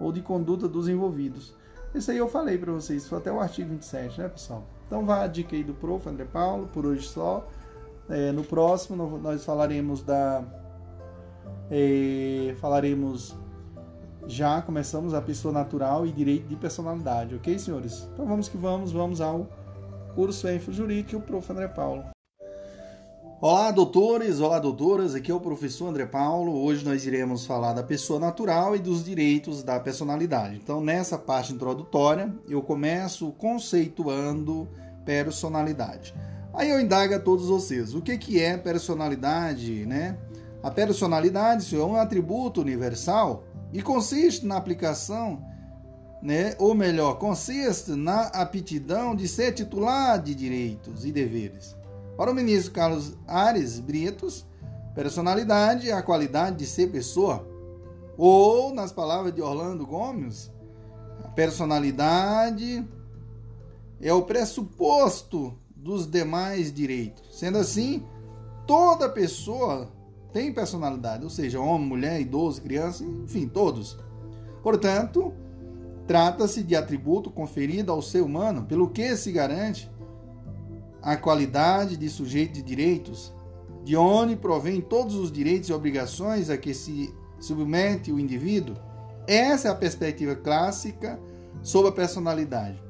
ou 0.00 0.12
de 0.12 0.20
conduta 0.20 0.68
dos 0.68 0.88
envolvidos. 0.88 1.54
Isso 1.94 2.10
aí 2.10 2.18
eu 2.18 2.28
falei 2.28 2.58
para 2.58 2.72
vocês, 2.72 3.06
foi 3.08 3.18
até 3.18 3.32
o 3.32 3.40
artigo 3.40 3.70
27, 3.70 4.20
né, 4.20 4.28
pessoal? 4.28 4.64
Então 4.86 5.04
vá 5.04 5.22
a 5.22 5.26
dica 5.26 5.56
aí 5.56 5.64
do 5.64 5.74
prof. 5.74 6.08
André 6.08 6.24
Paulo, 6.24 6.68
por 6.68 6.86
hoje 6.86 7.06
só. 7.06 7.46
É, 8.08 8.32
no 8.32 8.42
próximo 8.42 9.18
nós 9.18 9.44
falaremos 9.44 10.02
da 10.02 10.42
é, 11.70 12.54
falaremos 12.58 13.36
já 14.26 14.60
começamos 14.60 15.14
a 15.14 15.22
pessoa 15.22 15.52
natural 15.52 16.06
e 16.06 16.12
direito 16.12 16.46
de 16.46 16.56
personalidade, 16.56 17.34
ok, 17.34 17.58
senhores? 17.58 18.08
Então 18.12 18.26
vamos 18.26 18.48
que 18.48 18.56
vamos, 18.56 18.92
vamos 18.92 19.20
ao 19.20 19.46
curso 20.14 20.48
Enfo 20.48 20.72
Jurídico, 20.72 21.16
o 21.16 21.22
prof. 21.22 21.50
André 21.50 21.68
Paulo. 21.68 22.17
Olá, 23.40 23.70
doutores, 23.70 24.40
olá, 24.40 24.58
doutoras, 24.58 25.14
aqui 25.14 25.30
é 25.30 25.34
o 25.34 25.38
professor 25.38 25.86
André 25.86 26.06
Paulo. 26.06 26.60
Hoje 26.60 26.84
nós 26.84 27.06
iremos 27.06 27.46
falar 27.46 27.72
da 27.72 27.84
pessoa 27.84 28.18
natural 28.18 28.74
e 28.74 28.80
dos 28.80 29.04
direitos 29.04 29.62
da 29.62 29.78
personalidade. 29.78 30.56
Então, 30.56 30.80
nessa 30.80 31.16
parte 31.16 31.52
introdutória, 31.52 32.34
eu 32.48 32.60
começo 32.60 33.30
conceituando 33.38 34.68
personalidade. 35.04 36.12
Aí 36.52 36.68
eu 36.68 36.80
indago 36.80 37.14
a 37.14 37.20
todos 37.20 37.46
vocês, 37.46 37.94
o 37.94 38.02
que, 38.02 38.18
que 38.18 38.42
é 38.42 38.56
personalidade, 38.56 39.86
né? 39.86 40.18
A 40.60 40.68
personalidade 40.72 41.76
é 41.76 41.78
um 41.78 41.94
atributo 41.94 42.60
universal 42.60 43.44
e 43.72 43.80
consiste 43.80 44.44
na 44.44 44.56
aplicação, 44.56 45.44
né, 46.20 46.56
ou 46.58 46.74
melhor, 46.74 47.20
consiste 47.20 47.92
na 47.92 48.22
aptidão 48.22 49.14
de 49.14 49.28
ser 49.28 49.52
titular 49.52 50.20
de 50.20 50.34
direitos 50.34 51.04
e 51.04 51.12
deveres. 51.12 51.77
Para 52.18 52.32
o 52.32 52.34
ministro 52.34 52.72
Carlos 52.72 53.16
Ares 53.28 53.78
Britos, 53.78 54.44
personalidade 54.92 55.88
é 55.88 55.92
a 55.92 56.02
qualidade 56.02 56.56
de 56.56 56.66
ser 56.66 56.88
pessoa. 56.88 57.46
Ou, 58.16 58.74
nas 58.74 58.90
palavras 58.90 59.32
de 59.32 59.40
Orlando 59.40 59.86
Gomes, 59.86 60.50
a 61.22 61.28
personalidade 61.28 62.84
é 64.00 64.12
o 64.12 64.22
pressuposto 64.22 65.56
dos 65.76 66.10
demais 66.10 66.72
direitos. 66.72 67.38
Sendo 67.38 67.58
assim, 67.58 68.04
toda 68.66 69.08
pessoa 69.08 69.88
tem 70.32 70.52
personalidade, 70.52 71.22
ou 71.22 71.30
seja, 71.30 71.60
homem, 71.60 71.86
mulher, 71.86 72.20
idoso, 72.20 72.60
criança, 72.60 73.04
enfim, 73.04 73.46
todos. 73.46 73.96
Portanto, 74.60 75.32
trata-se 76.04 76.64
de 76.64 76.74
atributo 76.74 77.30
conferido 77.30 77.92
ao 77.92 78.02
ser 78.02 78.22
humano, 78.22 78.64
pelo 78.64 78.90
que 78.90 79.16
se 79.16 79.30
garante 79.30 79.88
a 81.02 81.16
qualidade 81.16 81.96
de 81.96 82.08
sujeito 82.08 82.54
de 82.54 82.62
direitos, 82.62 83.32
de 83.84 83.96
onde 83.96 84.36
provém 84.36 84.80
todos 84.80 85.14
os 85.14 85.32
direitos 85.32 85.68
e 85.68 85.72
obrigações 85.72 86.50
a 86.50 86.58
que 86.58 86.74
se 86.74 87.14
submete 87.38 88.12
o 88.12 88.18
indivíduo. 88.18 88.76
Essa 89.26 89.68
é 89.68 89.70
a 89.70 89.74
perspectiva 89.74 90.34
clássica 90.34 91.20
sobre 91.62 91.90
a 91.90 91.92
personalidade. 91.92 92.82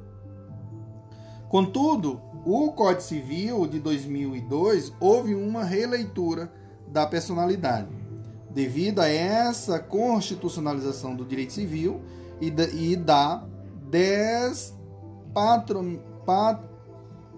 Contudo, 1.48 2.20
o 2.44 2.72
Código 2.72 3.02
Civil 3.02 3.66
de 3.66 3.80
2002 3.80 4.92
houve 5.00 5.34
uma 5.34 5.64
releitura 5.64 6.52
da 6.86 7.06
personalidade, 7.06 7.88
devido 8.50 9.00
a 9.00 9.08
essa 9.08 9.78
constitucionalização 9.78 11.14
do 11.14 11.24
direito 11.24 11.52
civil 11.52 12.00
e 12.40 12.50
da, 12.50 12.64
e 12.64 12.96
da 12.96 13.44
despatro, 13.90 15.82
pat, 16.24 16.67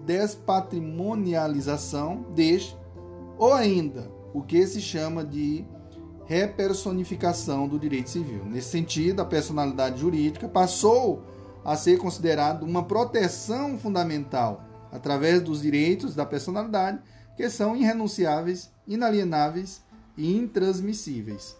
despatrimonialização 0.05 2.25
deste, 2.33 2.77
ou 3.37 3.53
ainda 3.53 4.09
o 4.33 4.41
que 4.41 4.65
se 4.65 4.81
chama 4.81 5.23
de 5.23 5.63
repersonificação 6.25 7.67
do 7.67 7.77
direito 7.77 8.09
civil. 8.09 8.43
Nesse 8.45 8.69
sentido, 8.69 9.21
a 9.21 9.25
personalidade 9.25 9.99
jurídica 9.99 10.47
passou 10.47 11.23
a 11.63 11.75
ser 11.75 11.97
considerada 11.97 12.65
uma 12.65 12.83
proteção 12.83 13.77
fundamental 13.77 14.63
através 14.91 15.41
dos 15.41 15.61
direitos 15.61 16.15
da 16.15 16.25
personalidade, 16.25 16.99
que 17.35 17.49
são 17.49 17.75
irrenunciáveis, 17.75 18.71
inalienáveis 18.87 19.83
e 20.17 20.35
intransmissíveis. 20.35 21.57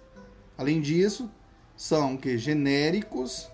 Além 0.57 0.81
disso, 0.81 1.29
são 1.75 2.17
que 2.17 2.37
genéricos, 2.37 3.49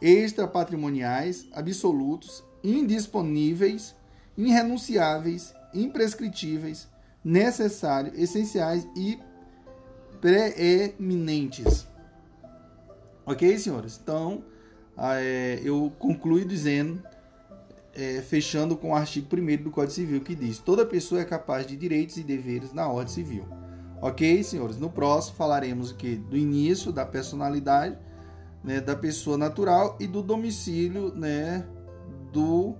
extrapatrimoniais, 0.00 1.46
absolutos 1.52 2.44
indisponíveis, 2.62 3.94
irrenunciáveis, 4.36 5.54
imprescritíveis, 5.74 6.88
necessários, 7.24 8.18
essenciais 8.18 8.86
e 8.96 9.18
preeminentes. 10.20 11.86
Ok, 13.24 13.58
senhores? 13.58 13.98
Então, 14.02 14.44
é, 14.98 15.60
eu 15.62 15.92
concluo 15.98 16.44
dizendo, 16.44 17.02
é, 17.94 18.20
fechando 18.22 18.76
com 18.76 18.90
o 18.90 18.94
artigo 18.94 19.26
1 19.34 19.62
do 19.62 19.70
Código 19.70 19.92
Civil, 19.92 20.20
que 20.20 20.34
diz: 20.34 20.58
toda 20.58 20.84
pessoa 20.84 21.20
é 21.20 21.24
capaz 21.24 21.66
de 21.66 21.76
direitos 21.76 22.16
e 22.16 22.22
deveres 22.22 22.72
na 22.72 22.88
ordem 22.88 23.14
civil. 23.14 23.46
Ok, 24.02 24.42
senhores? 24.42 24.78
No 24.78 24.90
próximo 24.90 25.36
falaremos 25.36 25.92
que 25.92 26.16
do 26.16 26.36
início 26.36 26.90
da 26.90 27.04
personalidade 27.04 27.98
né, 28.64 28.80
da 28.80 28.96
pessoa 28.96 29.36
natural 29.36 29.96
e 30.00 30.06
do 30.06 30.22
domicílio 30.22 31.14
né, 31.14 31.66
do 32.32 32.76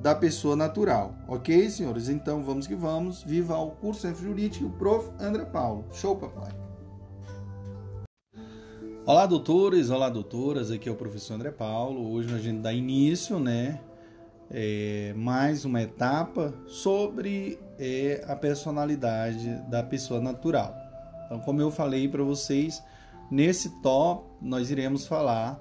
da 0.00 0.14
pessoa 0.14 0.56
natural. 0.56 1.14
Ok, 1.28 1.70
senhores? 1.70 2.08
Então 2.08 2.42
vamos 2.42 2.66
que 2.66 2.74
vamos. 2.74 3.22
Viva 3.22 3.56
o 3.58 3.70
curso 3.70 4.02
Centro 4.02 4.22
Jurídico, 4.22 4.66
o 4.66 4.70
prof. 4.70 5.10
André 5.20 5.44
Paulo. 5.44 5.84
Show, 5.92 6.16
papai! 6.16 6.52
Olá, 9.06 9.26
doutores, 9.26 9.90
olá, 9.90 10.08
doutoras. 10.08 10.70
Aqui 10.70 10.88
é 10.88 10.92
o 10.92 10.96
professor 10.96 11.34
André 11.34 11.50
Paulo. 11.50 12.10
Hoje 12.12 12.34
a 12.34 12.38
gente 12.38 12.60
dá 12.60 12.72
início, 12.72 13.38
né? 13.38 13.80
É, 14.50 15.12
mais 15.16 15.64
uma 15.64 15.82
etapa 15.82 16.54
sobre 16.66 17.58
é, 17.78 18.24
a 18.26 18.34
personalidade 18.34 19.62
da 19.68 19.82
pessoa 19.82 20.20
natural. 20.20 20.74
Então, 21.26 21.38
como 21.40 21.60
eu 21.60 21.70
falei 21.70 22.08
para 22.08 22.22
vocês, 22.22 22.82
nesse 23.30 23.80
top 23.82 24.26
nós 24.40 24.70
iremos 24.70 25.06
falar 25.06 25.60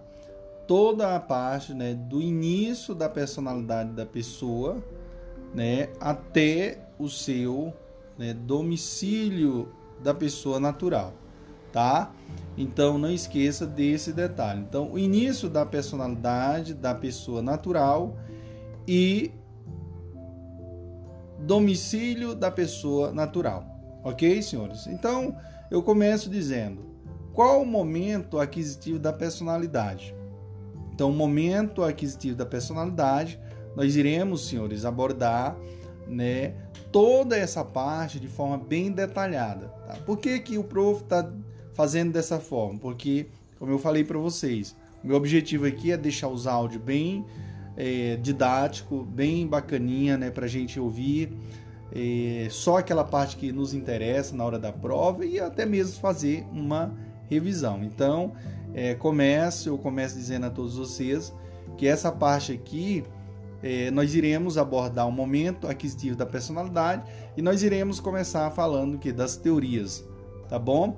toda 0.68 1.16
a 1.16 1.20
parte 1.20 1.74
né, 1.74 1.94
do 1.94 2.22
início 2.22 2.96
da 2.96 3.10
personalidade 3.10 3.92
da 3.92 4.06
pessoa 4.06 4.84
né, 5.54 5.90
até 6.00 6.80
o 6.98 7.10
seu 7.10 7.74
né, 8.18 8.34
domicílio 8.34 9.72
da 10.02 10.14
pessoa 10.14 10.60
natural, 10.60 11.14
tá? 11.72 12.12
Então 12.58 12.98
não 12.98 13.12
esqueça 13.12 13.66
desse 13.66 14.12
detalhe. 14.12 14.62
Então 14.62 14.92
o 14.92 15.00
início 15.00 15.50
da 15.50 15.66
personalidade 15.66 16.74
da 16.74 16.94
pessoa 16.94 17.42
natural 17.42 18.18
e 18.88 19.32
domicílio 21.40 22.36
da 22.36 22.52
pessoa 22.52 23.12
natural, 23.12 23.66
ok, 24.04 24.42
senhores? 24.42 24.88
Então 24.88 25.36
eu 25.70 25.82
começo 25.82 26.30
dizendo 26.30 26.86
qual 27.34 27.62
o 27.62 27.66
momento 27.66 28.40
aquisitivo 28.40 29.00
da 29.00 29.12
personalidade. 29.12 30.16
Então, 30.94 31.10
o 31.10 31.14
momento 31.14 31.84
aquisitivo 31.84 32.36
da 32.36 32.46
personalidade, 32.46 33.40
nós 33.76 33.96
iremos, 33.96 34.48
senhores, 34.48 34.86
abordar 34.86 35.58
né, 36.08 36.54
toda 36.92 37.36
essa 37.36 37.66
parte 37.66 38.20
de 38.20 38.28
forma 38.28 38.58
bem 38.58 38.92
detalhada. 38.92 39.68
Tá? 39.88 39.96
Por 40.06 40.18
que, 40.18 40.40
que 40.40 40.58
o 40.58 40.64
prof 40.64 41.02
está 41.02 41.32
fazendo 41.74 42.12
dessa 42.12 42.40
forma? 42.40 42.78
Porque, 42.78 43.28
como 43.58 43.72
eu 43.72 43.80
falei 43.80 44.04
para 44.04 44.20
vocês, 44.20 44.76
meu 45.04 45.18
objetivo 45.18 45.66
aqui 45.66 45.92
é 45.92 45.98
deixar 45.98 46.28
os 46.28 46.46
áudios 46.46 46.82
bem 46.82 47.26
é, 47.76 48.18
didático, 48.22 49.04
bem 49.04 49.48
bacaninha, 49.48 50.18
né, 50.18 50.30
para 50.30 50.46
a 50.46 50.50
gente 50.50 50.80
ouvir. 50.80 51.34
É, 51.92 52.48
só 52.50 52.78
aquela 52.78 53.04
parte 53.04 53.36
que 53.36 53.52
nos 53.52 53.74
interessa 53.74 54.36
na 54.36 54.44
hora 54.44 54.60
da 54.60 54.72
prova 54.72 55.26
e 55.26 55.40
até 55.40 55.66
mesmo 55.66 56.00
fazer 56.00 56.46
uma 56.52 56.94
revisão. 57.30 57.84
Então, 57.84 58.34
é, 58.74 58.96
começo, 58.96 59.70
eu 59.70 59.78
começo 59.78 60.16
dizendo 60.16 60.48
a 60.48 60.50
todos 60.50 60.76
vocês 60.76 61.34
que 61.78 61.88
essa 61.88 62.12
parte 62.12 62.52
aqui 62.52 63.04
é, 63.62 63.90
nós 63.92 64.14
iremos 64.14 64.58
abordar 64.58 65.08
o 65.08 65.12
momento 65.12 65.68
aquisitivo 65.68 66.18
da 66.18 66.26
personalidade 66.26 67.04
e 67.38 67.42
nós 67.42 67.64
iremos 67.64 68.00
começar 68.00 68.50
falando 68.52 68.98
que 68.98 69.12
das 69.12 69.38
teorias, 69.38 70.04
tá 70.50 70.60
bom? 70.60 70.98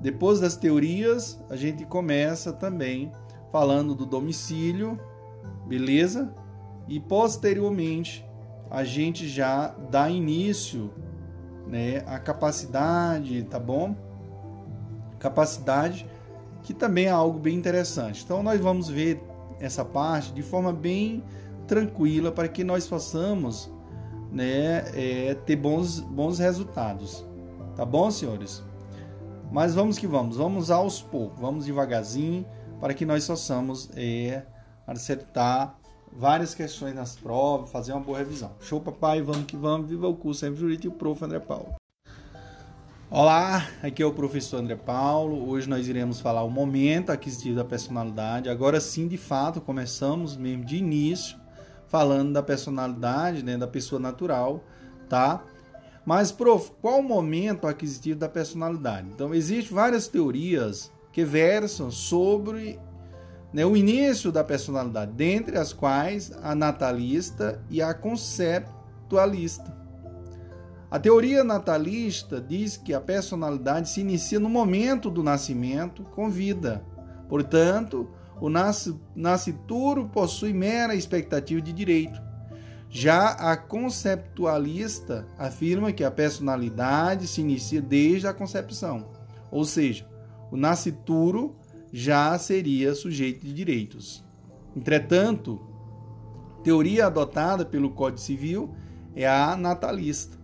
Depois 0.00 0.40
das 0.40 0.56
teorias, 0.56 1.38
a 1.50 1.56
gente 1.56 1.84
começa 1.84 2.52
também 2.52 3.12
falando 3.50 3.94
do 3.94 4.06
domicílio, 4.06 4.98
beleza? 5.66 6.32
E 6.88 7.00
posteriormente 7.00 8.24
a 8.70 8.84
gente 8.84 9.28
já 9.28 9.68
dá 9.90 10.08
início, 10.08 10.92
né, 11.66 12.02
à 12.06 12.18
capacidade, 12.18 13.42
tá 13.44 13.58
bom? 13.58 13.96
Capacidade 15.18 16.06
que 16.66 16.74
também 16.74 17.04
é 17.04 17.10
algo 17.10 17.38
bem 17.38 17.54
interessante. 17.54 18.24
Então 18.24 18.42
nós 18.42 18.60
vamos 18.60 18.88
ver 18.88 19.22
essa 19.60 19.84
parte 19.84 20.32
de 20.32 20.42
forma 20.42 20.72
bem 20.72 21.22
tranquila 21.64 22.32
para 22.32 22.48
que 22.48 22.64
nós 22.64 22.88
possamos 22.88 23.70
né, 24.32 24.84
é, 24.92 25.34
ter 25.46 25.54
bons, 25.54 26.00
bons 26.00 26.40
resultados. 26.40 27.24
Tá 27.76 27.84
bom, 27.84 28.10
senhores? 28.10 28.64
Mas 29.52 29.76
vamos 29.76 29.96
que 29.96 30.08
vamos, 30.08 30.38
vamos 30.38 30.68
aos 30.68 31.00
poucos, 31.00 31.40
vamos 31.40 31.66
devagarzinho 31.66 32.44
para 32.80 32.92
que 32.92 33.06
nós 33.06 33.24
possamos 33.24 33.88
é, 33.94 34.42
acertar 34.88 35.78
várias 36.12 36.52
questões 36.52 36.96
nas 36.96 37.14
provas, 37.14 37.70
fazer 37.70 37.92
uma 37.92 38.00
boa 38.00 38.18
revisão. 38.18 38.50
Show, 38.60 38.80
papai, 38.80 39.22
vamos 39.22 39.44
que 39.44 39.56
vamos, 39.56 39.88
viva 39.88 40.08
o 40.08 40.16
curso 40.16 40.40
Sempre 40.40 40.58
Jurídico 40.58 40.86
e 40.86 40.88
o 40.88 40.98
prof. 40.98 41.24
André 41.24 41.38
Paulo. 41.38 41.76
Olá, 43.08 43.68
aqui 43.84 44.02
é 44.02 44.06
o 44.06 44.12
professor 44.12 44.56
André 44.56 44.74
Paulo. 44.74 45.48
Hoje 45.48 45.68
nós 45.68 45.86
iremos 45.86 46.18
falar 46.18 46.42
o 46.42 46.50
momento 46.50 47.10
aquisitivo 47.10 47.54
da 47.54 47.64
personalidade. 47.64 48.48
Agora 48.48 48.80
sim, 48.80 49.06
de 49.06 49.16
fato, 49.16 49.60
começamos 49.60 50.36
mesmo 50.36 50.64
de 50.64 50.78
início 50.78 51.38
falando 51.86 52.32
da 52.32 52.42
personalidade, 52.42 53.44
né, 53.44 53.56
da 53.56 53.68
pessoa 53.68 54.00
natural, 54.00 54.64
tá? 55.08 55.44
Mas, 56.04 56.32
prof, 56.32 56.72
qual 56.82 56.98
o 56.98 57.02
momento 57.02 57.68
aquisitivo 57.68 58.18
da 58.18 58.28
personalidade? 58.28 59.08
Então, 59.14 59.32
existem 59.32 59.72
várias 59.72 60.08
teorias 60.08 60.90
que 61.12 61.24
versam 61.24 61.92
sobre 61.92 62.76
né, 63.52 63.64
o 63.64 63.76
início 63.76 64.32
da 64.32 64.42
personalidade, 64.42 65.12
dentre 65.12 65.56
as 65.56 65.72
quais 65.72 66.32
a 66.42 66.56
natalista 66.56 67.62
e 67.70 67.80
a 67.80 67.94
conceptualista. 67.94 69.75
A 70.90 70.98
teoria 71.00 71.42
natalista 71.42 72.40
diz 72.40 72.76
que 72.76 72.94
a 72.94 73.00
personalidade 73.00 73.88
se 73.88 74.00
inicia 74.00 74.38
no 74.38 74.48
momento 74.48 75.10
do 75.10 75.22
nascimento 75.22 76.04
com 76.04 76.30
vida. 76.30 76.84
Portanto, 77.28 78.08
o 78.40 78.48
nascituro 79.14 80.08
possui 80.08 80.52
mera 80.52 80.94
expectativa 80.94 81.60
de 81.60 81.72
direito. 81.72 82.20
Já 82.88 83.30
a 83.30 83.56
conceptualista 83.56 85.26
afirma 85.36 85.92
que 85.92 86.04
a 86.04 86.10
personalidade 86.10 87.26
se 87.26 87.40
inicia 87.40 87.82
desde 87.82 88.28
a 88.28 88.32
concepção, 88.32 89.10
ou 89.50 89.64
seja, 89.64 90.08
o 90.52 90.56
nascituro 90.56 91.56
já 91.92 92.38
seria 92.38 92.94
sujeito 92.94 93.44
de 93.44 93.52
direitos. 93.52 94.24
Entretanto, 94.74 95.60
teoria 96.62 97.06
adotada 97.06 97.64
pelo 97.64 97.90
Código 97.90 98.20
Civil 98.20 98.74
é 99.16 99.26
a 99.26 99.56
natalista, 99.56 100.35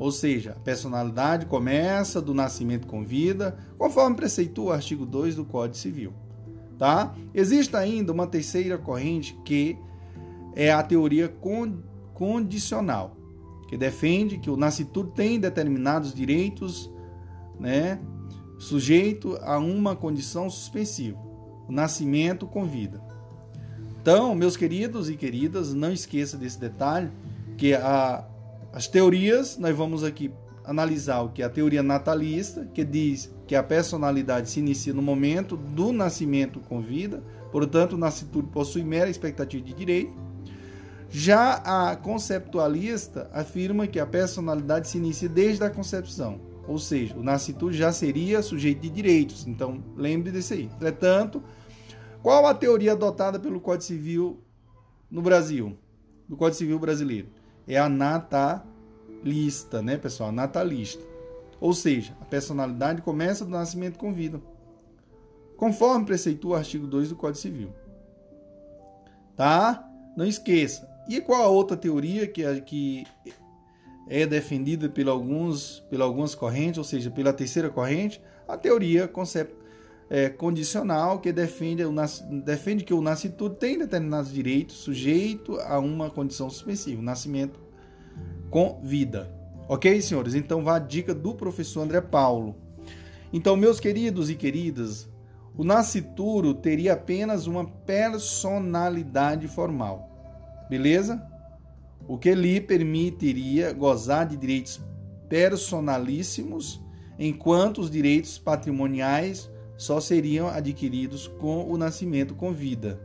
ou 0.00 0.10
seja, 0.10 0.52
a 0.52 0.60
personalidade 0.60 1.44
começa 1.44 2.22
do 2.22 2.32
nascimento 2.32 2.86
com 2.86 3.04
vida, 3.04 3.58
conforme 3.76 4.16
preceitua 4.16 4.70
o 4.70 4.72
artigo 4.72 5.04
2 5.04 5.34
do 5.34 5.44
Código 5.44 5.76
Civil. 5.76 6.14
Tá? 6.78 7.14
Existe 7.34 7.76
ainda 7.76 8.10
uma 8.10 8.26
terceira 8.26 8.78
corrente 8.78 9.38
que 9.44 9.76
é 10.56 10.72
a 10.72 10.82
teoria 10.82 11.30
condicional, 12.14 13.14
que 13.68 13.76
defende 13.76 14.38
que 14.38 14.48
o 14.48 14.56
nascituro 14.56 15.08
tem 15.08 15.38
determinados 15.38 16.14
direitos, 16.14 16.90
né, 17.58 18.00
sujeito 18.58 19.36
a 19.42 19.58
uma 19.58 19.94
condição 19.94 20.48
suspensiva, 20.48 21.18
o 21.68 21.72
nascimento 21.72 22.46
com 22.46 22.64
vida. 22.64 23.02
Então, 24.00 24.34
meus 24.34 24.56
queridos 24.56 25.10
e 25.10 25.14
queridas, 25.14 25.74
não 25.74 25.92
esqueça 25.92 26.38
desse 26.38 26.58
detalhe, 26.58 27.10
que 27.58 27.74
a, 27.74 28.24
as 28.72 28.86
teorias, 28.86 29.58
nós 29.58 29.76
vamos 29.76 30.04
aqui 30.04 30.32
analisar 30.64 31.22
o 31.22 31.30
que 31.30 31.42
é 31.42 31.44
a 31.44 31.50
teoria 31.50 31.82
natalista, 31.82 32.64
que 32.72 32.84
diz 32.84 33.34
que 33.46 33.56
a 33.56 33.62
personalidade 33.62 34.48
se 34.48 34.60
inicia 34.60 34.94
no 34.94 35.02
momento 35.02 35.56
do 35.56 35.92
nascimento 35.92 36.60
com 36.60 36.80
vida, 36.80 37.22
portanto, 37.50 37.94
o 37.94 37.98
nascituro 37.98 38.46
possui 38.46 38.84
mera 38.84 39.10
expectativa 39.10 39.64
de 39.64 39.72
direito. 39.72 40.12
Já 41.08 41.54
a 41.54 41.96
conceptualista 41.96 43.28
afirma 43.32 43.88
que 43.88 43.98
a 43.98 44.06
personalidade 44.06 44.86
se 44.86 44.98
inicia 44.98 45.28
desde 45.28 45.64
a 45.64 45.70
concepção, 45.70 46.40
ou 46.68 46.78
seja, 46.78 47.16
o 47.16 47.22
nascituro 47.24 47.72
já 47.72 47.90
seria 47.90 48.40
sujeito 48.40 48.82
de 48.82 48.90
direitos. 48.90 49.44
Então, 49.48 49.82
lembre 49.96 50.30
disso 50.30 50.52
aí. 50.52 50.66
Entretanto, 50.66 51.42
qual 52.22 52.46
a 52.46 52.54
teoria 52.54 52.92
adotada 52.92 53.40
pelo 53.40 53.60
Código 53.60 53.82
Civil 53.82 54.40
no 55.10 55.20
Brasil? 55.20 55.76
No 56.28 56.36
Código 56.36 56.58
Civil 56.58 56.78
brasileiro? 56.78 57.39
É 57.66 57.78
a 57.78 57.88
natalista, 57.88 59.82
né, 59.82 59.96
pessoal? 59.96 60.32
Natalista. 60.32 61.02
Ou 61.60 61.74
seja, 61.74 62.16
a 62.20 62.24
personalidade 62.24 63.02
começa 63.02 63.44
do 63.44 63.50
nascimento 63.50 63.98
com 63.98 64.12
vida, 64.12 64.40
conforme 65.56 66.06
preceitua 66.06 66.52
o 66.52 66.54
artigo 66.56 66.86
2 66.86 67.10
do 67.10 67.16
Código 67.16 67.38
Civil. 67.38 67.72
Tá? 69.36 69.86
Não 70.16 70.24
esqueça. 70.24 70.88
E 71.08 71.20
qual 71.20 71.42
a 71.42 71.48
outra 71.48 71.76
teoria 71.76 72.26
que, 72.26 72.44
é, 72.44 72.60
que 72.60 73.04
é 74.08 74.26
defendida 74.26 74.88
por, 74.88 75.08
alguns, 75.08 75.80
por 75.90 76.00
algumas 76.00 76.34
correntes, 76.34 76.78
ou 76.78 76.84
seja, 76.84 77.10
pela 77.10 77.32
terceira 77.32 77.68
corrente? 77.68 78.22
A 78.48 78.56
teoria 78.56 79.06
concept, 79.06 79.54
é, 80.10 80.28
condicional, 80.28 81.20
que 81.20 81.32
defende, 81.32 81.84
o, 81.84 81.94
defende 82.44 82.82
que 82.82 82.92
o 82.92 83.00
nascituro 83.00 83.54
tem 83.54 83.78
determinados 83.78 84.32
direitos 84.32 84.76
sujeito 84.78 85.58
a 85.60 85.78
uma 85.78 86.10
condição 86.10 86.50
suspensiva, 86.50 87.00
o 87.00 87.04
nascimento 87.04 87.60
com 88.50 88.80
vida. 88.82 89.32
Ok, 89.68 90.02
senhores? 90.02 90.34
Então 90.34 90.64
vá 90.64 90.76
a 90.76 90.80
dica 90.80 91.14
do 91.14 91.32
professor 91.32 91.82
André 91.82 92.00
Paulo. 92.00 92.56
Então, 93.32 93.54
meus 93.54 93.78
queridos 93.78 94.28
e 94.28 94.34
queridas, 94.34 95.08
o 95.56 95.62
nascituro 95.62 96.54
teria 96.54 96.94
apenas 96.94 97.46
uma 97.46 97.64
personalidade 97.64 99.46
formal. 99.46 100.08
Beleza? 100.68 101.24
O 102.08 102.18
que 102.18 102.34
lhe 102.34 102.60
permitiria 102.60 103.72
gozar 103.72 104.26
de 104.26 104.36
direitos 104.36 104.80
personalíssimos, 105.28 106.80
enquanto 107.16 107.80
os 107.80 107.88
direitos 107.88 108.38
patrimoniais 108.38 109.49
só 109.80 109.98
seriam 109.98 110.46
adquiridos 110.46 111.26
com 111.26 111.64
o 111.64 111.78
nascimento 111.78 112.34
com 112.34 112.52
vida. 112.52 113.00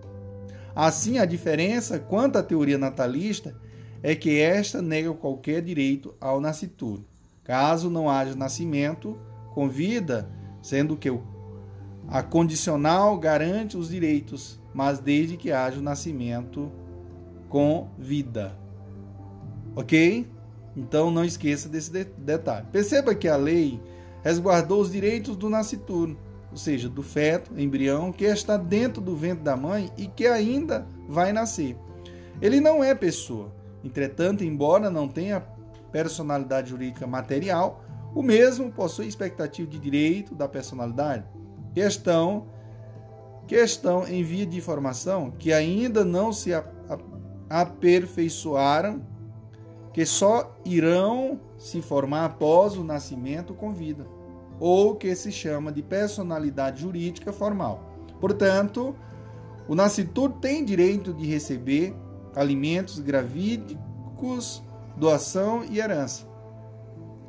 Assim, 0.75 1.17
a 1.17 1.23
diferença 1.23 1.97
quanto 1.97 2.37
à 2.37 2.43
teoria 2.43 2.77
natalista 2.77 3.55
é 4.03 4.13
que 4.13 4.41
esta 4.41 4.81
nega 4.81 5.13
qualquer 5.13 5.61
direito 5.61 6.13
ao 6.19 6.41
nascituro, 6.41 7.05
caso 7.45 7.89
não 7.89 8.09
haja 8.09 8.35
nascimento 8.35 9.17
com 9.53 9.69
vida, 9.69 10.29
sendo 10.61 10.97
que 10.97 11.09
a 12.09 12.21
condicional 12.21 13.17
garante 13.17 13.77
os 13.77 13.87
direitos, 13.87 14.59
mas 14.73 14.99
desde 14.99 15.37
que 15.37 15.53
haja 15.53 15.79
o 15.79 15.81
nascimento 15.81 16.69
com 17.47 17.87
vida. 17.97 18.53
Ok? 19.77 20.27
Então 20.75 21.09
não 21.09 21.23
esqueça 21.23 21.69
desse 21.69 21.89
detalhe. 22.17 22.67
Perceba 22.69 23.15
que 23.15 23.29
a 23.29 23.37
lei 23.37 23.79
resguardou 24.21 24.81
os 24.81 24.91
direitos 24.91 25.37
do 25.37 25.49
nascituro, 25.49 26.24
ou 26.55 26.57
seja, 26.57 26.87
do 26.87 27.03
feto, 27.03 27.51
embrião, 27.59 28.13
que 28.13 28.23
está 28.23 28.55
dentro 28.55 29.01
do 29.01 29.13
ventre 29.13 29.43
da 29.43 29.57
mãe 29.57 29.91
e 29.97 30.07
que 30.07 30.25
ainda 30.25 30.87
vai 31.05 31.33
nascer. 31.33 31.77
Ele 32.41 32.61
não 32.61 32.81
é 32.81 32.95
pessoa, 32.95 33.51
Entretanto, 33.85 34.43
embora 34.43 34.89
não 34.89 35.07
tenha 35.07 35.39
personalidade 35.91 36.71
jurídica 36.71 37.05
material, 37.05 37.83
o 38.15 38.23
mesmo 38.23 38.71
possui 38.71 39.05
expectativa 39.05 39.69
de 39.69 39.77
direito 39.77 40.33
da 40.33 40.47
personalidade. 40.47 41.23
Questão 41.71 42.47
questão 43.45 44.07
em 44.07 44.23
via 44.23 44.43
de 44.43 44.59
formação 44.59 45.29
que 45.29 45.53
ainda 45.53 46.03
não 46.03 46.33
se 46.33 46.49
aperfeiçoaram, 47.47 49.05
que 49.93 50.03
só 50.03 50.57
irão 50.65 51.39
se 51.55 51.79
formar 51.79 52.25
após 52.25 52.75
o 52.75 52.83
nascimento 52.83 53.53
com 53.53 53.71
vida, 53.71 54.07
ou 54.59 54.95
que 54.95 55.13
se 55.15 55.31
chama 55.31 55.71
de 55.71 55.81
personalidade 55.81 56.81
jurídica 56.81 57.33
formal. 57.33 57.91
Portanto, 58.19 58.95
o 59.67 59.75
nascituro 59.75 60.33
tem 60.33 60.63
direito 60.63 61.13
de 61.13 61.25
receber 61.25 61.95
alimentos 62.35 62.99
gravídicos, 62.99 64.63
doação 64.97 65.63
e 65.65 65.79
herança. 65.79 66.27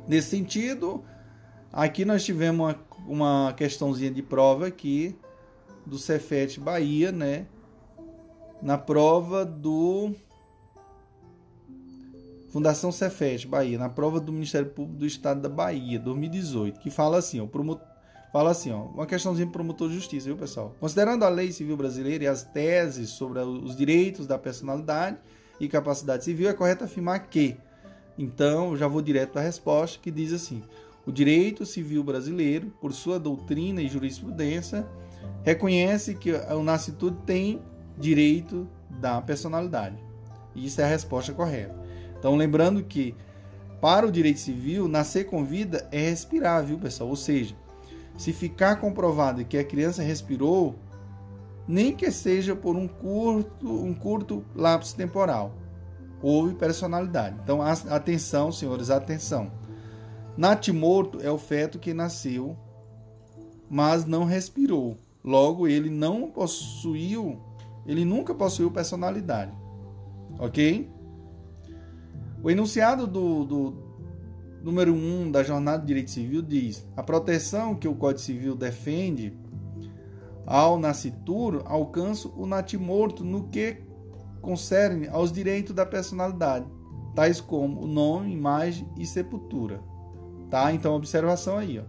Nesse 0.07 0.29
sentido, 0.29 1.03
aqui 1.71 2.05
nós 2.05 2.23
tivemos 2.23 2.59
uma, 2.65 2.75
uma 3.07 3.53
questãozinha 3.53 4.11
de 4.11 4.21
prova 4.21 4.67
aqui 4.67 5.17
do 5.85 5.97
Cefet 5.97 6.59
Bahia, 6.59 7.11
né? 7.11 7.47
Na 8.61 8.77
prova 8.77 9.45
do 9.45 10.13
Fundação 12.49 12.91
Cefet 12.91 13.45
Bahia, 13.47 13.77
na 13.77 13.89
prova 13.89 14.19
do 14.19 14.31
Ministério 14.31 14.69
Público 14.69 14.99
do 14.99 15.05
Estado 15.05 15.41
da 15.41 15.49
Bahia, 15.49 15.99
2018, 15.99 16.79
que 16.79 16.89
fala 16.89 17.17
assim, 17.17 17.41
o 17.41 17.47
promotor 17.47 17.85
fala 18.31 18.51
assim, 18.51 18.71
ó, 18.71 18.83
uma 18.83 19.05
questãozinha 19.05 19.47
para 19.47 19.53
promotor 19.53 19.89
de 19.89 19.95
justiça, 19.95 20.27
viu, 20.27 20.37
pessoal? 20.37 20.75
Considerando 20.79 21.23
a 21.23 21.29
lei 21.29 21.51
civil 21.51 21.75
brasileira 21.75 22.23
e 22.25 22.27
as 22.27 22.43
teses 22.43 23.09
sobre 23.09 23.39
os 23.39 23.75
direitos 23.75 24.27
da 24.27 24.37
personalidade 24.37 25.17
e 25.59 25.67
capacidade 25.67 26.23
civil, 26.23 26.49
é 26.49 26.53
correto 26.53 26.83
afirmar 26.83 27.27
que, 27.27 27.57
então, 28.17 28.75
já 28.75 28.87
vou 28.87 29.01
direto 29.01 29.37
à 29.37 29.41
resposta, 29.41 29.99
que 30.01 30.11
diz 30.11 30.33
assim: 30.33 30.61
o 31.05 31.11
direito 31.11 31.65
civil 31.65 32.03
brasileiro, 32.03 32.67
por 32.81 32.93
sua 32.93 33.19
doutrina 33.19 33.81
e 33.81 33.87
jurisprudência, 33.87 34.85
reconhece 35.43 36.13
que 36.13 36.31
o 36.33 36.61
nascitude 36.61 37.17
tem 37.25 37.61
direito 37.97 38.67
da 38.89 39.21
personalidade. 39.21 39.97
E 40.53 40.65
isso 40.65 40.81
é 40.81 40.83
a 40.83 40.87
resposta 40.87 41.33
correta. 41.33 41.86
Então, 42.19 42.35
lembrando 42.35 42.83
que 42.83 43.15
para 43.79 44.07
o 44.07 44.11
direito 44.11 44.39
civil, 44.39 44.87
nascer 44.87 45.25
com 45.25 45.45
vida 45.45 45.87
é 45.91 46.09
respirar, 46.09 46.65
viu, 46.65 46.79
pessoal? 46.79 47.09
Ou 47.09 47.15
seja, 47.15 47.55
se 48.17 48.33
ficar 48.33 48.77
comprovado 48.77 49.45
que 49.45 49.57
a 49.57 49.63
criança 49.63 50.01
respirou, 50.01 50.75
nem 51.67 51.95
que 51.95 52.09
seja 52.11 52.55
por 52.55 52.75
um 52.75 52.87
curto, 52.87 53.69
um 53.69 53.93
curto 53.93 54.43
lapso 54.55 54.95
temporal, 54.95 55.53
houve 56.21 56.55
personalidade. 56.55 57.37
Então, 57.43 57.61
atenção, 57.61 58.51
senhores, 58.51 58.89
atenção. 58.89 59.51
Natimorto 60.35 61.19
é 61.21 61.29
o 61.29 61.37
feto 61.37 61.77
que 61.77 61.93
nasceu, 61.93 62.57
mas 63.69 64.05
não 64.05 64.23
respirou. 64.23 64.97
Logo, 65.23 65.67
ele 65.67 65.89
não 65.89 66.31
possuiu, 66.31 67.39
ele 67.85 68.05
nunca 68.05 68.33
possuiu 68.33 68.71
personalidade. 68.71 69.51
Ok? 70.39 70.89
O 72.47 72.49
enunciado 72.49 73.05
do, 73.05 73.43
do 73.43 73.73
número 74.63 74.93
1 74.93 74.95
um 74.95 75.29
da 75.29 75.43
Jornada 75.43 75.81
de 75.81 75.87
Direito 75.87 76.11
Civil 76.11 76.41
diz: 76.41 76.87
a 76.95 77.03
proteção 77.03 77.75
que 77.75 77.89
o 77.89 77.93
Código 77.93 78.21
Civil 78.21 78.55
defende 78.55 79.37
ao 80.45 80.79
nascituro 80.79 81.61
alcança 81.65 82.29
o 82.29 82.45
natimorto 82.45 83.25
no 83.25 83.49
que 83.49 83.83
concerne 84.41 85.09
aos 85.09 85.29
direitos 85.29 85.75
da 85.75 85.85
personalidade, 85.85 86.65
tais 87.13 87.41
como 87.41 87.81
o 87.81 87.85
nome, 87.85 88.31
imagem 88.31 88.89
e 88.97 89.05
sepultura. 89.05 89.81
Tá? 90.49 90.71
Então, 90.71 90.95
observação 90.95 91.57
aí. 91.57 91.79
Ó. 91.79 91.83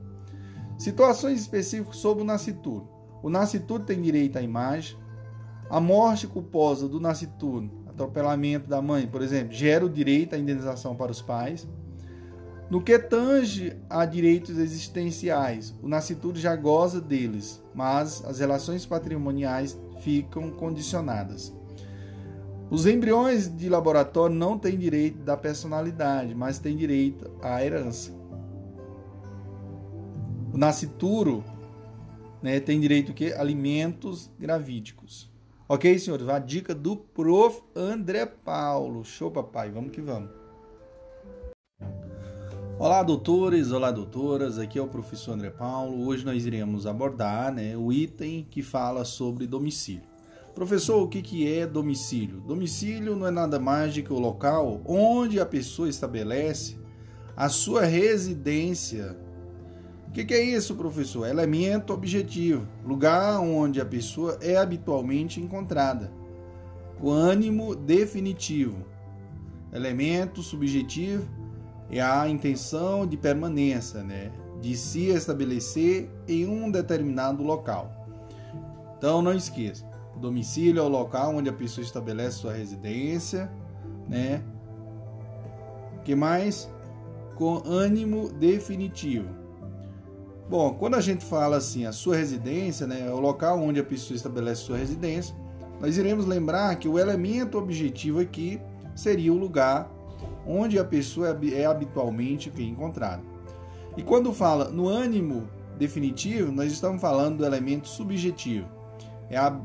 Situações 0.76 1.40
específicas 1.40 1.98
sobre 1.98 2.24
o 2.24 2.26
nascituro. 2.26 2.88
O 3.22 3.30
nascituro 3.30 3.84
tem 3.84 4.02
direito 4.02 4.36
à 4.36 4.42
imagem. 4.42 4.98
A 5.70 5.78
morte 5.78 6.26
culposa 6.26 6.88
do 6.88 6.98
nascituro, 6.98 7.70
atropelamento 7.98 8.68
da 8.68 8.80
mãe, 8.80 9.06
por 9.06 9.20
exemplo, 9.20 9.52
gera 9.52 9.84
o 9.84 9.90
direito 9.90 10.34
à 10.34 10.38
indenização 10.38 10.94
para 10.94 11.10
os 11.10 11.20
pais. 11.20 11.66
No 12.70 12.82
que 12.82 12.98
tange 12.98 13.76
a 13.88 14.04
direitos 14.04 14.58
existenciais, 14.58 15.74
o 15.82 15.88
nascituro 15.88 16.38
já 16.38 16.54
goza 16.54 17.00
deles, 17.00 17.62
mas 17.74 18.22
as 18.24 18.38
relações 18.38 18.86
patrimoniais 18.86 19.78
ficam 20.00 20.50
condicionadas. 20.50 21.52
Os 22.70 22.84
embriões 22.84 23.48
de 23.48 23.68
laboratório 23.68 24.36
não 24.36 24.58
têm 24.58 24.78
direito 24.78 25.18
da 25.18 25.36
personalidade, 25.36 26.34
mas 26.34 26.58
têm 26.58 26.76
direito 26.76 27.30
à 27.40 27.64
herança. 27.64 28.12
O 30.52 30.58
nascituro 30.58 31.42
né, 32.42 32.60
tem 32.60 32.78
direito 32.78 33.14
que 33.14 33.32
alimentos 33.32 34.30
gravídicos. 34.38 35.30
Ok, 35.70 35.98
senhores? 35.98 36.26
A 36.30 36.38
dica 36.38 36.74
do 36.74 36.96
prof. 36.96 37.60
André 37.76 38.24
Paulo. 38.24 39.04
Show, 39.04 39.30
papai. 39.30 39.70
Vamos 39.70 39.92
que 39.92 40.00
vamos. 40.00 40.30
Olá, 42.78 43.02
doutores, 43.02 43.70
olá, 43.70 43.90
doutoras. 43.90 44.58
Aqui 44.58 44.78
é 44.78 44.82
o 44.82 44.88
professor 44.88 45.32
André 45.32 45.50
Paulo. 45.50 46.06
Hoje 46.06 46.24
nós 46.24 46.46
iremos 46.46 46.86
abordar 46.86 47.52
né, 47.52 47.76
o 47.76 47.92
item 47.92 48.46
que 48.50 48.62
fala 48.62 49.04
sobre 49.04 49.46
domicílio. 49.46 50.08
Professor, 50.54 51.02
o 51.02 51.06
que, 51.06 51.20
que 51.20 51.46
é 51.52 51.66
domicílio? 51.66 52.40
Domicílio 52.40 53.14
não 53.14 53.26
é 53.26 53.30
nada 53.30 53.60
mais 53.60 53.94
do 53.94 54.02
que 54.02 54.12
o 54.12 54.18
local 54.18 54.80
onde 54.86 55.38
a 55.38 55.44
pessoa 55.44 55.90
estabelece 55.90 56.78
a 57.36 57.50
sua 57.50 57.84
residência 57.84 59.18
o 60.08 60.12
que, 60.12 60.24
que, 60.24 60.34
é 60.34 60.42
isso, 60.42 60.74
professor? 60.74 61.26
Elemento 61.26 61.92
objetivo, 61.92 62.66
lugar 62.84 63.38
onde 63.40 63.80
a 63.80 63.84
pessoa 63.84 64.38
é 64.40 64.56
habitualmente 64.56 65.40
encontrada. 65.40 66.10
O 67.00 67.10
ânimo 67.10 67.76
definitivo. 67.76 68.84
Elemento 69.72 70.42
subjetivo 70.42 71.28
é 71.90 72.00
a 72.00 72.28
intenção 72.28 73.06
de 73.06 73.16
permanência, 73.16 74.02
né? 74.02 74.32
de 74.60 74.76
se 74.76 75.08
estabelecer 75.08 76.10
em 76.26 76.46
um 76.46 76.70
determinado 76.70 77.42
local. 77.42 77.92
Então 78.96 79.22
não 79.22 79.32
esqueça, 79.32 79.84
o 80.16 80.18
domicílio 80.18 80.80
é 80.80 80.82
o 80.82 80.88
local 80.88 81.36
onde 81.36 81.48
a 81.48 81.52
pessoa 81.52 81.84
estabelece 81.84 82.38
sua 82.38 82.52
residência, 82.52 83.50
né? 84.08 84.42
Que 86.04 86.14
mais? 86.14 86.68
Com 87.36 87.62
ânimo 87.64 88.32
definitivo. 88.32 89.28
Bom, 90.48 90.72
quando 90.74 90.94
a 90.94 91.00
gente 91.02 91.22
fala 91.24 91.58
assim, 91.58 91.84
a 91.84 91.92
sua 91.92 92.16
residência, 92.16 92.86
né, 92.86 93.06
é 93.06 93.10
o 93.10 93.20
local 93.20 93.60
onde 93.60 93.78
a 93.78 93.84
pessoa 93.84 94.16
estabelece 94.16 94.62
sua 94.62 94.78
residência, 94.78 95.36
nós 95.78 95.98
iremos 95.98 96.24
lembrar 96.24 96.74
que 96.76 96.88
o 96.88 96.98
elemento 96.98 97.58
objetivo 97.58 98.18
aqui 98.18 98.58
seria 98.96 99.30
o 99.30 99.36
lugar 99.36 99.90
onde 100.46 100.78
a 100.78 100.84
pessoa 100.84 101.28
é, 101.28 101.60
é 101.60 101.66
habitualmente 101.66 102.50
encontrada. 102.62 103.22
E 103.94 104.02
quando 104.02 104.32
fala 104.32 104.70
no 104.70 104.88
ânimo 104.88 105.46
definitivo, 105.78 106.50
nós 106.50 106.72
estamos 106.72 107.00
falando 107.00 107.38
do 107.38 107.44
elemento 107.44 107.86
subjetivo. 107.86 108.66
É 109.28 109.36
a, 109.36 109.60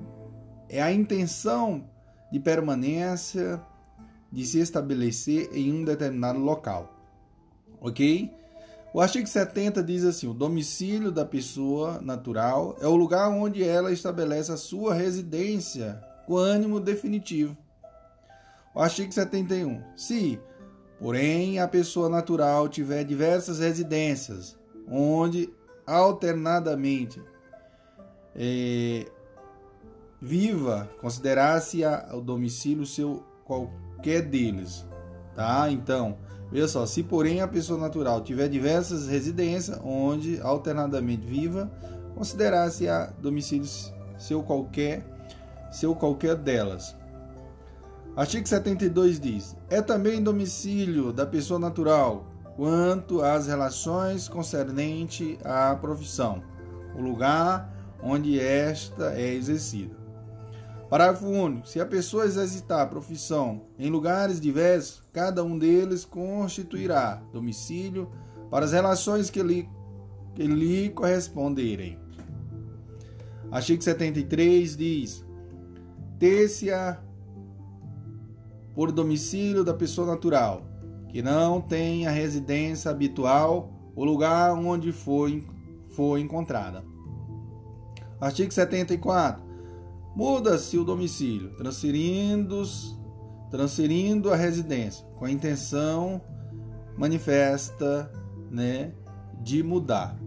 é 0.67 0.81
a 0.81 0.91
intenção 0.91 1.85
de 2.29 2.41
permanência, 2.41 3.61
de 4.29 4.45
se 4.45 4.59
estabelecer 4.59 5.49
em 5.53 5.71
um 5.71 5.85
determinado 5.85 6.39
local. 6.39 6.93
Ok? 7.79 8.42
O 8.93 9.01
artigo 9.01 9.27
70 9.27 9.81
diz 9.81 10.03
assim: 10.03 10.27
o 10.27 10.33
domicílio 10.33 11.11
da 11.11 11.25
pessoa 11.25 11.99
natural 11.99 12.77
é 12.79 12.87
o 12.87 12.95
lugar 12.95 13.27
onde 13.29 13.63
ela 13.63 13.91
estabelece 13.91 14.51
a 14.51 14.57
sua 14.57 14.93
residência 14.93 15.99
com 16.27 16.37
ânimo 16.37 16.79
definitivo. 16.79 17.57
O 18.75 18.79
artigo 18.79 19.11
71. 19.11 19.81
Se, 19.97 20.39
porém, 20.99 21.59
a 21.59 21.67
pessoa 21.67 22.07
natural 22.07 22.69
tiver 22.69 23.03
diversas 23.03 23.59
residências, 23.59 24.55
onde 24.87 25.51
alternadamente 25.87 27.21
é, 28.35 29.07
viva, 30.21 30.89
considerar-se 31.01 31.81
o 32.13 32.21
domicílio 32.21 32.85
seu 32.85 33.23
qualquer 33.43 34.21
deles, 34.21 34.85
tá? 35.35 35.69
Então, 35.69 36.17
Veja 36.51 36.67
só, 36.67 36.85
se 36.85 37.01
porém 37.01 37.41
a 37.41 37.47
pessoa 37.47 37.79
natural 37.79 38.21
tiver 38.21 38.47
diversas 38.47 39.07
residências 39.07 39.79
onde 39.83 40.39
alternadamente 40.41 41.25
viva, 41.25 41.71
considerar-se 42.15 42.87
a 42.87 43.07
domicílio 43.19 43.67
seu 44.17 44.43
qualquer, 44.43 45.03
seu 45.71 45.95
qualquer 45.95 46.35
delas. 46.35 46.95
Artigo 48.15 48.47
72 48.47 49.19
diz: 49.19 49.55
é 49.69 49.81
também 49.81 50.21
domicílio 50.21 51.11
da 51.11 51.25
pessoa 51.25 51.59
natural 51.59 52.27
quanto 52.55 53.23
às 53.23 53.47
relações 53.47 54.27
concernente 54.27 55.39
à 55.43 55.75
profissão, 55.75 56.43
o 56.95 57.01
lugar 57.01 57.73
onde 58.01 58.39
esta 58.39 59.13
é 59.13 59.33
exercida. 59.33 60.02
Parágrafo 60.93 61.25
único. 61.25 61.67
Se 61.67 61.79
a 61.81 61.87
pessoa 61.87 62.23
exercitar 62.23 62.81
a 62.81 62.85
profissão 62.85 63.61
em 63.79 63.89
lugares 63.89 64.39
diversos, 64.39 65.01
cada 65.11 65.43
um 65.43 65.57
deles 65.57 66.05
constituirá 66.05 67.19
domicílio 67.33 68.11
para 68.51 68.63
as 68.63 68.73
relações 68.73 69.31
que 69.31 69.41
lhe, 69.41 69.67
que 70.35 70.45
lhe 70.45 70.91
corresponderem. 70.91 71.97
Artigo 73.49 73.81
73 73.81 74.77
diz: 74.77 75.25
ter-se-á 76.19 77.01
por 78.75 78.91
domicílio 78.91 79.63
da 79.63 79.73
pessoa 79.73 80.05
natural, 80.05 80.61
que 81.09 81.23
não 81.23 81.59
tenha 81.59 82.11
residência 82.11 82.91
habitual 82.91 83.73
o 83.95 84.05
lugar 84.05 84.53
onde 84.53 84.91
foi, 84.91 85.43
foi 85.89 86.21
encontrada. 86.21 86.83
Artigo 88.21 88.53
74 88.53 89.42
muda-se 90.15 90.77
o 90.77 90.83
domicílio, 90.83 91.51
transferindo, 91.55 92.63
transferindo 93.49 94.31
a 94.31 94.35
residência, 94.35 95.05
com 95.17 95.25
a 95.25 95.31
intenção 95.31 96.21
manifesta 96.97 98.11
né, 98.49 98.91
de 99.41 99.63
mudar. 99.63 100.17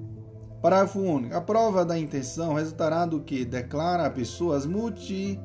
Parágrafo 0.60 1.00
único. 1.00 1.34
A 1.34 1.40
prova 1.40 1.84
da 1.84 1.98
intenção 1.98 2.54
resultará 2.54 3.06
do 3.06 3.20
que 3.20 3.44
declara 3.44 4.06
a 4.06 4.10
pessoa 4.10 4.56
as 4.56 4.66
multi, 4.66 5.40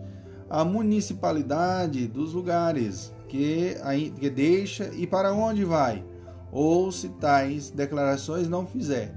a 0.50 0.66
municipalidade 0.66 2.08
dos 2.08 2.34
lugares 2.34 3.14
que, 3.28 3.76
que 4.20 4.30
deixa 4.30 4.92
e 4.94 5.06
para 5.06 5.32
onde 5.32 5.64
vai, 5.64 6.04
ou 6.52 6.92
se 6.92 7.08
tais 7.10 7.70
declarações 7.70 8.50
não 8.50 8.66
fizer, 8.66 9.16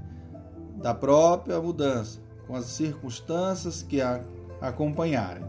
da 0.77 0.93
própria 0.93 1.59
mudança, 1.59 2.19
com 2.47 2.55
as 2.55 2.65
circunstâncias 2.65 3.81
que 3.81 3.99
a 3.99 4.23
acompanharem. 4.67 5.43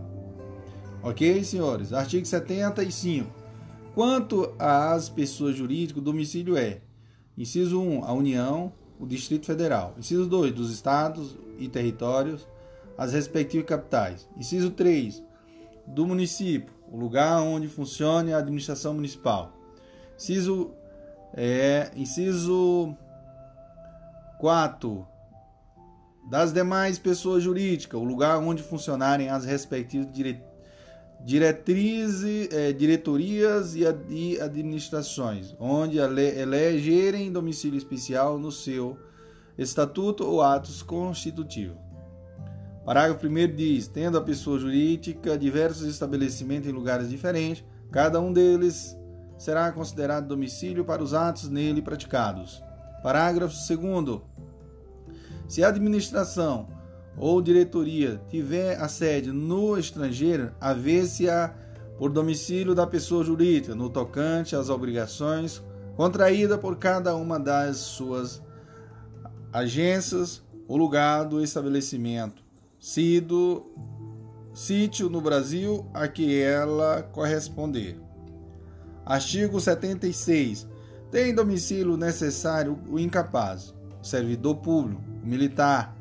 Ok, 1.02 1.44
senhores? 1.44 1.92
Artigo 1.92 2.26
75. 2.26 3.30
Quanto 3.94 4.52
às 4.58 5.08
pessoas 5.08 5.56
jurídicas, 5.56 6.02
o 6.02 6.04
domicílio 6.04 6.56
é: 6.56 6.80
inciso 7.36 7.80
1, 7.80 8.04
a 8.04 8.12
União, 8.12 8.72
o 8.98 9.06
Distrito 9.06 9.46
Federal. 9.46 9.94
Inciso 9.98 10.26
2, 10.26 10.52
dos 10.52 10.72
estados 10.72 11.36
e 11.58 11.68
territórios, 11.68 12.46
as 12.98 13.12
respectivas 13.12 13.66
capitais. 13.66 14.28
Inciso 14.36 14.70
3, 14.70 15.22
do 15.86 16.06
município, 16.06 16.74
o 16.90 16.98
lugar 16.98 17.40
onde 17.40 17.68
funcione 17.68 18.32
a 18.32 18.38
administração 18.38 18.94
municipal. 18.94 19.52
Inciso, 20.16 20.72
é, 21.34 21.90
inciso 21.94 22.96
4, 24.38 25.06
das 26.28 26.52
demais 26.52 26.98
pessoas 26.98 27.42
jurídicas, 27.42 28.00
o 28.00 28.04
lugar 28.04 28.38
onde 28.38 28.62
funcionarem 28.62 29.28
as 29.28 29.44
respectivas 29.44 30.10
dire... 30.12 30.42
diretrizes, 31.20 32.48
é, 32.52 32.72
diretorias 32.72 33.74
e, 33.74 33.82
e 34.08 34.40
administrações, 34.40 35.54
onde 35.58 35.98
elegerem 35.98 37.30
domicílio 37.30 37.78
especial 37.78 38.38
no 38.38 38.50
seu 38.50 38.98
estatuto 39.56 40.24
ou 40.26 40.42
atos 40.42 40.82
constitutivos. 40.82 41.78
Parágrafo 42.84 43.26
1 43.26 43.54
diz: 43.54 43.88
tendo 43.88 44.18
a 44.18 44.22
pessoa 44.22 44.58
jurídica 44.58 45.36
diversos 45.36 45.86
estabelecimentos 45.86 46.68
em 46.68 46.72
lugares 46.72 47.08
diferentes, 47.08 47.64
cada 47.90 48.20
um 48.20 48.32
deles 48.32 48.96
será 49.38 49.70
considerado 49.72 50.28
domicílio 50.28 50.84
para 50.84 51.02
os 51.02 51.14
atos 51.14 51.48
nele 51.48 51.82
praticados. 51.82 52.62
Parágrafo 53.02 53.54
2. 53.54 54.45
Se 55.48 55.62
a 55.62 55.68
administração 55.68 56.68
ou 57.16 57.40
diretoria 57.40 58.20
tiver 58.28 58.80
a 58.80 58.88
sede 58.88 59.32
no 59.32 59.78
estrangeiro, 59.78 60.52
haver-se-á 60.60 61.54
por 61.98 62.10
domicílio 62.10 62.74
da 62.74 62.86
pessoa 62.86 63.24
jurídica, 63.24 63.74
no 63.74 63.88
tocante 63.88 64.54
às 64.54 64.68
obrigações 64.68 65.62
contraídas 65.96 66.60
por 66.60 66.76
cada 66.76 67.16
uma 67.16 67.38
das 67.40 67.78
suas 67.78 68.42
agências, 69.52 70.42
o 70.68 70.76
lugar 70.76 71.24
do 71.24 71.42
estabelecimento, 71.42 72.42
sido 72.78 73.72
sítio 74.52 75.08
no 75.08 75.20
Brasil 75.20 75.86
a 75.94 76.08
que 76.08 76.38
ela 76.40 77.02
corresponder. 77.02 77.98
Artigo 79.04 79.60
76. 79.60 80.66
Tem 81.10 81.34
domicílio 81.34 81.96
necessário 81.96 82.78
o 82.90 82.98
incapaz, 82.98 83.72
servidor 84.02 84.56
público, 84.56 85.02
militar, 85.26 85.96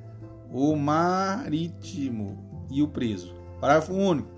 o 0.52 0.76
marítimo 0.76 2.66
e 2.72 2.82
o 2.82 2.88
preso. 2.88 3.34
Parágrafo 3.60 3.94
único. 3.94 4.30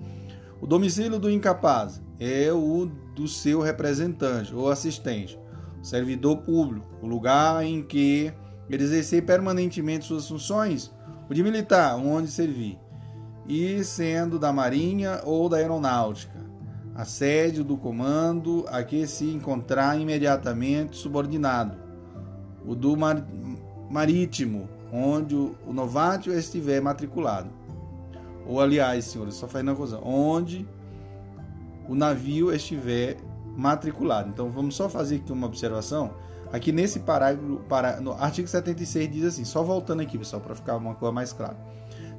O 0.59 0.65
domicílio 0.65 1.19
do 1.19 1.29
incapaz 1.29 2.01
é 2.19 2.51
o 2.51 2.89
do 3.15 3.27
seu 3.27 3.61
representante 3.61 4.53
ou 4.53 4.71
assistente, 4.71 5.39
servidor 5.81 6.37
público, 6.37 6.87
o 7.01 7.07
lugar 7.07 7.63
em 7.63 7.83
que 7.83 8.33
ele 8.69 8.83
exercer 8.83 9.23
permanentemente 9.23 10.05
suas 10.05 10.27
funções, 10.27 10.91
o 11.29 11.33
de 11.33 11.43
militar, 11.43 11.95
onde 11.95 12.29
servir, 12.29 12.79
e 13.47 13.83
sendo 13.83 14.39
da 14.39 14.51
Marinha 14.51 15.21
ou 15.23 15.47
da 15.47 15.57
Aeronáutica, 15.57 16.37
a 16.95 17.05
sede 17.05 17.63
do 17.63 17.77
comando 17.77 18.65
a 18.69 18.83
que 18.83 19.05
se 19.05 19.25
encontrar 19.25 19.99
imediatamente 19.99 20.97
subordinado, 20.97 21.77
o 22.65 22.73
do 22.73 22.97
mar 22.97 23.23
marítimo, 23.89 24.67
onde 24.91 25.35
o, 25.35 25.55
o 25.65 25.73
novato 25.73 26.31
estiver 26.31 26.81
matriculado. 26.81 27.49
Ou, 28.45 28.61
aliás, 28.61 29.05
senhores, 29.05 29.35
só 29.35 29.47
fazendo 29.47 29.69
uma 29.69 29.75
coisa, 29.75 29.99
onde 29.99 30.67
o 31.87 31.95
navio 31.95 32.53
estiver 32.53 33.17
matriculado. 33.55 34.29
Então, 34.29 34.49
vamos 34.49 34.75
só 34.75 34.87
fazer 34.87 35.17
aqui 35.17 35.31
uma 35.31 35.47
observação. 35.47 36.13
Aqui 36.51 36.71
nesse 36.71 37.01
parágrafo, 37.01 37.57
para, 37.67 37.99
no 37.99 38.13
artigo 38.13 38.47
76 38.47 39.11
diz 39.11 39.25
assim, 39.25 39.43
só 39.43 39.63
voltando 39.63 40.01
aqui, 40.01 40.17
pessoal, 40.17 40.41
para 40.41 40.55
ficar 40.55 40.77
uma 40.77 40.95
coisa 40.95 41.11
mais 41.11 41.33
clara. 41.33 41.57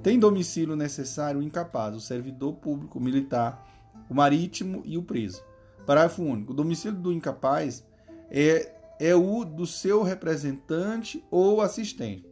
Tem 0.03 0.19
domicílio 0.19 0.77
necessário 0.77 1.41
o 1.41 1.43
incapaz, 1.43 1.97
o 1.97 2.01
servidor 2.01 2.55
público, 2.55 2.99
o 2.99 3.03
militar, 3.03 3.67
o 4.09 4.15
marítimo 4.15 4.83
e 4.85 4.99
o 4.99 5.03
preso. 5.03 5.43
Parágrafo 5.87 6.23
único. 6.23 6.53
O 6.53 6.55
domicílio 6.55 6.99
do 6.99 7.11
incapaz 7.11 7.85
é, 8.31 8.75
é 9.01 9.15
o 9.15 9.45
do 9.45 9.67
seu 9.67 10.03
representante 10.03 11.25
ou 11.31 11.63
assistente. 11.63 12.28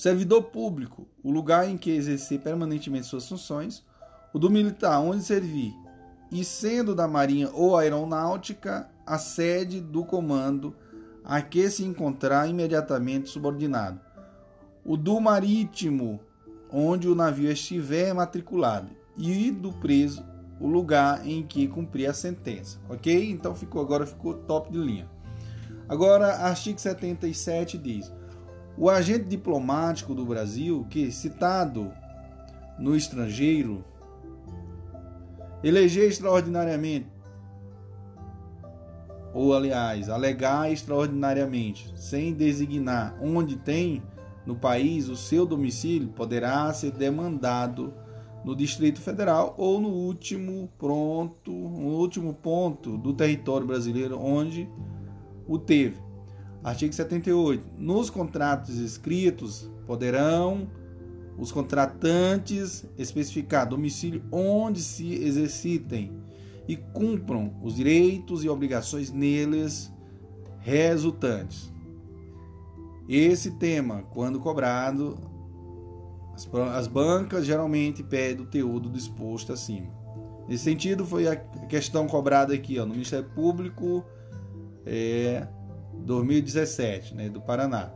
Servidor 0.00 0.44
público, 0.44 1.06
o 1.22 1.30
lugar 1.30 1.68
em 1.68 1.76
que 1.76 1.90
exercer 1.90 2.40
permanentemente 2.40 3.06
suas 3.06 3.28
funções. 3.28 3.84
O 4.32 4.38
do 4.38 4.48
militar, 4.48 4.98
onde 4.98 5.22
servir. 5.22 5.74
E 6.32 6.42
sendo 6.42 6.94
da 6.94 7.06
Marinha 7.06 7.50
ou 7.52 7.76
Aeronáutica, 7.76 8.88
a 9.04 9.18
sede 9.18 9.78
do 9.78 10.02
comando 10.02 10.74
a 11.22 11.42
que 11.42 11.68
se 11.68 11.84
encontrar 11.84 12.48
imediatamente 12.48 13.28
subordinado. 13.28 14.00
O 14.86 14.96
do 14.96 15.20
marítimo, 15.20 16.18
onde 16.72 17.06
o 17.06 17.14
navio 17.14 17.52
estiver 17.52 18.14
matriculado 18.14 18.88
e 19.18 19.50
do 19.50 19.70
preso 19.70 20.24
o 20.58 20.66
lugar 20.66 21.28
em 21.28 21.42
que 21.42 21.68
cumprir 21.68 22.06
a 22.06 22.14
sentença. 22.14 22.78
Ok? 22.88 23.30
Então 23.30 23.54
ficou 23.54 23.82
agora 23.82 24.06
ficou 24.06 24.32
top 24.32 24.72
de 24.72 24.78
linha. 24.78 25.10
Agora, 25.86 26.36
artigo 26.36 26.80
77 26.80 27.76
diz: 27.76 28.10
o 28.80 28.88
agente 28.88 29.24
diplomático 29.24 30.14
do 30.14 30.24
Brasil, 30.24 30.86
que 30.88 31.12
citado 31.12 31.92
no 32.78 32.96
estrangeiro, 32.96 33.84
eleger 35.62 36.08
extraordinariamente 36.08 37.06
ou 39.34 39.54
aliás, 39.54 40.08
alegar 40.08 40.72
extraordinariamente, 40.72 41.92
sem 41.94 42.32
designar 42.32 43.16
onde 43.20 43.56
tem 43.56 44.02
no 44.46 44.56
país 44.56 45.10
o 45.10 45.14
seu 45.14 45.44
domicílio, 45.44 46.08
poderá 46.08 46.72
ser 46.72 46.90
demandado 46.90 47.92
no 48.42 48.56
Distrito 48.56 48.98
Federal 48.98 49.54
ou 49.58 49.78
no 49.78 49.90
último 49.90 50.70
pronto, 50.78 51.52
no 51.52 51.98
último 51.98 52.32
ponto 52.32 52.96
do 52.96 53.12
território 53.12 53.66
brasileiro 53.66 54.18
onde 54.18 54.66
o 55.46 55.58
teve. 55.58 56.09
Artigo 56.62 56.92
78. 56.92 57.64
Nos 57.78 58.10
contratos 58.10 58.76
escritos 58.76 59.70
poderão 59.86 60.68
os 61.38 61.50
contratantes 61.50 62.84
especificar 62.98 63.66
domicílio 63.66 64.22
onde 64.30 64.82
se 64.82 65.14
exercitem 65.14 66.12
e 66.68 66.76
cumpram 66.76 67.54
os 67.62 67.76
direitos 67.76 68.44
e 68.44 68.48
obrigações 68.48 69.10
neles 69.10 69.90
resultantes. 70.58 71.72
Esse 73.08 73.52
tema, 73.52 74.02
quando 74.12 74.38
cobrado, 74.38 75.18
as, 76.74 76.86
bancas 76.86 77.44
geralmente 77.44 78.02
pedem 78.02 78.44
o 78.44 78.46
teor 78.46 78.78
do 78.78 78.90
disposto 78.90 79.52
acima. 79.52 79.88
Nesse 80.46 80.64
sentido, 80.64 81.04
foi 81.06 81.26
a 81.26 81.36
questão 81.36 82.06
cobrada 82.06 82.54
aqui 82.54 82.78
ó, 82.78 82.84
no 82.84 82.92
Ministério 82.92 83.28
Público 83.30 84.04
é, 84.84 85.46
2017, 86.04 87.14
né, 87.14 87.28
do 87.28 87.40
Paraná. 87.40 87.90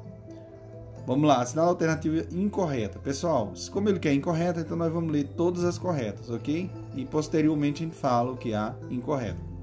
Vamos 1.07 1.29
lá, 1.29 1.43
assinala 1.43 1.69
a 1.69 1.73
alternativa 1.73 2.27
incorreta. 2.33 2.99
Pessoal, 2.99 3.53
como 3.71 3.91
ele 3.91 3.99
quer 3.99 4.15
incorreta, 4.15 4.61
então 4.61 4.77
nós 4.77 4.91
vamos 4.91 5.13
ler 5.13 5.25
todas 5.37 5.63
as 5.63 5.77
corretas, 5.77 6.31
ok? 6.31 6.71
E 6.97 7.05
posteriormente 7.05 7.83
a 7.83 7.87
gente 7.87 7.97
fala 7.97 8.33
o 8.33 8.37
que 8.37 8.55
há 8.55 8.75
incorreto. 8.91 9.55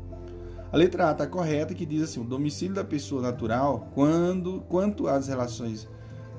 A 0.72 0.77
letra 0.77 1.09
A 1.09 1.11
está 1.11 1.27
correta, 1.27 1.73
que 1.73 1.85
diz 1.85 2.03
assim: 2.03 2.22
o 2.22 2.23
domicílio 2.23 2.76
da 2.76 2.84
pessoa 2.84 3.22
natural, 3.22 3.89
quando, 3.93 4.61
quanto 4.69 5.07
às 5.07 5.27
relações 5.27 5.88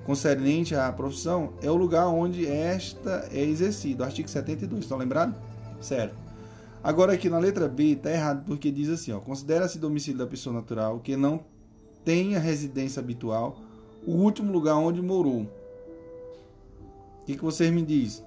concernentes 0.06 0.78
à 0.78 0.90
profissão, 0.92 1.52
é 1.60 1.70
o 1.70 1.76
lugar 1.76 2.06
onde 2.06 2.46
esta 2.46 3.28
é 3.32 3.42
exercida. 3.42 4.04
Artigo 4.04 4.28
72, 4.28 4.84
estão 4.84 4.96
lembrados? 4.96 5.36
Certo. 5.80 6.14
Agora 6.82 7.12
aqui 7.12 7.28
na 7.28 7.38
letra 7.38 7.68
B 7.68 7.92
está 7.92 8.10
errado, 8.10 8.44
porque 8.46 8.70
diz 8.70 8.88
assim: 8.88 9.12
considera-se 9.20 9.78
domicílio 9.78 10.18
da 10.18 10.26
pessoa 10.26 10.54
natural 10.54 11.00
que 11.00 11.16
não 11.16 11.40
tenha 12.04 12.38
residência 12.38 13.00
habitual 13.00 13.56
o 14.06 14.12
último 14.12 14.52
lugar 14.52 14.76
onde 14.76 15.00
morou. 15.00 15.42
O 15.42 17.24
que, 17.24 17.36
que 17.36 17.44
vocês 17.44 17.70
me 17.72 17.82
dizem? 17.82 18.24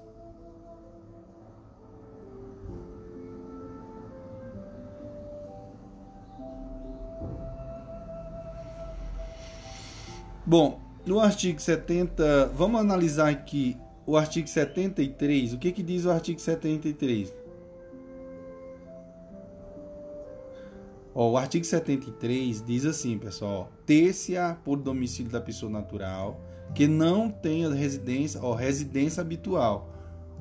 Bom, 10.46 10.80
no 11.04 11.18
artigo 11.18 11.60
70, 11.60 12.52
vamos 12.54 12.80
analisar 12.80 13.28
aqui 13.28 13.76
o 14.06 14.16
artigo 14.16 14.48
73. 14.48 15.52
O 15.52 15.58
que, 15.58 15.72
que 15.72 15.82
diz 15.82 16.04
o 16.04 16.10
artigo 16.10 16.40
73? 16.40 17.34
Ó, 21.18 21.30
o 21.30 21.38
artigo 21.38 21.64
73 21.64 22.62
diz 22.62 22.84
assim, 22.84 23.18
pessoal: 23.18 23.70
ter-se-á 23.86 24.54
por 24.62 24.76
domicílio 24.76 25.32
da 25.32 25.40
pessoa 25.40 25.72
natural 25.72 26.38
que 26.74 26.86
não 26.86 27.30
tenha 27.30 27.72
residência 27.72 28.42
ou 28.42 28.52
residência 28.52 29.22
habitual, 29.22 29.88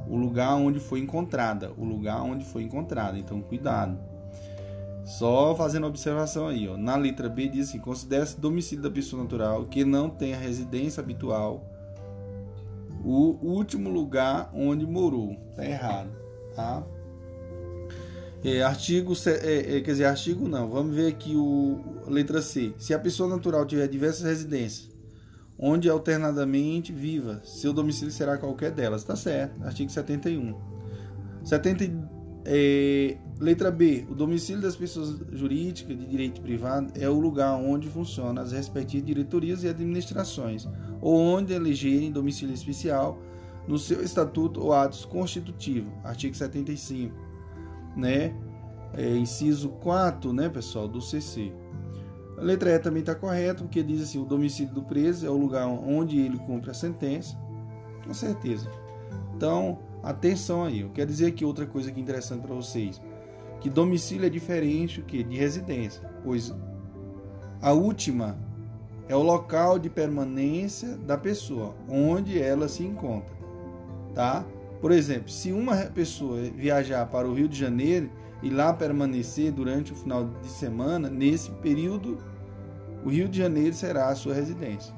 o 0.05 0.17
lugar 0.17 0.53
onde 0.55 0.81
foi 0.81 0.99
encontrada, 0.99 1.71
o 1.77 1.85
lugar 1.85 2.21
onde 2.21 2.43
foi 2.43 2.63
encontrada. 2.63 3.17
Então, 3.17 3.41
cuidado. 3.41 3.97
Só 5.05 5.55
fazendo 5.55 5.87
observação 5.87 6.47
aí, 6.47 6.67
ó. 6.67 6.75
Na 6.75 6.97
letra 6.97 7.29
B 7.29 7.47
diz 7.47 7.69
assim: 7.69 7.79
considera-se 7.79 8.37
domicílio 8.37 8.83
da 8.83 8.91
pessoa 8.91 9.23
natural 9.23 9.63
que 9.63 9.85
não 9.85 10.09
tenha 10.09 10.35
residência 10.35 11.01
habitual, 11.01 11.63
o 13.01 13.37
último 13.41 13.89
lugar 13.89 14.51
onde 14.53 14.85
morou. 14.85 15.37
Tá 15.55 15.65
errado, 15.65 16.09
tá? 16.53 16.83
É, 18.45 18.61
artigo, 18.61 19.13
é, 19.25 19.77
é, 19.77 19.81
quer 19.81 19.91
dizer, 19.91 20.05
artigo 20.05 20.47
não. 20.47 20.69
Vamos 20.69 20.95
ver 20.95 21.07
aqui 21.07 21.35
o 21.35 21.79
letra 22.07 22.43
C. 22.43 22.75
Se 22.77 22.93
a 22.93 22.99
pessoa 22.99 23.27
natural 23.27 23.65
tiver 23.65 23.87
diversas 23.87 24.21
residências, 24.21 24.91
onde 25.57 25.89
alternadamente 25.89 26.93
viva, 26.93 27.41
seu 27.43 27.73
domicílio 27.73 28.13
será 28.13 28.37
qualquer 28.37 28.69
delas. 28.69 29.01
Está 29.01 29.15
certo. 29.15 29.63
Artigo 29.63 29.91
71. 29.91 30.55
70 31.43 32.15
É, 32.45 33.17
letra 33.39 33.71
B. 33.71 34.05
O 34.07 34.13
domicílio 34.13 34.61
das 34.61 34.75
pessoas 34.75 35.17
jurídicas 35.31 35.97
de 35.97 36.05
direito 36.05 36.39
privado 36.39 36.93
é 36.93 37.09
o 37.09 37.19
lugar 37.19 37.55
onde 37.55 37.89
funcionam 37.89 38.43
as 38.43 38.51
respectivas 38.51 39.07
diretorias 39.07 39.63
e 39.63 39.67
administrações, 39.67 40.67
ou 41.01 41.15
onde 41.15 41.51
elegerem 41.51 42.11
domicílio 42.11 42.53
especial 42.53 43.19
no 43.67 43.79
seu 43.79 44.03
estatuto 44.03 44.61
ou 44.61 44.71
atos 44.71 45.03
constitutivos. 45.03 45.91
Artigo 46.03 46.35
75, 46.35 47.24
né? 47.95 48.33
É, 48.93 49.15
inciso 49.15 49.69
4, 49.69 50.31
né, 50.31 50.49
pessoal, 50.49 50.87
do 50.87 51.01
CC. 51.01 51.51
A 52.37 52.41
letra 52.41 52.71
E 52.71 52.79
também 52.79 52.99
está 52.99 53.15
correta, 53.15 53.63
porque 53.63 53.81
diz 53.81 54.01
assim: 54.01 54.21
o 54.21 54.25
domicílio 54.25 54.73
do 54.73 54.83
preso 54.83 55.25
é 55.25 55.29
o 55.29 55.37
lugar 55.37 55.67
onde 55.67 56.19
ele 56.19 56.37
cumpre 56.37 56.71
a 56.71 56.73
sentença. 56.73 57.37
Com 58.05 58.13
certeza. 58.13 58.69
Então, 59.35 59.79
atenção 60.03 60.63
aí. 60.63 60.81
Eu 60.81 60.89
quero 60.89 61.09
dizer 61.09 61.27
aqui 61.27 61.43
outra 61.43 61.65
coisa 61.65 61.91
que 61.91 61.99
é 61.99 62.03
interessante 62.03 62.41
para 62.41 62.53
vocês: 62.53 63.01
que 63.59 63.69
domicílio 63.69 64.25
é 64.25 64.29
diferente 64.29 65.01
que 65.01 65.23
de 65.23 65.37
residência, 65.37 66.01
pois 66.23 66.53
a 67.61 67.71
última 67.71 68.37
é 69.07 69.15
o 69.15 69.21
local 69.21 69.79
de 69.79 69.89
permanência 69.89 70.97
da 70.97 71.17
pessoa, 71.17 71.75
onde 71.87 72.41
ela 72.41 72.67
se 72.67 72.83
encontra, 72.83 73.33
tá? 74.13 74.45
Por 74.81 74.91
exemplo, 74.91 75.29
se 75.29 75.51
uma 75.51 75.75
pessoa 75.87 76.41
viajar 76.41 77.05
para 77.07 77.27
o 77.27 77.33
Rio 77.33 77.47
de 77.47 77.57
Janeiro 77.57 78.11
e 78.43 78.49
lá 78.49 78.73
permanecer 78.73 79.51
durante 79.51 79.93
o 79.93 79.95
final 79.95 80.25
de 80.41 80.47
semana, 80.47 81.09
nesse 81.09 81.49
período, 81.51 82.17
o 83.03 83.09
Rio 83.09 83.27
de 83.27 83.37
Janeiro 83.37 83.75
será 83.75 84.09
a 84.09 84.15
sua 84.15 84.33
residência. 84.33 84.93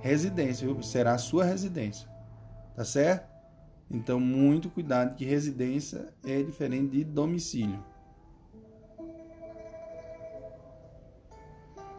Residência, 0.00 0.66
viu? 0.66 0.82
será 0.82 1.14
a 1.14 1.18
sua 1.18 1.44
residência. 1.44 2.08
Tá 2.74 2.84
certo? 2.84 3.28
Então, 3.90 4.20
muito 4.20 4.70
cuidado 4.70 5.16
que 5.16 5.24
residência 5.24 6.14
é 6.24 6.42
diferente 6.42 6.92
de 6.92 7.04
domicílio. 7.04 7.84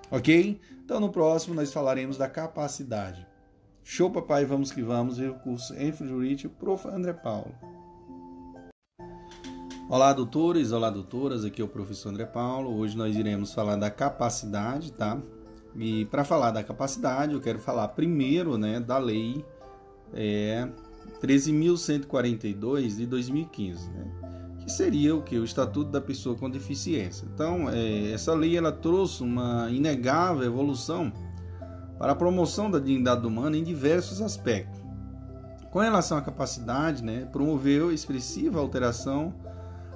Ok? 0.10 0.60
Então, 0.84 1.00
no 1.00 1.10
próximo, 1.10 1.54
nós 1.54 1.72
falaremos 1.72 2.18
da 2.18 2.30
capacidade. 2.30 3.28
Show, 3.94 4.10
papai, 4.10 4.46
vamos 4.46 4.72
que 4.72 4.82
vamos. 4.82 5.18
ver 5.18 5.32
o 5.32 5.34
curso 5.34 5.76
Enfro 5.78 6.08
Jurídico, 6.08 6.56
Prof. 6.56 6.88
André 6.88 7.12
Paulo. 7.12 7.54
Olá, 9.90 10.14
doutores, 10.14 10.72
olá, 10.72 10.90
doutoras. 10.90 11.44
Aqui 11.44 11.62
é 11.62 11.66
o 11.66 11.68
professor 11.68 12.08
André 12.08 12.24
Paulo. 12.26 12.74
Hoje 12.74 12.96
nós 12.96 13.18
iremos 13.18 13.54
falar 13.54 13.76
da 13.76 13.92
capacidade, 13.92 14.94
tá? 14.94 15.22
E 15.76 16.06
para 16.06 16.24
falar 16.24 16.52
da 16.52 16.64
capacidade, 16.64 17.34
eu 17.34 17.42
quero 17.42 17.60
falar 17.60 17.90
primeiro, 17.90 18.58
né, 18.58 18.80
da 18.80 18.98
lei 18.98 19.44
é, 20.14 20.70
13.142 21.22 22.96
de 22.96 23.06
2015, 23.06 23.90
né? 23.90 24.06
que 24.62 24.72
seria 24.72 25.14
o 25.14 25.22
que 25.22 25.38
o 25.38 25.44
Estatuto 25.44 25.92
da 25.92 26.00
Pessoa 26.00 26.38
com 26.38 26.50
Deficiência. 26.50 27.28
Então, 27.34 27.70
é, 27.70 28.14
essa 28.14 28.34
lei 28.34 28.56
ela 28.56 28.72
trouxe 28.72 29.22
uma 29.22 29.70
inegável 29.70 30.46
evolução 30.46 31.12
para 32.02 32.14
a 32.14 32.16
promoção 32.16 32.72
da 32.72 32.80
dignidade 32.80 33.28
humana 33.28 33.56
em 33.56 33.64
diversos 33.64 34.24
aspectos. 34.24 34.82
Com 35.70 35.78
relação 35.78 36.18
à 36.18 36.22
capacidade, 36.24 37.04
né, 37.04 37.28
promoveu 37.32 37.92
expressiva 37.92 38.60
alteração 38.60 39.36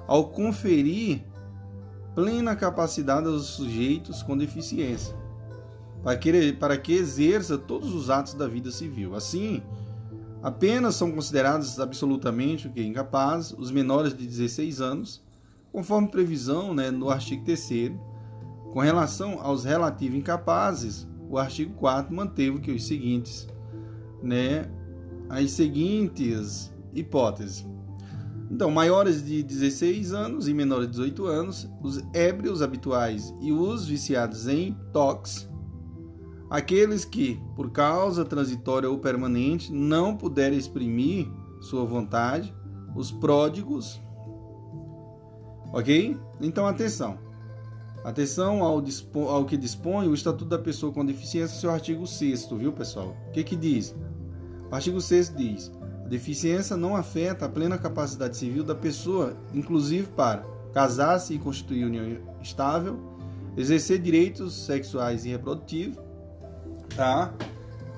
ao 0.06 0.28
conferir 0.28 1.24
plena 2.14 2.54
capacidade 2.54 3.26
aos 3.26 3.46
sujeitos 3.46 4.22
com 4.22 4.36
deficiência, 4.36 5.16
para 6.04 6.16
que, 6.16 6.52
para 6.52 6.78
que 6.78 6.92
exerça 6.92 7.58
todos 7.58 7.92
os 7.92 8.08
atos 8.08 8.34
da 8.34 8.46
vida 8.46 8.70
civil. 8.70 9.16
Assim, 9.16 9.60
Apenas 10.40 10.94
são 10.94 11.10
considerados 11.10 11.80
absolutamente 11.80 12.70
incapazes 12.76 13.52
os 13.58 13.72
menores 13.72 14.16
de 14.16 14.24
16 14.24 14.80
anos, 14.80 15.20
conforme 15.72 16.06
previsão 16.06 16.72
né, 16.72 16.88
no 16.88 17.10
artigo 17.10 17.44
3 17.44 17.94
Com 18.72 18.78
relação 18.78 19.40
aos 19.40 19.64
relativos 19.64 20.16
incapazes, 20.16 21.08
o 21.28 21.38
artigo 21.38 21.74
4 21.74 22.14
manteve 22.14 22.60
que 22.60 22.70
os 22.70 22.86
seguintes, 22.86 23.48
né, 24.22 24.70
as 25.28 25.50
seguintes 25.50 26.72
hipóteses. 26.92 27.66
Então, 28.50 28.70
maiores 28.70 29.24
de 29.24 29.42
16 29.42 30.12
anos 30.12 30.46
e 30.46 30.54
menores 30.54 30.86
de 30.86 30.92
18 30.92 31.26
anos, 31.26 31.68
os 31.82 32.02
ébrios 32.14 32.62
habituais 32.62 33.34
e 33.40 33.50
os 33.50 33.86
viciados 33.86 34.46
em 34.46 34.72
tox 34.92 35.48
Aqueles 36.48 37.04
que, 37.04 37.40
por 37.56 37.70
causa 37.72 38.24
transitória 38.24 38.88
ou 38.88 38.98
permanente, 38.98 39.72
não 39.72 40.16
puderem 40.16 40.56
exprimir 40.56 41.28
sua 41.60 41.84
vontade, 41.84 42.54
os 42.94 43.10
pródigos. 43.10 44.00
Ok? 45.72 46.16
Então, 46.40 46.66
atenção. 46.66 47.18
Atenção 48.06 48.62
ao, 48.62 48.80
ao 49.28 49.44
que 49.44 49.56
dispõe 49.56 50.06
o 50.06 50.14
Estatuto 50.14 50.44
da 50.44 50.60
Pessoa 50.60 50.92
com 50.92 51.04
Deficiência, 51.04 51.58
seu 51.58 51.72
artigo 51.72 52.06
6, 52.06 52.46
viu, 52.52 52.72
pessoal? 52.72 53.16
O 53.26 53.32
que, 53.32 53.42
que 53.42 53.56
diz? 53.56 53.96
O 54.70 54.72
artigo 54.72 55.00
6 55.00 55.34
diz: 55.36 55.72
a 56.04 56.06
deficiência 56.06 56.76
não 56.76 56.94
afeta 56.94 57.46
a 57.46 57.48
plena 57.48 57.76
capacidade 57.76 58.36
civil 58.36 58.62
da 58.62 58.76
pessoa, 58.76 59.36
inclusive 59.52 60.06
para 60.06 60.44
casar-se 60.72 61.34
e 61.34 61.38
constituir 61.40 61.84
união 61.84 62.18
estável, 62.40 62.96
exercer 63.56 63.98
direitos 63.98 64.54
sexuais 64.54 65.24
e 65.24 65.30
reprodutivos, 65.30 65.98
tá? 66.94 67.34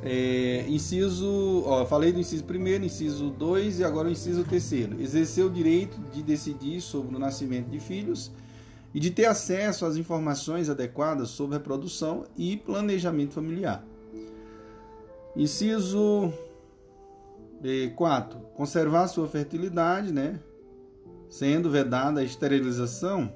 É, 0.02 0.64
inciso, 0.68 1.64
ó, 1.66 1.84
falei 1.84 2.12
do 2.12 2.18
inciso 2.18 2.44
primeiro, 2.44 2.82
inciso 2.82 3.28
2 3.28 3.80
e 3.80 3.84
agora 3.84 4.08
o 4.08 4.10
inciso 4.10 4.42
terceiro. 4.42 4.98
Exercer 5.02 5.44
o 5.44 5.50
direito 5.50 6.00
de 6.10 6.22
decidir 6.22 6.80
sobre 6.80 7.14
o 7.14 7.18
nascimento 7.18 7.68
de 7.68 7.78
filhos 7.78 8.32
e 8.94 9.00
de 9.00 9.10
ter 9.10 9.26
acesso 9.26 9.84
às 9.84 9.96
informações 9.96 10.68
adequadas 10.68 11.28
sobre 11.30 11.56
reprodução 11.56 12.24
e 12.36 12.56
planejamento 12.56 13.34
familiar. 13.34 13.84
Inciso 15.36 16.32
4. 17.96 18.38
É, 18.38 18.56
conservar 18.56 19.08
sua 19.08 19.28
fertilidade, 19.28 20.12
né? 20.12 20.40
Sendo 21.28 21.70
vedada 21.70 22.20
a 22.20 22.24
esterilização, 22.24 23.32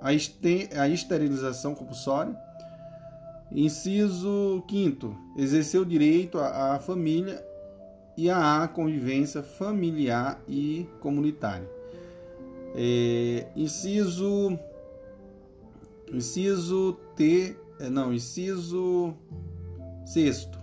a, 0.00 0.08
a 0.08 0.88
esterilização 0.88 1.74
compulsória 1.74 2.36
Inciso 3.50 4.62
5. 4.68 5.16
Exercer 5.36 5.80
o 5.80 5.86
direito 5.86 6.38
à 6.38 6.78
família 6.78 7.42
e 8.16 8.28
à 8.28 8.68
convivência 8.68 9.42
familiar 9.42 10.40
e 10.46 10.86
comunitária. 11.00 11.68
É, 12.74 13.46
inciso 13.56 14.58
inciso 16.12 16.98
T, 17.16 17.56
é, 17.80 17.88
não, 17.88 18.12
inciso 18.12 19.14
sexto. 20.04 20.58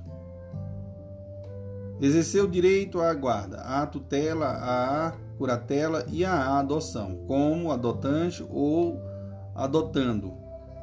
Exercer 2.01 2.43
o 2.43 2.47
direito 2.47 2.99
à 2.99 3.13
guarda, 3.13 3.57
à 3.61 3.85
tutela, 3.87 4.47
à 4.47 5.13
curatela 5.37 6.05
e 6.09 6.25
à 6.25 6.59
adoção, 6.59 7.23
como 7.25 7.71
adotante 7.71 8.45
ou 8.49 8.99
adotando, 9.53 10.33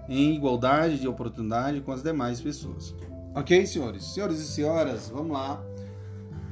em 0.09 0.35
igualdade 0.35 0.99
de 0.99 1.07
oportunidade 1.07 1.81
com 1.83 1.93
as 1.93 2.03
demais 2.03 2.41
pessoas. 2.41 2.95
Ok, 3.35 3.67
senhores? 3.67 4.05
Senhores 4.15 4.39
e 4.39 4.47
senhoras, 4.47 5.11
vamos 5.11 5.33
lá. 5.33 5.63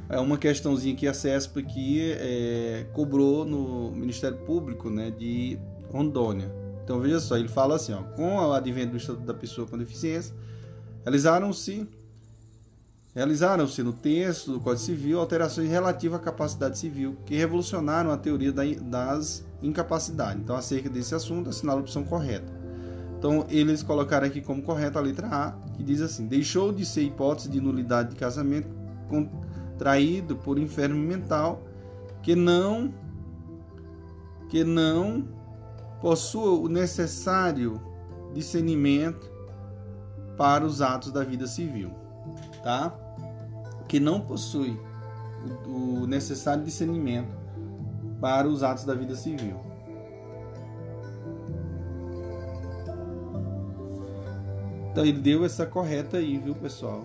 É 0.09 0.19
uma 0.19 0.37
questãozinha 0.37 0.95
que 0.95 1.07
a 1.07 1.15
CESP 1.15 1.61
aqui 1.61 2.13
é, 2.13 2.87
cobrou 2.93 3.45
no 3.45 3.93
Ministério 3.93 4.39
Público 4.39 4.91
né, 4.91 5.11
de 5.11 5.59
Rondônia. 5.91 6.60
Então 6.91 6.99
veja 6.99 7.21
só, 7.21 7.37
ele 7.37 7.47
fala 7.47 7.77
assim, 7.77 7.93
ó, 7.93 8.03
com 8.17 8.35
o 8.35 8.53
advento 8.53 8.91
do 8.91 8.97
Estatuto 8.97 9.25
da 9.25 9.33
Pessoa 9.33 9.65
com 9.65 9.79
Deficiência, 9.79 10.35
realizaram-se 11.05 11.87
realizaram-se 13.15 13.81
no 13.85 13.93
texto 13.93 14.51
do 14.51 14.59
Código 14.59 14.85
Civil 14.87 15.21
alterações 15.21 15.71
relativas 15.71 16.19
à 16.19 16.23
capacidade 16.25 16.77
civil 16.77 17.17
que 17.25 17.37
revolucionaram 17.37 18.11
a 18.11 18.17
teoria 18.17 18.53
das 18.53 19.47
incapacidades. 19.63 20.43
Então, 20.43 20.57
acerca 20.57 20.91
desse 20.91 21.15
assunto, 21.15 21.51
assinala 21.51 21.79
a 21.79 21.83
opção 21.83 22.03
correta. 22.03 22.53
Então, 23.17 23.47
eles 23.49 23.85
colocaram 23.85 24.27
aqui 24.27 24.41
como 24.41 24.61
correta 24.61 24.99
a 24.99 25.03
letra 25.03 25.29
A, 25.29 25.53
que 25.77 25.85
diz 25.85 26.01
assim: 26.01 26.27
deixou 26.27 26.73
de 26.73 26.85
ser 26.85 27.03
hipótese 27.03 27.49
de 27.49 27.61
nulidade 27.61 28.11
de 28.11 28.17
casamento 28.17 28.69
contraído 29.09 30.35
por 30.35 30.59
enfermo 30.59 30.99
mental 30.99 31.63
que 32.21 32.35
não 32.35 32.93
que 34.49 34.65
não 34.65 35.39
possua 36.01 36.59
o 36.59 36.69
necessário 36.69 37.81
discernimento 38.33 39.31
para 40.37 40.65
os 40.65 40.81
atos 40.81 41.13
da 41.13 41.23
vida 41.23 41.47
civil, 41.47 41.91
tá? 42.63 42.95
Que 43.87 44.01
não 44.01 44.21
possui 44.21 44.79
o 45.67 46.07
necessário 46.07 46.65
discernimento 46.65 47.37
para 48.21 48.47
os 48.47 48.63
atos 48.63 48.85
da 48.85 48.95
vida 48.95 49.15
civil. 49.15 49.61
Então 54.91 55.05
ele 55.05 55.21
deu 55.21 55.45
essa 55.45 55.67
correta 55.67 56.17
aí, 56.17 56.39
viu, 56.39 56.55
pessoal? 56.55 57.05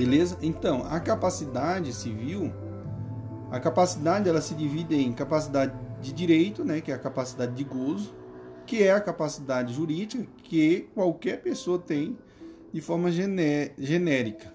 Beleza? 0.00 0.38
Então, 0.40 0.86
a 0.88 0.98
capacidade 0.98 1.92
civil, 1.92 2.50
a 3.50 3.60
capacidade 3.60 4.26
ela 4.30 4.40
se 4.40 4.54
divide 4.54 4.94
em 4.96 5.12
capacidade 5.12 5.74
de 6.00 6.10
direito, 6.10 6.64
né, 6.64 6.80
que 6.80 6.90
é 6.90 6.94
a 6.94 6.98
capacidade 6.98 7.52
de 7.52 7.62
gozo, 7.64 8.14
que 8.64 8.82
é 8.82 8.92
a 8.92 8.98
capacidade 8.98 9.74
jurídica 9.74 10.26
que 10.42 10.88
qualquer 10.94 11.42
pessoa 11.42 11.78
tem 11.78 12.16
de 12.72 12.80
forma 12.80 13.12
gené 13.12 13.72
genérica. 13.76 14.50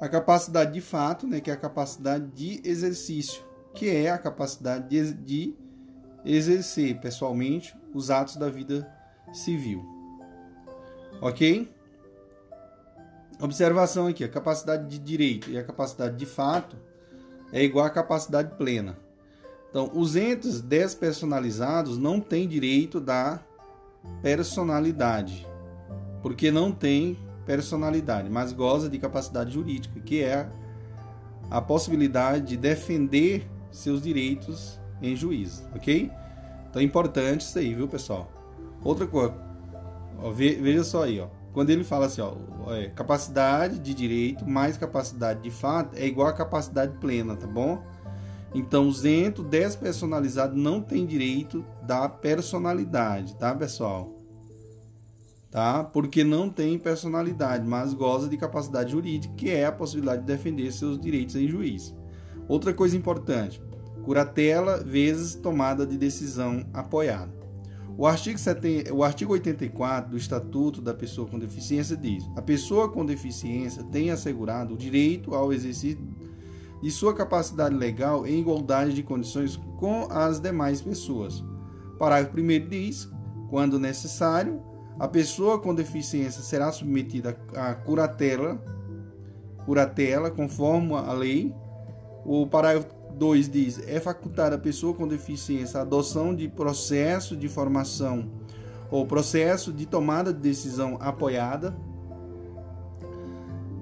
A 0.00 0.08
capacidade 0.08 0.72
de 0.72 0.80
fato, 0.80 1.26
né, 1.26 1.38
que 1.38 1.50
é 1.50 1.52
a 1.52 1.58
capacidade 1.58 2.26
de 2.28 2.62
exercício, 2.64 3.42
que 3.74 3.90
é 3.90 4.10
a 4.10 4.16
capacidade 4.16 4.88
de, 4.88 5.12
de 5.12 5.54
exercer 6.24 6.98
pessoalmente 6.98 7.76
os 7.92 8.10
atos 8.10 8.36
da 8.36 8.48
vida 8.48 8.90
civil. 9.34 9.84
Ok? 11.20 11.70
Observação 13.40 14.06
aqui: 14.06 14.22
a 14.22 14.28
capacidade 14.28 14.86
de 14.88 14.98
direito 14.98 15.50
e 15.50 15.58
a 15.58 15.64
capacidade 15.64 16.16
de 16.16 16.26
fato 16.26 16.76
é 17.52 17.62
igual 17.62 17.86
à 17.86 17.90
capacidade 17.90 18.54
plena. 18.56 18.96
Então, 19.70 19.90
os 19.94 20.16
entes 20.16 20.60
despersonalizados 20.60 21.96
não 21.96 22.20
têm 22.20 22.46
direito 22.46 23.00
da 23.00 23.40
personalidade, 24.20 25.46
porque 26.22 26.50
não 26.50 26.72
tem 26.72 27.16
personalidade, 27.46 28.28
mas 28.28 28.52
goza 28.52 28.88
de 28.88 28.98
capacidade 28.98 29.52
jurídica, 29.52 30.00
que 30.00 30.22
é 30.22 30.48
a 31.50 31.60
possibilidade 31.60 32.46
de 32.46 32.56
defender 32.56 33.48
seus 33.70 34.02
direitos 34.02 34.78
em 35.00 35.16
juízo, 35.16 35.64
ok? 35.74 36.10
Então 36.68 36.82
é 36.82 36.84
importante 36.84 37.42
isso 37.42 37.58
aí, 37.58 37.74
viu, 37.74 37.88
pessoal? 37.88 38.30
Outra 38.82 39.06
coisa, 39.06 39.34
ó, 40.18 40.30
veja 40.30 40.84
só 40.84 41.04
aí, 41.04 41.20
ó. 41.20 41.28
Quando 41.52 41.70
ele 41.70 41.82
fala 41.82 42.06
assim, 42.06 42.20
ó, 42.20 42.34
é, 42.72 42.88
capacidade 42.88 43.78
de 43.78 43.92
direito 43.92 44.48
mais 44.48 44.76
capacidade 44.76 45.42
de 45.42 45.50
fato 45.50 45.96
é 45.96 46.06
igual 46.06 46.28
a 46.28 46.32
capacidade 46.32 46.96
plena, 46.98 47.36
tá 47.36 47.46
bom? 47.46 47.82
Então, 48.54 48.88
o 48.88 48.92
zento 48.92 49.42
despersonalizado 49.42 50.56
não 50.56 50.80
tem 50.80 51.06
direito 51.06 51.64
da 51.82 52.08
personalidade, 52.08 53.36
tá, 53.36 53.54
pessoal? 53.54 54.16
Tá? 55.50 55.82
Porque 55.82 56.22
não 56.22 56.48
tem 56.48 56.78
personalidade, 56.78 57.66
mas 57.66 57.92
goza 57.94 58.28
de 58.28 58.36
capacidade 58.36 58.92
jurídica, 58.92 59.34
que 59.34 59.50
é 59.50 59.66
a 59.66 59.72
possibilidade 59.72 60.22
de 60.22 60.26
defender 60.26 60.72
seus 60.72 60.98
direitos 61.00 61.34
em 61.34 61.48
juízo. 61.48 61.96
Outra 62.48 62.72
coisa 62.72 62.96
importante: 62.96 63.60
curatela 64.04 64.78
vezes 64.78 65.34
tomada 65.34 65.84
de 65.86 65.96
decisão 65.96 66.64
apoiada. 66.72 67.39
O 67.96 68.06
artigo, 68.06 68.38
70, 68.38 68.94
o 68.94 69.04
artigo 69.04 69.32
84 69.32 70.10
do 70.10 70.16
Estatuto 70.16 70.80
da 70.80 70.94
Pessoa 70.94 71.28
com 71.28 71.38
Deficiência 71.38 71.96
diz: 71.96 72.28
a 72.36 72.42
pessoa 72.42 72.88
com 72.88 73.04
deficiência 73.04 73.82
tem 73.84 74.10
assegurado 74.10 74.74
o 74.74 74.76
direito 74.76 75.34
ao 75.34 75.52
exercício 75.52 76.00
de 76.82 76.90
sua 76.90 77.14
capacidade 77.14 77.74
legal 77.74 78.26
em 78.26 78.40
igualdade 78.40 78.94
de 78.94 79.02
condições 79.02 79.56
com 79.78 80.08
as 80.10 80.40
demais 80.40 80.80
pessoas. 80.80 81.44
Parágrafo 81.98 82.40
1 82.40 82.68
diz: 82.68 83.08
quando 83.50 83.78
necessário, 83.78 84.62
a 84.98 85.08
pessoa 85.08 85.58
com 85.58 85.74
deficiência 85.74 86.42
será 86.42 86.70
submetida 86.72 87.36
a 87.54 87.74
curatela, 87.74 88.62
curatela 89.64 90.30
conforme 90.30 90.94
a 90.94 91.12
lei. 91.12 91.54
O 92.24 92.46
parágrafo 92.46 92.99
2 93.20 93.48
diz: 93.50 93.78
é 93.86 94.00
facultada 94.00 94.56
a 94.56 94.58
pessoa 94.58 94.94
com 94.94 95.06
deficiência 95.06 95.78
a 95.78 95.82
adoção 95.82 96.34
de 96.34 96.48
processo 96.48 97.36
de 97.36 97.50
formação 97.50 98.30
ou 98.90 99.06
processo 99.06 99.74
de 99.74 99.84
tomada 99.84 100.32
de 100.32 100.40
decisão 100.40 100.96
apoiada. 100.98 101.76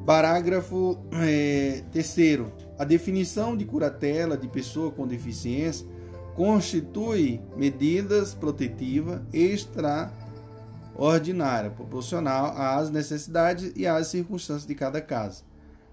Parágrafo 0.05 0.99
é, 1.13 1.85
terceiro. 1.93 2.53
A 2.77 2.85
definição 2.85 3.57
de 3.57 3.65
curatela 3.65 4.37
de 4.37 4.49
pessoa 4.49 4.91
com 4.91 5.07
deficiência 5.07 5.87
constitui 6.35 7.41
medidas 7.57 8.35
protetivas 8.35 9.21
extraordinárias, 9.33 11.73
proporcional 11.75 12.55
às 12.57 12.91
necessidades 12.91 13.73
e 13.77 13.87
às 13.87 14.09
circunstâncias 14.09 14.67
de 14.67 14.75
cada 14.75 15.01
caso, 15.01 15.45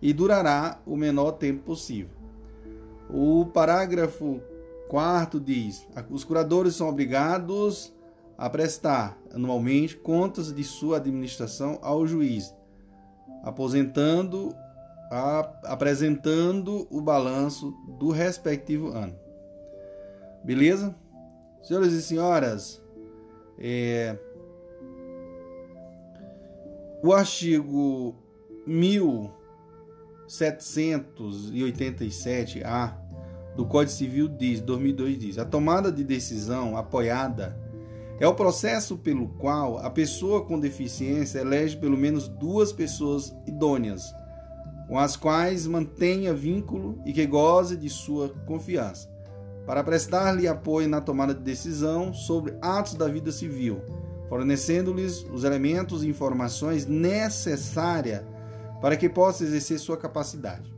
e 0.02 0.12
durará 0.14 0.80
o 0.86 0.96
menor 0.96 1.34
tempo 1.34 1.62
possível. 1.64 2.25
O 3.10 3.46
parágrafo 3.46 4.42
4 4.88 5.40
diz: 5.40 5.88
os 6.10 6.24
curadores 6.24 6.76
são 6.76 6.90
obrigados 6.90 7.94
a 8.38 8.50
prestar 8.50 9.18
anualmente 9.34 9.96
contas 9.96 10.54
de 10.54 10.64
sua 10.64 10.98
administração 10.98 11.80
ao 11.82 12.06
juiz, 12.06 12.54
aposentando, 13.44 14.54
a, 15.12 15.52
apresentando 15.66 16.88
o 16.90 17.02
balanço 17.02 17.72
do 17.98 18.12
respectivo 18.12 18.90
ano. 18.90 19.16
Beleza? 20.44 20.96
Senhoras 21.64 21.94
e 21.94 22.02
senhoras, 22.02 22.84
é, 23.58 24.18
o 27.02 27.14
artigo 27.14 28.16
1787-A 30.28 33.06
do 33.56 33.66
Código 33.66 33.92
Civil 33.92 34.28
diz, 34.28 34.60
2002 34.62 35.18
diz, 35.18 35.38
a 35.38 35.46
tomada 35.46 35.92
de 35.92 36.04
decisão 36.04 36.76
apoiada 36.76 37.58
é 38.20 38.28
o 38.28 38.34
processo 38.34 38.98
pelo 38.98 39.30
qual 39.30 39.78
a 39.78 39.90
pessoa 39.90 40.46
com 40.46 40.60
deficiência 40.60 41.40
elege 41.40 41.78
pelo 41.78 41.98
menos 41.98 42.28
duas 42.28 42.72
pessoas 42.72 43.36
idôneas, 43.46 44.14
com 44.88 44.98
as 44.98 45.16
quais 45.16 45.68
mantenha 45.68 46.34
vínculo 46.34 47.02
e 47.06 47.12
que 47.12 47.26
goze 47.26 47.76
de 47.76 47.90
sua 47.90 48.30
confiança, 48.46 49.10
para 49.66 49.84
prestar-lhe 49.84 50.48
apoio 50.48 50.88
na 50.88 51.02
tomada 51.02 51.34
de 51.34 51.42
decisão 51.42 52.14
sobre 52.14 52.56
atos 52.62 52.94
da 52.94 53.08
vida 53.08 53.32
civil, 53.32 53.82
fornecendo-lhes 54.30 55.26
os 55.32 55.44
elementos 55.44 56.04
e 56.04 56.08
informações 56.08 56.86
necessárias 56.86 58.24
para 58.82 58.98
que 58.98 59.10
possa 59.10 59.44
exercer 59.44 59.80
sua 59.80 59.98
capacidade. 59.98 60.74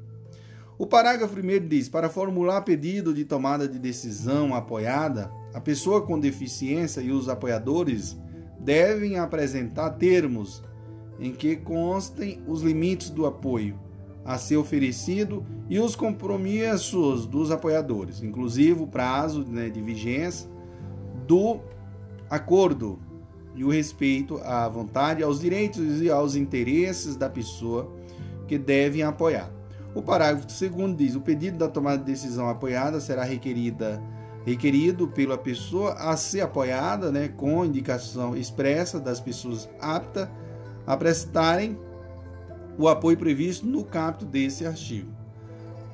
O 0.78 0.86
parágrafo 0.86 1.36
1 1.40 1.68
diz: 1.68 1.90
para 1.90 2.10
formular 2.10 2.61
pedido 2.61 3.14
de 3.14 3.26
tomada 3.26 3.68
de 3.68 3.80
decisão 3.80 4.53
apoiada, 4.53 5.32
a 5.53 5.60
pessoa 5.60 6.02
com 6.02 6.19
deficiência 6.19 7.02
e 7.02 7.11
os 7.11 7.28
apoiadores 7.28 8.18
devem 8.60 9.18
apresentar 9.18 9.91
termos 9.91 10.64
em 11.19 11.32
que 11.32 11.56
constem 11.56 12.41
os 12.48 12.61
limites 12.61 13.10
do 13.10 13.26
apoio 13.26 13.80
a 14.24 14.38
ser 14.38 14.57
oferecido 14.57 15.45
e 15.69 15.80
os 15.80 15.95
compromissos 15.95 17.26
dos 17.26 17.49
apoiadores, 17.49 18.22
inclusive 18.22 18.84
o 18.84 18.88
prazo 18.88 19.45
né, 19.48 19.69
de 19.69 19.82
vigência 19.82 20.49
do 21.26 21.60
acordo 22.30 22.99
e 23.58 23.64
o 23.64 23.70
respeito 23.70 24.38
à 24.44 24.70
vontade, 24.70 25.24
aos 25.24 25.40
direitos 25.40 26.00
e 26.00 26.12
aos 26.12 26.36
interesses 26.36 27.16
da 27.16 27.28
pessoa 27.28 27.92
que 28.48 28.56
devem 28.56 29.02
apoiar. 29.02 29.52
O 29.96 30.02
parágrafo 30.02 30.46
2 30.48 30.96
diz: 30.96 31.16
o 31.16 31.22
pedido 31.22 31.58
da 31.58 31.68
tomada 31.68 31.98
de 31.98 32.04
decisão 32.04 32.48
apoiada 32.48 33.00
será 33.00 33.24
requerida 33.24 34.02
requerido 34.46 35.10
pela 35.10 35.38
pessoa 35.38 35.94
a 35.96 36.16
ser 36.16 36.40
apoiada, 36.40 37.12
né, 37.12 37.28
com 37.28 37.66
indicação 37.66 38.38
expressa 38.38 38.98
das 38.98 39.20
pessoas 39.20 39.68
aptas 39.82 40.30
a 40.86 40.96
prestarem 40.96 41.78
o 42.78 42.88
apoio 42.88 43.18
previsto 43.18 43.66
no 43.66 43.84
capto 43.84 44.24
desse 44.24 44.66
artigo. 44.66 45.12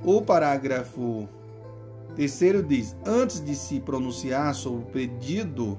O 0.03 0.21
parágrafo 0.21 1.29
terceiro 2.13 2.61
diz: 2.61 2.93
antes 3.05 3.43
de 3.43 3.55
se 3.55 3.79
pronunciar 3.79 4.53
sobre 4.53 4.83
o 4.83 4.85
pedido 4.87 5.77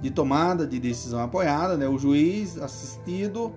de 0.00 0.10
tomada 0.10 0.66
de 0.66 0.78
decisão 0.78 1.20
apoiada, 1.20 1.76
né, 1.76 1.88
o 1.88 1.98
juiz 1.98 2.58
assistido 2.58 3.52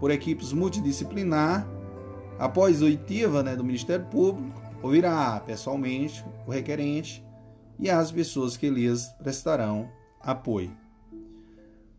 por 0.00 0.10
equipes 0.10 0.52
multidisciplinar 0.52 1.66
Após 2.38 2.82
oitiva 2.82 3.42
né, 3.42 3.54
do 3.54 3.64
Ministério 3.64 4.04
Público, 4.06 4.60
ouvirá 4.82 5.40
pessoalmente 5.40 6.24
o 6.46 6.50
requerente 6.50 7.24
e 7.78 7.88
as 7.88 8.10
pessoas 8.10 8.56
que 8.56 8.68
lhes 8.68 9.06
prestarão 9.22 9.88
apoio. 10.20 10.72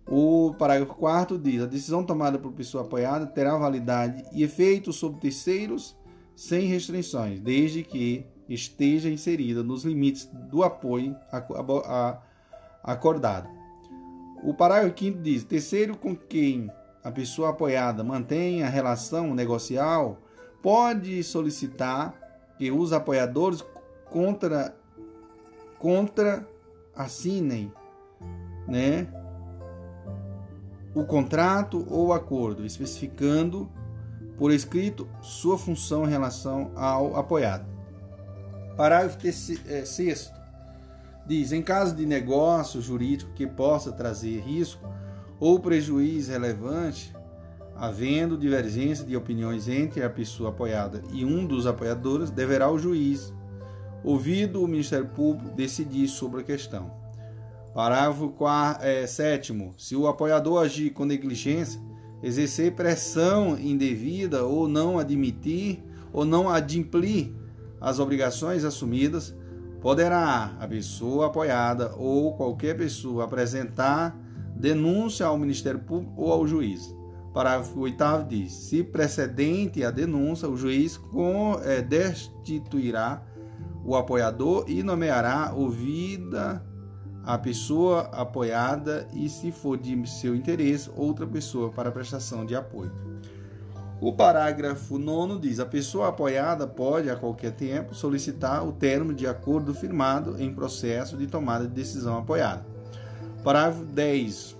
O 0.08 0.54
parágrafo 0.60 0.94
4 0.96 1.40
diz: 1.40 1.64
a 1.64 1.66
decisão 1.66 2.04
tomada 2.04 2.38
por 2.38 2.52
pessoa 2.52 2.84
apoiada 2.84 3.26
terá 3.26 3.58
validade 3.58 4.24
e 4.34 4.44
efeito 4.44 4.92
sobre 4.92 5.22
terceiros 5.22 5.96
sem 6.36 6.68
restrições, 6.68 7.40
desde 7.40 7.82
que 7.82 8.26
esteja 8.48 9.10
inserida 9.10 9.64
nos 9.64 9.84
limites 9.84 10.30
do 10.52 10.64
apoio 10.64 11.16
acordado. 12.84 13.50
O 14.46 14.54
parágrafo 14.54 15.00
5 15.00 15.20
diz: 15.24 15.44
terceiro 15.44 15.98
com 15.98 16.16
quem 16.16 16.72
a 17.04 17.12
pessoa 17.12 17.50
apoiada 17.50 18.04
mantenha 18.04 18.70
relação 18.70 19.34
negocial 19.34 20.20
pode 20.62 21.24
solicitar 21.24 22.14
que 22.56 22.72
os 22.72 22.94
apoiadores 22.94 23.66
contra 24.12 24.76
contra 25.80 26.48
assinem, 26.96 27.72
né, 28.68 29.08
o 30.94 31.04
contrato 31.04 31.86
ou 31.90 32.14
acordo, 32.14 32.66
especificando 32.66 33.70
por 34.38 34.52
escrito 34.52 35.10
sua 35.22 35.58
função 35.58 36.06
em 36.06 36.10
relação 36.10 36.72
ao 36.76 37.18
apoiado. 37.18 37.66
Parágrafo 38.78 39.18
6 39.86 40.32
diz: 41.26 41.52
em 41.52 41.62
caso 41.62 41.96
de 41.96 42.06
negócio 42.06 42.82
jurídico 42.82 43.32
que 43.34 43.48
possa 43.48 43.92
trazer 43.92 44.40
risco 44.40 44.88
ou 45.40 45.60
prejuízo 45.60 46.32
relevante, 46.32 47.14
havendo 47.76 48.38
divergência 48.38 49.06
de 49.06 49.16
opiniões 49.16 49.68
entre 49.68 50.04
a 50.04 50.10
pessoa 50.10 50.50
apoiada 50.50 51.04
e 51.12 51.26
um 51.26 51.46
dos 51.46 51.68
apoiadores, 51.68 52.30
deverá 52.30 52.72
o 52.72 52.80
juiz, 52.80 53.34
ouvido 54.04 54.64
o 54.64 54.68
Ministério 54.68 55.08
Público, 55.08 55.54
decidir 55.54 56.08
sobre 56.08 56.42
a 56.42 56.44
questão. 56.44 56.92
Parágrafo 57.74 58.34
7. 59.06 59.52
É, 59.52 59.74
Se 59.78 59.96
o 59.98 60.08
apoiador 60.08 60.64
agir 60.64 60.92
com 60.92 61.04
negligência, 61.04 61.82
exercer 62.24 62.72
pressão 62.74 63.60
indevida 63.60 64.46
ou 64.46 64.68
não 64.68 64.98
admitir 64.98 65.84
ou 66.14 66.24
não 66.24 66.50
adimplir 66.50 67.36
as 67.82 68.00
obrigações 68.00 68.64
assumidas, 68.64 69.36
poderá 69.86 70.58
a 70.60 70.68
pessoa 70.68 71.28
apoiada 71.28 71.94
ou 71.96 72.34
qualquer 72.34 72.76
pessoa 72.76 73.26
apresentar 73.26 74.18
denúncia 74.56 75.28
ao 75.28 75.38
Ministério 75.38 75.80
Público 75.80 76.20
ou 76.20 76.32
ao 76.32 76.48
juiz. 76.48 76.92
Parágrafo 77.32 77.82
8 77.82 78.04
diz: 78.28 78.52
se 78.52 78.84
precedente 78.84 79.84
a 79.84 79.92
denúncia, 79.92 80.50
o 80.50 80.58
juiz 80.58 80.98
com, 80.98 81.60
é, 81.64 81.84
destituirá 81.84 83.22
o 83.86 83.96
apoiador 83.96 84.66
e 84.68 84.82
nomeará 84.82 85.54
ouvida 85.54 86.66
a 87.24 87.38
pessoa 87.38 88.10
apoiada 88.12 89.08
e, 89.14 89.30
se 89.30 89.52
for 89.52 89.78
de 89.78 90.10
seu 90.10 90.36
interesse, 90.36 90.90
outra 90.96 91.28
pessoa 91.28 91.70
para 91.70 91.92
prestação 91.92 92.44
de 92.44 92.56
apoio. 92.56 92.92
O 94.02 94.12
parágrafo 94.12 94.98
9 94.98 95.40
diz: 95.40 95.60
a 95.60 95.66
pessoa 95.66 96.10
apoiada 96.10 96.68
pode, 96.68 97.10
a 97.10 97.16
qualquer 97.16 97.52
tempo, 97.52 97.96
solicitar 97.96 98.68
o 98.68 98.72
termo 98.72 99.14
de 99.14 99.26
acordo 99.26 99.74
firmado 99.74 100.42
em 100.42 100.54
processo 100.54 101.18
de 101.18 101.28
tomada 101.28 101.66
de 101.66 101.74
decisão 101.74 102.18
apoiada. 102.18 102.66
Parágrafo 103.44 103.86
10. 103.86 104.58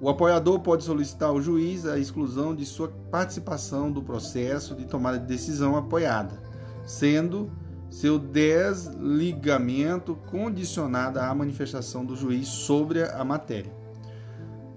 O 0.00 0.08
apoiador 0.08 0.60
pode 0.60 0.84
solicitar 0.84 1.30
ao 1.30 1.40
juiz 1.40 1.84
a 1.84 1.98
exclusão 1.98 2.54
de 2.54 2.64
sua 2.64 2.88
participação 3.10 3.90
do 3.90 4.02
processo 4.02 4.74
de 4.74 4.84
tomada 4.84 5.18
de 5.18 5.26
decisão 5.26 5.76
apoiada, 5.76 6.40
sendo 6.84 7.50
seu 7.90 8.18
desligamento 8.18 10.14
condicionado 10.30 11.18
à 11.18 11.34
manifestação 11.34 12.04
do 12.04 12.14
juiz 12.14 12.46
sobre 12.46 13.02
a 13.02 13.24
matéria. 13.24 13.72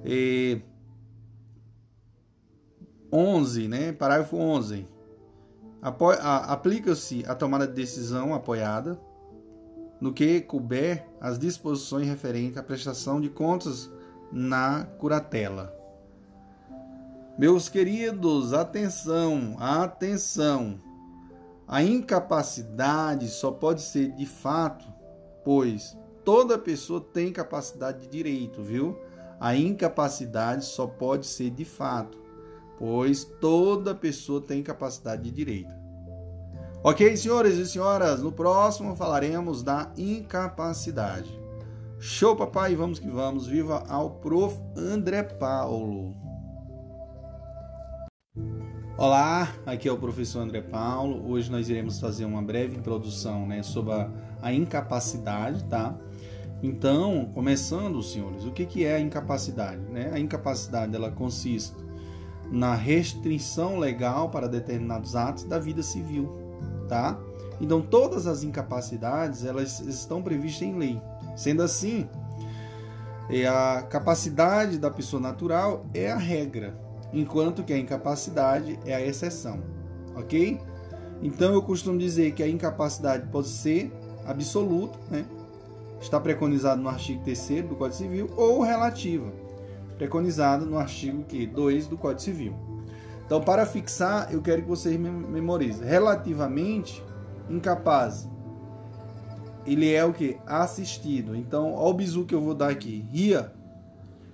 E 0.03 0.61
11, 3.11 3.67
né? 3.67 3.91
Parágrafo 3.91 4.37
11. 4.37 4.87
Aplica-se 5.81 7.25
a 7.27 7.35
tomada 7.35 7.67
de 7.67 7.73
decisão 7.73 8.33
apoiada 8.33 8.99
no 9.99 10.13
que 10.13 10.41
couber 10.41 11.05
as 11.19 11.37
disposições 11.37 12.07
referentes 12.07 12.57
à 12.57 12.63
prestação 12.63 13.19
de 13.21 13.29
contas 13.29 13.89
na 14.31 14.85
curatela. 14.97 15.75
Meus 17.37 17.69
queridos, 17.69 18.53
atenção, 18.53 19.55
atenção. 19.59 20.79
A 21.67 21.81
incapacidade 21.81 23.27
só 23.29 23.51
pode 23.51 23.81
ser 23.81 24.11
de 24.11 24.25
fato, 24.25 24.85
pois 25.43 25.97
toda 26.23 26.57
pessoa 26.57 27.01
tem 27.01 27.31
capacidade 27.31 28.01
de 28.01 28.07
direito, 28.07 28.61
viu? 28.61 28.99
A 29.39 29.55
incapacidade 29.55 30.65
só 30.65 30.85
pode 30.85 31.25
ser 31.25 31.49
de 31.49 31.65
fato, 31.65 32.20
pois 32.81 33.23
toda 33.23 33.93
pessoa 33.93 34.41
tem 34.41 34.63
capacidade 34.63 35.21
de 35.21 35.29
direito. 35.29 35.71
Ok, 36.83 37.15
senhores 37.15 37.59
e 37.59 37.67
senhoras, 37.67 38.23
no 38.23 38.31
próximo 38.31 38.95
falaremos 38.95 39.61
da 39.61 39.91
incapacidade. 39.95 41.29
Show, 41.99 42.35
papai, 42.35 42.75
vamos 42.75 42.97
que 42.97 43.07
vamos. 43.07 43.45
Viva 43.45 43.83
ao 43.87 44.15
prof. 44.15 44.59
André 44.75 45.21
Paulo. 45.21 46.15
Olá, 48.97 49.53
aqui 49.63 49.87
é 49.87 49.91
o 49.91 49.97
professor 49.99 50.39
André 50.39 50.61
Paulo. 50.61 51.29
Hoje 51.29 51.51
nós 51.51 51.69
iremos 51.69 51.99
fazer 51.99 52.25
uma 52.25 52.41
breve 52.41 52.75
introdução 52.75 53.45
né, 53.45 53.61
sobre 53.61 53.93
a, 53.93 54.09
a 54.41 54.51
incapacidade, 54.51 55.63
tá? 55.65 55.95
Então, 56.63 57.29
começando, 57.31 58.01
senhores, 58.01 58.43
o 58.43 58.51
que, 58.51 58.65
que 58.65 58.85
é 58.85 58.95
a 58.95 58.99
incapacidade? 58.99 59.81
Né? 59.81 60.09
A 60.11 60.19
incapacidade 60.19 60.95
ela 60.95 61.11
consiste 61.11 61.75
na 62.51 62.75
restrição 62.75 63.79
legal 63.79 64.29
para 64.29 64.47
determinados 64.47 65.15
atos 65.15 65.45
da 65.45 65.57
vida 65.57 65.81
civil, 65.81 66.29
tá? 66.87 67.17
Então 67.61 67.81
todas 67.81 68.27
as 68.27 68.43
incapacidades 68.43 69.45
elas 69.45 69.79
estão 69.79 70.21
previstas 70.21 70.67
em 70.67 70.77
lei. 70.77 71.01
Sendo 71.35 71.63
assim, 71.63 72.07
é 73.29 73.47
a 73.47 73.81
capacidade 73.83 74.77
da 74.77 74.91
pessoa 74.91 75.21
natural 75.21 75.85
é 75.93 76.11
a 76.11 76.17
regra, 76.17 76.77
enquanto 77.13 77.63
que 77.63 77.71
a 77.71 77.77
incapacidade 77.77 78.77
é 78.85 78.93
a 78.93 79.01
exceção, 79.01 79.61
ok? 80.15 80.59
Então 81.23 81.53
eu 81.53 81.61
costumo 81.61 81.97
dizer 81.97 82.33
que 82.33 82.43
a 82.43 82.49
incapacidade 82.49 83.27
pode 83.27 83.47
ser 83.47 83.93
absoluta, 84.25 84.99
né? 85.09 85.25
está 86.01 86.19
preconizado 86.19 86.81
no 86.81 86.89
artigo 86.89 87.23
3 87.23 87.63
do 87.67 87.75
Código 87.75 87.97
Civil, 87.97 88.29
ou 88.35 88.61
relativa, 88.61 89.31
preconizado 90.01 90.65
no 90.65 90.79
artigo 90.79 91.23
2 91.23 91.85
do 91.85 91.95
Código 91.95 92.21
Civil. 92.21 92.55
Então, 93.23 93.39
para 93.39 93.67
fixar, 93.67 94.33
eu 94.33 94.41
quero 94.41 94.63
que 94.63 94.67
vocês 94.67 94.99
memorizem. 94.99 95.87
Relativamente 95.87 97.03
incapaz. 97.47 98.27
Ele 99.63 99.93
é 99.93 100.03
o 100.03 100.11
que? 100.11 100.39
Assistido. 100.47 101.35
Então, 101.35 101.75
olha 101.75 101.91
o 101.91 101.93
bizu 101.93 102.25
que 102.25 102.33
eu 102.33 102.41
vou 102.41 102.55
dar 102.55 102.69
aqui. 102.69 103.07
Ria. 103.11 103.53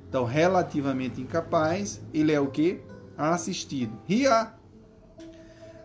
Então, 0.08 0.24
relativamente 0.24 1.20
incapaz, 1.20 2.00
ele 2.14 2.32
é 2.32 2.40
o 2.40 2.48
que? 2.48 2.80
Assistido. 3.18 4.00
Ria. 4.06 4.54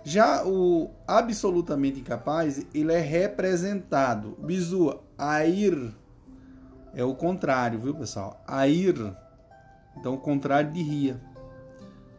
Já 0.04 0.46
o 0.46 0.90
absolutamente 1.08 1.98
incapaz, 1.98 2.64
ele 2.72 2.92
é 2.92 3.00
representado. 3.00 4.38
Bizu, 4.40 5.00
air 5.18 5.92
é 6.94 7.02
o 7.02 7.16
contrário, 7.16 7.80
viu, 7.80 7.96
pessoal? 7.96 8.40
Air 8.46 9.20
então, 9.96 10.14
o 10.14 10.18
contrário 10.18 10.70
de 10.70 10.82
ria. 10.82 11.20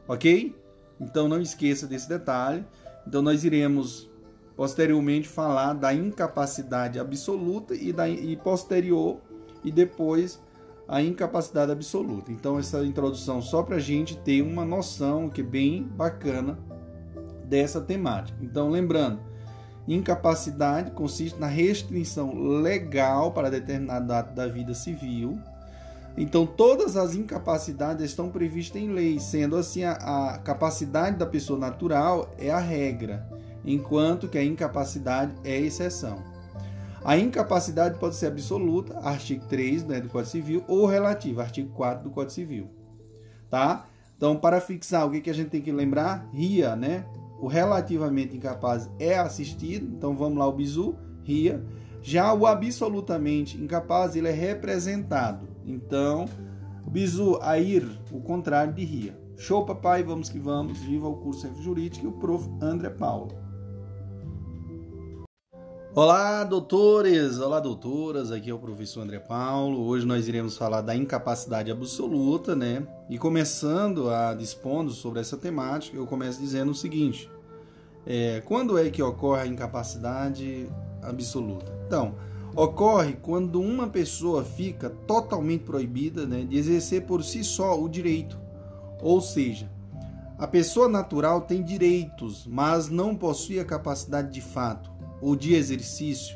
Ok? 0.08 0.56
Então, 1.00 1.28
não 1.28 1.41
esqueça 1.41 1.88
desse 1.88 2.08
detalhe. 2.08 2.66
Então, 3.08 3.22
nós 3.22 3.44
iremos 3.44 4.10
posteriormente 4.56 5.28
falar 5.28 5.74
da 5.74 5.94
incapacidade 5.94 7.00
absoluta 7.00 7.74
e, 7.74 7.91
da, 7.91 8.08
e 8.08 8.38
posterior 8.38 9.20
e 9.64 9.72
depois 9.72 10.40
a 10.88 11.02
incapacidade 11.02 11.72
absoluta. 11.72 12.32
Então, 12.32 12.60
essa 12.60 12.84
introdução 12.86 13.41
só 13.41 13.64
para 13.64 13.78
a 13.78 13.80
gente 13.80 14.18
ter 14.18 14.41
uma 14.41 14.66
noção 14.66 15.30
que 15.30 15.41
é 15.41 15.44
bem 15.44 15.84
bacana 15.84 16.60
dessa 17.45 17.82
temática. 17.82 18.38
Então, 18.41 18.70
lembrando, 18.70 19.20
incapacidade 19.88 20.91
consiste 20.91 21.40
na 21.40 21.48
restrição 21.48 22.34
legal 22.34 23.32
para 23.32 23.50
determinado 23.50 24.12
ato 24.14 24.34
da 24.34 24.48
vida 24.48 24.74
civil 24.74 25.40
então, 26.15 26.45
todas 26.45 26.95
as 26.95 27.15
incapacidades 27.15 28.06
estão 28.06 28.30
previstas 28.30 28.81
em 28.81 28.90
lei, 28.90 29.19
sendo 29.19 29.56
assim 29.56 29.84
a, 29.84 29.94
a, 29.94 30.38
capacidade 30.38 31.18
da 31.18 31.26
pessoa 31.26 31.57
natural 31.57 32.31
é 32.38 32.52
a 32.52 32.60
regra, 32.60 33.27
enquanto 33.65 34.27
que 34.27 34.38
a 34.38 34.44
incapacidade 34.44 35.34
é 35.44 35.56
a 35.56 35.60
exceção. 35.60 36.19
A 37.03 37.18
incapacidade 37.18 37.98
pode 37.98 38.15
ser 38.15 38.27
absoluta, 38.27 38.98
artigo 38.99 39.45
3 39.48 39.85
né, 39.85 39.99
do 39.99 40.07
Código 40.07 40.31
Civil, 40.31 40.64
ou 40.68 40.85
relativa, 40.85 41.41
artigo 41.41 41.73
4 41.73 42.03
do 42.03 42.11
Código 42.11 42.31
Civil. 42.31 42.69
Tá? 43.49 43.85
Então, 44.15 44.38
para 44.38 44.61
fixar, 44.61 45.07
o 45.07 45.11
que, 45.11 45.19
que 45.19 45.30
a 45.30 45.34
gente 45.34 45.49
tem 45.49 45.61
que 45.61 45.72
lembrar? 45.72 46.30
RIA, 46.31 46.76
né? 46.76 47.06
O 47.41 47.48
relativamente 47.48 48.38
incapaz 48.38 48.90
é 48.99 49.18
assistido, 49.18 49.94
então 49.98 50.15
vamos 50.15 50.38
lá, 50.38 50.48
o 50.48 50.53
bizu, 50.53 50.95
RIA. 51.23 51.61
Já 52.02 52.34
o 52.34 52.45
absolutamente 52.45 53.61
incapaz, 53.61 54.15
ele 54.15 54.30
é 54.30 54.31
representado. 54.31 55.53
Então, 55.65 56.26
bizu, 56.88 57.40
air, 57.41 57.85
o 58.11 58.19
contrário 58.19 58.73
de 58.73 58.84
ria. 58.84 59.18
Show, 59.38 59.65
papai, 59.65 60.03
vamos 60.03 60.30
que 60.30 60.40
vamos. 60.40 60.77
Viva 60.80 61.07
o 61.07 61.18
curso 61.18 61.48
F 61.48 61.61
Jurídico 61.61 62.06
e 62.06 62.10
o 62.10 62.14
prof. 62.14 62.49
André 62.61 62.90
Paulo. 62.90 63.44
Olá, 65.95 66.44
doutores! 66.44 67.40
Olá, 67.40 67.60
doutoras! 67.60 68.31
Aqui 68.31 68.49
é 68.49 68.53
o 68.53 68.57
professor 68.57 69.02
André 69.02 69.19
Paulo. 69.19 69.85
Hoje 69.85 70.07
nós 70.07 70.27
iremos 70.27 70.57
falar 70.57 70.81
da 70.81 70.95
incapacidade 70.95 71.69
absoluta, 71.69 72.56
né? 72.56 72.88
E 73.07 73.18
começando 73.19 74.10
a 74.10 74.34
dispondo 74.34 74.91
sobre 74.91 75.19
essa 75.19 75.38
temática, 75.38 75.95
eu 75.95 76.07
começo 76.07 76.40
dizendo 76.40 76.72
o 76.72 76.76
seguinte: 76.76 77.30
é, 78.07 78.41
quando 78.44 78.76
é 78.76 78.90
que 78.90 79.03
ocorre 79.03 79.44
a 79.44 79.48
incapacidade 79.48 80.68
absoluta? 81.02 81.72
Então, 81.85 82.15
ocorre 82.56 83.14
quando 83.22 83.60
uma 83.60 83.88
pessoa 83.88 84.44
fica 84.44 84.90
totalmente 84.90 85.64
proibida 85.64 86.26
né, 86.26 86.44
de 86.44 86.58
exercer 86.58 87.04
por 87.06 87.24
si 87.24 87.44
só 87.44 87.80
o 87.80 87.90
direito. 87.90 88.40
Ou 89.02 89.22
seja, 89.22 89.70
A 90.38 90.48
pessoa 90.48 90.90
natural 90.90 91.42
tem 91.42 91.64
direitos, 91.64 92.46
mas 92.48 92.90
não 92.90 93.16
possui 93.16 93.60
a 93.60 93.66
capacidade 93.66 94.32
de 94.32 94.42
fato 94.42 94.92
ou 95.22 95.36
de 95.36 95.54
exercício, 95.54 96.36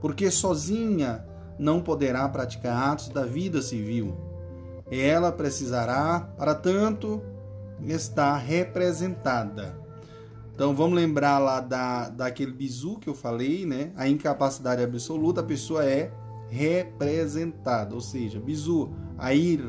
porque 0.00 0.30
sozinha 0.30 1.24
não 1.58 1.80
poderá 1.80 2.28
praticar 2.28 2.92
atos 2.92 3.08
da 3.08 3.24
vida 3.24 3.60
civil. 3.62 4.16
Ela 4.90 5.30
precisará, 5.30 6.20
para 6.36 6.54
tanto, 6.54 7.22
estar 7.82 8.36
representada. 8.36 9.78
Então 10.56 10.74
vamos 10.74 10.96
lembrar 10.96 11.38
lá 11.38 11.60
da, 11.60 12.08
daquele 12.08 12.50
bizu 12.50 12.98
que 12.98 13.10
eu 13.10 13.14
falei, 13.14 13.66
né? 13.66 13.92
A 13.94 14.08
incapacidade 14.08 14.82
absoluta, 14.82 15.42
a 15.42 15.44
pessoa 15.44 15.84
é 15.84 16.10
representada, 16.48 17.94
ou 17.94 18.00
seja, 18.00 18.40
bizu, 18.40 18.90
air, 19.18 19.60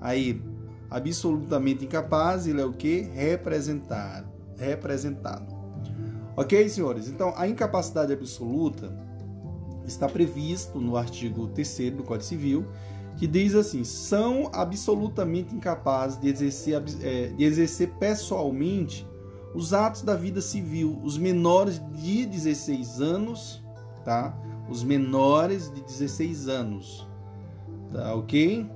air, 0.00 0.40
absolutamente 0.88 1.84
incapaz, 1.84 2.46
ele 2.46 2.60
é 2.60 2.64
o 2.64 2.72
que? 2.72 3.00
Representado, 3.00 4.28
representado. 4.56 5.52
Ok, 6.36 6.68
senhores? 6.68 7.08
Então, 7.08 7.34
a 7.36 7.48
incapacidade 7.48 8.12
absoluta 8.12 8.96
está 9.84 10.08
previsto 10.08 10.80
no 10.80 10.96
artigo 10.96 11.48
3 11.48 11.90
do 11.90 12.04
Código 12.04 12.22
Civil, 12.22 12.64
que 13.16 13.26
diz 13.26 13.56
assim: 13.56 13.82
são 13.82 14.52
absolutamente 14.52 15.52
incapazes 15.52 16.20
de 16.20 16.28
exercer, 16.28 16.80
é, 17.02 17.26
de 17.26 17.42
exercer 17.42 17.88
pessoalmente 17.98 19.04
os 19.54 19.72
atos 19.72 20.02
da 20.02 20.14
vida 20.14 20.40
civil, 20.40 21.00
os 21.02 21.16
menores 21.16 21.80
de 21.92 22.26
16 22.26 23.00
anos, 23.00 23.64
tá? 24.04 24.36
Os 24.68 24.84
menores 24.84 25.72
de 25.72 25.80
16 25.82 26.48
anos, 26.48 27.08
tá 27.92 28.14
ok? 28.14 28.68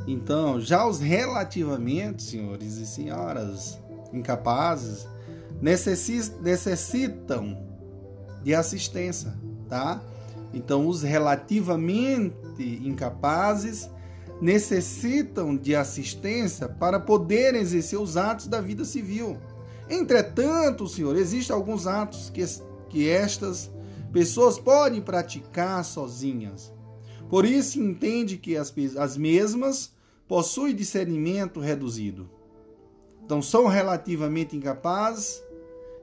Então, 0.06 0.60
já 0.60 0.86
os 0.86 0.98
relativamente, 0.98 2.22
senhores 2.22 2.76
e 2.76 2.86
senhoras 2.86 3.78
incapazes, 4.12 5.06
necessitam 5.60 7.56
de 8.42 8.54
assistência, 8.54 9.34
tá? 9.68 10.02
Então, 10.52 10.86
os 10.86 11.02
relativamente 11.02 12.34
incapazes 12.82 13.88
necessitam 14.40 15.54
de 15.56 15.76
assistência 15.76 16.68
para 16.68 16.98
poderem 16.98 17.60
exercer 17.60 18.00
os 18.00 18.16
atos 18.16 18.46
da 18.46 18.60
vida 18.60 18.84
civil. 18.84 19.38
Entretanto, 19.88 20.88
Senhor, 20.88 21.14
existem 21.16 21.54
alguns 21.54 21.86
atos 21.86 22.30
que, 22.30 22.42
que 22.88 23.08
estas 23.08 23.70
pessoas 24.12 24.58
podem 24.58 25.00
praticar 25.00 25.84
sozinhas. 25.84 26.72
Por 27.30 27.44
isso, 27.44 27.80
entende 27.80 28.36
que 28.36 28.56
as, 28.56 28.74
as 28.98 29.16
mesmas 29.16 29.94
possuem 30.26 30.74
discernimento 30.74 31.60
reduzido. 31.60 32.28
Então, 33.24 33.40
são 33.40 33.68
relativamente 33.68 34.56
incapazes, 34.56 35.40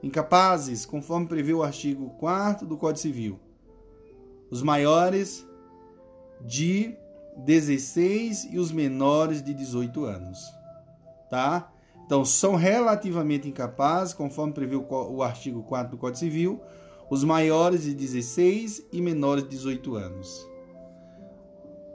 incapazes, 0.02 0.86
conforme 0.86 1.26
prevê 1.26 1.52
o 1.52 1.62
artigo 1.62 2.08
4 2.18 2.66
do 2.66 2.78
Código 2.78 3.00
Civil. 3.00 3.38
Os 4.50 4.62
maiores 4.62 5.46
de 6.40 6.96
16 7.36 8.48
e 8.50 8.58
os 8.58 8.72
menores 8.72 9.42
de 9.42 9.52
18 9.52 10.06
anos. 10.06 10.38
Tá? 11.28 11.70
Então, 12.06 12.24
são 12.24 12.54
relativamente 12.54 13.46
incapazes, 13.46 14.14
conforme 14.14 14.54
prevê 14.54 14.76
o 14.76 15.22
artigo 15.22 15.62
4 15.62 15.90
do 15.90 15.98
Código 15.98 16.18
Civil, 16.18 16.62
os 17.10 17.22
maiores 17.22 17.82
de 17.82 17.92
16 17.92 18.86
e 18.90 19.02
menores 19.02 19.44
de 19.44 19.50
18 19.50 19.94
anos. 19.94 20.47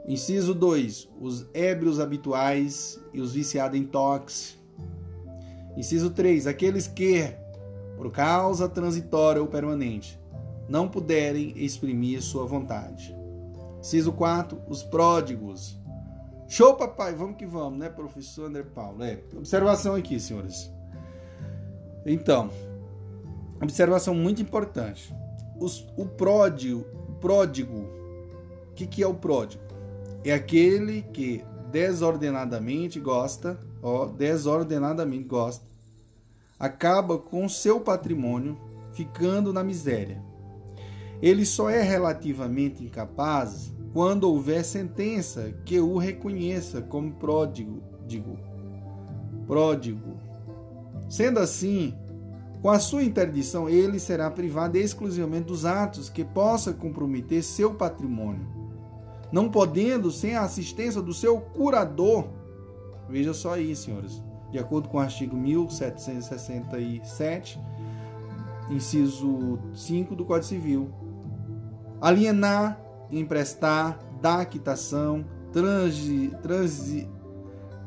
Inciso 0.06 0.54
2. 0.54 1.08
Os 1.18 1.46
ébrios 1.54 1.98
habituais 1.98 3.00
e 3.12 3.20
os 3.20 3.32
viciados 3.32 3.78
em 3.78 3.84
tox. 3.84 4.58
Inciso 5.76 6.10
3. 6.10 6.46
Aqueles 6.46 6.86
que, 6.86 7.32
por 7.96 8.10
causa 8.10 8.68
transitória 8.68 9.40
ou 9.40 9.48
permanente, 9.48 10.20
não 10.68 10.88
puderem 10.88 11.52
exprimir 11.56 12.22
sua 12.22 12.44
vontade. 12.44 13.16
Inciso 13.80 14.12
4, 14.12 14.60
os 14.68 14.82
pródigos. 14.82 15.78
Show, 16.46 16.74
papai, 16.74 17.14
vamos 17.14 17.36
que 17.36 17.46
vamos, 17.46 17.78
né, 17.78 17.88
professor 17.88 18.46
André 18.46 18.62
Paulo? 18.62 19.02
É, 19.02 19.18
observação 19.34 19.94
aqui, 19.94 20.20
senhores. 20.20 20.70
Então, 22.04 22.50
observação 23.62 24.14
muito 24.14 24.42
importante. 24.42 25.14
Os, 25.58 25.86
o 25.96 26.04
pródigo, 26.04 26.84
pródigo, 27.20 27.78
o 28.70 28.74
que, 28.74 28.86
que 28.86 29.02
é 29.02 29.06
o 29.06 29.14
pródigo? 29.14 29.63
É 30.24 30.32
aquele 30.32 31.02
que 31.02 31.44
desordenadamente 31.70 32.98
gosta, 32.98 33.60
ó, 33.82 34.06
desordenadamente 34.06 35.24
gosta, 35.24 35.66
acaba 36.58 37.18
com 37.18 37.48
seu 37.48 37.80
patrimônio 37.80 38.56
ficando 38.92 39.52
na 39.52 39.62
miséria. 39.62 40.22
Ele 41.20 41.44
só 41.44 41.68
é 41.68 41.82
relativamente 41.82 42.84
incapaz 42.84 43.72
quando 43.92 44.24
houver 44.24 44.64
sentença 44.64 45.52
que 45.64 45.78
o 45.78 45.98
reconheça 45.98 46.80
como 46.82 47.12
pródigo, 47.14 47.82
digo, 48.06 48.38
pródigo. 49.46 50.18
Sendo 51.08 51.38
assim, 51.38 51.94
com 52.60 52.70
a 52.70 52.78
sua 52.78 53.04
interdição, 53.04 53.68
ele 53.68 53.98
será 53.98 54.30
privado 54.30 54.76
exclusivamente 54.76 55.46
dos 55.46 55.64
atos 55.64 56.08
que 56.08 56.24
possa 56.24 56.72
comprometer 56.72 57.42
seu 57.42 57.74
patrimônio, 57.74 58.46
não 59.32 59.50
podendo, 59.50 60.10
sem 60.10 60.34
a 60.34 60.42
assistência 60.42 61.00
do 61.02 61.14
seu 61.14 61.40
curador, 61.40 62.26
veja 63.08 63.32
só 63.34 63.54
aí, 63.54 63.76
senhores, 63.76 64.22
de 64.50 64.58
acordo 64.58 64.88
com 64.88 64.98
o 64.98 65.00
artigo 65.00 65.36
1767, 65.36 67.60
inciso 68.70 69.58
5 69.74 70.14
do 70.14 70.24
Código 70.24 70.46
Civil, 70.46 70.88
alienar 72.00 72.84
emprestar, 73.10 73.98
dar 74.20 74.44
quitação, 74.46 75.24
transi, 75.52 76.32
transi, 76.42 77.08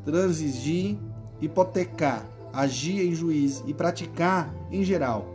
transigir, 0.04 0.98
hipotecar, 1.40 2.24
agir 2.52 3.06
em 3.06 3.14
juiz 3.14 3.62
e 3.66 3.74
praticar, 3.74 4.52
em 4.70 4.82
geral, 4.82 5.26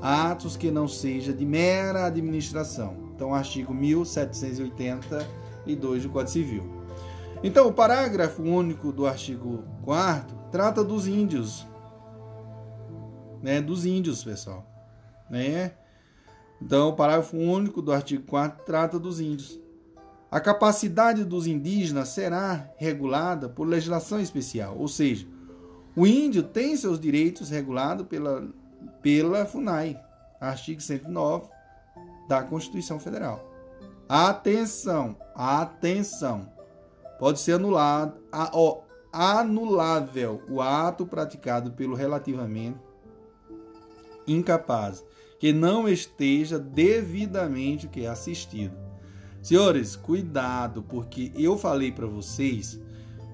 atos 0.00 0.56
que 0.56 0.70
não 0.70 0.88
seja 0.88 1.32
de 1.32 1.44
mera 1.44 2.06
administração. 2.06 3.10
Então, 3.14 3.34
artigo 3.34 3.74
1780 3.74 5.39
e 5.72 5.76
2 5.76 6.04
do 6.04 6.10
Código 6.10 6.30
Civil. 6.30 6.80
Então, 7.42 7.68
o 7.68 7.72
parágrafo 7.72 8.42
único 8.42 8.92
do 8.92 9.06
artigo 9.06 9.64
4 9.82 10.36
trata 10.50 10.84
dos 10.84 11.06
índios, 11.06 11.66
né, 13.42 13.60
dos 13.62 13.86
índios, 13.86 14.22
pessoal, 14.22 14.66
né? 15.30 15.72
Então, 16.60 16.90
o 16.90 16.92
parágrafo 16.92 17.36
único 17.36 17.80
do 17.80 17.92
artigo 17.92 18.24
4 18.26 18.64
trata 18.64 18.98
dos 18.98 19.20
índios. 19.20 19.58
A 20.30 20.38
capacidade 20.38 21.24
dos 21.24 21.46
indígenas 21.46 22.10
será 22.10 22.70
regulada 22.76 23.48
por 23.48 23.66
legislação 23.66 24.20
especial, 24.20 24.76
ou 24.78 24.86
seja, 24.86 25.26
o 25.96 26.06
índio 26.06 26.42
tem 26.42 26.76
seus 26.76 27.00
direitos 27.00 27.50
regulados 27.50 28.06
pela, 28.06 28.48
pela 29.02 29.46
FUNAI, 29.46 29.98
artigo 30.40 30.80
109 30.80 31.48
da 32.28 32.42
Constituição 32.42 33.00
Federal. 33.00 33.49
Atenção, 34.12 35.14
atenção. 35.36 36.50
Pode 37.16 37.38
ser 37.38 37.52
anulado, 37.52 38.20
a, 38.32 38.50
ó, 38.52 38.80
anulável 39.12 40.42
o 40.50 40.60
ato 40.60 41.06
praticado 41.06 41.70
pelo 41.70 41.94
relativamente 41.94 42.76
incapaz 44.26 45.04
que 45.38 45.52
não 45.52 45.88
esteja 45.88 46.58
devidamente 46.58 47.86
que 47.86 48.04
assistido. 48.04 48.76
Senhores, 49.40 49.94
cuidado, 49.94 50.82
porque 50.82 51.30
eu 51.36 51.56
falei 51.56 51.92
para 51.92 52.08
vocês 52.08 52.80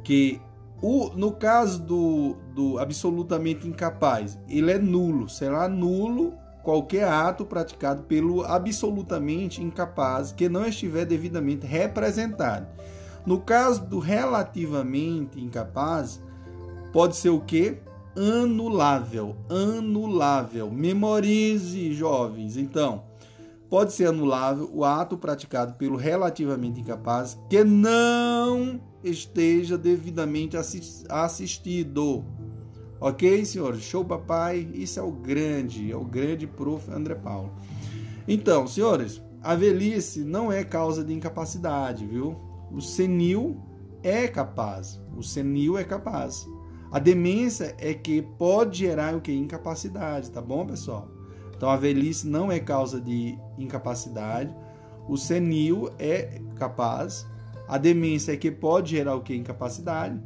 que 0.04 0.38
o, 0.82 1.08
no 1.08 1.32
caso 1.32 1.80
do, 1.80 2.36
do 2.54 2.78
absolutamente 2.78 3.66
incapaz, 3.66 4.38
ele 4.46 4.72
é 4.72 4.78
nulo, 4.78 5.26
será 5.26 5.66
nulo 5.68 6.34
qualquer 6.66 7.06
ato 7.06 7.46
praticado 7.46 8.02
pelo 8.02 8.42
absolutamente 8.42 9.62
incapaz 9.62 10.32
que 10.32 10.48
não 10.48 10.66
estiver 10.66 11.04
devidamente 11.04 11.64
representado. 11.64 12.66
No 13.24 13.40
caso 13.40 13.86
do 13.86 14.00
relativamente 14.00 15.40
incapaz, 15.40 16.20
pode 16.92 17.14
ser 17.14 17.30
o 17.30 17.38
que? 17.38 17.78
anulável. 18.16 19.36
Anulável. 19.48 20.68
Memorize, 20.68 21.92
jovens. 21.92 22.56
Então, 22.56 23.04
pode 23.70 23.92
ser 23.92 24.08
anulável 24.08 24.68
o 24.74 24.84
ato 24.84 25.16
praticado 25.16 25.74
pelo 25.74 25.96
relativamente 25.96 26.80
incapaz 26.80 27.38
que 27.48 27.62
não 27.62 28.80
esteja 29.04 29.78
devidamente 29.78 30.56
assistido. 31.08 32.24
Ok, 33.00 33.44
senhores? 33.44 33.82
Show, 33.82 34.04
papai. 34.04 34.68
Isso 34.72 34.98
é 34.98 35.02
o 35.02 35.12
grande, 35.12 35.90
é 35.90 35.96
o 35.96 36.04
grande 36.04 36.46
prof. 36.46 36.90
André 36.90 37.14
Paulo. 37.14 37.52
Então, 38.26 38.66
senhores, 38.66 39.22
a 39.42 39.54
velhice 39.54 40.24
não 40.24 40.50
é 40.50 40.64
causa 40.64 41.04
de 41.04 41.12
incapacidade, 41.12 42.06
viu? 42.06 42.36
O 42.72 42.80
senil 42.80 43.62
é 44.02 44.26
capaz. 44.26 45.00
O 45.16 45.22
senil 45.22 45.78
é 45.78 45.84
capaz. 45.84 46.46
A 46.90 46.98
demência 46.98 47.74
é 47.78 47.92
que 47.92 48.22
pode 48.22 48.78
gerar 48.78 49.14
o 49.14 49.20
que? 49.20 49.32
Incapacidade, 49.32 50.30
tá 50.30 50.40
bom, 50.40 50.66
pessoal? 50.66 51.08
Então 51.56 51.68
a 51.68 51.76
velhice 51.76 52.26
não 52.26 52.50
é 52.50 52.58
causa 52.58 53.00
de 53.00 53.38
incapacidade. 53.58 54.54
O 55.08 55.16
senil 55.16 55.90
é 55.98 56.40
capaz. 56.56 57.26
A 57.68 57.78
demência 57.78 58.32
é 58.32 58.36
que 58.36 58.50
pode 58.50 58.90
gerar 58.90 59.16
o 59.16 59.22
que? 59.22 59.34
Incapacidade. 59.34 60.20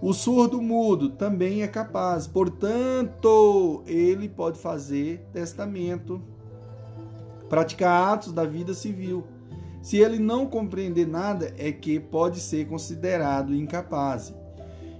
O 0.00 0.12
surdo 0.12 0.60
mudo 0.60 1.10
também 1.10 1.62
é 1.62 1.68
capaz. 1.68 2.26
Portanto, 2.26 3.82
ele 3.86 4.28
pode 4.28 4.58
fazer 4.58 5.26
testamento, 5.32 6.20
praticar 7.48 8.14
atos 8.14 8.32
da 8.32 8.44
vida 8.44 8.74
civil. 8.74 9.24
Se 9.82 9.98
ele 9.98 10.18
não 10.18 10.46
compreender 10.46 11.06
nada, 11.06 11.54
é 11.58 11.70
que 11.70 12.00
pode 12.00 12.40
ser 12.40 12.66
considerado 12.66 13.54
incapaz 13.54 14.34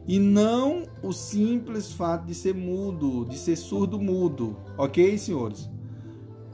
e 0.06 0.18
não 0.18 0.84
o 1.02 1.12
simples 1.12 1.92
fato 1.92 2.26
de 2.26 2.34
ser 2.34 2.54
mudo, 2.54 3.24
de 3.24 3.38
ser 3.38 3.56
surdo-mudo, 3.56 4.56
ok, 4.76 5.16
senhores? 5.16 5.70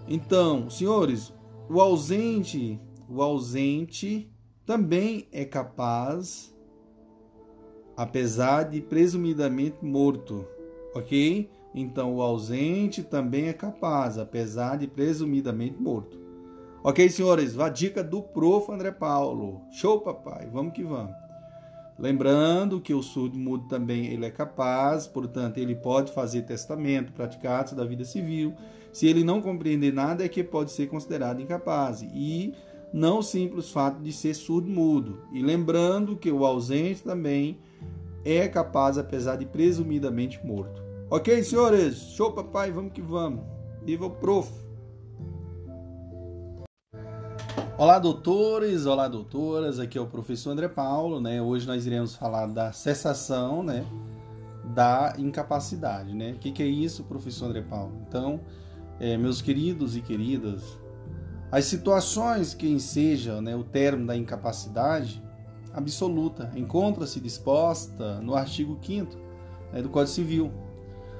Então, 0.07 0.71
senhores, 0.71 1.33
o 1.69 1.81
ausente, 1.81 2.81
o 3.09 3.21
ausente 3.23 4.31
também 4.65 5.27
é 5.33 5.45
capaz, 5.45 6.50
apesar 7.97 8.65
de 8.65 8.81
presumidamente 8.81 9.85
morto, 9.85 10.47
ok? 10.95 11.51
Então, 11.75 12.17
o 12.17 12.23
ausente 12.23 13.03
também 13.03 13.47
é 13.47 13.53
capaz, 13.53 14.19
apesar 14.19 14.77
de 14.77 14.87
presumidamente 14.87 15.81
morto. 15.81 16.19
Ok, 16.83 17.09
senhores? 17.11 17.59
A 17.59 17.69
dica 17.69 18.03
do 18.03 18.23
prof. 18.23 18.73
André 18.73 18.91
Paulo. 18.91 19.61
Show, 19.71 20.01
papai. 20.01 20.49
Vamos 20.51 20.73
que 20.73 20.83
vamos. 20.83 21.15
Lembrando 21.99 22.81
que 22.81 22.95
o 22.95 23.03
surdo 23.03 23.39
mudo 23.39 23.69
também 23.69 24.07
ele 24.07 24.25
é 24.25 24.31
capaz, 24.31 25.07
portanto, 25.07 25.59
ele 25.59 25.75
pode 25.75 26.11
fazer 26.13 26.43
testamento, 26.43 27.13
praticar 27.13 27.63
da 27.75 27.85
vida 27.85 28.07
civil. 28.07 28.55
Se 28.91 29.07
ele 29.07 29.23
não 29.23 29.43
compreender 29.43 29.93
nada, 29.93 30.25
é 30.25 30.29
que 30.29 30.43
pode 30.43 30.73
ser 30.73 30.87
considerado 30.87 31.43
incapaz. 31.43 32.01
E 32.03 32.55
não 32.93 33.19
o 33.19 33.23
simples 33.23 33.71
fato 33.71 34.01
de 34.01 34.13
ser 34.13 34.33
surdo 34.33 34.71
mudo. 34.71 35.23
E 35.35 35.43
lembrando 35.43 36.17
que 36.17 36.33
o 36.33 36.47
ausente 36.47 37.03
também 37.03 37.59
é 38.25 38.49
capaz, 38.49 38.99
apesar 38.99 39.37
de 39.37 39.47
presumidamente 39.47 40.45
morto. 40.45 40.83
Ok, 41.09 41.43
senhores? 41.43 41.97
Show, 41.97 42.33
papai, 42.33 42.71
vamos 42.71 42.93
que 42.93 43.01
vamos. 43.01 43.45
Viva 43.85 44.07
o 44.07 44.11
prof! 44.11 44.51
Olá, 47.77 47.99
doutores, 47.99 48.85
olá, 48.85 49.09
doutoras. 49.09 49.79
Aqui 49.79 49.97
é 49.97 50.01
o 50.01 50.07
professor 50.07 50.51
André 50.51 50.69
Paulo, 50.69 51.19
né? 51.19 51.41
Hoje 51.41 51.67
nós 51.67 51.87
iremos 51.87 52.15
falar 52.15 52.47
da 52.47 52.73
cessação, 52.73 53.63
né? 53.63 53.87
Da 54.75 55.15
incapacidade, 55.17 56.15
né? 56.15 56.33
O 56.33 56.39
que, 56.39 56.53
que 56.53 56.63
é 56.63 56.67
isso, 56.67 57.05
professor 57.05 57.47
André 57.47 57.63
Paulo? 57.63 57.95
Então, 58.07 58.41
é, 59.01 59.17
meus 59.17 59.41
queridos 59.41 59.97
e 59.97 60.03
queridas, 60.03 60.79
as 61.51 61.65
situações 61.65 62.53
que 62.53 62.69
ensejam 62.69 63.41
né, 63.41 63.57
o 63.57 63.65
termo 63.65 64.07
da 64.07 64.15
incapacidade 64.15 65.23
absoluta 65.73 66.51
encontra-se 66.57 67.21
disposta 67.21 68.21
no 68.21 68.35
artigo 68.35 68.79
5 68.83 69.17
né, 69.73 69.83
do 69.83 69.89
Código 69.89 70.13
Civil. 70.13 70.53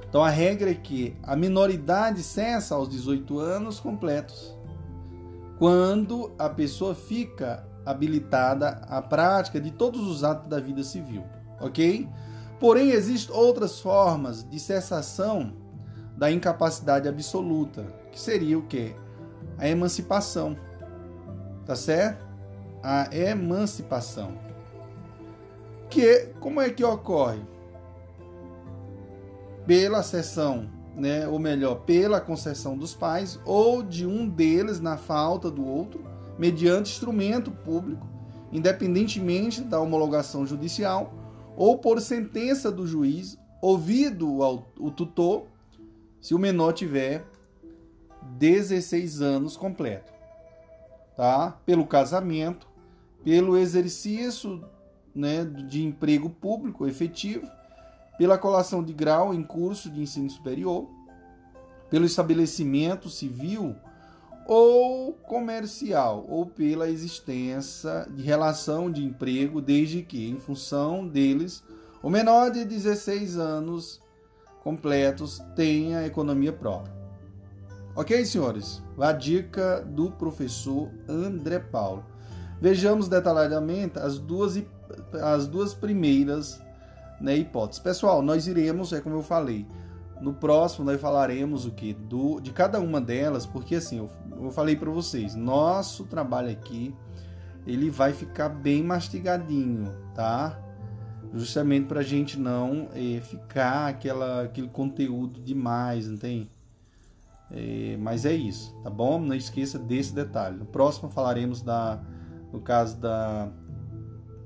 Então, 0.07 0.23
a 0.23 0.29
regra 0.29 0.71
é 0.71 0.73
que 0.73 1.15
a 1.23 1.35
minoridade 1.35 2.21
cessa 2.21 2.75
aos 2.75 2.89
18 2.89 3.39
anos 3.39 3.79
completos 3.79 4.57
quando 5.57 6.31
a 6.37 6.49
pessoa 6.49 6.93
fica 6.93 7.65
habilitada 7.85 8.81
à 8.89 9.01
prática 9.01 9.59
de 9.59 9.71
todos 9.71 10.01
os 10.07 10.23
atos 10.23 10.49
da 10.49 10.59
vida 10.59 10.83
civil, 10.83 11.23
ok? 11.59 12.09
Porém, 12.59 12.91
existem 12.91 13.35
outras 13.35 13.79
formas 13.79 14.47
de 14.47 14.59
cessação 14.59 15.53
da 16.17 16.31
incapacidade 16.31 17.07
absoluta, 17.07 17.85
que 18.11 18.19
seria 18.19 18.57
o 18.57 18.63
quê? 18.63 18.95
A 19.57 19.67
emancipação, 19.67 20.57
tá 21.65 21.75
certo? 21.75 22.30
A 22.83 23.09
emancipação. 23.15 24.33
Que 25.89 26.29
como 26.39 26.61
é 26.61 26.69
que 26.69 26.83
ocorre? 26.83 27.41
Pela 29.65 30.01
sessão 30.01 30.69
né, 30.95 31.27
ou 31.27 31.39
melhor, 31.39 31.75
pela 31.81 32.19
concessão 32.19 32.77
dos 32.77 32.93
pais 32.93 33.39
ou 33.45 33.81
de 33.81 34.05
um 34.05 34.27
deles 34.27 34.79
na 34.79 34.97
falta 34.97 35.49
do 35.49 35.65
outro, 35.65 36.03
mediante 36.37 36.91
instrumento 36.91 37.51
público, 37.51 38.07
independentemente 38.51 39.61
da 39.61 39.79
homologação 39.79 40.45
judicial, 40.45 41.13
ou 41.55 41.77
por 41.77 42.01
sentença 42.01 42.71
do 42.71 42.85
juiz, 42.85 43.37
ouvido 43.61 44.39
o 44.79 44.91
tutor, 44.91 45.47
se 46.19 46.33
o 46.33 46.39
menor 46.39 46.73
tiver 46.73 47.25
16 48.37 49.21
anos 49.21 49.57
completo, 49.57 50.11
tá? 51.15 51.59
Pelo 51.65 51.85
casamento, 51.85 52.67
pelo 53.23 53.57
exercício, 53.57 54.63
né, 55.13 55.43
de 55.43 55.83
emprego 55.83 56.29
público 56.29 56.87
efetivo 56.87 57.45
pela 58.21 58.37
colação 58.37 58.83
de 58.83 58.93
grau 58.93 59.33
em 59.33 59.41
curso 59.41 59.89
de 59.89 59.99
ensino 59.99 60.29
superior, 60.29 60.87
pelo 61.89 62.05
estabelecimento 62.05 63.09
civil 63.09 63.75
ou 64.45 65.13
comercial, 65.13 66.23
ou 66.29 66.45
pela 66.45 66.87
existência 66.87 68.07
de 68.13 68.21
relação 68.21 68.91
de 68.91 69.03
emprego, 69.03 69.59
desde 69.59 70.03
que, 70.03 70.29
em 70.29 70.37
função 70.37 71.07
deles, 71.07 71.63
o 72.03 72.11
menor 72.11 72.51
de 72.51 72.63
16 72.63 73.39
anos 73.39 73.99
completos 74.63 75.39
tenha 75.55 76.05
economia 76.05 76.53
própria. 76.53 76.93
Ok, 77.95 78.23
senhores? 78.23 78.83
A 78.99 79.11
dica 79.11 79.81
do 79.81 80.11
professor 80.11 80.91
André 81.09 81.57
Paulo. 81.57 82.05
Vejamos 82.61 83.07
detalhadamente 83.07 83.97
as 83.97 84.19
duas, 84.19 84.61
as 85.19 85.47
duas 85.47 85.73
primeiras 85.73 86.61
né, 87.19 87.35
hipóteses. 87.35 87.81
Pessoal, 87.81 88.21
nós 88.21 88.45
iremos, 88.45 88.93
é 88.93 89.01
como 89.01 89.15
eu 89.15 89.23
falei, 89.23 89.65
no 90.21 90.31
próximo 90.31 90.85
nós 90.85 91.01
falaremos 91.01 91.65
o 91.65 91.71
que 91.71 91.91
do 91.91 92.39
de 92.39 92.51
cada 92.51 92.79
uma 92.79 93.01
delas, 93.01 93.47
porque 93.47 93.75
assim, 93.75 93.97
eu, 93.97 94.09
eu 94.39 94.51
falei 94.51 94.75
para 94.75 94.91
vocês, 94.91 95.33
nosso 95.33 96.05
trabalho 96.05 96.51
aqui 96.51 96.93
ele 97.65 97.89
vai 97.89 98.13
ficar 98.13 98.49
bem 98.49 98.83
mastigadinho, 98.83 99.91
tá? 100.13 100.59
Justamente 101.33 101.87
para 101.87 102.01
a 102.01 102.03
gente 102.03 102.39
não 102.39 102.89
é, 102.93 103.19
ficar 103.21 103.87
aquela, 103.87 104.43
aquele 104.43 104.67
conteúdo 104.67 105.41
demais, 105.41 106.07
não 106.07 106.17
tem? 106.17 106.47
É, 107.49 107.97
mas 107.99 108.23
é 108.23 108.33
isso, 108.33 108.71
tá 108.83 108.89
bom? 108.89 109.19
Não 109.19 109.33
esqueça 109.33 109.79
desse 109.79 110.13
detalhe. 110.13 110.57
No 110.57 110.65
próximo 110.65 111.09
falaremos 111.09 111.61
da, 111.61 111.99
no 112.51 112.59
caso 112.59 112.97
da, 112.97 113.49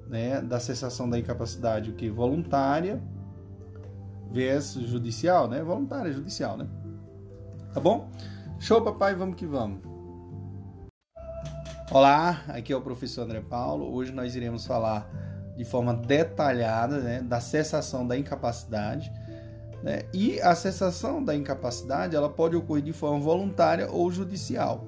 né, 0.07 0.41
da 0.41 0.60
cessação 0.60 1.10
da 1.10 1.18
incapacidade, 1.18 1.90
o 1.90 1.94
que 1.94 2.10
voluntária 2.10 3.02
versus 4.32 4.88
judicial, 4.88 5.48
né? 5.48 5.64
Voluntária, 5.64 6.11
judicial, 6.11 6.57
né? 6.57 6.68
Tá 7.73 7.80
bom? 7.80 8.10
Show, 8.60 8.82
papai, 8.82 9.15
vamos 9.15 9.36
que 9.36 9.45
vamos. 9.45 9.80
Olá, 11.91 12.44
aqui 12.48 12.73
é 12.73 12.76
o 12.76 12.82
professor 12.82 13.23
André 13.23 13.41
Paulo. 13.41 13.94
Hoje 13.94 14.11
nós 14.11 14.36
iremos 14.36 14.65
falar 14.65 15.10
de 15.56 15.64
forma 15.64 15.94
detalhada 15.94 16.99
né, 16.99 17.22
da 17.22 17.40
cessação 17.40 18.06
da 18.07 18.18
incapacidade. 18.18 19.11
Né? 19.84 20.03
E 20.14 20.41
a 20.41 20.56
cessação 20.56 21.23
da 21.23 21.36
incapacidade 21.36 22.15
ela 22.15 22.30
pode 22.30 22.56
ocorrer 22.56 22.84
de 22.84 22.91
forma 22.91 23.19
voluntária 23.19 23.90
ou 23.90 24.11
judicial. 24.11 24.88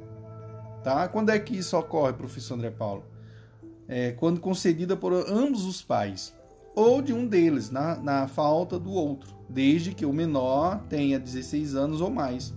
Tá? 0.84 1.08
Quando 1.08 1.30
é 1.30 1.40
que 1.40 1.58
isso 1.58 1.78
ocorre, 1.78 2.14
professor 2.14 2.56
André 2.56 2.72
Paulo? 2.72 3.04
É, 3.88 4.12
quando 4.12 4.40
concedida 4.40 4.96
por 4.96 5.14
ambos 5.14 5.66
os 5.66 5.82
pais 5.82 6.36
ou 6.76 7.02
de 7.02 7.12
um 7.12 7.26
deles, 7.26 7.72
na, 7.72 7.96
na 7.96 8.28
falta 8.28 8.78
do 8.78 8.92
outro, 8.92 9.34
desde 9.50 9.96
que 9.96 10.06
o 10.06 10.14
menor 10.14 10.84
tenha 10.88 11.20
16 11.20 11.76
anos 11.76 12.02
ou 12.02 12.10
mais. 12.12 12.54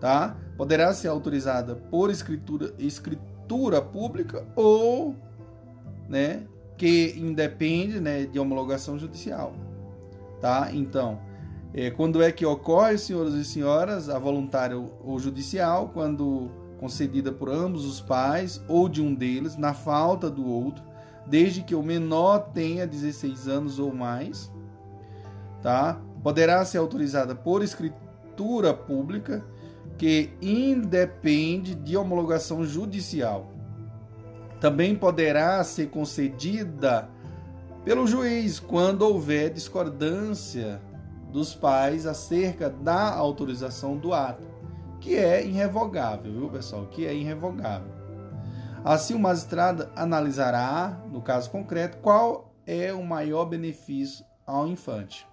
Tá? 0.00 0.36
Poderá 0.56 0.92
ser 0.92 1.08
autorizada 1.08 1.74
por 1.74 2.10
escritura, 2.10 2.74
escritura 2.78 3.80
pública 3.80 4.46
ou 4.54 5.16
né, 6.08 6.42
que 6.76 7.14
independe 7.16 8.00
né, 8.00 8.26
de 8.26 8.38
homologação 8.38 8.98
judicial. 8.98 9.54
Tá? 10.40 10.68
Então, 10.72 11.18
é, 11.72 11.90
quando 11.90 12.22
é 12.22 12.30
que 12.30 12.44
ocorre, 12.44 12.98
senhores 12.98 13.34
e 13.34 13.44
senhoras, 13.44 14.10
a 14.10 14.18
voluntária 14.18 14.76
ou 14.76 15.18
judicial, 15.18 15.90
quando 15.94 16.50
concedida 16.84 17.32
por 17.32 17.48
ambos 17.48 17.86
os 17.86 17.98
pais 17.98 18.62
ou 18.68 18.90
de 18.90 19.00
um 19.00 19.14
deles, 19.14 19.56
na 19.56 19.72
falta 19.72 20.28
do 20.28 20.46
outro, 20.46 20.84
desde 21.26 21.62
que 21.62 21.74
o 21.74 21.82
menor 21.82 22.50
tenha 22.52 22.86
16 22.86 23.48
anos 23.48 23.78
ou 23.78 23.94
mais, 23.94 24.52
tá? 25.62 25.98
Poderá 26.22 26.62
ser 26.62 26.76
autorizada 26.76 27.34
por 27.34 27.62
escritura 27.62 28.74
pública 28.74 29.42
que 29.96 30.34
independe 30.42 31.74
de 31.74 31.96
homologação 31.96 32.66
judicial. 32.66 33.50
Também 34.60 34.94
poderá 34.94 35.64
ser 35.64 35.88
concedida 35.88 37.08
pelo 37.82 38.06
juiz 38.06 38.60
quando 38.60 39.08
houver 39.08 39.48
discordância 39.48 40.82
dos 41.32 41.54
pais 41.54 42.04
acerca 42.04 42.68
da 42.68 43.14
autorização 43.14 43.96
do 43.96 44.12
ato, 44.12 44.53
que 45.04 45.16
é 45.16 45.44
irrevogável, 45.44 46.32
viu, 46.32 46.48
pessoal? 46.48 46.86
Que 46.86 47.06
é 47.06 47.14
irrevogável. 47.14 47.92
Assim, 48.82 49.12
o 49.12 49.18
magistrado 49.18 49.86
analisará, 49.94 50.98
no 51.12 51.20
caso 51.20 51.50
concreto, 51.50 51.98
qual 51.98 52.54
é 52.66 52.90
o 52.90 53.04
maior 53.04 53.44
benefício 53.44 54.24
ao 54.46 54.66
infante. 54.66 55.28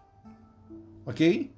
Ok? 1.06 1.56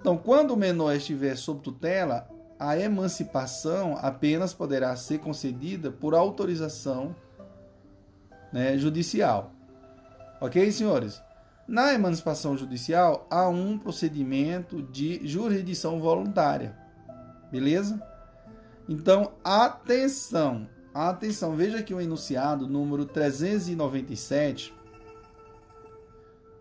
Então, 0.00 0.16
quando 0.16 0.50
o 0.50 0.56
menor 0.56 0.96
estiver 0.96 1.36
sob 1.36 1.60
tutela, 1.60 2.28
a 2.58 2.76
emancipação 2.76 3.96
apenas 3.96 4.52
poderá 4.52 4.96
ser 4.96 5.20
concedida 5.20 5.88
por 5.88 6.16
autorização 6.16 7.14
né, 8.52 8.76
judicial. 8.76 9.52
Ok, 10.40 10.72
senhores? 10.72 11.22
Na 11.68 11.94
emancipação 11.94 12.56
judicial, 12.56 13.24
há 13.30 13.48
um 13.48 13.78
procedimento 13.78 14.82
de 14.82 15.24
jurisdição 15.24 16.00
voluntária. 16.00 16.81
Beleza? 17.52 18.02
Então, 18.88 19.34
atenção! 19.44 20.66
Atenção, 20.94 21.54
veja 21.54 21.78
aqui 21.78 21.94
o 21.94 22.00
enunciado 22.00 22.66
número 22.66 23.06
397, 23.06 24.74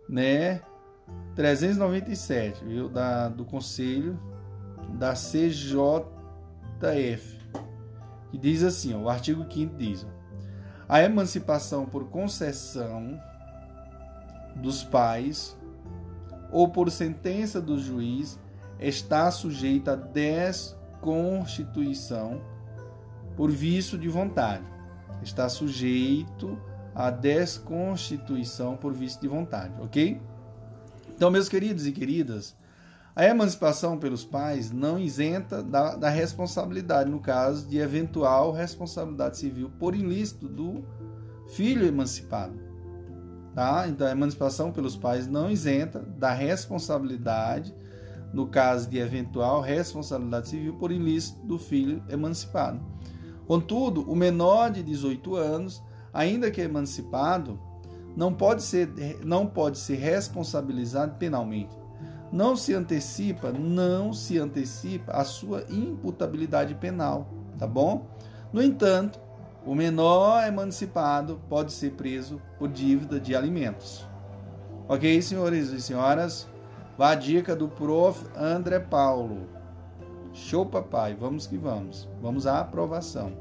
né? 0.07 0.61
397, 1.35 2.63
viu? 2.63 2.87
Da, 2.87 3.27
do 3.27 3.43
Conselho 3.43 4.17
da 4.97 5.13
CJF, 5.13 5.79
que 8.29 8.37
diz 8.37 8.63
assim, 8.63 8.93
ó, 8.93 8.99
o 8.99 9.09
artigo 9.09 9.45
5 9.49 9.75
diz: 9.75 10.07
a 10.87 11.01
emancipação 11.01 11.85
por 11.85 12.09
concessão 12.09 13.21
dos 14.55 14.83
pais 14.83 15.57
ou 16.51 16.69
por 16.69 16.91
sentença 16.91 17.61
do 17.61 17.79
juiz 17.79 18.39
está 18.79 19.29
sujeita 19.31 19.93
a 19.93 19.95
desconstituição 21.01 22.41
por 23.35 23.49
vício 23.49 23.97
de 23.97 24.07
vontade. 24.07 24.63
Está 25.23 25.49
sujeito 25.49 26.57
à 26.93 27.09
desconstituição 27.09 28.77
por 28.77 28.93
vício 28.93 29.19
de 29.19 29.27
vontade, 29.27 29.73
ok? 29.81 30.21
Então, 31.09 31.31
meus 31.31 31.49
queridos 31.49 31.85
e 31.87 31.91
queridas, 31.91 32.55
a 33.15 33.25
emancipação 33.25 33.97
pelos 33.97 34.23
pais 34.23 34.71
não 34.71 34.97
isenta 34.97 35.61
da, 35.61 35.95
da 35.95 36.09
responsabilidade, 36.09 37.09
no 37.09 37.19
caso 37.19 37.67
de 37.67 37.77
eventual 37.77 38.51
responsabilidade 38.51 39.37
civil 39.37 39.71
por 39.79 39.95
ilícito 39.95 40.47
do 40.47 40.83
filho 41.53 41.85
emancipado. 41.85 42.59
Tá? 43.53 43.87
Então, 43.87 44.07
a 44.07 44.11
emancipação 44.11 44.71
pelos 44.71 44.95
pais 44.95 45.27
não 45.27 45.51
isenta 45.51 45.99
da 45.99 46.31
responsabilidade, 46.31 47.73
no 48.33 48.47
caso 48.47 48.89
de 48.89 48.97
eventual 48.97 49.61
responsabilidade 49.61 50.49
civil 50.49 50.73
por 50.75 50.91
ilícito 50.91 51.45
do 51.45 51.59
filho 51.59 52.03
emancipado. 52.09 52.79
Contudo, 53.45 54.09
o 54.09 54.15
menor 54.15 54.71
de 54.71 54.81
18 54.81 55.35
anos, 55.35 55.83
ainda 56.13 56.49
que 56.49 56.61
emancipado, 56.61 57.59
não 58.15 58.33
pode 58.33 58.63
ser, 58.63 58.89
não 59.23 59.45
pode 59.45 59.77
ser 59.77 59.95
responsabilizado 59.95 61.15
penalmente. 61.17 61.75
Não 62.31 62.55
se 62.55 62.73
antecipa, 62.73 63.51
não 63.51 64.13
se 64.13 64.37
antecipa 64.37 65.11
a 65.11 65.25
sua 65.25 65.65
imputabilidade 65.69 66.75
penal, 66.75 67.27
tá 67.57 67.67
bom? 67.67 68.07
No 68.53 68.63
entanto, 68.63 69.19
o 69.65 69.75
menor 69.75 70.47
emancipado 70.47 71.41
pode 71.49 71.73
ser 71.73 71.91
preso 71.91 72.41
por 72.57 72.69
dívida 72.69 73.19
de 73.19 73.35
alimentos. 73.35 74.05
Ok, 74.87 75.21
senhores 75.21 75.69
e 75.69 75.81
senhoras? 75.81 76.49
Vá 77.01 77.13
a 77.13 77.15
dica 77.15 77.55
do 77.55 77.67
prof. 77.67 78.27
André 78.37 78.79
Paulo. 78.79 79.49
Show, 80.33 80.67
papai. 80.67 81.15
Vamos 81.15 81.47
que 81.47 81.57
vamos. 81.57 82.07
Vamos 82.21 82.45
à 82.45 82.59
aprovação. 82.59 83.33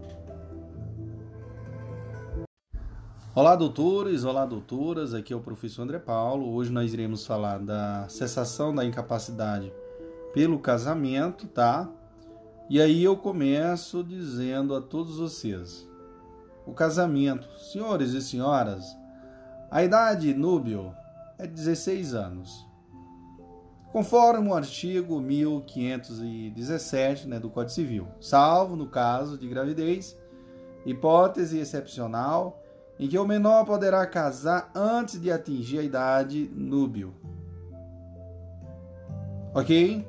Olá, 3.35 3.55
doutores, 3.55 4.25
olá, 4.25 4.47
doutoras. 4.47 5.13
Aqui 5.13 5.35
é 5.35 5.37
o 5.37 5.43
professor 5.43 5.83
André 5.83 5.99
Paulo. 5.99 6.55
Hoje 6.55 6.73
nós 6.73 6.95
iremos 6.95 7.27
falar 7.27 7.59
da 7.59 8.09
cessação 8.09 8.75
da 8.75 8.83
incapacidade 8.83 9.71
pelo 10.33 10.59
casamento, 10.59 11.47
tá? 11.47 11.87
E 12.71 12.81
aí 12.81 13.05
eu 13.05 13.15
começo 13.15 14.03
dizendo 14.03 14.75
a 14.75 14.81
todos 14.81 15.19
vocês: 15.19 15.87
o 16.65 16.73
casamento, 16.73 17.47
senhores 17.59 18.15
e 18.15 18.23
senhoras, 18.23 18.97
a 19.71 19.85
idade 19.85 20.33
núbio 20.33 20.95
é 21.37 21.47
16 21.47 22.15
anos. 22.15 22.70
Conforme 23.93 24.49
o 24.49 24.55
artigo 24.55 25.21
1517 25.21 27.27
né, 27.27 27.41
do 27.41 27.51
Código 27.51 27.73
Civil, 27.73 28.07
salvo 28.21 28.77
no 28.77 28.87
caso 28.87 29.37
de 29.37 29.49
gravidez, 29.49 30.17
hipótese 30.87 31.59
excepcional 31.59 32.63
em 33.01 33.09
que 33.09 33.19
o 33.19 33.27
menor 33.27 33.65
poderá 33.65 34.07
casar 34.07 34.71
antes 34.75 35.21
de 35.21 35.33
atingir 35.33 35.81
a 35.81 35.83
idade 35.83 36.49
núbio. 36.55 37.15
Ok? 39.53 40.07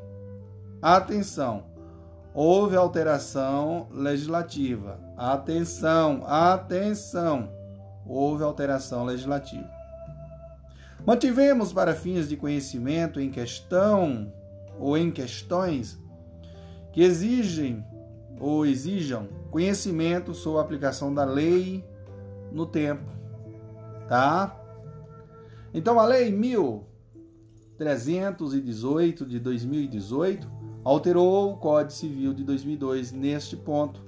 Atenção! 0.79 1.63
Houve 2.33 2.75
alteração 2.75 3.87
legislativa. 3.91 4.99
Atenção, 5.17 6.23
atenção! 6.27 7.49
Houve 8.05 8.43
alteração 8.43 9.05
legislativa. 9.05 9.80
Mantivemos 11.05 11.71
para 11.73 11.93
fins 11.95 12.29
de 12.29 12.37
conhecimento 12.37 13.19
em 13.19 13.29
questão 13.29 14.33
ou 14.79 14.97
em 14.97 15.11
questões 15.11 15.99
que 16.91 17.01
exigem 17.01 17.85
ou 18.39 18.65
exijam 18.65 19.27
conhecimento 19.49 20.33
sobre 20.33 20.59
a 20.59 20.63
aplicação 20.63 21.13
da 21.13 21.23
lei 21.23 21.85
no 22.51 22.65
tempo, 22.65 23.05
tá? 24.07 24.59
Então 25.73 25.97
a 25.99 26.05
lei 26.05 26.31
1318 26.31 29.25
de 29.25 29.39
2018 29.39 30.49
alterou 30.83 31.51
o 31.51 31.57
Código 31.57 31.91
Civil 31.91 32.33
de 32.33 32.43
2002 32.43 33.11
neste 33.11 33.55
ponto, 33.55 34.03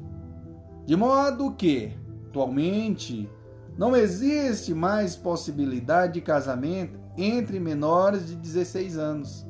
de 0.86 0.96
modo 0.96 1.54
que 1.54 1.94
Atualmente, 2.34 3.30
não 3.78 3.96
existe 3.96 4.74
mais 4.74 5.16
possibilidade 5.16 6.14
de 6.14 6.22
casamento 6.22 7.00
entre 7.18 7.60
menores 7.60 8.28
de 8.28 8.36
16 8.36 8.98
anos. 8.98 9.46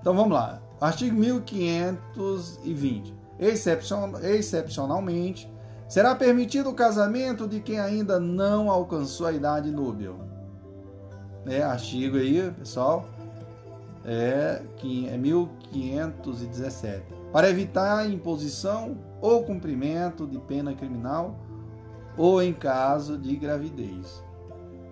Então 0.00 0.14
vamos 0.14 0.32
lá. 0.32 0.60
Artigo 0.80 1.16
1520. 1.16 3.14
Excepcionalmente, 3.38 5.53
será 5.88 6.14
permitido 6.14 6.70
o 6.70 6.74
casamento 6.74 7.46
de 7.46 7.60
quem 7.60 7.78
ainda 7.78 8.18
não 8.18 8.70
alcançou 8.70 9.26
a 9.26 9.32
idade 9.32 9.70
núbil. 9.70 10.16
É, 11.46 11.62
artigo 11.62 12.16
aí, 12.16 12.50
pessoal, 12.52 13.06
é, 14.04 14.62
é 15.10 15.16
1517. 15.16 17.02
Para 17.32 17.50
evitar 17.50 18.08
imposição 18.08 18.96
ou 19.20 19.42
cumprimento 19.44 20.26
de 20.26 20.38
pena 20.38 20.74
criminal 20.74 21.36
ou 22.16 22.42
em 22.42 22.52
caso 22.52 23.18
de 23.18 23.34
gravidez. 23.36 24.22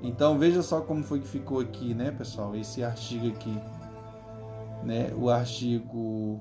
Então 0.02 0.38
veja 0.38 0.62
só 0.62 0.80
como 0.80 1.04
foi 1.04 1.20
que 1.20 1.28
ficou 1.28 1.60
aqui, 1.60 1.94
né, 1.94 2.10
pessoal? 2.10 2.56
Esse 2.56 2.82
artigo 2.82 3.28
aqui, 3.28 3.56
né? 4.82 5.12
O 5.16 5.30
artigo 5.30 6.40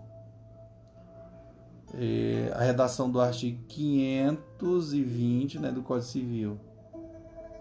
é, 1.94 2.52
a 2.56 2.64
redação 2.64 3.10
do 3.10 3.20
artigo 3.20 3.64
520, 3.68 5.60
né, 5.60 5.72
do 5.72 5.82
Código 5.82 6.08
Civil. 6.08 6.60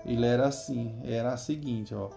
Ele 0.05 0.25
era 0.25 0.47
assim, 0.47 0.99
era 1.05 1.33
a 1.33 1.37
seguinte, 1.37 1.95
ó. 1.95 2.11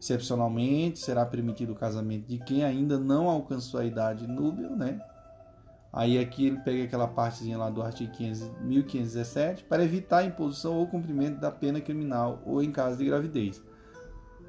Excepcionalmente 0.00 0.98
será 0.98 1.24
permitido 1.24 1.72
o 1.72 1.76
casamento 1.76 2.26
de 2.26 2.38
quem 2.38 2.64
ainda 2.64 2.98
não 2.98 3.28
alcançou 3.28 3.80
a 3.80 3.84
idade 3.84 4.26
núbil, 4.26 4.70
né? 4.70 5.00
Aí 5.92 6.18
aqui 6.18 6.48
ele 6.48 6.58
pega 6.58 6.84
aquela 6.84 7.08
partezinha 7.08 7.56
lá 7.56 7.70
do 7.70 7.80
artigo 7.80 8.12
1517 8.60 9.64
para 9.64 9.82
evitar 9.82 10.18
a 10.18 10.24
imposição 10.24 10.76
ou 10.76 10.86
cumprimento 10.86 11.40
da 11.40 11.50
pena 11.50 11.80
criminal 11.80 12.42
ou 12.44 12.62
em 12.62 12.70
caso 12.70 12.98
de 12.98 13.06
gravidez. 13.06 13.62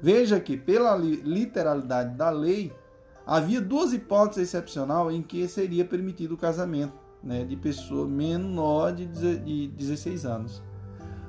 Veja 0.00 0.38
que, 0.38 0.56
pela 0.56 0.94
literalidade 0.96 2.14
da 2.14 2.30
lei, 2.30 2.72
havia 3.28 3.60
duas 3.60 3.92
hipóteses 3.92 4.48
excepcionais 4.48 5.14
em 5.14 5.22
que 5.22 5.46
seria 5.46 5.84
permitido 5.84 6.32
o 6.32 6.36
casamento 6.38 6.94
né, 7.22 7.44
de 7.44 7.56
pessoa 7.56 8.08
menor 8.08 8.92
de 8.92 9.06
16 9.68 10.24
anos, 10.24 10.62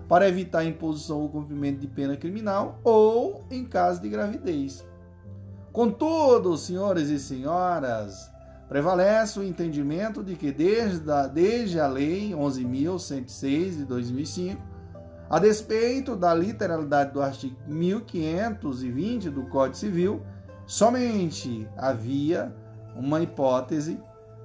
para 0.08 0.28
evitar 0.28 0.60
a 0.60 0.66
imposição 0.66 1.20
ou 1.20 1.30
cumprimento 1.30 1.80
de 1.80 1.88
pena 1.88 2.16
criminal 2.16 2.80
ou 2.84 3.44
em 3.52 3.66
caso 3.66 4.02
de 4.02 4.10
gravidez. 4.10 4.84
Contudo, 5.72 6.58
senhores 6.58 7.10
e 7.10 7.20
senhoras, 7.20 8.32
Prevalece 8.70 9.40
o 9.40 9.44
entendimento 9.44 10.24
de 10.24 10.36
que 10.36 10.52
desde 10.52 11.12
a, 11.12 11.26
desde 11.26 11.80
a 11.80 11.88
Lei 11.88 12.34
11.106 12.34 13.78
de 13.78 13.86
2005, 13.86 14.62
a 15.28 15.40
despeito 15.40 16.16
da 16.16 16.36
literalidade 16.36 17.12
do 17.12 17.20
artigo 17.20 17.56
1520 17.66 19.32
do 19.32 19.48
Código 19.48 19.76
Civil, 19.76 20.22
somente 20.70 21.68
havia 21.76 22.56
uma 22.96 23.24
hipótese 23.24 24.00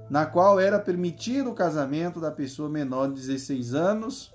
na 0.09 0.25
qual 0.25 0.59
era 0.59 0.79
permitido 0.79 1.51
o 1.51 1.55
casamento 1.55 2.19
da 2.19 2.31
pessoa 2.31 2.67
menor 2.67 3.09
de 3.09 3.17
16 3.17 3.75
anos, 3.75 4.33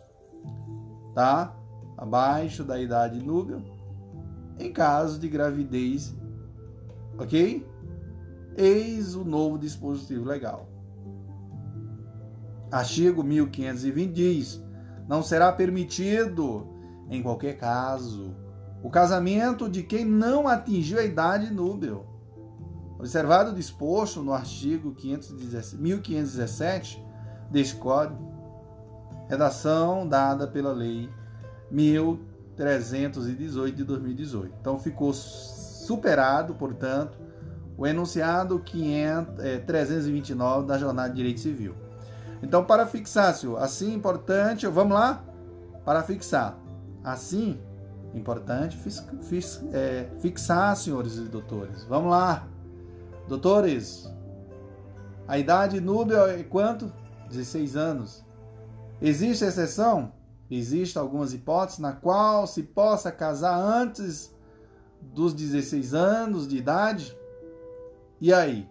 tá? 1.16 1.56
Abaixo 1.98 2.64
da 2.64 2.80
idade 2.80 3.20
núbil, 3.20 3.64
em 4.60 4.72
caso 4.72 5.20
de 5.20 5.28
gravidez, 5.28 6.16
ok? 7.18 7.68
Eis 8.56 9.16
o 9.16 9.24
novo 9.24 9.58
dispositivo 9.58 10.26
legal. 10.26 10.70
Artigo 12.72 13.24
1520 13.24 14.14
diz: 14.14 14.64
não 15.08 15.24
será 15.24 15.52
permitido, 15.52 16.68
em 17.10 17.24
qualquer 17.24 17.58
caso, 17.58 18.36
o 18.82 18.90
casamento 18.90 19.70
de 19.70 19.84
quem 19.84 20.06
não 20.06 20.48
atingiu 20.48 21.00
a 21.00 21.04
idade 21.04 21.54
núbil. 21.54 22.06
Observado 22.98 23.52
o 23.52 23.56
disposto 23.56 24.22
no 24.22 24.34
artigo 24.34 24.96
1517 25.02 27.06
deste 27.50 27.76
Código, 27.76 28.32
redação 29.28 30.08
dada 30.08 30.48
pela 30.48 30.72
Lei 30.72 31.10
1318 31.72 33.76
de 33.76 33.84
2018. 33.84 34.56
Então 34.60 34.78
ficou 34.78 35.12
superado, 35.14 36.54
portanto, 36.56 37.18
o 37.78 37.88
enunciado 37.88 38.60
500, 38.60 39.40
é, 39.40 39.58
329 39.60 40.68
da 40.68 40.78
Jornada 40.78 41.10
de 41.10 41.16
Direito 41.16 41.40
Civil. 41.40 41.74
Então, 42.42 42.64
para 42.64 42.86
fixar, 42.86 43.34
senhor, 43.34 43.58
assim 43.58 43.94
importante, 43.94 44.66
vamos 44.68 44.94
lá? 44.94 45.24
Para 45.86 46.04
fixar. 46.04 46.58
Assim, 47.04 47.60
importante 48.14 48.78
fix, 48.78 49.06
fix, 49.22 49.64
é, 49.72 50.10
fixar, 50.20 50.76
senhores 50.76 51.18
e 51.18 51.22
doutores. 51.22 51.84
Vamos 51.84 52.12
lá. 52.12 52.48
Doutores, 53.28 54.10
a 55.28 55.38
idade 55.38 55.80
núbil 55.80 56.26
é 56.26 56.44
quanto? 56.44 56.92
16 57.30 57.76
anos. 57.76 58.26
Existe 59.02 59.46
exceção? 59.46 60.12
Existem 60.50 61.00
algumas 61.00 61.32
hipóteses 61.34 61.80
na 61.80 61.94
qual 61.94 62.48
se 62.48 62.64
possa 62.64 63.12
casar 63.12 63.56
antes 63.56 64.36
dos 65.00 65.32
16 65.34 65.94
anos 65.94 66.48
de 66.48 66.58
idade? 66.58 67.16
E 68.20 68.34
aí? 68.34 68.68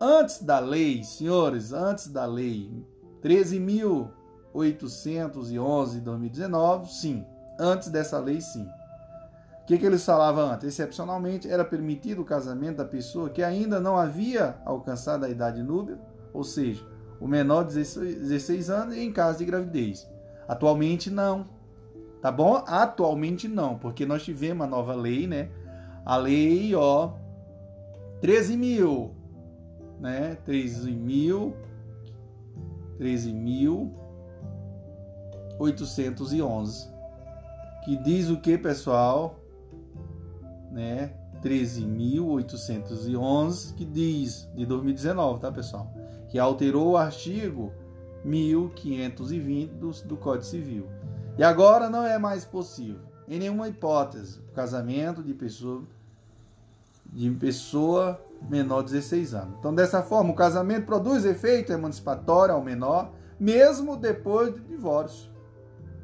Antes 0.00 0.40
da 0.42 0.60
lei, 0.60 1.02
senhores, 1.02 1.72
antes 1.72 2.06
da 2.08 2.24
lei 2.24 2.86
13.811 3.22 5.90
de 5.92 6.00
2019, 6.00 6.92
sim. 6.92 7.24
Antes 7.62 7.90
dessa 7.90 8.18
lei, 8.18 8.40
sim. 8.40 8.68
O 9.62 9.66
que, 9.66 9.78
que 9.78 9.86
eles 9.86 10.04
falavam 10.04 10.50
antes? 10.50 10.66
Excepcionalmente, 10.66 11.48
era 11.48 11.64
permitido 11.64 12.22
o 12.22 12.24
casamento 12.24 12.78
da 12.78 12.84
pessoa 12.84 13.30
que 13.30 13.40
ainda 13.40 13.78
não 13.78 13.96
havia 13.96 14.56
alcançado 14.64 15.24
a 15.24 15.28
idade 15.28 15.62
núbia, 15.62 15.96
ou 16.34 16.42
seja, 16.42 16.84
o 17.20 17.28
menor 17.28 17.64
de 17.64 17.74
16 17.74 18.68
anos 18.68 18.96
em 18.96 19.12
caso 19.12 19.38
de 19.38 19.44
gravidez. 19.44 20.10
Atualmente, 20.48 21.08
não. 21.08 21.46
Tá 22.20 22.32
bom? 22.32 22.64
Atualmente, 22.66 23.46
não, 23.46 23.78
porque 23.78 24.04
nós 24.04 24.24
tivemos 24.24 24.66
a 24.66 24.68
nova 24.68 24.94
lei, 24.94 25.28
né? 25.28 25.48
A 26.04 26.16
lei, 26.16 26.74
ó, 26.74 27.12
13 28.20 28.56
mil, 28.56 29.14
né? 30.00 30.36
13 30.44 30.90
mil, 30.90 31.54
13 32.98 33.32
mil 33.32 33.94
811, 35.60 36.91
que 37.84 37.96
diz 37.96 38.30
o 38.30 38.40
que, 38.40 38.56
pessoal? 38.56 39.40
Né? 40.70 41.12
13.811, 41.42 43.74
que 43.74 43.84
diz, 43.84 44.48
de 44.54 44.64
2019, 44.64 45.40
tá, 45.40 45.50
pessoal? 45.50 45.92
Que 46.28 46.38
alterou 46.38 46.92
o 46.92 46.96
artigo 46.96 47.72
1520 48.24 49.72
do, 49.72 49.90
do 49.90 50.16
Código 50.16 50.44
Civil. 50.44 50.86
E 51.36 51.42
agora 51.42 51.90
não 51.90 52.06
é 52.06 52.16
mais 52.18 52.44
possível, 52.44 53.00
em 53.26 53.38
nenhuma 53.38 53.68
hipótese, 53.68 54.38
o 54.38 54.52
casamento 54.52 55.22
de 55.22 55.34
pessoa 55.34 55.82
de 57.12 57.28
pessoa 57.32 58.24
menor 58.48 58.82
de 58.82 58.92
16 58.92 59.34
anos. 59.34 59.56
Então, 59.58 59.74
dessa 59.74 60.02
forma, 60.02 60.30
o 60.30 60.34
casamento 60.34 60.86
produz 60.86 61.26
efeito 61.26 61.72
emancipatório 61.72 62.54
ao 62.54 62.62
menor, 62.62 63.12
mesmo 63.38 63.96
depois 63.96 64.54
do 64.54 64.60
divórcio, 64.60 65.30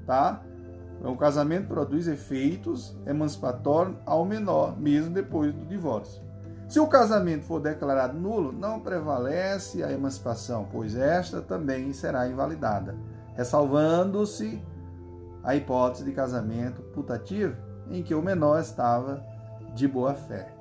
tá? 0.04 0.44
Então, 0.98 1.12
o 1.12 1.16
casamento 1.16 1.68
produz 1.68 2.08
efeitos 2.08 2.96
emancipatórios 3.06 3.96
ao 4.04 4.24
menor, 4.24 4.78
mesmo 4.78 5.14
depois 5.14 5.54
do 5.54 5.64
divórcio. 5.64 6.22
Se 6.68 6.78
o 6.80 6.86
casamento 6.86 7.44
for 7.44 7.60
declarado 7.60 8.18
nulo, 8.18 8.52
não 8.52 8.80
prevalece 8.80 9.82
a 9.82 9.90
emancipação, 9.90 10.68
pois 10.70 10.94
esta 10.94 11.40
também 11.40 11.92
será 11.92 12.28
invalidada, 12.28 12.94
ressalvando-se 13.34 14.62
a 15.42 15.56
hipótese 15.56 16.04
de 16.04 16.12
casamento 16.12 16.82
putativo 16.92 17.56
em 17.90 18.02
que 18.02 18.14
o 18.14 18.20
menor 18.20 18.60
estava 18.60 19.24
de 19.74 19.88
boa 19.88 20.12
fé. 20.14 20.52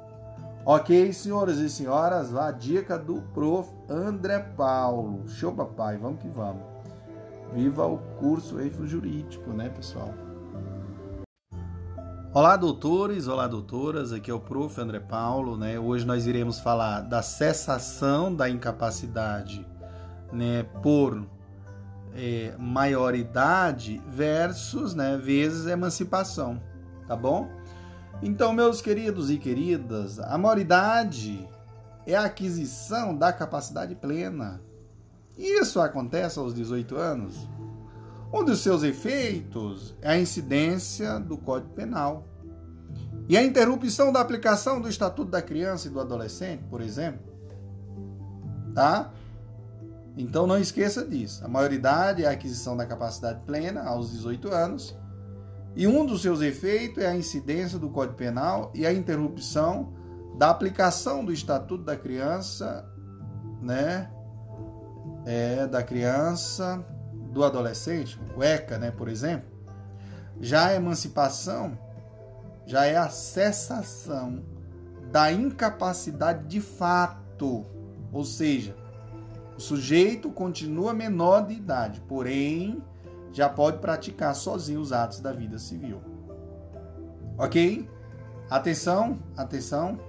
Ok, 0.65 1.11
senhoras 1.13 1.57
e 1.57 1.69
senhoras, 1.69 2.35
a 2.35 2.51
dica 2.51 2.97
do 2.97 3.21
prof. 3.33 3.69
André 3.89 4.39
Paulo. 4.39 5.27
Show, 5.27 5.53
papai, 5.53 5.97
vamos 5.97 6.21
que 6.21 6.27
vamos. 6.27 6.61
Viva 7.53 7.85
o 7.85 7.97
curso 8.19 8.57
Jurídico, 8.85 9.51
né, 9.51 9.69
pessoal? 9.69 10.13
Olá, 12.39 12.55
doutores, 12.55 13.27
olá, 13.27 13.47
doutoras. 13.47 14.13
Aqui 14.13 14.29
é 14.29 14.33
o 14.33 14.39
prof. 14.39 14.79
André 14.79 14.99
Paulo, 14.99 15.57
né? 15.57 15.79
Hoje 15.79 16.05
nós 16.05 16.27
iremos 16.27 16.59
falar 16.59 17.01
da 17.01 17.23
cessação 17.23 18.31
da 18.31 18.47
incapacidade, 18.47 19.65
né, 20.31 20.61
por 20.83 21.25
é, 22.13 22.53
maioridade 22.59 23.99
versus, 24.07 24.93
né, 24.93 25.17
vezes 25.17 25.65
emancipação, 25.65 26.61
tá 27.07 27.15
bom? 27.15 27.49
Então, 28.21 28.53
meus 28.53 28.81
queridos 28.81 29.31
e 29.31 29.39
queridas, 29.39 30.19
a 30.19 30.37
maioridade 30.37 31.43
é 32.05 32.13
a 32.13 32.25
aquisição 32.25 33.17
da 33.17 33.33
capacidade 33.33 33.95
plena. 33.95 34.61
Isso 35.35 35.81
acontece 35.81 36.37
aos 36.37 36.53
18 36.53 36.97
anos. 36.97 37.47
Um 38.31 38.43
dos 38.43 38.59
seus 38.59 38.83
efeitos 38.83 39.95
é 40.01 40.11
a 40.11 40.19
incidência 40.19 41.19
do 41.19 41.37
Código 41.37 41.73
Penal. 41.73 42.27
E 43.29 43.37
a 43.37 43.43
interrupção 43.43 44.11
da 44.11 44.21
aplicação 44.21 44.81
do 44.81 44.89
Estatuto 44.89 45.31
da 45.31 45.41
Criança 45.41 45.87
e 45.87 45.91
do 45.91 45.99
Adolescente, 45.99 46.63
por 46.69 46.81
exemplo. 46.81 47.25
Tá? 48.73 49.11
Então 50.17 50.45
não 50.45 50.57
esqueça 50.57 51.05
disso. 51.05 51.43
A 51.45 51.47
maioridade 51.47 52.23
é 52.23 52.27
a 52.27 52.31
aquisição 52.31 52.75
da 52.75 52.85
capacidade 52.85 53.41
plena 53.45 53.83
aos 53.83 54.11
18 54.11 54.51
anos. 54.51 54.97
E 55.75 55.87
um 55.87 56.05
dos 56.05 56.21
seus 56.21 56.41
efeitos 56.41 57.03
é 57.03 57.07
a 57.07 57.15
incidência 57.15 57.77
do 57.77 57.89
Código 57.89 58.17
Penal 58.17 58.71
e 58.73 58.85
a 58.85 58.91
interrupção 58.91 59.93
da 60.37 60.49
aplicação 60.49 61.23
do 61.23 61.31
Estatuto 61.31 61.83
da 61.83 61.95
Criança, 61.95 62.85
né? 63.61 64.11
É, 65.25 65.67
da 65.67 65.83
criança, 65.83 66.85
do 67.37 67.43
adolescente, 67.43 68.19
o 68.35 68.43
ECA, 68.43 68.79
né, 68.79 68.89
por 68.89 69.07
exemplo. 69.07 69.47
Já 70.41 70.67
a 70.67 70.73
emancipação 70.73 71.77
já 72.65 72.85
é 72.85 72.97
a 72.97 73.09
cessação 73.09 74.43
da 75.11 75.31
incapacidade 75.31 76.47
de 76.47 76.59
fato, 76.59 77.65
ou 78.11 78.25
seja, 78.25 78.75
o 79.55 79.61
sujeito 79.61 80.31
continua 80.31 80.93
menor 80.93 81.45
de 81.45 81.53
idade, 81.53 82.01
porém 82.07 82.83
já 83.31 83.47
pode 83.47 83.77
praticar 83.77 84.33
sozinho 84.35 84.81
os 84.81 84.91
atos 84.91 85.19
da 85.19 85.31
vida 85.31 85.59
civil. 85.59 86.01
Ok? 87.37 87.87
Atenção, 88.49 89.19
atenção. 89.35 89.99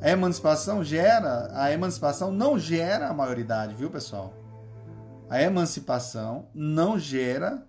A 0.00 0.10
emancipação 0.10 0.82
gera, 0.82 1.50
a 1.54 1.72
emancipação 1.72 2.32
não 2.32 2.58
gera 2.58 3.08
a 3.08 3.14
maioridade, 3.14 3.74
viu, 3.74 3.90
pessoal? 3.90 4.34
A 5.28 5.42
emancipação 5.42 6.48
não 6.54 6.98
gera 6.98 7.66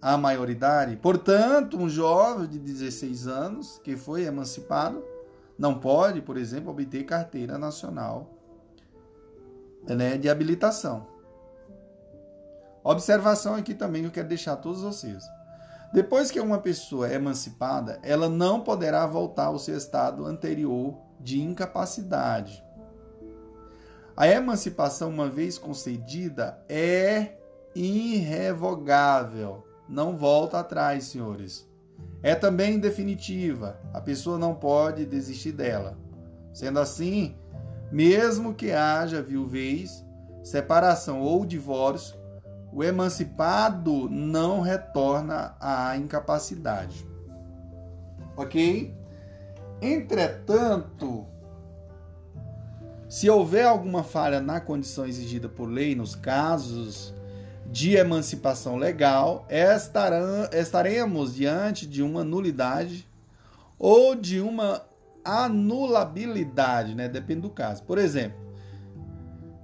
a 0.00 0.18
maioridade. 0.18 0.96
Portanto, 0.96 1.78
um 1.78 1.88
jovem 1.88 2.46
de 2.46 2.58
16 2.58 3.26
anos 3.26 3.80
que 3.82 3.96
foi 3.96 4.24
emancipado 4.24 5.02
não 5.58 5.78
pode, 5.78 6.20
por 6.20 6.36
exemplo, 6.36 6.70
obter 6.70 7.04
carteira 7.04 7.56
nacional 7.56 8.34
né, 9.86 10.18
de 10.18 10.28
habilitação. 10.28 11.06
Observação 12.82 13.54
aqui 13.54 13.74
também 13.74 14.02
que 14.02 14.08
eu 14.08 14.12
quero 14.12 14.28
deixar 14.28 14.54
a 14.54 14.56
todos 14.56 14.82
vocês. 14.82 15.24
Depois 15.92 16.30
que 16.30 16.40
uma 16.40 16.58
pessoa 16.58 17.08
é 17.08 17.14
emancipada, 17.14 18.00
ela 18.02 18.28
não 18.28 18.60
poderá 18.60 19.06
voltar 19.06 19.46
ao 19.46 19.60
seu 19.60 19.76
estado 19.76 20.26
anterior 20.26 20.98
de 21.20 21.40
incapacidade. 21.40 22.63
A 24.16 24.28
emancipação, 24.28 25.10
uma 25.10 25.28
vez 25.28 25.58
concedida, 25.58 26.62
é 26.68 27.32
irrevogável. 27.74 29.66
Não 29.88 30.16
volta 30.16 30.60
atrás, 30.60 31.04
senhores. 31.04 31.68
É 32.22 32.34
também 32.34 32.78
definitiva. 32.78 33.80
A 33.92 34.00
pessoa 34.00 34.38
não 34.38 34.54
pode 34.54 35.04
desistir 35.04 35.52
dela. 35.52 35.98
Sendo 36.52 36.78
assim, 36.78 37.36
mesmo 37.90 38.54
que 38.54 38.70
haja 38.70 39.20
viuvez, 39.20 40.04
separação 40.42 41.20
ou 41.20 41.44
divórcio, 41.44 42.16
o 42.72 42.82
emancipado 42.82 44.08
não 44.08 44.60
retorna 44.60 45.56
à 45.60 45.96
incapacidade. 45.96 47.06
Ok? 48.36 48.96
Entretanto, 49.82 51.26
se 53.08 53.28
houver 53.28 53.64
alguma 53.64 54.02
falha 54.02 54.40
na 54.40 54.60
condição 54.60 55.06
exigida 55.06 55.48
por 55.48 55.68
lei 55.68 55.94
nos 55.94 56.14
casos 56.14 57.14
de 57.70 57.94
emancipação 57.94 58.76
legal, 58.76 59.46
estaremos 60.52 61.34
diante 61.34 61.86
de 61.86 62.02
uma 62.02 62.22
nulidade 62.22 63.08
ou 63.78 64.14
de 64.14 64.40
uma 64.40 64.82
anulabilidade, 65.24 66.94
né? 66.94 67.08
Depende 67.08 67.40
do 67.40 67.50
caso. 67.50 67.82
Por 67.82 67.98
exemplo, 67.98 68.38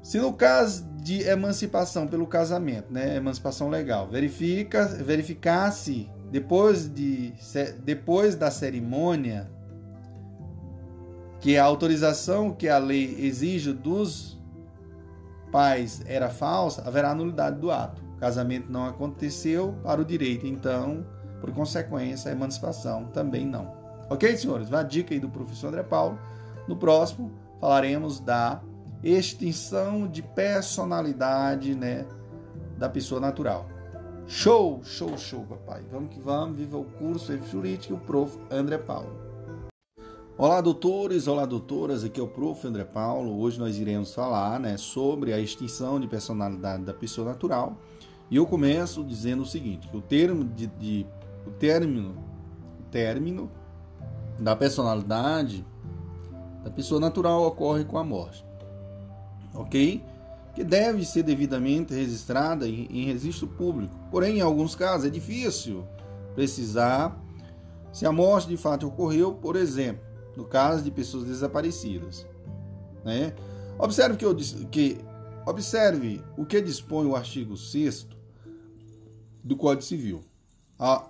se 0.03 0.19
no 0.19 0.33
caso 0.33 0.85
de 1.03 1.23
emancipação 1.23 2.07
pelo 2.07 2.27
casamento, 2.27 2.93
né, 2.93 3.17
emancipação 3.17 3.69
legal, 3.69 4.09
verifica, 4.09 4.87
verificasse 4.87 6.11
depois 6.31 6.89
de 6.89 7.33
depois 7.85 8.35
da 8.35 8.51
cerimônia 8.51 9.51
que 11.41 11.57
a 11.57 11.65
autorização 11.65 12.53
que 12.53 12.69
a 12.69 12.79
lei 12.79 13.17
exige 13.19 13.73
dos 13.73 14.39
pais 15.51 16.03
era 16.07 16.29
falsa, 16.29 16.83
haverá 16.87 17.15
nulidade 17.15 17.59
do 17.59 17.71
ato. 17.71 18.03
O 18.17 18.21
casamento 18.21 18.71
não 18.71 18.87
aconteceu 18.87 19.75
para 19.83 20.01
o 20.01 20.05
direito, 20.05 20.47
então, 20.47 21.05
por 21.41 21.51
consequência, 21.53 22.31
a 22.31 22.33
emancipação 22.33 23.07
também 23.07 23.47
não. 23.47 23.73
Ok, 24.11 24.37
senhores? 24.37 24.69
Uma 24.69 24.83
dica 24.83 25.15
aí 25.15 25.21
do 25.21 25.31
professor 25.31 25.69
André 25.69 25.83
Paulo. 25.83 26.19
No 26.69 26.77
próximo, 26.77 27.33
falaremos 27.59 28.21
da 28.21 28.61
extinção 29.03 30.07
de 30.07 30.23
personalidade 30.23 31.75
né, 31.75 32.05
da 32.77 32.89
pessoa 32.89 33.21
natural. 33.21 33.67
Show, 34.27 34.81
show, 34.85 35.17
show, 35.17 35.45
papai. 35.45 35.83
Vamos 35.91 36.15
que 36.15 36.21
vamos. 36.21 36.57
Viva 36.57 36.77
o 36.77 36.85
curso 36.85 37.37
Jurídico 37.47 37.95
e 37.95 37.97
o 37.97 37.99
prof. 37.99 38.39
André 38.51 38.79
Paulo. 38.79 39.20
Olá, 40.43 40.63
doutores, 40.63 41.29
olá, 41.29 41.45
doutoras. 41.45 42.03
Aqui 42.03 42.19
é 42.19 42.23
o 42.23 42.27
prof. 42.27 42.67
André 42.67 42.83
Paulo. 42.83 43.39
Hoje 43.39 43.59
nós 43.59 43.77
iremos 43.77 44.15
falar 44.15 44.59
né, 44.59 44.79
sobre 44.79 45.35
a 45.35 45.39
extinção 45.39 46.01
de 46.01 46.09
personalidade 46.09 46.83
da 46.83 46.95
pessoa 46.95 47.29
natural. 47.29 47.77
E 48.31 48.37
eu 48.37 48.47
começo 48.47 49.05
dizendo 49.05 49.43
o 49.43 49.47
seguinte: 49.47 49.87
o 49.93 50.01
termo 50.01 50.43
de, 50.43 50.67
de 50.67 51.07
o 51.47 51.51
término, 51.51 52.17
o 52.81 52.83
término 52.91 53.51
da 54.39 54.57
personalidade 54.57 55.63
da 56.65 56.71
pessoa 56.71 56.99
natural 56.99 57.45
ocorre 57.45 57.85
com 57.85 57.99
a 57.99 58.03
morte. 58.03 58.43
Ok? 59.55 60.03
Que 60.55 60.65
deve 60.65 61.05
ser 61.05 61.23
devidamente 61.23 61.93
registrada 61.93 62.67
em, 62.67 62.87
em 62.91 63.05
registro 63.05 63.47
público. 63.47 63.95
Porém, 64.11 64.39
em 64.39 64.41
alguns 64.41 64.75
casos 64.75 65.07
é 65.07 65.11
difícil 65.11 65.85
precisar 66.35 67.23
se 67.93 68.07
a 68.07 68.13
morte 68.13 68.49
de 68.49 68.57
fato 68.57 68.87
ocorreu, 68.87 69.35
por 69.35 69.55
exemplo, 69.55 70.09
no 70.41 70.47
caso 70.47 70.83
de 70.83 70.91
pessoas 70.91 71.25
desaparecidas. 71.25 72.27
Né? 73.05 73.35
Observe, 73.79 74.17
que, 74.17 74.25
eu, 74.25 74.35
que, 74.71 74.99
observe 75.47 76.23
o 76.37 76.47
que 76.47 76.63
dispõe 76.63 77.07
o 77.07 77.15
artigo 77.15 77.59
6 77.59 78.09
do 79.45 79.55
Código 79.55 79.83
Civil. 79.83 80.25
A, 80.79 81.05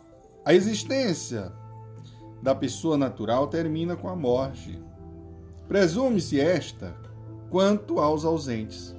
a 0.45 0.53
existência 0.53 1.53
da 2.43 2.55
pessoa 2.57 2.99
natural 2.99 3.47
termina 3.47 3.95
com 3.95 4.09
a 4.09 4.17
morte. 4.17 4.83
Presume-se 5.69 6.41
esta 6.41 6.97
quanto 7.51 8.01
aos 8.01 8.25
ausentes, 8.25 8.95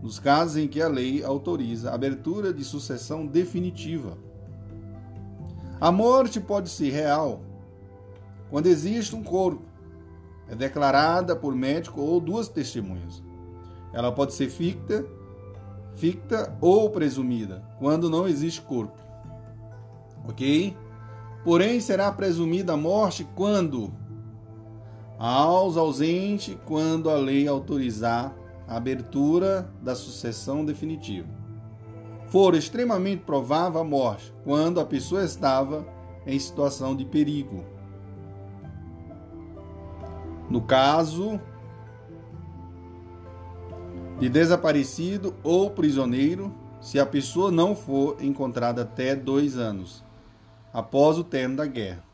nos 0.00 0.20
casos 0.20 0.56
em 0.56 0.68
que 0.68 0.80
a 0.80 0.88
lei 0.88 1.24
autoriza 1.24 1.90
a 1.90 1.94
abertura 1.94 2.52
de 2.52 2.62
sucessão 2.62 3.26
definitiva. 3.26 4.16
A 5.80 5.90
morte 5.90 6.40
pode 6.40 6.68
ser 6.68 6.90
real 6.90 7.40
quando 8.54 8.66
existe 8.66 9.16
um 9.16 9.22
corpo, 9.24 9.64
é 10.48 10.54
declarada 10.54 11.34
por 11.34 11.56
médico 11.56 12.00
ou 12.00 12.20
duas 12.20 12.46
testemunhas. 12.46 13.20
Ela 13.92 14.12
pode 14.12 14.32
ser 14.32 14.48
ficta, 14.48 15.04
ficta 15.96 16.56
ou 16.60 16.88
presumida, 16.88 17.64
quando 17.80 18.08
não 18.08 18.28
existe 18.28 18.60
corpo. 18.62 18.96
Ok? 20.28 20.76
Porém, 21.42 21.80
será 21.80 22.12
presumida 22.12 22.74
a 22.74 22.76
morte 22.76 23.26
quando? 23.34 23.92
Aos 25.18 25.76
ausentes, 25.76 26.56
quando 26.64 27.10
a 27.10 27.16
lei 27.16 27.48
autorizar 27.48 28.36
a 28.68 28.76
abertura 28.76 29.68
da 29.82 29.96
sucessão 29.96 30.64
definitiva. 30.64 31.26
For 32.28 32.54
extremamente 32.54 33.24
provável 33.24 33.80
a 33.80 33.84
morte, 33.84 34.32
quando 34.44 34.78
a 34.78 34.84
pessoa 34.84 35.24
estava 35.24 35.84
em 36.24 36.38
situação 36.38 36.94
de 36.94 37.04
perigo. 37.04 37.73
No 40.48 40.62
caso 40.62 41.40
de 44.18 44.28
desaparecido 44.28 45.34
ou 45.42 45.70
prisioneiro, 45.70 46.54
se 46.80 47.00
a 47.00 47.06
pessoa 47.06 47.50
não 47.50 47.74
for 47.74 48.22
encontrada 48.22 48.82
até 48.82 49.16
dois 49.16 49.56
anos 49.56 50.04
após 50.72 51.18
o 51.18 51.24
término 51.24 51.56
da 51.56 51.66
guerra. 51.66 52.04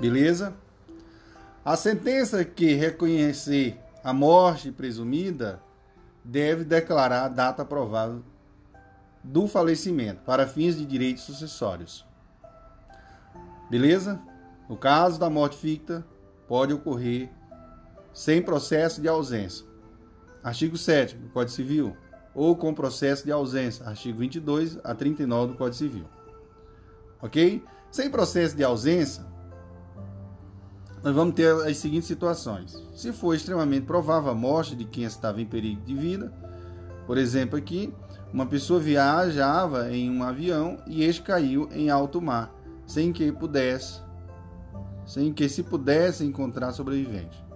Beleza? 0.00 0.54
A 1.64 1.76
sentença 1.76 2.44
que 2.44 2.74
reconhecer 2.74 3.80
a 4.02 4.12
morte 4.12 4.70
presumida 4.70 5.60
deve 6.22 6.64
declarar 6.64 7.24
a 7.24 7.28
data 7.28 7.64
provável 7.64 8.22
do 9.22 9.48
falecimento 9.48 10.20
para 10.22 10.46
fins 10.46 10.76
de 10.76 10.84
direitos 10.84 11.24
sucessórios. 11.24 12.04
Beleza? 13.70 14.20
No 14.68 14.76
caso 14.76 15.18
da 15.18 15.30
morte 15.30 15.56
ficta, 15.56 16.04
pode 16.48 16.72
ocorrer 16.72 17.30
sem 18.12 18.42
processo 18.42 19.00
de 19.00 19.08
ausência. 19.08 19.66
Artigo 20.42 20.76
7 20.76 21.16
do 21.16 21.28
Código 21.28 21.54
Civil, 21.54 21.96
ou 22.34 22.56
com 22.56 22.74
processo 22.74 23.24
de 23.24 23.32
ausência, 23.32 23.86
artigo 23.86 24.18
22 24.18 24.78
a 24.84 24.94
39 24.94 25.52
do 25.52 25.58
Código 25.58 25.76
Civil. 25.76 26.04
Ok? 27.20 27.62
Sem 27.90 28.10
processo 28.10 28.56
de 28.56 28.62
ausência, 28.62 29.24
nós 31.02 31.14
vamos 31.14 31.34
ter 31.34 31.52
as 31.66 31.76
seguintes 31.76 32.08
situações. 32.08 32.82
Se 32.94 33.12
for 33.12 33.34
extremamente 33.34 33.86
provável 33.86 34.30
a 34.30 34.34
morte 34.34 34.74
de 34.74 34.84
quem 34.84 35.04
estava 35.04 35.40
em 35.40 35.46
perigo 35.46 35.80
de 35.82 35.94
vida, 35.94 36.32
por 37.06 37.16
exemplo, 37.16 37.56
aqui, 37.56 37.94
uma 38.32 38.46
pessoa 38.46 38.80
viajava 38.80 39.90
em 39.92 40.10
um 40.10 40.22
avião 40.22 40.78
e 40.86 41.04
este 41.04 41.22
caiu 41.22 41.68
em 41.72 41.90
alto 41.90 42.20
mar, 42.20 42.52
sem 42.86 43.12
que 43.12 43.30
pudesse, 43.30 44.00
sem 45.06 45.32
que 45.32 45.48
se 45.48 45.62
pudesse 45.62 46.24
encontrar 46.24 46.72
sobrevivente. 46.72 47.46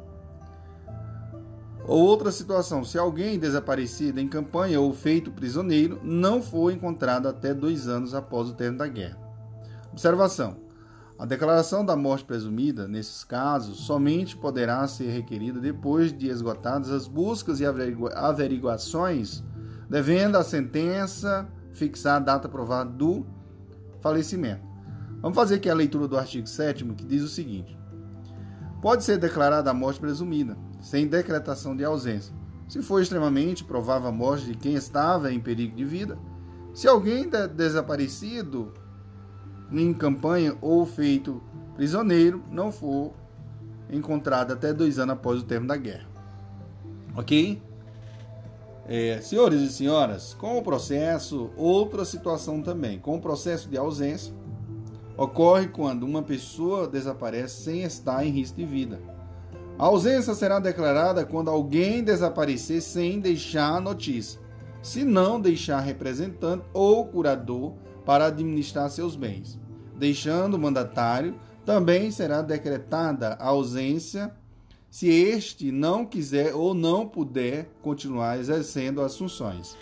Ou 1.86 1.98
outra 2.00 2.30
situação, 2.30 2.84
se 2.84 2.96
alguém 2.96 3.38
desaparecido 3.38 4.20
em 4.20 4.28
campanha 4.28 4.80
ou 4.80 4.94
feito 4.94 5.32
prisioneiro 5.32 6.00
não 6.04 6.40
for 6.40 6.72
encontrado 6.72 7.26
até 7.26 7.52
dois 7.52 7.88
anos 7.88 8.14
após 8.14 8.48
o 8.48 8.54
término 8.54 8.78
da 8.78 8.86
guerra. 8.86 9.18
Observação: 9.90 10.56
a 11.18 11.26
declaração 11.26 11.84
da 11.84 11.96
morte 11.96 12.24
presumida, 12.24 12.86
nesses 12.86 13.24
casos, 13.24 13.80
somente 13.80 14.36
poderá 14.36 14.86
ser 14.86 15.10
requerida 15.10 15.58
depois 15.58 16.16
de 16.16 16.28
esgotadas 16.28 16.90
as 16.90 17.08
buscas 17.08 17.60
e 17.60 17.64
averiguações, 17.66 19.42
devendo 19.88 20.36
a 20.36 20.44
sentença 20.44 21.48
fixar 21.72 22.16
a 22.16 22.20
data 22.20 22.48
provada 22.48 22.90
do 22.90 23.26
falecimento. 24.00 24.69
Vamos 25.22 25.36
fazer 25.36 25.56
aqui 25.56 25.68
a 25.68 25.74
leitura 25.74 26.08
do 26.08 26.16
artigo 26.16 26.46
7 26.46 26.84
que 26.94 27.04
diz 27.04 27.22
o 27.22 27.28
seguinte: 27.28 27.78
Pode 28.80 29.04
ser 29.04 29.18
declarada 29.18 29.70
a 29.70 29.74
morte 29.74 30.00
presumida, 30.00 30.56
sem 30.80 31.06
decretação 31.06 31.76
de 31.76 31.84
ausência, 31.84 32.34
se 32.68 32.80
for 32.80 33.02
extremamente 33.02 33.62
provável 33.62 34.08
a 34.08 34.12
morte 34.12 34.46
de 34.46 34.54
quem 34.54 34.74
estava 34.74 35.32
em 35.32 35.38
perigo 35.38 35.76
de 35.76 35.84
vida, 35.84 36.18
se 36.72 36.88
alguém 36.88 37.28
desaparecido 37.54 38.72
em 39.70 39.92
campanha 39.92 40.56
ou 40.60 40.86
feito 40.86 41.42
prisioneiro 41.74 42.42
não 42.50 42.72
for 42.72 43.12
encontrado 43.90 44.52
até 44.52 44.72
dois 44.72 44.98
anos 44.98 45.14
após 45.14 45.40
o 45.40 45.44
término 45.44 45.68
da 45.68 45.76
guerra. 45.76 46.08
Ok? 47.14 47.60
É, 48.86 49.20
senhores 49.20 49.60
e 49.60 49.68
senhoras, 49.70 50.34
com 50.34 50.58
o 50.58 50.62
processo, 50.62 51.50
outra 51.56 52.04
situação 52.04 52.62
também. 52.62 52.98
Com 52.98 53.16
o 53.16 53.20
processo 53.20 53.68
de 53.68 53.76
ausência, 53.76 54.32
ocorre 55.20 55.68
quando 55.68 56.04
uma 56.04 56.22
pessoa 56.22 56.88
desaparece 56.88 57.62
sem 57.62 57.82
estar 57.82 58.24
em 58.24 58.30
risco 58.30 58.56
de 58.56 58.64
vida. 58.64 58.98
A 59.78 59.84
ausência 59.84 60.34
será 60.34 60.58
declarada 60.58 61.26
quando 61.26 61.50
alguém 61.50 62.02
desaparecer 62.02 62.80
sem 62.80 63.20
deixar 63.20 63.82
notícia, 63.82 64.40
se 64.82 65.04
não 65.04 65.38
deixar 65.38 65.80
representante 65.80 66.64
ou 66.72 67.06
curador 67.06 67.74
para 68.06 68.26
administrar 68.26 68.88
seus 68.88 69.14
bens. 69.14 69.60
Deixando 69.94 70.54
o 70.54 70.58
mandatário, 70.58 71.38
também 71.66 72.10
será 72.10 72.40
decretada 72.40 73.34
a 73.34 73.48
ausência 73.48 74.34
se 74.90 75.06
este 75.10 75.70
não 75.70 76.06
quiser 76.06 76.54
ou 76.54 76.72
não 76.72 77.06
puder 77.06 77.68
continuar 77.82 78.38
exercendo 78.38 79.02
as 79.02 79.18
funções. 79.18 79.76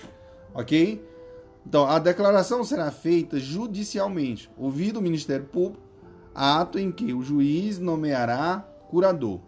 Ok? 0.52 1.00
Então, 1.68 1.86
a 1.86 1.98
declaração 1.98 2.64
será 2.64 2.90
feita 2.90 3.38
judicialmente, 3.38 4.50
ouvido 4.56 5.00
o 5.00 5.02
Ministério 5.02 5.44
Público, 5.44 5.86
ato 6.34 6.78
em 6.78 6.90
que 6.90 7.12
o 7.12 7.22
juiz 7.22 7.78
nomeará 7.78 8.66
curador. 8.88 9.40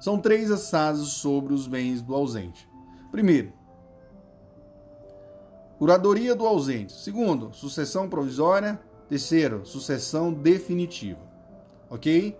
São 0.00 0.18
três 0.20 0.52
assados 0.52 1.14
sobre 1.14 1.52
os 1.52 1.66
bens 1.66 2.00
do 2.00 2.14
ausente. 2.14 2.68
Primeiro, 3.10 3.52
Curadoria 5.76 6.36
do 6.36 6.46
ausente. 6.46 6.92
Segundo, 6.92 7.52
sucessão 7.52 8.08
provisória. 8.08 8.80
Terceiro, 9.08 9.66
sucessão 9.66 10.32
definitiva. 10.32 11.20
Ok? 11.90 12.38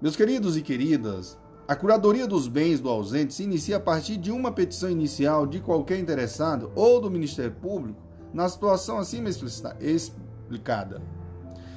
Meus 0.00 0.14
queridos 0.14 0.56
e 0.56 0.62
queridas, 0.62 1.38
a 1.68 1.76
curadoria 1.76 2.26
dos 2.26 2.48
bens 2.48 2.80
do 2.80 2.88
ausente 2.88 3.34
se 3.34 3.42
inicia 3.42 3.76
a 3.76 3.80
partir 3.80 4.16
de 4.16 4.32
uma 4.32 4.50
petição 4.50 4.90
inicial 4.90 5.46
de 5.46 5.60
qualquer 5.60 5.98
interessado 5.98 6.72
ou 6.74 6.98
do 6.98 7.10
Ministério 7.10 7.52
Público 7.52 8.00
na 8.32 8.48
situação 8.48 8.96
acima 8.96 9.28
explicada. 9.28 11.02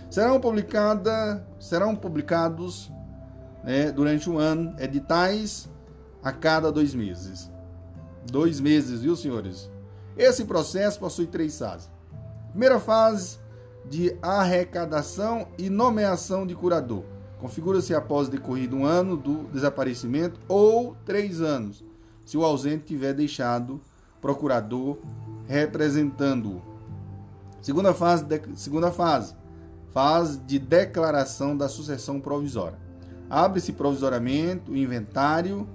Serão, 0.10 0.40
publicada, 0.40 1.46
serão 1.60 1.94
publicados 1.94 2.90
né, 3.66 3.92
durante 3.92 4.30
um 4.30 4.38
ano 4.38 4.74
editais 4.80 5.70
a 6.24 6.32
cada 6.32 6.72
dois 6.72 6.96
meses. 6.96 7.52
Dois 8.32 8.62
meses, 8.62 9.02
viu, 9.02 9.18
senhores? 9.18 9.70
Esse 10.16 10.46
processo 10.46 11.00
possui 11.00 11.28
três 11.28 11.60
fases. 11.60 11.92
Primeira 12.52 12.80
fase 12.80 13.40
de 13.90 14.18
arrecadação 14.22 15.50
e 15.58 15.70
nomeação 15.70 16.48
de 16.48 16.56
curador. 16.56 17.04
Configura-se 17.42 17.96
após 17.96 18.30
decorrido 18.30 18.78
um 18.78 18.86
ano 18.86 19.18
do 19.18 19.46
desaparecimento 19.52 20.40
ou 20.48 20.96
três 21.04 21.42
anos, 21.42 21.84
se 22.24 22.38
o 22.38 22.46
ausente 22.46 22.86
tiver 22.86 23.14
deixado 23.14 23.82
procurador 24.22 25.00
representando-o. 25.48 26.62
Segunda 27.60 27.96
fase, 27.96 28.24
de, 28.24 28.42
segunda 28.56 28.92
fase, 28.92 29.36
fase 29.92 30.38
de 30.38 30.60
declaração 30.60 31.58
da 31.58 31.68
sucessão 31.68 32.22
provisória. 32.22 32.78
Abre-se 33.28 33.74
provisoriamente 33.74 34.70
o 34.70 34.78
inventário 34.78 35.68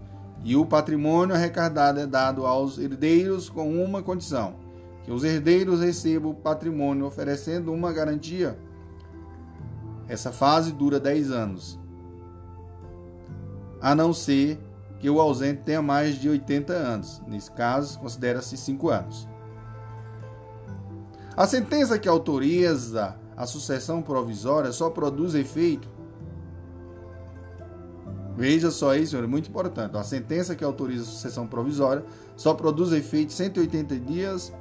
e 0.44 0.55
o 0.55 0.64
patrimônio 0.64 1.34
arrecadado 1.34 1.98
é 1.98 2.06
dado 2.06 2.47
aos 2.47 2.78
herdeiros 2.78 3.48
com 3.48 3.82
uma 3.82 4.05
condição: 4.05 4.55
que 5.05 5.10
os 5.10 5.24
herdeiros 5.24 5.80
recebam 5.80 6.30
o 6.30 6.34
patrimônio 6.34 7.06
oferecendo 7.06 7.72
uma 7.72 7.93
garantia. 7.93 8.56
Essa 10.08 10.30
fase 10.32 10.72
dura 10.72 11.00
10 11.00 11.30
anos, 11.30 11.78
a 13.80 13.94
não 13.94 14.12
ser 14.12 14.58
que 14.98 15.10
o 15.10 15.20
ausente 15.20 15.62
tenha 15.62 15.82
mais 15.82 16.14
de 16.18 16.28
80 16.28 16.72
anos. 16.72 17.22
Nesse 17.26 17.50
caso, 17.50 17.98
considera-se 17.98 18.56
5 18.56 18.88
anos. 18.88 19.28
A 21.36 21.46
sentença 21.46 21.98
que 21.98 22.08
autoriza 22.08 23.16
a 23.36 23.46
sucessão 23.46 24.00
provisória 24.00 24.72
só 24.72 24.88
produz 24.88 25.34
efeito 25.34 25.96
Veja 28.36 28.70
só 28.70 28.94
isso, 28.94 29.12
senhor, 29.12 29.24
é 29.24 29.26
muito 29.26 29.48
importante. 29.48 29.96
A 29.96 30.04
sentença 30.04 30.54
que 30.54 30.62
autoriza 30.62 31.04
a 31.04 31.06
sucessão 31.06 31.46
provisória 31.46 32.04
só 32.36 32.52
produz 32.52 32.92
efeito 32.92 33.32
180 33.32 33.98
dias 33.98 34.52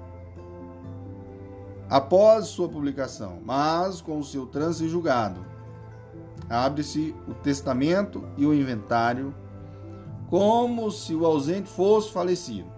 após 1.90 2.48
sua 2.48 2.68
publicação, 2.68 3.40
mas 3.44 4.02
com 4.02 4.20
o 4.20 4.24
seu 4.24 4.46
trânsito 4.46 4.90
julgado. 4.90 5.46
Abre-se 6.50 7.16
o 7.28 7.34
testamento 7.34 8.24
e 8.38 8.46
o 8.46 8.54
inventário 8.54 9.34
como 10.30 10.92
se 10.92 11.14
o 11.16 11.26
ausente 11.26 11.70
fosse 11.70 12.12
falecido. 12.12 12.70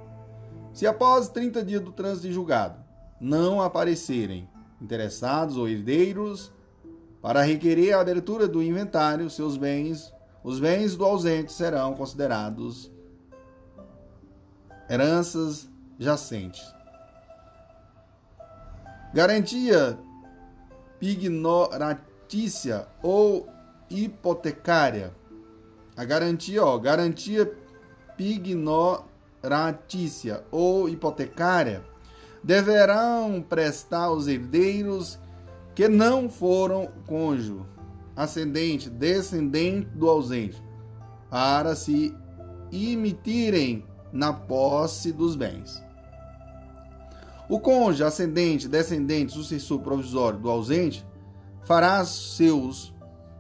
Se 0.74 0.86
após 0.86 1.30
30 1.30 1.64
dias 1.64 1.82
do 1.82 1.92
trânsito 1.92 2.32
julgado 2.32 2.80
não 3.20 3.62
aparecerem 3.62 4.50
interessados 4.82 5.58
ou 5.58 5.68
herdeiros 5.68 6.52
para 7.22 7.42
requerer 7.42 7.94
a 7.94 8.02
abertura 8.02 8.48
do 8.48 8.62
inventário, 8.62 9.30
seus 9.30 9.58
bens 9.58 10.14
os 10.44 10.60
bens 10.60 10.96
do 10.96 11.04
ausente 11.04 11.52
serão 11.52 11.94
considerados 11.94 12.90
heranças 14.90 15.70
jacentes. 16.00 16.77
Garantia 19.14 19.98
pignoratícia 21.00 22.88
ou 23.02 23.48
hipotecária. 23.90 25.16
A 25.96 26.04
garantia, 26.04 26.62
ó, 26.64 26.78
garantia 26.78 27.50
pignoratícia 28.16 30.44
ou 30.52 30.90
hipotecária 30.90 31.84
deverão 32.44 33.44
prestar 33.48 34.12
os 34.12 34.28
herdeiros 34.28 35.18
que 35.74 35.88
não 35.88 36.30
foram 36.30 36.92
cônjuge 37.08 37.66
ascendente, 38.18 38.90
descendente 38.90 39.88
do 39.90 40.10
ausente, 40.10 40.60
para 41.30 41.76
se 41.76 42.16
imitirem 42.72 43.86
na 44.12 44.34
posse 44.34 45.12
dos 45.12 45.36
bens. 45.36 45.84
O 47.50 47.60
cônjuge, 47.60 48.04
ascendente, 48.04 48.68
descendente, 48.68 49.34
sucessor 49.34 49.80
provisório 49.80 50.40
do 50.40 50.50
ausente 50.50 51.06
fará 51.64 52.04
seus 52.06 52.94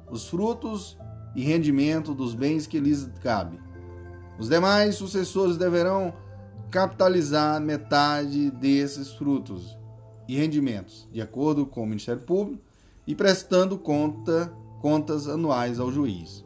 os 0.10 0.28
frutos 0.28 0.98
e 1.36 1.44
rendimento 1.44 2.14
dos 2.14 2.34
bens 2.34 2.66
que 2.66 2.80
lhes 2.80 3.10
cabe. 3.22 3.60
Os 4.40 4.48
demais 4.48 4.96
sucessores 4.96 5.58
deverão 5.58 6.14
capitalizar 6.72 7.60
metade 7.60 8.52
desses 8.52 9.12
frutos 9.14 9.78
e 10.28 10.36
rendimentos, 10.36 11.08
de 11.12 11.22
acordo 11.22 11.66
com 11.66 11.84
o 11.84 11.88
Ministério 11.88 12.22
Público, 12.22 12.62
e 13.06 13.16
prestando 13.16 13.78
conta, 13.78 14.54
contas 14.82 15.28
anuais 15.28 15.80
ao 15.80 15.92
juiz. 15.92 16.46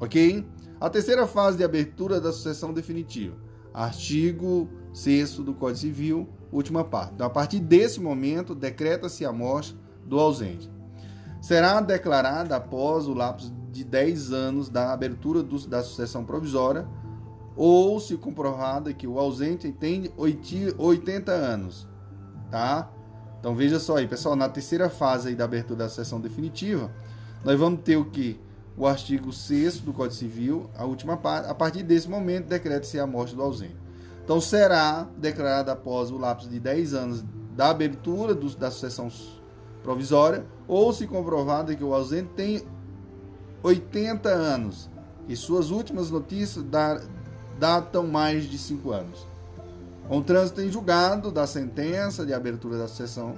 Ok? 0.00 0.46
A 0.80 0.88
terceira 0.88 1.26
fase 1.26 1.56
de 1.56 1.64
abertura 1.64 2.20
da 2.20 2.32
sucessão 2.32 2.72
definitiva. 2.72 3.36
Artigo 3.74 4.68
6 4.92 5.38
do 5.38 5.54
Código 5.54 5.80
Civil, 5.80 6.28
última 6.50 6.84
parte. 6.84 7.14
Então, 7.14 7.26
a 7.26 7.30
partir 7.30 7.60
desse 7.60 8.00
momento, 8.00 8.54
decreta-se 8.54 9.24
a 9.24 9.32
morte 9.32 9.76
do 10.04 10.18
ausente. 10.18 10.70
Será 11.40 11.80
declarada 11.80 12.56
após 12.56 13.06
o 13.06 13.14
lapso 13.14 13.52
de 13.70 13.84
10 13.84 14.32
anos 14.32 14.68
da 14.68 14.92
abertura 14.92 15.42
do, 15.42 15.66
da 15.66 15.82
sucessão 15.82 16.24
provisória 16.24 16.86
ou 17.54 17.98
se 18.00 18.16
comprovada 18.16 18.92
que 18.92 19.06
o 19.06 19.18
ausente 19.18 19.70
tem 19.72 20.12
80 20.16 21.32
anos, 21.32 21.88
tá? 22.50 22.90
Então 23.40 23.54
veja 23.54 23.78
só 23.78 23.96
aí, 23.96 24.06
pessoal, 24.06 24.36
na 24.36 24.48
terceira 24.48 24.90
fase 24.90 25.34
da 25.34 25.44
abertura 25.44 25.80
da 25.80 25.88
sessão 25.88 26.20
definitiva, 26.20 26.90
nós 27.44 27.58
vamos 27.58 27.80
ter 27.82 27.96
o 27.96 28.04
que? 28.04 28.40
O 28.76 28.86
artigo 28.86 29.32
6 29.32 29.80
do 29.80 29.92
Código 29.92 30.14
Civil, 30.14 30.70
a 30.76 30.84
última 30.84 31.16
parte, 31.16 31.48
a 31.48 31.54
partir 31.54 31.82
desse 31.82 32.08
momento 32.10 32.46
decreta-se 32.46 32.98
a 32.98 33.06
morte 33.06 33.34
do 33.34 33.42
ausente. 33.42 33.85
Então 34.26 34.40
será 34.40 35.06
declarada 35.16 35.70
após 35.70 36.10
o 36.10 36.18
lapso 36.18 36.48
de 36.48 36.58
10 36.58 36.94
anos 36.94 37.24
da 37.54 37.70
abertura 37.70 38.34
do, 38.34 38.50
da 38.56 38.72
sucessão 38.72 39.08
provisória, 39.84 40.44
ou 40.66 40.92
se 40.92 41.06
comprovada 41.06 41.76
que 41.76 41.84
o 41.84 41.94
ausente 41.94 42.30
tem 42.34 42.66
80 43.62 44.28
anos 44.28 44.90
e 45.28 45.36
suas 45.36 45.70
últimas 45.70 46.10
notícias 46.10 46.64
datam 47.56 48.08
mais 48.08 48.50
de 48.50 48.58
5 48.58 48.90
anos. 48.90 49.28
Com 50.08 50.18
o 50.18 50.24
trânsito 50.24 50.60
em 50.60 50.72
julgado 50.72 51.30
da 51.30 51.46
sentença 51.46 52.26
de 52.26 52.34
abertura 52.34 52.78
da 52.78 52.88
sessão 52.88 53.36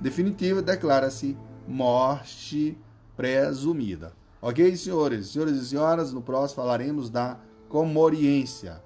definitiva, 0.00 0.62
declara-se 0.62 1.36
morte 1.68 2.78
presumida. 3.14 4.14
Ok, 4.40 4.74
senhores? 4.74 5.32
Senhores 5.32 5.56
e 5.56 5.66
senhoras, 5.66 6.14
no 6.14 6.22
próximo 6.22 6.62
falaremos 6.62 7.10
da 7.10 7.36
comoriência. 7.68 8.80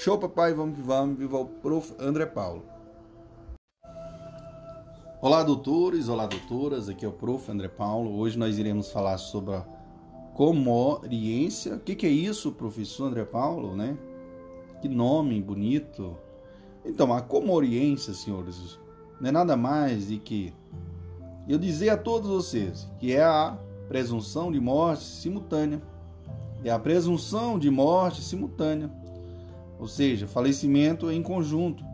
Show, 0.00 0.16
papai, 0.16 0.54
vamos 0.54 0.76
que 0.76 0.80
vamos. 0.82 1.18
Viva 1.18 1.38
o 1.38 1.44
prof. 1.44 1.92
André 1.98 2.24
Paulo. 2.24 2.62
Olá, 5.20 5.42
doutores, 5.42 6.08
olá, 6.08 6.24
doutoras. 6.24 6.88
Aqui 6.88 7.04
é 7.04 7.08
o 7.08 7.12
prof. 7.12 7.50
André 7.50 7.66
Paulo. 7.66 8.16
Hoje 8.16 8.38
nós 8.38 8.58
iremos 8.58 8.92
falar 8.92 9.18
sobre 9.18 9.56
a 9.56 9.66
comoriência. 10.34 11.74
O 11.74 11.80
que, 11.80 12.06
é 12.06 12.08
isso, 12.08 12.52
professor 12.52 13.06
André 13.06 13.24
Paulo, 13.24 13.74
né? 13.74 13.98
Que 14.80 14.88
nome 14.88 15.42
bonito. 15.42 16.16
Então, 16.84 17.12
a 17.12 17.20
comoriência, 17.20 18.14
senhores, 18.14 18.78
não 19.20 19.30
é 19.30 19.32
nada 19.32 19.56
mais 19.56 20.06
de 20.06 20.18
que 20.18 20.54
eu 21.48 21.58
dizer 21.58 21.88
a 21.88 21.96
todos 21.96 22.30
vocês 22.30 22.88
que 23.00 23.12
é 23.12 23.24
a 23.24 23.58
presunção 23.88 24.52
de 24.52 24.60
morte 24.60 25.02
simultânea. 25.02 25.82
É 26.62 26.70
a 26.70 26.78
presunção 26.78 27.58
de 27.58 27.68
morte 27.68 28.22
simultânea. 28.22 28.96
Ou 29.78 29.86
seja, 29.86 30.26
falecimento 30.26 31.10
em 31.10 31.22
conjunto. 31.22 31.84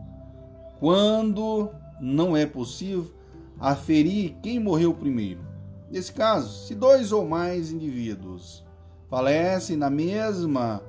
Quando 0.79 1.69
não 1.99 2.35
é 2.35 2.45
possível 2.45 3.11
aferir 3.59 4.35
quem 4.41 4.59
morreu 4.59 4.93
primeiro. 4.93 5.41
Nesse 5.89 6.11
caso, 6.11 6.65
se 6.65 6.75
dois 6.75 7.11
ou 7.11 7.25
mais 7.25 7.71
indivíduos 7.71 8.65
falecem 9.09 9.77
na 9.77 9.89
mesma 9.89 10.81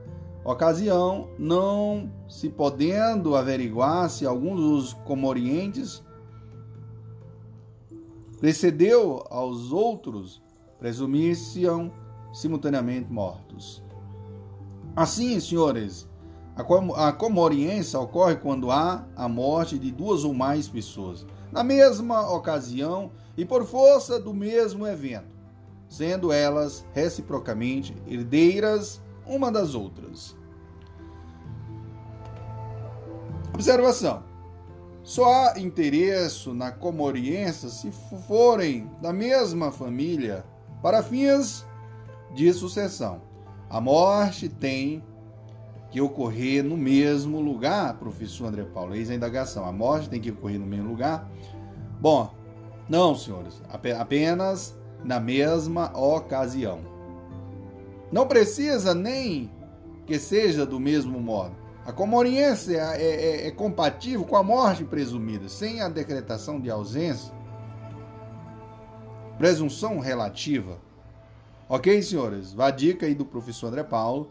ocasião, 0.45 1.29
não 1.39 2.11
se 2.29 2.49
podendo 2.49 3.37
averiguar 3.37 4.09
se 4.09 4.25
algum 4.25 4.57
dos 4.57 4.93
comorientes 4.93 6.03
precedeu 8.39 9.25
aos 9.31 9.73
outros, 9.73 10.43
presumir-se-ão 10.79 11.93
simultaneamente 12.33 13.11
mortos. 13.11 13.83
Assim, 14.95 15.39
senhores, 15.41 16.09
a 16.57 17.13
comoriência 17.13 18.01
ocorre 18.01 18.37
quando 18.37 18.71
há 18.71 19.05
a 19.15 19.29
morte 19.29 19.79
de 19.79 19.93
duas 19.93 20.25
ou 20.25 20.33
mais 20.33 20.67
pessoas, 20.67 21.27
na 21.53 21.63
mesma 21.63 22.31
ocasião 22.33 23.11
e 23.37 23.45
por 23.45 23.67
força 23.67 24.19
do 24.19 24.33
mesmo 24.33 24.87
evento, 24.87 25.37
sendo 25.87 26.33
elas 26.33 26.85
reciprocamente 26.95 27.95
herdeiras 28.07 29.03
uma 29.27 29.53
das 29.53 29.75
outras. 29.75 30.35
Observação: 33.53 34.23
só 35.03 35.25
há 35.25 35.61
interesse 35.61 36.49
na 36.51 36.71
comoriência 36.71 37.69
se 37.69 37.91
forem 38.27 38.91
da 39.03 39.13
mesma 39.13 39.71
família 39.71 40.45
para 40.83 41.03
fins 41.03 41.67
de 42.35 42.53
sucessão. 42.53 43.21
A 43.69 43.81
morte 43.81 44.49
tem 44.49 45.03
que 45.97 46.01
ocorrer 46.03 46.63
no 46.63 46.77
mesmo 46.77 47.41
lugar, 47.41 47.95
professor 47.95 48.49
André 48.49 48.65
Paulo. 48.65 48.95
Eis 48.95 49.09
a 49.09 49.15
indagação. 49.15 49.65
A 49.65 49.73
morte 49.73 50.11
tem 50.11 50.21
que 50.21 50.31
ocorrer 50.31 50.61
no 50.61 50.67
mesmo 50.67 50.91
lugar? 50.91 51.27
Bom, 51.99 52.35
não, 52.87 53.15
senhores. 53.15 53.63
Apenas 53.99 54.77
na 55.03 55.19
mesma 55.19 55.99
ocasião. 55.99 56.81
Não 58.13 58.27
precisa 58.27 58.95
nem 58.95 59.51
que 60.05 60.19
seja 60.19 60.67
do 60.67 60.79
mesmo 60.79 61.19
modo. 61.19 61.57
A 61.87 61.93
comoriência 61.93 62.77
é, 62.77 63.03
é, 63.03 63.47
é, 63.47 63.51
compatível 63.51 64.27
com 64.27 64.37
a 64.37 64.43
morte 64.43 64.85
presumida, 64.85 65.49
sem 65.49 65.81
a 65.81 65.89
decretação 65.89 66.61
de 66.61 66.69
ausência. 66.69 67.33
Presunção 69.39 69.99
relativa. 69.99 70.79
Ok, 71.71 72.03
senhores? 72.03 72.53
Vá 72.53 72.67
a 72.67 72.71
dica 72.71 73.07
aí 73.07 73.15
do 73.15 73.25
professor 73.25 73.69
André 73.69 73.83
Paulo. 73.83 74.31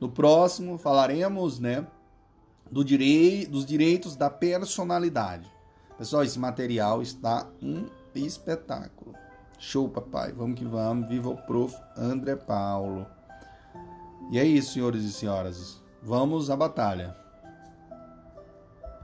No 0.00 0.08
próximo 0.08 0.78
falaremos, 0.78 1.58
né, 1.58 1.86
do 2.70 2.84
direi 2.84 3.46
dos 3.46 3.66
direitos 3.66 4.16
da 4.16 4.30
personalidade. 4.30 5.50
Pessoal, 5.96 6.22
esse 6.22 6.38
material 6.38 7.02
está 7.02 7.48
um 7.62 7.86
espetáculo. 8.14 9.14
Show, 9.58 9.88
papai. 9.88 10.32
Vamos 10.32 10.58
que 10.58 10.64
vamos. 10.64 11.08
Viva 11.08 11.28
o 11.28 11.36
prof. 11.36 11.76
André 11.96 12.36
Paulo. 12.36 13.06
E 14.30 14.38
é 14.38 14.44
isso, 14.44 14.74
senhores 14.74 15.02
e 15.02 15.12
senhoras. 15.12 15.82
Vamos 16.02 16.50
à 16.50 16.56
batalha. 16.56 17.16